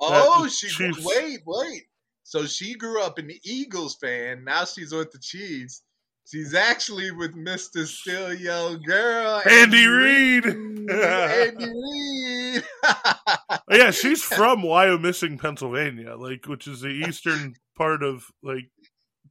oh, 0.00 0.48
she 0.48 0.66
Chiefs- 0.66 1.04
wait, 1.04 1.42
wait. 1.46 1.84
So 2.24 2.46
she 2.46 2.74
grew 2.74 3.00
up 3.00 3.18
an 3.18 3.30
Eagles 3.44 3.94
fan. 3.94 4.42
Now 4.42 4.64
she's 4.64 4.92
with 4.92 5.12
the 5.12 5.20
Chiefs. 5.20 5.82
She's 6.26 6.54
actually 6.54 7.10
with 7.10 7.34
Mister 7.34 7.86
Still 7.86 8.32
Young 8.34 8.80
Girl, 8.82 9.42
Andy 9.48 9.86
Reid. 9.86 10.46
Andy 10.46 11.66
Reid. 11.66 12.64
Oh, 12.84 13.58
yeah, 13.76 13.90
she's 13.90 14.22
from 14.22 14.62
Wyomissing, 14.62 15.40
Pennsylvania, 15.40 16.14
like 16.16 16.46
which 16.46 16.66
is 16.68 16.80
the 16.80 16.88
eastern 16.88 17.54
part 17.76 18.02
of 18.02 18.26
like 18.42 18.70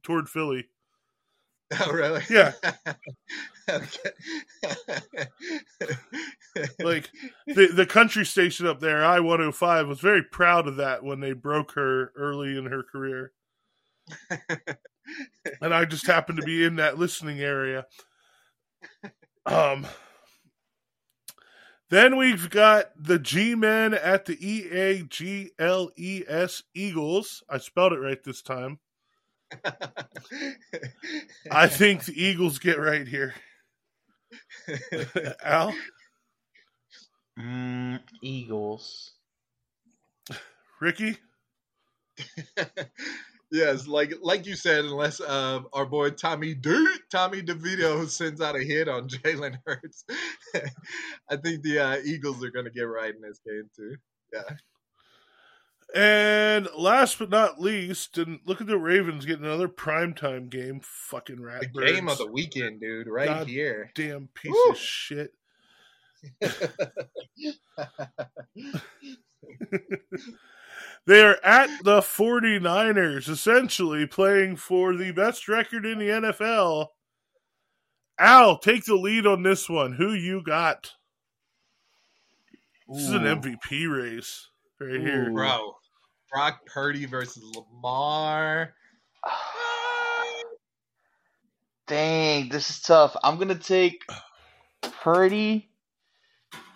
toward 0.02 0.28
Philly. 0.28 0.66
oh, 1.80 1.92
really? 1.92 2.22
Yeah. 2.28 2.52
Like 6.80 7.08
the 7.46 7.68
the 7.68 7.86
country 7.86 8.24
station 8.26 8.66
up 8.66 8.80
there, 8.80 9.04
I 9.04 9.20
one 9.20 9.38
hundred 9.38 9.52
five, 9.52 9.86
was 9.86 10.00
very 10.00 10.22
proud 10.24 10.66
of 10.66 10.76
that 10.76 11.04
when 11.04 11.20
they 11.20 11.32
broke 11.32 11.72
her 11.72 12.12
early 12.16 12.58
in 12.58 12.66
her 12.66 12.82
career. 12.82 13.32
and 15.60 15.74
I 15.74 15.84
just 15.84 16.06
happened 16.06 16.38
to 16.38 16.44
be 16.44 16.64
in 16.64 16.76
that 16.76 16.98
listening 16.98 17.40
area. 17.40 17.86
Um 19.46 19.86
then 21.90 22.16
we've 22.16 22.48
got 22.50 22.90
the 22.96 23.18
G 23.18 23.54
men 23.54 23.94
at 23.94 24.24
the 24.26 24.36
E 24.40 24.70
A 24.70 25.02
G 25.02 25.50
L 25.58 25.90
E 25.96 26.22
S 26.28 26.62
Eagles. 26.74 27.42
I 27.48 27.58
spelled 27.58 27.92
it 27.92 27.98
right 27.98 28.22
this 28.22 28.42
time. 28.42 28.78
I 31.50 31.66
think 31.66 32.04
the 32.04 32.22
Eagles 32.22 32.60
get 32.60 32.78
right 32.78 33.08
here. 33.08 33.34
Al, 35.44 35.74
Mm, 37.38 38.00
Eagles. 38.22 39.12
Ricky, 40.80 41.16
yes, 43.50 43.86
like 43.86 44.12
like 44.22 44.46
you 44.46 44.56
said, 44.56 44.84
unless 44.84 45.20
uh, 45.20 45.60
our 45.72 45.86
boy 45.86 46.10
Tommy 46.10 46.54
D 46.54 46.86
Tommy 47.10 47.42
DeVito 47.42 48.08
sends 48.08 48.40
out 48.40 48.56
a 48.56 48.60
hit 48.62 48.88
on 48.88 49.08
Jalen 49.08 49.56
Hurts, 49.66 50.04
I 51.28 51.36
think 51.36 51.62
the 51.62 51.78
uh, 51.78 51.96
Eagles 52.04 52.42
are 52.44 52.50
going 52.50 52.66
to 52.66 52.70
get 52.70 52.82
right 52.82 53.14
in 53.14 53.20
this 53.20 53.40
game 53.46 53.68
too. 53.74 53.96
Yeah. 54.32 54.56
And 55.92 56.68
last 56.76 57.18
but 57.18 57.30
not 57.30 57.60
least, 57.60 58.16
and 58.16 58.38
look 58.46 58.60
at 58.60 58.68
the 58.68 58.78
Ravens 58.78 59.26
getting 59.26 59.44
another 59.44 59.68
primetime 59.68 60.48
game. 60.48 60.80
Fucking 60.84 61.42
rat 61.42 61.64
The 61.74 61.84
game 61.84 62.08
of 62.08 62.18
the 62.18 62.30
weekend, 62.30 62.80
dude, 62.80 63.08
right 63.08 63.26
God. 63.26 63.48
here. 63.48 63.90
damn 63.96 64.28
piece 64.28 64.52
Woo. 64.54 64.70
of 64.70 64.78
shit. 64.78 65.32
They 71.06 71.22
are 71.22 71.38
at 71.42 71.70
the 71.82 72.00
49ers, 72.00 73.28
essentially 73.28 74.06
playing 74.06 74.56
for 74.56 74.96
the 74.96 75.12
best 75.12 75.48
record 75.48 75.86
in 75.86 75.98
the 75.98 76.08
NFL. 76.08 76.88
Al, 78.18 78.58
take 78.58 78.84
the 78.84 78.94
lead 78.94 79.26
on 79.26 79.42
this 79.42 79.68
one. 79.68 79.92
Who 79.92 80.12
you 80.12 80.42
got? 80.42 80.92
This 82.88 83.04
is 83.04 83.12
an 83.12 83.22
MVP 83.22 83.90
race 83.90 84.48
right 84.78 85.00
here. 85.00 85.30
Ooh. 85.30 85.34
Bro, 85.34 85.74
Brock 86.30 86.66
Purdy 86.66 87.06
versus 87.06 87.42
Lamar. 87.54 88.74
Dang, 91.86 92.48
this 92.50 92.70
is 92.70 92.80
tough. 92.80 93.16
I'm 93.22 93.38
gonna 93.38 93.54
take 93.54 94.04
Purdy 94.82 95.70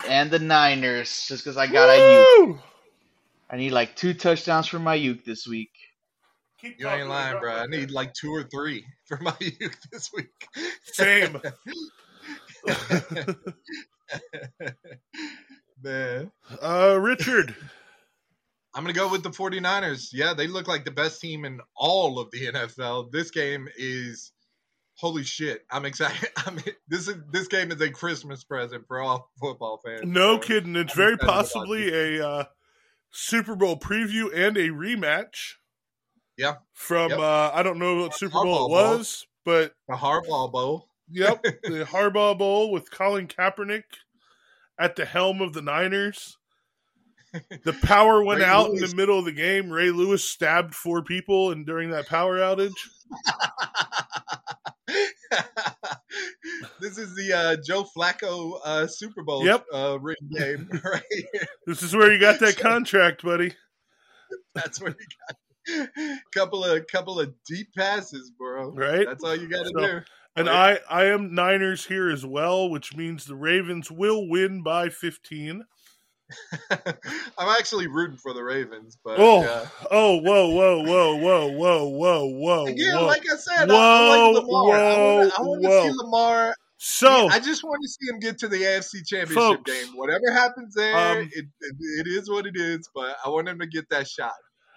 and 0.08 0.30
the 0.30 0.38
Niners 0.38 1.26
just 1.28 1.44
because 1.44 1.56
I 1.56 1.66
got 1.66 1.88
Aiyuk. 1.88 2.46
Woo! 2.46 2.58
I 3.50 3.56
need 3.56 3.70
like 3.72 3.94
two 3.96 4.14
touchdowns 4.14 4.66
for 4.66 4.78
my 4.78 4.98
Aiyuk 4.98 5.24
this 5.24 5.46
week. 5.46 5.70
Keep 6.60 6.80
You 6.80 6.88
ain't 6.88 7.08
lying, 7.08 7.32
about 7.32 7.42
bro. 7.42 7.54
I 7.54 7.66
need 7.66 7.90
like 7.90 8.14
two 8.14 8.32
or 8.34 8.42
three 8.44 8.84
for 9.06 9.18
my 9.20 9.34
youth 9.40 9.76
this 9.92 10.10
week. 10.14 10.30
Same. 10.84 11.40
Man. 15.82 16.30
uh, 16.62 16.98
Richard. 17.00 17.54
I'm 18.74 18.82
going 18.82 18.92
to 18.94 18.98
go 18.98 19.08
with 19.10 19.22
the 19.22 19.30
49ers. 19.30 20.08
Yeah, 20.12 20.34
they 20.34 20.46
look 20.48 20.66
like 20.66 20.84
the 20.84 20.90
best 20.90 21.20
team 21.20 21.44
in 21.44 21.60
all 21.76 22.18
of 22.18 22.30
the 22.32 22.46
NFL. 22.46 23.12
This 23.12 23.30
game 23.30 23.68
is 23.76 24.32
holy 24.96 25.22
shit. 25.24 25.64
I'm 25.70 25.84
excited. 25.84 26.28
I 26.38 26.50
mean, 26.50 26.64
this 26.88 27.06
is 27.08 27.16
this 27.30 27.46
game 27.48 27.70
is 27.70 27.80
a 27.80 27.90
Christmas 27.90 28.42
present 28.42 28.86
for 28.88 29.00
all 29.00 29.30
football 29.40 29.80
fans. 29.84 30.00
No 30.04 30.36
So, 30.36 30.46
kidding. 30.46 30.74
It's 30.76 30.92
I'm 30.94 30.96
very 30.96 31.16
possibly 31.18 32.18
a 32.18 32.26
uh, 32.26 32.44
Super 33.16 33.54
Bowl 33.54 33.78
preview 33.78 34.26
and 34.34 34.56
a 34.56 34.70
rematch. 34.70 35.54
Yeah. 36.36 36.54
From 36.72 37.10
Yep. 37.10 37.18
uh, 37.20 37.50
I 37.54 37.62
don't 37.62 37.78
know 37.78 38.02
what 38.02 38.14
Super 38.14 38.42
Bowl 38.42 38.44
Harbaugh 38.44 38.66
it 38.66 38.68
Bowl. 38.88 38.98
was, 38.98 39.26
but 39.44 39.72
The 39.88 39.94
Harbaugh 39.94 40.50
Bowl. 40.50 40.88
yep, 41.10 41.42
the 41.62 41.86
Harbaugh 41.88 42.36
Bowl 42.36 42.72
with 42.72 42.90
Colin 42.90 43.28
Kaepernick 43.28 43.84
at 44.78 44.96
the 44.96 45.04
helm 45.04 45.40
of 45.40 45.52
the 45.52 45.62
Niners. 45.62 46.36
The 47.64 47.72
power 47.82 48.22
went 48.22 48.40
Ray 48.40 48.46
out 48.46 48.70
in 48.70 48.76
the 48.76 48.94
middle 48.96 49.18
of 49.18 49.24
the 49.24 49.32
game. 49.32 49.70
Ray 49.70 49.90
Lewis 49.90 50.28
stabbed 50.28 50.74
four 50.74 51.02
people, 51.02 51.50
and 51.52 51.64
during 51.66 51.90
that 51.90 52.06
power 52.08 52.38
outage, 52.38 52.70
this 56.80 56.98
is 56.98 57.14
the 57.16 57.32
uh, 57.32 57.56
Joe 57.64 57.84
Flacco 57.96 58.58
uh, 58.64 58.86
Super 58.86 59.22
Bowl 59.22 59.44
Yep. 59.44 59.64
uh, 59.72 59.98
ring 60.00 60.16
game 60.30 60.68
right 60.84 61.02
here. 61.10 61.46
this 61.66 61.82
is 61.82 61.94
where 61.94 62.12
you 62.12 62.20
got 62.20 62.40
that 62.40 62.56
contract, 62.58 63.22
buddy. 63.22 63.54
That's 64.54 64.80
where 64.80 64.90
you 64.98 65.06
got 65.28 65.88
couple 66.34 66.64
of 66.64 66.86
couple 66.88 67.18
of 67.20 67.32
deep 67.46 67.68
passes, 67.76 68.30
bro. 68.38 68.70
Right? 68.70 69.06
That's 69.06 69.24
all 69.24 69.34
you 69.36 69.48
got 69.48 69.64
to 69.64 69.70
So- 69.74 69.80
do. 69.80 70.00
And 70.36 70.48
I, 70.50 70.80
I 70.90 71.04
am 71.04 71.32
Niners 71.32 71.86
here 71.86 72.10
as 72.10 72.26
well, 72.26 72.68
which 72.68 72.96
means 72.96 73.24
the 73.24 73.36
Ravens 73.36 73.88
will 73.88 74.28
win 74.28 74.64
by 74.64 74.88
15. 74.88 75.64
I'm 77.38 77.48
actually 77.58 77.86
rooting 77.86 78.16
for 78.16 78.32
the 78.32 78.42
Ravens, 78.42 78.96
but 79.04 79.18
Oh, 79.18 79.42
yeah. 79.42 79.66
oh, 79.90 80.16
whoa, 80.20 80.48
whoa, 80.50 80.82
whoa, 80.82 81.16
whoa, 81.16 81.46
whoa, 81.48 81.84
whoa, 81.88 82.26
whoa, 82.26 82.66
Again, 82.66 82.96
whoa. 82.96 83.06
like 83.06 83.22
I 83.30 83.36
said, 83.36 83.68
Whoa, 83.68 83.76
I, 83.76 84.16
I 84.16 84.28
like 84.30 84.44
Lamar. 84.44 84.74
I 84.74 85.40
want 85.42 85.62
to 85.62 85.68
whoa, 85.68 85.82
whoa. 85.82 85.88
see 85.88 85.94
Lamar. 85.96 86.54
So, 86.78 87.28
I 87.28 87.40
just 87.40 87.64
want 87.64 87.78
to 87.82 87.88
see 87.88 88.10
him 88.10 88.18
get 88.20 88.38
to 88.38 88.48
the 88.48 88.56
AFC 88.58 89.06
Championship 89.06 89.34
Folks, 89.36 89.70
game. 89.70 89.96
Whatever 89.96 90.30
happens 90.32 90.74
there, 90.74 90.96
um, 90.96 91.18
it, 91.32 91.44
it, 91.60 91.76
it 92.00 92.06
is 92.06 92.28
what 92.28 92.46
it 92.46 92.56
is. 92.56 92.88
But 92.94 93.16
I 93.24 93.28
want 93.30 93.48
him 93.48 93.58
to 93.60 93.66
get 93.66 93.88
that 93.90 94.06
shot. 94.08 94.32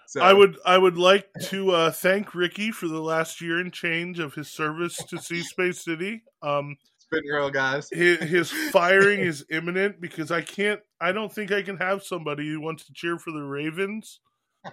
So 0.06 0.22
I 0.22 0.32
would 0.32 0.56
I 0.64 0.78
would 0.78 0.96
like 0.96 1.28
to 1.48 1.72
uh, 1.72 1.90
thank 1.90 2.34
Ricky 2.34 2.70
for 2.70 2.88
the 2.88 3.00
last 3.02 3.42
year 3.42 3.58
and 3.58 3.70
change 3.70 4.20
of 4.20 4.32
his 4.34 4.50
service 4.50 4.96
to 5.08 5.18
Sea 5.18 5.42
Space 5.42 5.84
City. 5.84 6.22
Um, 6.40 6.76
spin 6.98 7.24
real 7.30 7.50
guys. 7.50 7.90
his, 7.92 8.18
his 8.20 8.50
firing 8.50 9.20
is 9.26 9.44
imminent 9.50 10.00
because 10.00 10.30
I 10.30 10.40
can't. 10.40 10.80
I 11.00 11.12
don't 11.12 11.32
think 11.32 11.52
I 11.52 11.62
can 11.62 11.76
have 11.76 12.02
somebody 12.02 12.48
who 12.48 12.60
wants 12.60 12.84
to 12.86 12.92
cheer 12.92 13.18
for 13.18 13.30
the 13.30 13.42
Ravens. 13.42 14.20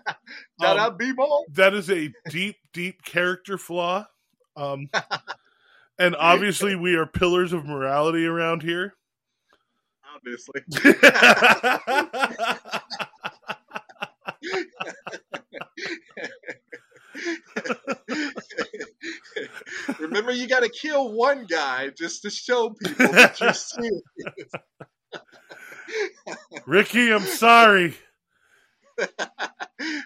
Shout 0.61 0.79
Um. 0.79 0.97
That 1.53 1.73
is 1.73 1.89
a 1.89 2.11
deep, 2.29 2.57
deep 2.73 3.03
character 3.03 3.57
flaw. 3.57 4.07
Um, 4.57 4.89
and 5.99 6.15
obviously, 6.15 6.75
we 6.75 6.95
are 6.95 7.05
pillars 7.05 7.53
of 7.53 7.65
morality 7.65 8.25
around 8.25 8.63
here. 8.63 8.95
Obviously. 10.15 10.61
Remember, 19.99 20.31
you 20.31 20.47
got 20.47 20.63
to 20.63 20.69
kill 20.69 21.13
one 21.13 21.45
guy 21.45 21.89
just 21.89 22.21
to 22.23 22.29
show 22.29 22.75
people 22.81 23.07
that 23.11 23.39
you're 23.39 23.53
serious. 23.53 24.01
Ricky, 26.65 27.11
I'm 27.11 27.25
sorry. 27.25 27.95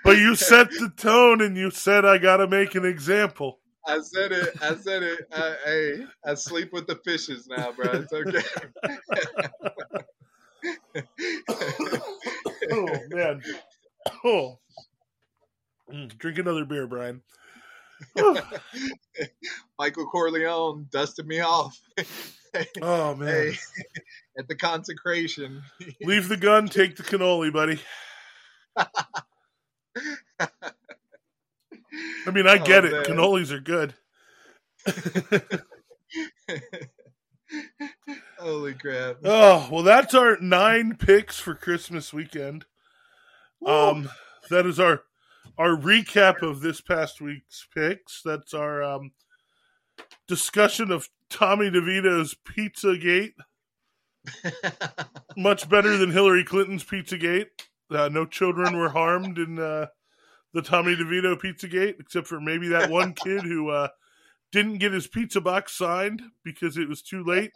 But 0.03 0.17
you 0.17 0.35
set 0.35 0.69
the 0.71 0.91
tone 0.95 1.41
and 1.41 1.57
you 1.57 1.71
said 1.71 2.05
I 2.05 2.17
got 2.17 2.37
to 2.37 2.47
make 2.47 2.75
an 2.75 2.85
example. 2.85 3.59
I 3.85 3.99
said 4.01 4.31
it. 4.31 4.55
I 4.61 4.75
said 4.75 5.03
it. 5.03 5.19
I, 5.31 5.55
hey, 5.65 6.05
I 6.25 6.33
sleep 6.35 6.71
with 6.73 6.87
the 6.87 6.95
fishes 7.05 7.47
now, 7.47 7.71
bro. 7.71 7.91
It's 7.91 8.13
okay. 8.13 8.41
oh 12.71 12.99
man. 13.09 13.41
Oh. 14.23 14.59
Mm, 15.91 16.17
Drink 16.17 16.37
another 16.37 16.63
beer, 16.65 16.87
Bryan. 16.87 17.21
Michael 19.79 20.07
Corleone 20.07 20.87
dusted 20.91 21.27
me 21.27 21.39
off. 21.39 21.79
Oh 22.81 23.15
man. 23.15 23.27
hey, 23.27 23.57
at 24.39 24.47
the 24.47 24.55
consecration. 24.55 25.61
Leave 26.01 26.29
the 26.29 26.37
gun, 26.37 26.67
take 26.67 26.95
the 26.95 27.03
cannoli, 27.03 27.51
buddy. 27.53 27.79
I 32.25 32.31
mean, 32.31 32.47
I 32.47 32.57
get 32.63 32.85
Oh, 32.85 32.87
it. 32.87 32.91
man. 32.93 33.03
Cannolis 33.03 33.51
are 33.51 33.59
good. 33.59 33.93
Holy 38.39 38.73
crap! 38.75 39.17
Oh, 39.23 39.67
well, 39.71 39.83
that's 39.83 40.13
our 40.13 40.37
nine 40.39 40.95
picks 40.95 41.39
for 41.39 41.55
Christmas 41.55 42.13
weekend. 42.13 42.65
Um, 43.65 44.09
that 44.49 44.65
is 44.65 44.79
our 44.79 45.01
our 45.57 45.75
recap 45.75 46.41
of 46.41 46.61
this 46.61 46.79
past 46.79 47.19
week's 47.21 47.67
picks. 47.75 48.21
That's 48.23 48.53
our 48.53 48.81
um 48.83 49.11
discussion 50.27 50.91
of 50.91 51.09
Tommy 51.29 51.69
DeVito's 51.69 52.35
Pizzagate. 52.47 53.33
Much 55.37 55.69
better 55.69 55.97
than 55.97 56.11
Hillary 56.11 56.43
Clinton's 56.43 56.83
Pizzagate. 56.83 57.47
Uh, 57.91 58.09
no 58.09 58.25
children 58.25 58.77
were 58.77 58.89
harmed 58.89 59.37
in 59.37 59.59
uh, 59.59 59.87
the 60.53 60.61
Tommy 60.61 60.95
DeVito 60.95 61.39
Pizzagate, 61.39 61.99
except 61.99 62.27
for 62.27 62.39
maybe 62.39 62.67
that 62.69 62.89
one 62.89 63.13
kid 63.13 63.41
who 63.43 63.69
uh, 63.69 63.89
didn't 64.51 64.77
get 64.77 64.93
his 64.93 65.07
pizza 65.07 65.41
box 65.41 65.77
signed 65.77 66.21
because 66.43 66.77
it 66.77 66.87
was 66.87 67.01
too 67.01 67.23
late, 67.23 67.51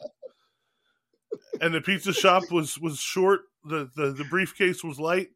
and 1.62 1.74
the 1.74 1.82
pizza 1.82 2.14
shop 2.14 2.44
was 2.52 2.80
was 2.80 3.00
short. 3.00 3.42
the 3.66 3.90
the, 3.96 4.12
the 4.12 4.26
briefcase 4.26 4.84
was 4.84 5.00
light. 5.00 5.30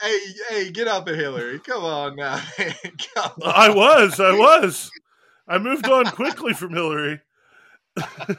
hey, 0.00 0.18
hey, 0.48 0.70
get 0.70 0.88
up 0.88 1.08
at 1.08 1.14
Hillary! 1.14 1.58
Come 1.60 1.84
on 1.84 2.16
now. 2.16 2.40
Come 2.56 3.32
on. 3.42 3.52
I 3.54 3.70
was, 3.70 4.18
I 4.20 4.32
was. 4.32 4.90
I 5.48 5.58
moved 5.58 5.88
on 5.88 6.06
quickly 6.06 6.52
from 6.52 6.72
Hillary. 6.72 7.20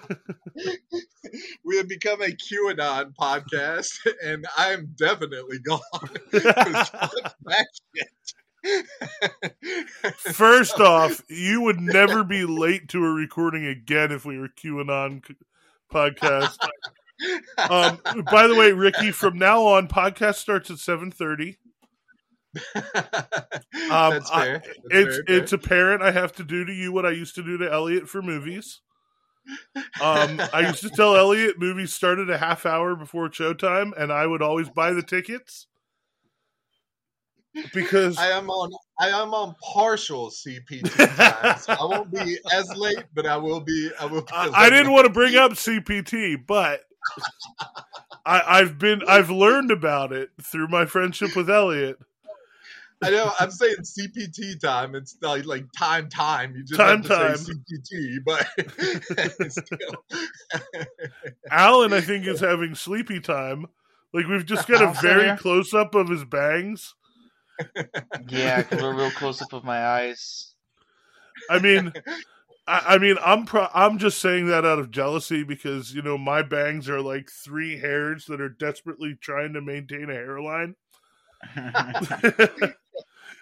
we 1.65 1.77
have 1.77 1.87
become 1.87 2.21
a 2.21 2.27
QAnon 2.27 3.13
podcast, 3.19 3.93
and 4.23 4.45
I 4.57 4.73
am 4.73 4.93
definitely 4.97 5.59
gone. 5.59 5.79
'Cause 6.31 6.89
fuck 6.89 7.35
that 7.45 7.67
shit. 7.95 8.07
First 10.33 10.79
off, 10.79 11.21
you 11.29 11.61
would 11.61 11.79
never 11.79 12.23
be 12.23 12.45
late 12.45 12.89
to 12.89 13.03
a 13.05 13.09
recording 13.11 13.65
again 13.65 14.11
if 14.11 14.25
we 14.25 14.37
were 14.39 14.49
QAnon 14.49 15.23
podcast. 15.91 16.57
Um, 17.69 17.99
by 18.31 18.47
the 18.47 18.55
way, 18.55 18.71
Ricky, 18.71 19.11
from 19.11 19.37
now 19.37 19.61
on, 19.67 19.87
podcast 19.87 20.37
starts 20.37 20.71
at 20.71 20.79
seven 20.79 21.11
thirty. 21.11 21.59
Um, 22.55 22.63
That's 24.09 24.31
I- 24.31 24.41
fair. 24.43 24.59
That's 24.59 24.79
It's 24.89 25.15
fair. 25.17 25.23
it's 25.37 25.53
apparent 25.53 26.01
I 26.01 26.09
have 26.13 26.31
to 26.37 26.43
do 26.43 26.65
to 26.65 26.73
you 26.73 26.91
what 26.91 27.05
I 27.05 27.11
used 27.11 27.35
to 27.35 27.43
do 27.43 27.59
to 27.59 27.71
Elliot 27.71 28.09
for 28.09 28.23
movies. 28.23 28.81
Um, 30.01 30.41
I 30.53 30.67
used 30.67 30.81
to 30.81 30.89
tell 30.89 31.15
Elliot 31.15 31.59
movies 31.59 31.93
started 31.93 32.29
a 32.29 32.37
half 32.37 32.65
hour 32.65 32.95
before 32.95 33.29
showtime, 33.29 33.91
and 33.97 34.11
I 34.11 34.25
would 34.25 34.41
always 34.41 34.69
buy 34.69 34.93
the 34.93 35.03
tickets 35.03 35.67
because 37.73 38.17
I 38.17 38.29
am 38.29 38.49
on 38.49 38.71
I 38.99 39.09
am 39.09 39.33
on 39.33 39.55
partial 39.73 40.29
CPT 40.29 40.89
time, 41.15 41.57
so 41.57 41.73
I 41.73 41.85
won't 41.85 42.11
be 42.11 42.37
as 42.53 42.73
late, 42.75 43.03
but 43.13 43.25
I 43.25 43.37
will 43.37 43.59
be. 43.59 43.89
I 43.99 44.05
will. 44.05 44.21
Be 44.21 44.31
I, 44.33 44.49
I 44.53 44.69
didn't 44.69 44.91
want 44.91 45.05
to 45.05 45.13
bring 45.13 45.35
up 45.35 45.53
CPT, 45.53 46.45
but 46.45 46.81
I, 48.25 48.59
I've 48.59 48.77
been 48.77 49.01
I've 49.07 49.29
learned 49.29 49.71
about 49.71 50.11
it 50.13 50.29
through 50.41 50.67
my 50.67 50.85
friendship 50.85 51.35
with 51.35 51.49
Elliot. 51.49 51.97
I 53.03 53.09
know. 53.09 53.31
I'm 53.39 53.51
saying 53.51 53.77
CPT 53.77 54.59
time. 54.59 54.93
It's 54.95 55.17
like 55.21 55.45
like 55.45 55.65
time 55.77 56.07
time. 56.09 56.55
You 56.55 56.63
just 56.63 56.79
Time, 56.79 57.03
have 57.03 57.37
to 57.37 57.37
say 57.37 57.53
CPT, 57.53 58.17
but 58.23 59.51
still. 59.51 60.85
Alan, 61.51 61.93
I 61.93 62.01
think, 62.01 62.27
is 62.27 62.39
having 62.39 62.75
sleepy 62.75 63.19
time. 63.19 63.65
Like 64.13 64.27
we've 64.27 64.45
just 64.45 64.67
got 64.67 64.81
a 64.81 64.87
I'm 64.87 64.95
very 64.95 65.37
close 65.37 65.73
up 65.73 65.95
of 65.95 66.09
his 66.09 66.25
bangs. 66.25 66.93
Yeah, 68.27 68.63
because 68.63 68.81
we're 68.81 68.95
real 68.95 69.11
close 69.11 69.39
up 69.41 69.53
of 69.53 69.63
my 69.63 69.85
eyes. 69.85 70.55
I 71.47 71.59
mean, 71.59 71.93
I, 72.65 72.83
I 72.87 72.97
mean, 72.97 73.17
I'm 73.23 73.45
pro- 73.45 73.67
I'm 73.71 73.99
just 73.99 74.17
saying 74.19 74.47
that 74.47 74.65
out 74.65 74.79
of 74.79 74.89
jealousy 74.89 75.43
because 75.43 75.93
you 75.93 76.01
know 76.01 76.17
my 76.17 76.41
bangs 76.41 76.89
are 76.89 77.01
like 77.01 77.29
three 77.29 77.77
hairs 77.77 78.25
that 78.25 78.41
are 78.41 78.49
desperately 78.49 79.15
trying 79.19 79.53
to 79.53 79.61
maintain 79.61 80.09
a 80.09 80.13
hairline. 80.13 80.75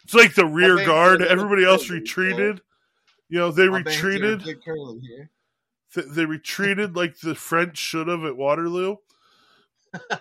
It's 0.10 0.16
like 0.16 0.34
the 0.34 0.44
rear 0.46 0.84
guard. 0.84 1.22
Everybody 1.22 1.64
else 1.64 1.88
retreated. 1.92 2.62
You 3.30 3.38
know, 3.38 3.52
they 3.52 3.70
My 3.70 3.84
bangs 3.84 4.02
are 4.04 4.08
a 4.08 4.10
retreated. 4.10 4.44
bit 4.44 4.66
curly 4.66 5.00
here. 5.02 5.30
Th- 5.94 6.08
they 6.08 6.26
retreated 6.26 6.96
like 6.96 7.20
the 7.20 7.36
French 7.36 7.78
should 7.78 8.08
have 8.08 8.24
at 8.24 8.36
Waterloo. 8.36 8.96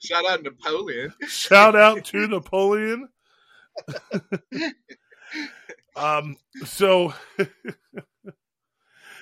Shout 0.00 0.24
out 0.26 0.42
Napoleon. 0.42 1.12
Shout 1.28 1.76
out 1.76 2.02
to 2.06 2.26
Napoleon. 2.26 3.10
um. 5.96 6.38
So, 6.64 7.12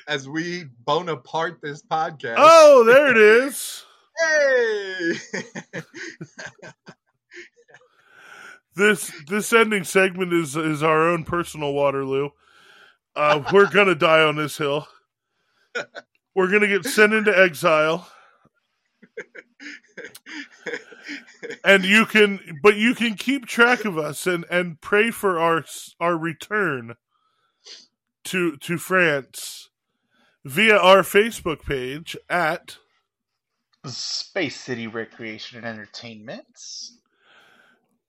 As 0.07 0.29
we 0.29 0.67
Bonaparte 0.85 1.61
this 1.61 1.83
podcast. 1.83 2.37
oh, 2.39 2.85
there 2.85 3.11
it 3.11 3.17
is. 3.19 3.85
Hey! 4.21 5.15
This 8.79 9.11
this 9.27 9.53
ending 9.53 9.83
segment 9.83 10.33
is 10.33 10.55
is 10.55 10.85
our 10.85 11.09
own 11.09 11.25
personal 11.25 11.73
Waterloo. 11.73 12.31
Uh, 13.17 13.43
we're 13.53 13.69
gonna 13.69 13.97
die 13.97 14.23
on 14.23 14.37
this 14.37 14.57
hill. 14.57 14.87
We're 16.37 16.49
gonna 16.49 16.69
get 16.69 16.85
sent 16.85 17.13
into 17.13 17.37
exile, 17.37 18.09
and 21.65 21.85
you 21.85 22.07
can, 22.07 22.61
but 22.63 22.77
you 22.77 22.95
can 22.95 23.17
keep 23.17 23.47
track 23.47 23.85
of 23.85 23.99
us 23.99 24.29
and 24.29 24.45
and 24.49 24.81
pray 24.81 25.11
for 25.11 25.41
our 25.41 25.65
our 25.99 26.17
return 26.17 26.95
to 28.27 28.57
to 28.59 28.79
France 28.79 29.71
via 30.45 30.77
our 30.77 31.03
Facebook 31.03 31.63
page 31.63 32.17
at 32.31 32.77
Space 33.87 34.61
City 34.61 34.87
Recreation 34.87 35.59
and 35.59 35.67
Entertainment. 35.67 36.47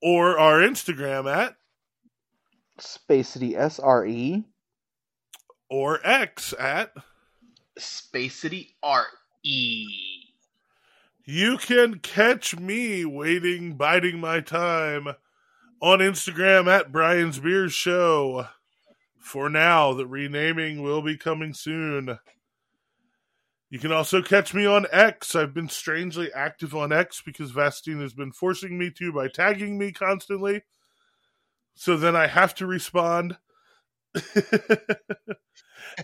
Or 0.02 0.38
our 0.38 0.60
Instagram 0.60 1.30
at 1.30 1.56
Space 2.78 3.28
City 3.28 3.52
SRE. 3.52 4.44
or 5.68 6.00
X 6.04 6.54
at. 6.58 6.92
Space 7.78 8.36
City 8.36 8.76
Art 8.82 9.06
E. 9.42 9.86
You 11.24 11.58
can 11.58 12.00
catch 12.00 12.56
me 12.58 13.04
waiting, 13.04 13.76
biding 13.76 14.18
my 14.18 14.40
time 14.40 15.08
on 15.80 16.00
Instagram 16.00 16.66
at 16.66 16.90
Bryan's 16.90 17.38
Beer 17.38 17.68
Show. 17.68 18.48
For 19.18 19.48
now, 19.48 19.92
the 19.92 20.06
renaming 20.06 20.82
will 20.82 21.02
be 21.02 21.16
coming 21.16 21.54
soon. 21.54 22.18
You 23.70 23.78
can 23.78 23.92
also 23.92 24.20
catch 24.20 24.52
me 24.52 24.66
on 24.66 24.86
X. 24.90 25.36
I've 25.36 25.54
been 25.54 25.68
strangely 25.68 26.32
active 26.32 26.74
on 26.74 26.92
X 26.92 27.22
because 27.24 27.52
Vastine 27.52 28.00
has 28.00 28.12
been 28.12 28.32
forcing 28.32 28.76
me 28.76 28.90
to 28.98 29.12
by 29.12 29.28
tagging 29.28 29.78
me 29.78 29.92
constantly. 29.92 30.62
So 31.74 31.96
then 31.96 32.16
I 32.16 32.26
have 32.26 32.52
to 32.56 32.66
respond 32.66 33.38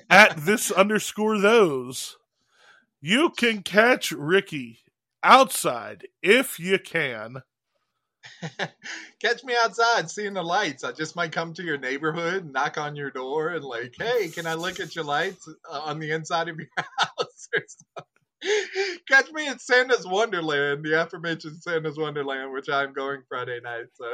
at 0.08 0.36
this 0.36 0.70
underscore 0.70 1.38
those. 1.38 2.16
You 3.00 3.30
can 3.30 3.62
catch 3.62 4.12
Ricky 4.12 4.78
outside 5.24 6.06
if 6.22 6.60
you 6.60 6.78
can. 6.78 7.42
Catch 9.20 9.44
me 9.44 9.54
outside 9.62 10.10
seeing 10.10 10.34
the 10.34 10.42
lights. 10.42 10.84
I 10.84 10.92
just 10.92 11.16
might 11.16 11.32
come 11.32 11.54
to 11.54 11.62
your 11.62 11.78
neighborhood, 11.78 12.50
knock 12.50 12.78
on 12.78 12.96
your 12.96 13.10
door, 13.10 13.48
and 13.50 13.64
like, 13.64 13.94
hey, 13.98 14.28
can 14.28 14.46
I 14.46 14.54
look 14.54 14.80
at 14.80 14.94
your 14.94 15.04
lights 15.04 15.48
uh, 15.70 15.80
on 15.80 15.98
the 15.98 16.10
inside 16.12 16.48
of 16.48 16.58
your 16.58 16.68
house 16.76 17.48
or 17.54 17.62
something? 17.66 18.10
Catch 19.08 19.32
me 19.32 19.48
at 19.48 19.60
Santa's 19.60 20.06
Wonderland, 20.06 20.84
the 20.84 21.00
aforementioned 21.02 21.62
Santa's 21.62 21.98
Wonderland, 21.98 22.52
which 22.52 22.68
I'm 22.68 22.92
going 22.92 23.22
Friday 23.28 23.60
night. 23.62 23.86
So 23.94 24.12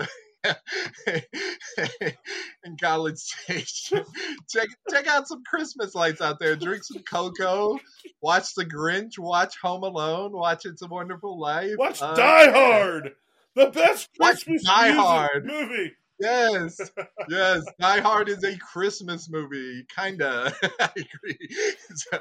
in 2.65 2.77
College 2.81 3.19
Station. 3.19 4.05
check 4.49 4.69
check 4.91 5.07
out 5.07 5.29
some 5.29 5.43
Christmas 5.45 5.95
lights 5.95 6.21
out 6.21 6.39
there. 6.39 6.57
Drink 6.57 6.85
some 6.85 7.03
cocoa. 7.03 7.79
Watch 8.21 8.55
The 8.55 8.65
Grinch. 8.65 9.19
Watch 9.19 9.55
Home 9.63 9.83
Alone. 9.83 10.33
Watch 10.33 10.67
It's 10.67 10.83
a 10.83 10.87
Wonderful 10.87 11.39
Life. 11.39 11.75
Watch 11.77 12.01
Uh, 12.03 12.15
Die 12.15 12.51
Hard, 12.51 13.13
the 13.55 13.71
best 13.71 14.11
Christmas 14.19 14.65
Die 14.65 14.83
music 14.89 15.01
Hard. 15.05 15.47
movie. 15.47 15.93
Yes, 16.21 16.81
yes. 17.29 17.65
Die 17.81 18.01
Hard 18.01 18.29
is 18.29 18.45
a 18.45 18.57
Christmas 18.59 19.29
movie, 19.29 19.85
kinda. 19.95 20.55
I 20.81 20.91
agree. 20.97 21.49
So, 21.95 22.19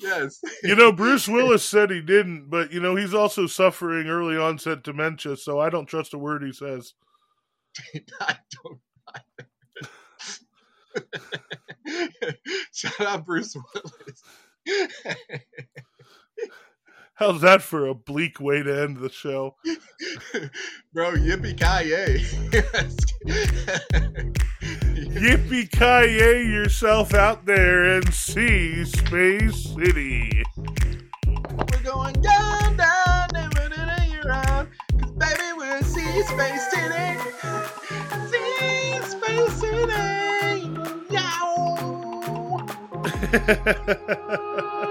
yes. 0.00 0.40
You 0.64 0.74
know, 0.74 0.90
Bruce 0.90 1.28
Willis 1.28 1.64
said 1.64 1.90
he 1.90 2.00
didn't, 2.00 2.50
but 2.50 2.72
you 2.72 2.80
know 2.80 2.96
he's 2.96 3.14
also 3.14 3.46
suffering 3.46 4.08
early 4.08 4.36
onset 4.36 4.82
dementia, 4.82 5.36
so 5.36 5.60
I 5.60 5.70
don't 5.70 5.86
trust 5.86 6.14
a 6.14 6.18
word 6.18 6.42
he 6.42 6.52
says. 6.52 6.94
I 8.20 8.36
don't. 8.64 8.80
either. 11.86 12.34
Shout 12.72 13.00
out 13.00 13.26
Bruce 13.26 13.54
Willis. 13.54 14.22
How's 17.16 17.40
that 17.40 17.62
for 17.62 17.86
a 17.86 17.94
bleak 17.94 18.40
way 18.40 18.62
to 18.62 18.82
end 18.82 18.98
the 18.98 19.08
show? 19.08 19.56
Bro, 20.92 21.12
yippee 21.12 21.56
ki 21.56 21.88
yay! 21.88 22.18
Yippee 25.16 25.70
ki 25.70 26.14
yay 26.14 26.44
yourself 26.44 27.14
out 27.14 27.46
there 27.46 27.84
and 27.84 28.12
see 28.12 28.84
Space 28.84 29.64
City. 29.74 30.42
We're 30.58 31.82
going 31.82 32.20
down, 32.20 32.76
down, 32.76 33.28
and 33.34 33.54
we're 33.54 33.64
in 33.64 33.72
a 33.72 34.20
round. 34.28 34.68
Cause 35.00 35.12
baby, 35.12 35.52
we're 35.56 35.82
see 35.84 36.22
Space 36.22 36.70
City. 36.70 37.18
See 38.28 39.00
Space 39.08 39.54
City. 39.54 40.68
Yow. 41.10 42.66